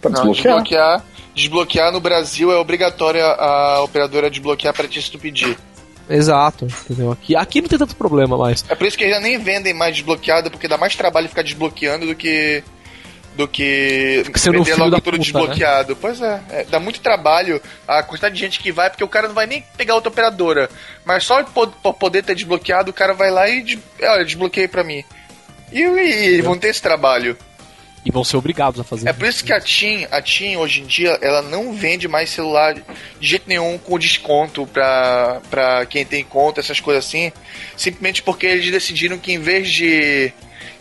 Pra 0.00 0.10
desbloquear? 0.10 0.56
Não, 0.56 0.62
desbloquear? 0.62 1.04
Desbloquear 1.34 1.92
no 1.92 2.00
Brasil 2.00 2.52
é 2.52 2.56
obrigatório 2.56 3.24
a 3.24 3.82
operadora 3.82 4.30
desbloquear 4.30 4.74
pra 4.74 4.88
ti 4.88 5.00
se 5.00 5.10
tu 5.10 5.18
pedir. 5.18 5.56
Exato, 6.08 6.66
entendeu? 6.66 7.12
Aqui, 7.12 7.36
aqui 7.36 7.60
não 7.60 7.68
tem 7.68 7.78
tanto 7.78 7.94
problema 7.94 8.36
mais. 8.36 8.64
É 8.68 8.74
por 8.74 8.84
isso 8.84 8.98
que 8.98 9.04
eles 9.04 9.14
já 9.14 9.20
nem 9.20 9.38
vendem 9.38 9.72
mais 9.72 9.94
desbloqueado, 9.94 10.50
porque 10.50 10.66
dá 10.66 10.76
mais 10.76 10.96
trabalho 10.96 11.28
ficar 11.28 11.42
desbloqueando 11.42 12.04
do 12.04 12.16
que. 12.16 12.64
do 13.36 13.46
que. 13.46 14.24
Sendo 14.34 14.64
vender 14.64 14.74
logo 14.74 14.96
tudo 14.96 15.04
puta, 15.04 15.18
desbloqueado. 15.18 15.92
Né? 15.92 15.98
Pois 16.00 16.20
é, 16.20 16.40
é, 16.50 16.64
dá 16.64 16.80
muito 16.80 17.00
trabalho 17.00 17.62
a 17.86 18.02
quantidade 18.02 18.34
de 18.34 18.40
gente 18.40 18.58
que 18.58 18.72
vai, 18.72 18.90
porque 18.90 19.04
o 19.04 19.08
cara 19.08 19.28
não 19.28 19.34
vai 19.36 19.46
nem 19.46 19.64
pegar 19.76 19.94
outra 19.94 20.10
operadora. 20.10 20.68
Mas 21.04 21.22
só 21.22 21.44
por 21.44 21.68
poder 21.94 22.24
ter 22.24 22.34
desbloqueado, 22.34 22.90
o 22.90 22.94
cara 22.94 23.14
vai 23.14 23.30
lá 23.30 23.48
e. 23.48 23.78
Olha, 24.02 24.24
desbloqueei 24.24 24.66
pra 24.66 24.82
mim. 24.82 25.04
E, 25.72 25.80
e, 25.80 26.42
vão 26.42 26.58
ter 26.58 26.68
esse 26.68 26.82
trabalho. 26.82 27.36
E 28.04 28.10
vão 28.10 28.24
ser 28.24 28.36
obrigados 28.36 28.80
a 28.80 28.84
fazer. 28.84 29.08
É 29.08 29.12
por 29.12 29.28
isso 29.28 29.44
que 29.44 29.52
a 29.52 29.60
TIM, 29.60 30.06
a 30.10 30.22
TIM 30.22 30.56
hoje 30.56 30.80
em 30.80 30.86
dia, 30.86 31.18
ela 31.20 31.42
não 31.42 31.74
vende 31.74 32.08
mais 32.08 32.30
celular 32.30 32.74
de 32.74 32.82
jeito 33.20 33.44
nenhum 33.46 33.76
com 33.76 33.98
desconto 33.98 34.66
pra, 34.66 35.42
pra 35.50 35.84
quem 35.84 36.04
tem 36.04 36.24
conta, 36.24 36.60
essas 36.60 36.80
coisas 36.80 37.04
assim. 37.04 37.30
Simplesmente 37.76 38.22
porque 38.22 38.46
eles 38.46 38.70
decidiram 38.70 39.18
que 39.18 39.32
em 39.32 39.38
vez 39.38 39.70
de. 39.70 40.32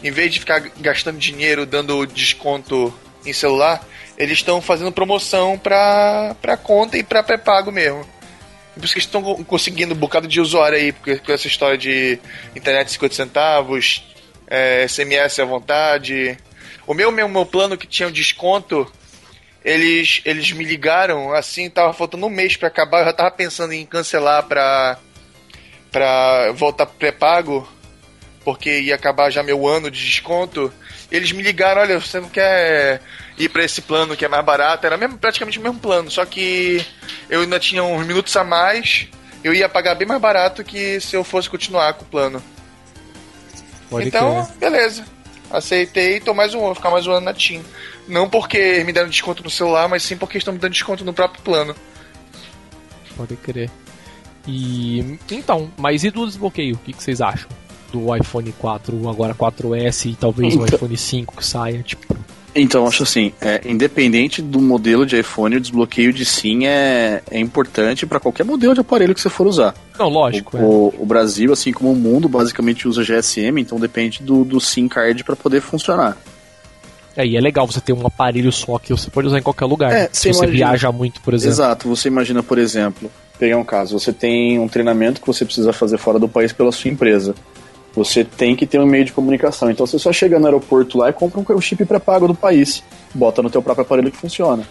Em 0.02 0.12
vez 0.12 0.34
de 0.34 0.40
ficar 0.40 0.62
gastando 0.80 1.18
dinheiro 1.18 1.66
dando 1.66 2.06
desconto 2.06 2.94
em 3.26 3.34
celular, 3.34 3.86
eles 4.18 4.38
estão 4.38 4.62
fazendo 4.62 4.92
promoção 4.94 5.58
pra, 5.58 6.36
pra 6.42 6.56
conta 6.56 6.98
e 6.98 7.04
pra 7.04 7.22
pré-pago 7.22 7.70
mesmo. 7.70 8.06
Por 8.74 8.86
isso 8.86 8.94
que 8.94 9.00
estão 9.00 9.44
conseguindo 9.44 9.94
um 9.94 9.98
bocado 9.98 10.26
de 10.26 10.40
usuário 10.40 10.78
aí, 10.78 10.94
porque 10.94 11.18
com 11.18 11.34
essa 11.34 11.48
história 11.48 11.78
de 11.78 12.18
internet 12.56 12.92
50 12.92 13.14
centavos, 13.14 14.04
é, 14.50 14.88
SMS 14.88 15.40
à 15.40 15.46
vontade. 15.46 16.38
O 16.88 16.94
meu 16.94 17.12
meu 17.12 17.46
plano 17.46 17.78
que 17.78 17.86
tinha 17.86 18.10
um 18.10 18.12
desconto, 18.12 18.92
eles, 19.64 20.22
eles 20.26 20.52
me 20.52 20.66
ligaram 20.66 21.32
assim, 21.34 21.70
tava 21.70 21.94
faltando 21.94 22.26
um 22.26 22.30
mês 22.30 22.58
para 22.58 22.68
acabar, 22.68 23.00
eu 23.00 23.06
já 23.06 23.14
tava 23.14 23.32
pensando 23.32 23.74
em 23.74 23.86
cancelar 23.86 24.44
pra, 24.44 24.98
pra 25.92 26.52
voltar 26.54 26.88
pré-pago, 26.88 27.70
porque 28.44 28.80
ia 28.80 28.96
acabar 28.96 29.30
já 29.30 29.44
meu 29.44 29.68
ano 29.68 29.92
de 29.92 30.04
desconto. 30.04 30.74
Eles 31.12 31.32
me 31.32 31.42
ligaram, 31.44 31.82
olha, 31.82 32.00
você 32.00 32.20
não 32.20 32.30
quer 32.30 33.02
ir 33.38 33.50
para 33.50 33.64
esse 33.64 33.82
plano 33.82 34.16
que 34.16 34.26
é 34.26 34.28
mais 34.28 34.46
barato? 34.46 34.86
Era 34.86 34.98
mesmo, 34.98 35.18
praticamente 35.18 35.60
o 35.60 35.62
mesmo 35.62 35.80
plano, 35.80 36.10
só 36.10 36.26
que 36.26 36.84
eu 37.30 37.42
ainda 37.42 37.60
tinha 37.60 37.84
uns 37.84 38.06
minutos 38.06 38.36
a 38.36 38.44
mais, 38.44 39.08
eu 39.44 39.54
ia 39.54 39.70
pagar 39.70 39.96
bem 39.96 40.08
mais 40.08 40.22
barato 40.22 40.64
que 40.64 41.00
se 41.00 41.16
eu 41.16 41.24
fosse 41.24 41.50
continuar 41.50 41.94
com 41.94 42.04
o 42.04 42.08
plano. 42.08 42.44
Pode 43.90 44.08
então, 44.08 44.48
beleza. 44.60 45.04
Aceitei 45.50 46.18
e 46.18 46.20
tô 46.20 46.34
mais 46.34 46.54
um 46.54 46.64
ano, 46.64 46.76
ficar 46.76 46.92
mais 46.92 47.08
um 47.08 47.12
ano 47.12 47.26
na 47.26 47.34
TIM. 47.34 47.64
Não 48.08 48.30
porque 48.30 48.84
me 48.84 48.94
deram 48.94 49.10
desconto 49.10 49.44
no 49.44 49.50
celular, 49.50 49.90
mas 49.90 50.04
sim 50.04 50.16
porque 50.16 50.38
estão 50.38 50.54
me 50.54 50.60
dando 50.60 50.74
desconto 50.74 51.04
no 51.04 51.14
próprio 51.14 51.42
plano. 51.42 51.76
Pode 53.18 53.36
crer. 53.38 53.70
E 54.48 55.18
então, 55.32 55.72
mas 55.78 56.04
e 56.04 56.12
do 56.12 56.26
desbloqueio? 56.26 56.76
O 56.76 56.78
que, 56.80 56.94
que 56.94 57.04
vocês 57.04 57.20
acham? 57.20 57.50
Do 57.92 58.16
iPhone 58.16 58.52
4, 58.54 59.10
agora 59.10 59.34
4S 59.34 60.12
e 60.12 60.16
talvez 60.16 60.56
o 60.56 60.64
então. 60.64 60.76
iPhone 60.78 60.98
5 60.98 61.36
que 61.36 61.46
saia, 61.46 61.82
tipo. 61.82 62.16
Então, 62.56 62.88
acho 62.88 63.04
assim, 63.04 63.32
é, 63.40 63.62
independente 63.66 64.42
do 64.42 64.60
modelo 64.60 65.06
de 65.06 65.20
iPhone, 65.20 65.56
o 65.56 65.62
desbloqueio 65.62 66.12
de 66.12 66.26
SIM 66.26 66.66
é, 66.66 67.22
é 67.30 67.40
importante 67.40 68.06
para 68.06 68.20
qualquer 68.20 68.44
modelo 68.44 68.74
de 68.74 68.80
aparelho 68.80 69.14
que 69.14 69.22
você 69.22 69.30
for 69.30 69.46
usar. 69.46 69.74
Não, 69.98 70.10
lógico. 70.10 70.58
O, 70.58 70.94
é. 70.94 71.02
o, 71.02 71.06
Brasil, 71.06 71.54
assim 71.54 71.72
como 71.72 71.92
o 71.92 71.96
mundo, 71.96 72.28
basicamente 72.28 72.88
usa 72.88 73.04
GSM, 73.04 73.60
então 73.60 73.80
depende 73.80 74.24
do, 74.24 74.44
do 74.44 74.60
SIM 74.60 74.88
card 74.88 75.24
para 75.24 75.36
poder 75.36 75.62
funcionar. 75.62 76.18
É, 77.16 77.26
e 77.26 77.38
é 77.38 77.42
legal 77.42 77.68
você 77.68 77.82
ter 77.82 77.94
um 77.94 78.06
aparelho 78.06 78.52
só 78.52 78.80
que 78.80 78.92
você 78.92 79.10
pode 79.10 79.28
usar 79.28 79.40
em 79.40 79.44
qualquer 79.44 79.66
lugar. 79.66 79.92
É, 79.92 80.10
se 80.12 80.34
você 80.34 80.46
imagina... 80.46 80.52
viaja 80.52 80.92
muito, 80.92 81.22
por 81.22 81.34
exemplo. 81.34 81.54
Exato, 81.54 81.88
você 81.88 82.08
imagina, 82.08 82.42
por 82.42 82.58
exemplo, 82.58 83.12
pegar 83.38 83.58
um 83.58 83.64
caso, 83.64 84.00
você 84.00 84.12
tem 84.12 84.58
um 84.60 84.68
treinamento 84.68 85.22
que 85.22 85.28
você 85.28 85.46
precisa 85.46 85.72
fazer 85.72 85.98
fora 85.98 86.18
do 86.18 86.28
país 86.28 86.52
pela 86.52 86.72
sua 86.72 86.90
empresa 86.90 87.36
você 87.94 88.24
tem 88.24 88.56
que 88.56 88.66
ter 88.66 88.80
um 88.80 88.86
meio 88.86 89.06
de 89.06 89.12
comunicação. 89.12 89.70
Então 89.70 89.86
você 89.86 90.00
só 90.00 90.12
chega 90.12 90.40
no 90.40 90.46
aeroporto 90.46 90.98
lá 90.98 91.10
e 91.10 91.14
compra 91.14 91.56
um 91.56 91.62
chip 91.62 91.84
pré-pago 91.86 92.28
do 92.28 92.36
país, 92.36 92.84
bota 93.14 93.42
no 93.42 93.50
teu 93.50 93.62
próprio 93.62 93.84
aparelho 93.84 94.12
que 94.12 94.18
funciona. 94.18 94.64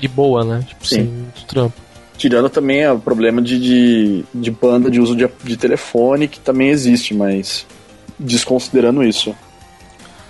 De 0.00 0.08
boa, 0.08 0.44
né? 0.44 0.64
Tipo, 0.66 0.86
Sim. 0.86 0.96
sem 1.34 1.44
trampo. 1.46 1.80
Tirando 2.16 2.48
também 2.48 2.86
o 2.88 2.98
problema 2.98 3.40
de, 3.40 3.58
de, 3.58 4.24
de 4.34 4.50
banda 4.50 4.90
de 4.90 5.00
uso 5.00 5.16
de, 5.16 5.28
de 5.42 5.56
telefone, 5.56 6.28
que 6.28 6.38
também 6.38 6.68
existe, 6.68 7.14
mas 7.14 7.66
desconsiderando 8.18 9.02
isso. 9.02 9.34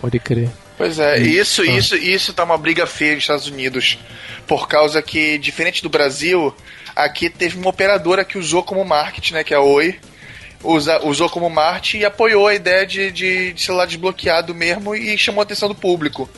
Pode 0.01 0.19
crer. 0.19 0.51
Pois 0.77 0.99
é, 0.99 1.19
isso, 1.19 1.63
ah. 1.63 1.67
isso, 1.67 1.97
isso 1.97 2.33
tá 2.33 2.45
uma 2.45 2.57
briga 2.57 2.87
feia 2.87 3.15
nos 3.15 3.25
Estados 3.25 3.47
Unidos. 3.47 3.99
Por 4.47 4.67
causa 4.69 5.03
que, 5.03 5.39
diferente 5.39 5.83
do 5.83 5.89
Brasil, 5.89 6.55
aqui 6.95 7.29
teve 7.31 7.59
uma 7.59 7.71
operadora 7.71 8.25
que 8.25 8.39
usou 8.39 8.63
como 8.63 8.85
marketing, 8.85 9.35
né? 9.35 9.45
Que 9.45 9.55
é 9.55 9.57
a 9.57 9.61
Oi 9.61 9.99
usa, 10.63 11.05
usou 11.05 11.29
como 11.29 11.51
Marte 11.51 11.99
e 11.99 12.05
apoiou 12.05 12.47
a 12.47 12.55
ideia 12.55 12.87
de, 12.87 13.11
de, 13.11 13.53
de 13.53 13.63
celular 13.63 13.87
desbloqueado 13.87 14.55
mesmo 14.55 14.95
e 14.95 15.17
chamou 15.19 15.41
a 15.41 15.45
atenção 15.45 15.69
do 15.69 15.75
público. 15.75 16.29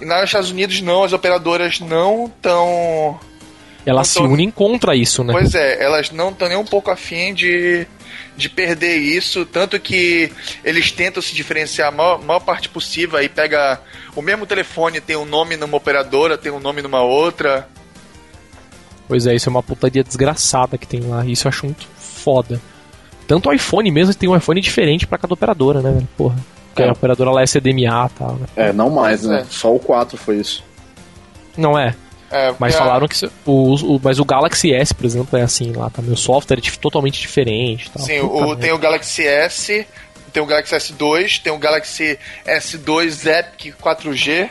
E 0.00 0.04
nos 0.04 0.24
Estados 0.24 0.50
Unidos 0.50 0.80
não, 0.80 1.04
as 1.04 1.12
operadoras 1.12 1.80
não 1.80 2.26
estão. 2.26 3.18
Elas 3.84 4.08
se 4.08 4.18
unem 4.18 4.50
contra 4.50 4.96
isso, 4.96 5.22
né? 5.22 5.32
Pois 5.32 5.54
é, 5.54 5.82
elas 5.82 6.10
não 6.10 6.30
estão 6.30 6.48
nem 6.48 6.58
um 6.58 6.64
pouco 6.64 6.90
afim 6.90 7.32
de, 7.32 7.86
de 8.36 8.48
perder 8.48 8.96
isso, 8.96 9.46
tanto 9.46 9.78
que 9.78 10.30
eles 10.64 10.90
tentam 10.90 11.22
se 11.22 11.32
diferenciar 11.34 11.88
a 11.88 11.90
maior, 11.92 12.22
maior 12.22 12.40
parte 12.40 12.68
possível, 12.68 13.16
aí 13.16 13.28
pega 13.28 13.80
o 14.14 14.20
mesmo 14.20 14.44
telefone, 14.44 15.00
tem 15.00 15.16
um 15.16 15.24
nome 15.24 15.56
numa 15.56 15.76
operadora, 15.76 16.36
tem 16.36 16.50
um 16.50 16.58
nome 16.58 16.82
numa 16.82 17.00
outra. 17.00 17.68
Pois 19.06 19.24
é, 19.24 19.36
isso 19.36 19.48
é 19.48 19.50
uma 19.50 19.62
putaria 19.62 20.02
desgraçada 20.02 20.76
que 20.76 20.86
tem 20.86 21.00
lá, 21.00 21.24
isso 21.24 21.46
eu 21.46 21.48
acho 21.50 21.64
muito 21.64 21.86
foda. 21.96 22.60
Tanto 23.26 23.48
o 23.48 23.52
iPhone 23.52 23.90
mesmo 23.90 24.14
tem 24.14 24.28
um 24.28 24.36
iPhone 24.36 24.60
diferente 24.60 25.06
para 25.06 25.18
cada 25.18 25.34
operadora, 25.34 25.80
né, 25.80 25.90
velho? 25.90 26.08
Porra. 26.16 26.36
Porque 26.68 26.82
é. 26.82 26.88
a 26.88 26.92
operadora 26.92 27.30
lá 27.30 27.42
é 27.42 27.46
CDMA 27.46 28.10
e 28.10 28.18
tal, 28.18 28.34
né? 28.34 28.46
É, 28.54 28.72
não 28.72 28.90
mais, 28.90 29.22
né? 29.22 29.40
É. 29.40 29.44
Só 29.48 29.74
o 29.74 29.78
4 29.78 30.16
foi 30.16 30.36
isso. 30.36 30.62
Não 31.56 31.78
é. 31.78 31.94
É, 32.30 32.54
mas 32.58 32.74
é. 32.74 32.78
falaram 32.78 33.06
que 33.06 33.16
o, 33.44 33.74
o, 33.74 34.00
mas 34.02 34.18
o 34.18 34.24
Galaxy 34.24 34.74
S, 34.74 34.92
por 34.92 35.06
exemplo, 35.06 35.38
é 35.38 35.42
assim 35.42 35.72
lá 35.72 35.88
também. 35.90 36.12
O 36.12 36.16
software 36.16 36.58
é 36.58 36.70
totalmente 36.80 37.20
diferente. 37.20 37.90
Tal. 37.90 38.04
Sim, 38.04 38.20
o, 38.20 38.56
tem 38.56 38.72
o 38.72 38.78
Galaxy 38.78 39.24
S, 39.24 39.86
tem 40.32 40.42
o 40.42 40.46
Galaxy 40.46 40.74
S2, 40.74 41.40
tem 41.42 41.52
o 41.52 41.58
Galaxy 41.58 42.18
S2 42.44 43.26
Epic 43.26 43.74
4G, 43.80 44.50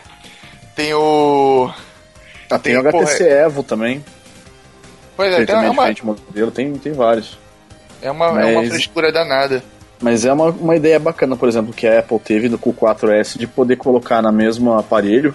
tem 0.76 0.94
o. 0.94 1.70
Ah, 2.50 2.58
tem, 2.58 2.74
tem 2.74 2.78
o 2.78 2.88
HTC 2.88 3.24
porra, 3.24 3.30
Evo 3.30 3.64
também. 3.64 4.04
Pois 5.16 5.32
é, 5.34 5.38
tem, 5.38 5.46
tem 5.46 5.70
uma... 5.70 5.96
modelo, 6.04 6.52
tem, 6.52 6.74
tem 6.74 6.94
vários. 6.94 7.38
É 8.06 8.12
uma, 8.12 8.32
mas, 8.32 8.46
é 8.46 8.58
uma 8.58 8.70
frescura 8.70 9.12
danada. 9.12 9.64
Mas 10.00 10.26
é 10.26 10.32
uma, 10.32 10.46
uma 10.50 10.76
ideia 10.76 11.00
bacana, 11.00 11.36
por 11.36 11.50
exemplo, 11.50 11.74
que 11.74 11.88
a 11.88 12.00
Apple 12.00 12.20
teve 12.20 12.50
no 12.50 12.60
Q4S 12.60 13.38
de 13.38 13.48
poder 13.48 13.78
colocar 13.78 14.22
na 14.22 14.32
mesma 14.32 14.80
aparelho 14.80 15.34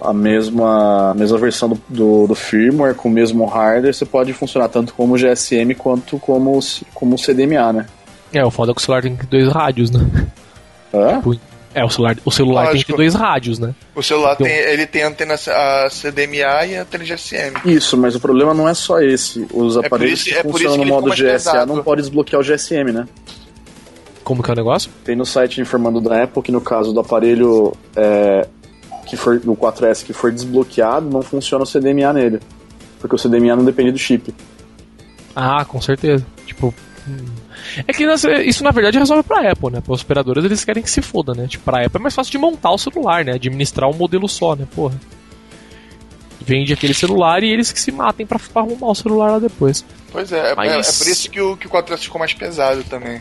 a 0.00 0.12
mesma, 0.12 1.10
a 1.10 1.14
mesma 1.14 1.38
versão 1.38 1.68
do, 1.70 1.82
do, 1.88 2.26
do, 2.28 2.34
firmware 2.34 2.94
com 2.94 3.08
o 3.08 3.12
mesmo 3.12 3.44
hardware, 3.44 3.92
você 3.92 4.06
pode 4.06 4.32
funcionar 4.32 4.68
tanto 4.68 4.94
como 4.94 5.16
GSM 5.16 5.74
quanto 5.76 6.18
como, 6.18 6.58
como 6.94 7.18
CDMA, 7.18 7.72
né? 7.72 7.86
É, 8.32 8.44
o 8.44 8.50
foda 8.50 8.72
é 8.72 8.74
que 8.74 8.80
o 8.80 8.84
celular 8.84 9.02
tem 9.02 9.18
dois 9.28 9.48
rádios, 9.48 9.90
né? 9.90 10.00
Hã? 10.94 11.16
Tipo, 11.16 11.36
é, 11.74 11.84
o 11.84 11.90
celular, 11.90 12.16
o 12.24 12.30
celular 12.30 12.64
Lógico. 12.66 12.86
tem 12.86 12.96
dois 12.96 13.14
rádios, 13.14 13.58
né? 13.58 13.74
O 13.94 14.02
celular 14.02 14.32
então... 14.34 14.46
tem, 14.46 14.56
ele 14.56 14.86
tem 14.86 15.02
antena 15.02 15.34
a 15.34 15.88
CDMA 15.90 16.66
e 16.66 16.76
a 16.76 16.82
antena 16.82 17.04
GSM. 17.04 17.60
Isso, 17.64 17.96
mas 17.96 18.14
o 18.14 18.20
problema 18.20 18.54
não 18.54 18.68
é 18.68 18.74
só 18.74 19.00
esse. 19.00 19.46
Os 19.52 19.76
é 19.76 19.86
aparelhos 19.86 20.20
isso, 20.20 20.30
que 20.30 20.36
é 20.36 20.42
funcionam 20.42 20.78
no 20.78 20.86
modo 20.86 21.10
GSA 21.10 21.24
pesado. 21.24 21.74
não 21.74 21.82
podem 21.82 22.02
desbloquear 22.02 22.40
o 22.40 22.44
GSM, 22.44 22.92
né? 22.92 23.06
Como 24.24 24.42
que 24.42 24.50
é 24.50 24.52
o 24.52 24.56
negócio? 24.56 24.90
Tem 25.04 25.16
no 25.16 25.24
site 25.24 25.60
informando 25.60 26.00
da 26.00 26.22
Apple 26.22 26.42
que 26.42 26.52
no 26.52 26.60
caso 26.60 26.92
do 26.92 27.00
aparelho 27.00 27.72
é, 27.96 28.46
que 29.06 29.16
for 29.16 29.40
no 29.44 29.56
4S 29.56 30.04
que 30.04 30.12
for 30.12 30.30
desbloqueado, 30.30 31.08
não 31.08 31.22
funciona 31.22 31.64
o 31.64 31.66
CDMA 31.66 32.12
nele. 32.12 32.40
Porque 33.00 33.14
o 33.14 33.18
CDMA 33.18 33.56
não 33.56 33.64
depende 33.64 33.92
do 33.92 33.98
chip. 33.98 34.34
Ah, 35.34 35.64
com 35.64 35.80
certeza. 35.80 36.26
Tipo. 36.46 36.74
É 37.86 37.92
que 37.92 38.04
isso 38.44 38.64
na 38.64 38.70
verdade 38.70 38.98
resolve 38.98 39.22
pra 39.22 39.50
Apple, 39.50 39.70
né? 39.70 39.80
Para 39.80 39.92
os 39.92 40.02
operadores 40.02 40.44
eles 40.44 40.64
querem 40.64 40.82
que 40.82 40.90
se 40.90 41.02
foda, 41.02 41.34
né? 41.34 41.46
Tipo, 41.46 41.64
pra 41.64 41.84
Apple 41.84 41.98
é 41.98 42.02
mais 42.02 42.14
fácil 42.14 42.32
de 42.32 42.38
montar 42.38 42.70
o 42.70 42.78
celular, 42.78 43.24
né? 43.24 43.32
Administrar 43.32 43.88
um 43.88 43.94
modelo 43.94 44.28
só, 44.28 44.54
né? 44.54 44.66
Porra. 44.74 44.98
Vende 46.40 46.72
aquele 46.72 46.94
celular 46.94 47.42
e 47.42 47.52
eles 47.52 47.70
que 47.72 47.80
se 47.80 47.92
matem 47.92 48.26
pra, 48.26 48.38
pra 48.38 48.62
arrumar 48.62 48.88
o 48.88 48.94
celular 48.94 49.32
lá 49.32 49.38
depois. 49.38 49.84
Pois 50.10 50.32
é, 50.32 50.52
é 50.52 50.54
Mas... 50.54 50.72
é, 50.72 50.78
é, 50.78 50.98
por 50.98 51.12
isso 51.12 51.30
que 51.30 51.40
o, 51.40 51.56
que 51.56 51.66
o 51.66 51.70
4S 51.70 51.98
ficou 51.98 52.18
mais 52.18 52.32
pesado 52.32 52.82
também. 52.84 53.20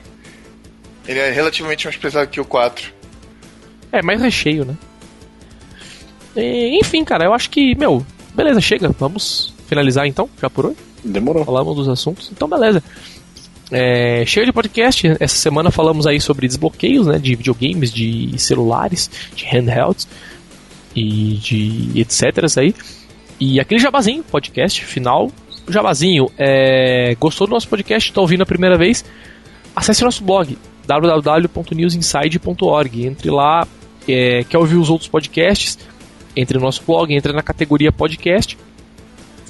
Ele 1.08 1.20
é 1.20 1.32
relativamente 1.32 1.86
mais 1.86 1.98
pesado 1.98 2.28
que 2.28 2.40
o 2.40 2.46
4. 2.46 2.94
É, 3.92 4.02
mais 4.02 4.22
recheio, 4.22 4.66
né? 4.66 4.76
E, 6.36 6.80
enfim, 6.80 7.04
cara, 7.04 7.26
eu 7.26 7.34
acho 7.34 7.50
que, 7.50 7.76
meu, 7.76 8.06
beleza, 8.34 8.62
chega. 8.62 8.90
Vamos 9.00 9.54
finalizar 9.68 10.06
então, 10.06 10.30
já 10.42 10.50
por 10.50 10.68
hoje? 10.68 10.78
Demorou. 11.04 11.44
Falamos 11.46 11.76
dos 11.76 11.90
assuntos. 11.90 12.30
Então, 12.32 12.48
beleza. 12.48 12.84
É, 13.72 14.24
cheio 14.26 14.46
de 14.46 14.54
podcast. 14.54 15.08
Essa 15.20 15.36
semana 15.36 15.70
falamos 15.72 16.06
aí 16.08 16.22
sobre 16.22 16.48
desbloqueios 16.48 17.08
né, 17.08 17.20
de 17.20 17.36
videogames, 17.36 17.92
de 17.92 18.32
celulares, 18.38 19.12
de 19.36 19.44
handhelds 19.46 20.08
e 20.96 21.34
de 21.36 22.00
etc. 22.00 22.46
Aí. 22.58 22.74
E 23.40 23.60
aquele 23.60 23.80
jabazinho, 23.80 24.24
podcast 24.24 24.84
final. 24.86 25.30
Jabazinho, 25.70 26.32
é, 26.38 27.14
gostou 27.20 27.46
do 27.46 27.52
nosso 27.52 27.68
podcast? 27.68 28.10
Está 28.10 28.22
ouvindo 28.22 28.44
a 28.44 28.46
primeira 28.46 28.78
vez? 28.78 29.04
Acesse 29.76 30.02
nosso 30.04 30.24
blog 30.24 30.58
www.newsinside.org. 30.86 33.06
Entre 33.06 33.30
lá, 33.30 33.68
é, 34.08 34.46
quer 34.46 34.58
ouvir 34.58 34.78
os 34.78 34.90
outros 34.90 35.10
podcasts? 35.10 35.78
Entre 36.36 36.58
no 36.58 36.64
nosso 36.64 36.82
blog, 36.86 37.14
entre 37.14 37.32
na 37.34 37.44
categoria 37.44 37.92
podcast 37.92 38.58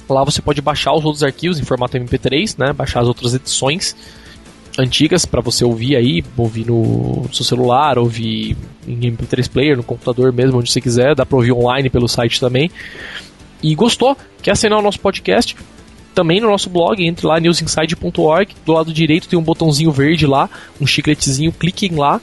Lá 0.08 0.24
você 0.24 0.40
pode 0.40 0.60
baixar 0.60 0.94
os 0.94 1.04
outros 1.04 1.22
arquivos 1.22 1.60
em 1.60 1.64
formato 1.64 1.98
MP3, 1.98 2.56
né? 2.58 2.72
Baixar 2.72 3.00
as 3.00 3.08
outras 3.08 3.34
edições 3.34 3.94
antigas 4.78 5.26
para 5.26 5.40
você 5.40 5.64
ouvir 5.64 5.96
aí, 5.96 6.24
ouvir 6.36 6.64
no 6.64 7.24
seu 7.32 7.44
celular, 7.44 7.98
ouvir 7.98 8.56
em 8.86 8.96
MP3 9.00 9.50
player, 9.50 9.76
no 9.76 9.82
computador 9.82 10.32
mesmo, 10.32 10.58
onde 10.58 10.70
você 10.70 10.80
quiser, 10.80 11.14
dá 11.14 11.26
para 11.26 11.36
ouvir 11.36 11.52
online 11.52 11.90
pelo 11.90 12.08
site 12.08 12.38
também. 12.38 12.70
E 13.62 13.74
gostou? 13.74 14.16
Quer 14.40 14.52
assinar 14.52 14.78
o 14.78 14.82
nosso 14.82 15.00
podcast? 15.00 15.56
Também 16.14 16.40
no 16.40 16.48
nosso 16.48 16.70
blog, 16.70 17.04
entre 17.04 17.26
lá 17.26 17.40
newsinside.org, 17.40 18.54
do 18.64 18.72
lado 18.72 18.92
direito 18.92 19.28
tem 19.28 19.38
um 19.38 19.42
botãozinho 19.42 19.90
verde 19.90 20.26
lá, 20.26 20.48
um 20.80 20.86
chicletezinho, 20.86 21.52
cliquem 21.52 21.96
lá. 21.96 22.20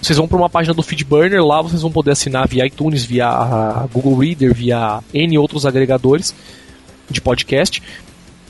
Vocês 0.00 0.16
vão 0.16 0.28
para 0.28 0.36
uma 0.36 0.48
página 0.48 0.72
do 0.72 0.82
Feedburner, 0.82 1.44
lá 1.44 1.60
vocês 1.60 1.82
vão 1.82 1.90
poder 1.90 2.12
assinar 2.12 2.46
via 2.46 2.64
iTunes, 2.64 3.04
via 3.04 3.86
Google 3.92 4.16
Reader, 4.16 4.54
via 4.54 5.00
N 5.12 5.36
outros 5.36 5.66
agregadores 5.66 6.32
de 7.10 7.20
podcast. 7.20 7.82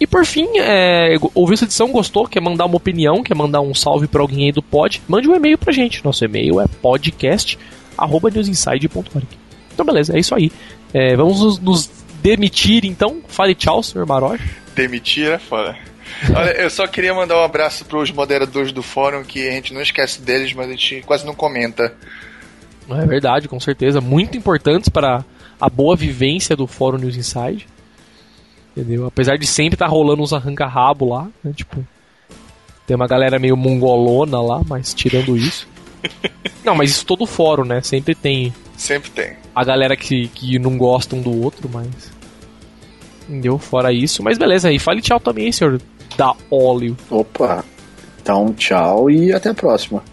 E 0.01 0.07
por 0.07 0.25
fim, 0.25 0.47
é, 0.59 1.17
ouviu 1.35 1.55
essa 1.55 1.65
edição, 1.65 1.91
gostou, 1.91 2.29
quer 2.29 2.41
mandar 2.41 2.67
uma 2.67 2.77
opinião, 2.77 3.21
quer 3.23 3.35
mandar 3.35 3.61
um 3.61 3.75
salve 3.75 4.07
para 4.07 4.21
alguém 4.21 4.45
aí 4.47 4.53
do 4.53 4.63
pod, 4.63 5.03
mande 5.09 5.29
um 5.29 5.35
e-mail 5.35 5.59
pra 5.59 5.73
gente. 5.73 6.05
Nosso 6.05 6.25
e-mail 6.25 6.61
é 6.61 6.67
podcast@newsinside.org. 6.81 9.27
Então 9.75 9.85
beleza, 9.85 10.17
é 10.17 10.21
isso 10.21 10.33
aí. 10.35 10.53
É, 10.95 11.15
vamos 11.17 11.41
nos, 11.41 11.59
nos, 11.59 11.91
demitir 12.23 12.85
então. 12.85 13.21
Fale 13.27 13.55
tchau, 13.55 13.83
senhor 13.83 14.07
Maroche. 14.07 14.45
Demitir 14.75 15.31
é 15.31 15.39
foda. 15.39 15.77
Olha, 16.35 16.51
eu 16.53 16.71
só 16.71 16.87
queria 16.87 17.13
mandar 17.13 17.37
um 17.37 17.45
abraço 17.45 17.85
para 17.85 17.99
os 17.99 18.11
moderadores 18.11 18.73
do 18.73 18.83
fórum, 18.83 19.23
que 19.23 19.47
a 19.47 19.53
gente 19.53 19.75
não 19.75 19.83
esquece 19.83 20.23
deles, 20.23 20.53
mas 20.53 20.67
a 20.67 20.71
gente 20.71 21.03
quase 21.03 21.27
não 21.27 21.35
comenta. 21.35 21.95
É 22.91 23.07
verdade, 23.07 23.49
com 23.49 23.61
certeza. 23.61 24.01
Muito 24.01 24.37
importantes 24.37 24.89
para 24.89 25.25
a 25.61 25.69
boa 25.69 25.95
vivência 25.95 26.57
do 26.57 26.67
Fórum 26.67 26.99
News 26.99 27.17
Inside. 27.17 27.67
Entendeu? 28.79 29.07
Apesar 29.07 29.37
de 29.37 29.45
sempre 29.45 29.75
estar 29.75 29.87
tá 29.87 29.91
rolando 29.91 30.23
uns 30.23 30.33
arranca-rabo 30.33 31.09
lá, 31.09 31.29
né? 31.43 31.53
Tipo, 31.53 31.85
tem 32.87 32.95
uma 32.95 33.09
galera 33.09 33.37
meio 33.37 33.57
mongolona 33.57 34.41
lá, 34.41 34.63
mas 34.69 34.95
tirando 34.95 35.37
isso. 35.37 35.67
não, 36.65 36.77
mas 36.77 36.91
isso 36.91 37.05
todo 37.05 37.27
fórum, 37.27 37.65
né? 37.65 37.81
Sempre 37.83 38.15
tem. 38.15 38.55
Sempre 38.77 39.11
tem. 39.11 39.33
A 39.53 39.65
galera 39.65 39.97
que, 39.97 40.29
que 40.29 40.61
não 40.61 40.79
gosta 40.79 41.17
um 41.17 41.21
do 41.21 41.43
outro, 41.43 41.69
mas. 41.69 42.13
Entendeu? 43.29 43.59
Fora 43.59 43.93
isso. 43.93 44.23
Mas 44.23 44.39
beleza, 44.39 44.71
e 44.71 44.79
fale 44.79 45.03
tchau 45.03 45.19
também, 45.19 45.51
senhor 45.51 45.81
da 46.17 46.35
óleo. 46.49 46.97
Opa! 47.11 47.65
Então, 48.23 48.55
tchau 48.55 49.11
e 49.11 49.33
até 49.33 49.51
a 49.51 49.55
próxima. 49.55 50.05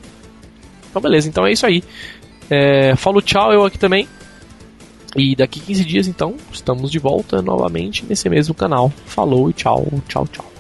Então, 0.89 1.01
beleza, 1.01 1.29
então 1.29 1.45
é 1.45 1.51
isso 1.51 1.67
aí. 1.67 1.83
É, 2.49 2.95
falo 2.95 3.21
tchau, 3.21 3.53
eu 3.53 3.63
aqui 3.63 3.77
também. 3.77 4.07
E 5.15 5.35
daqui 5.35 5.59
15 5.59 5.85
dias, 5.85 6.07
então, 6.07 6.35
estamos 6.51 6.91
de 6.91 6.99
volta 6.99 7.41
novamente 7.41 8.05
nesse 8.05 8.27
mesmo 8.29 8.53
canal. 8.53 8.91
Falou 9.05 9.49
e 9.49 9.53
tchau, 9.53 9.87
tchau, 10.07 10.27
tchau. 10.27 10.54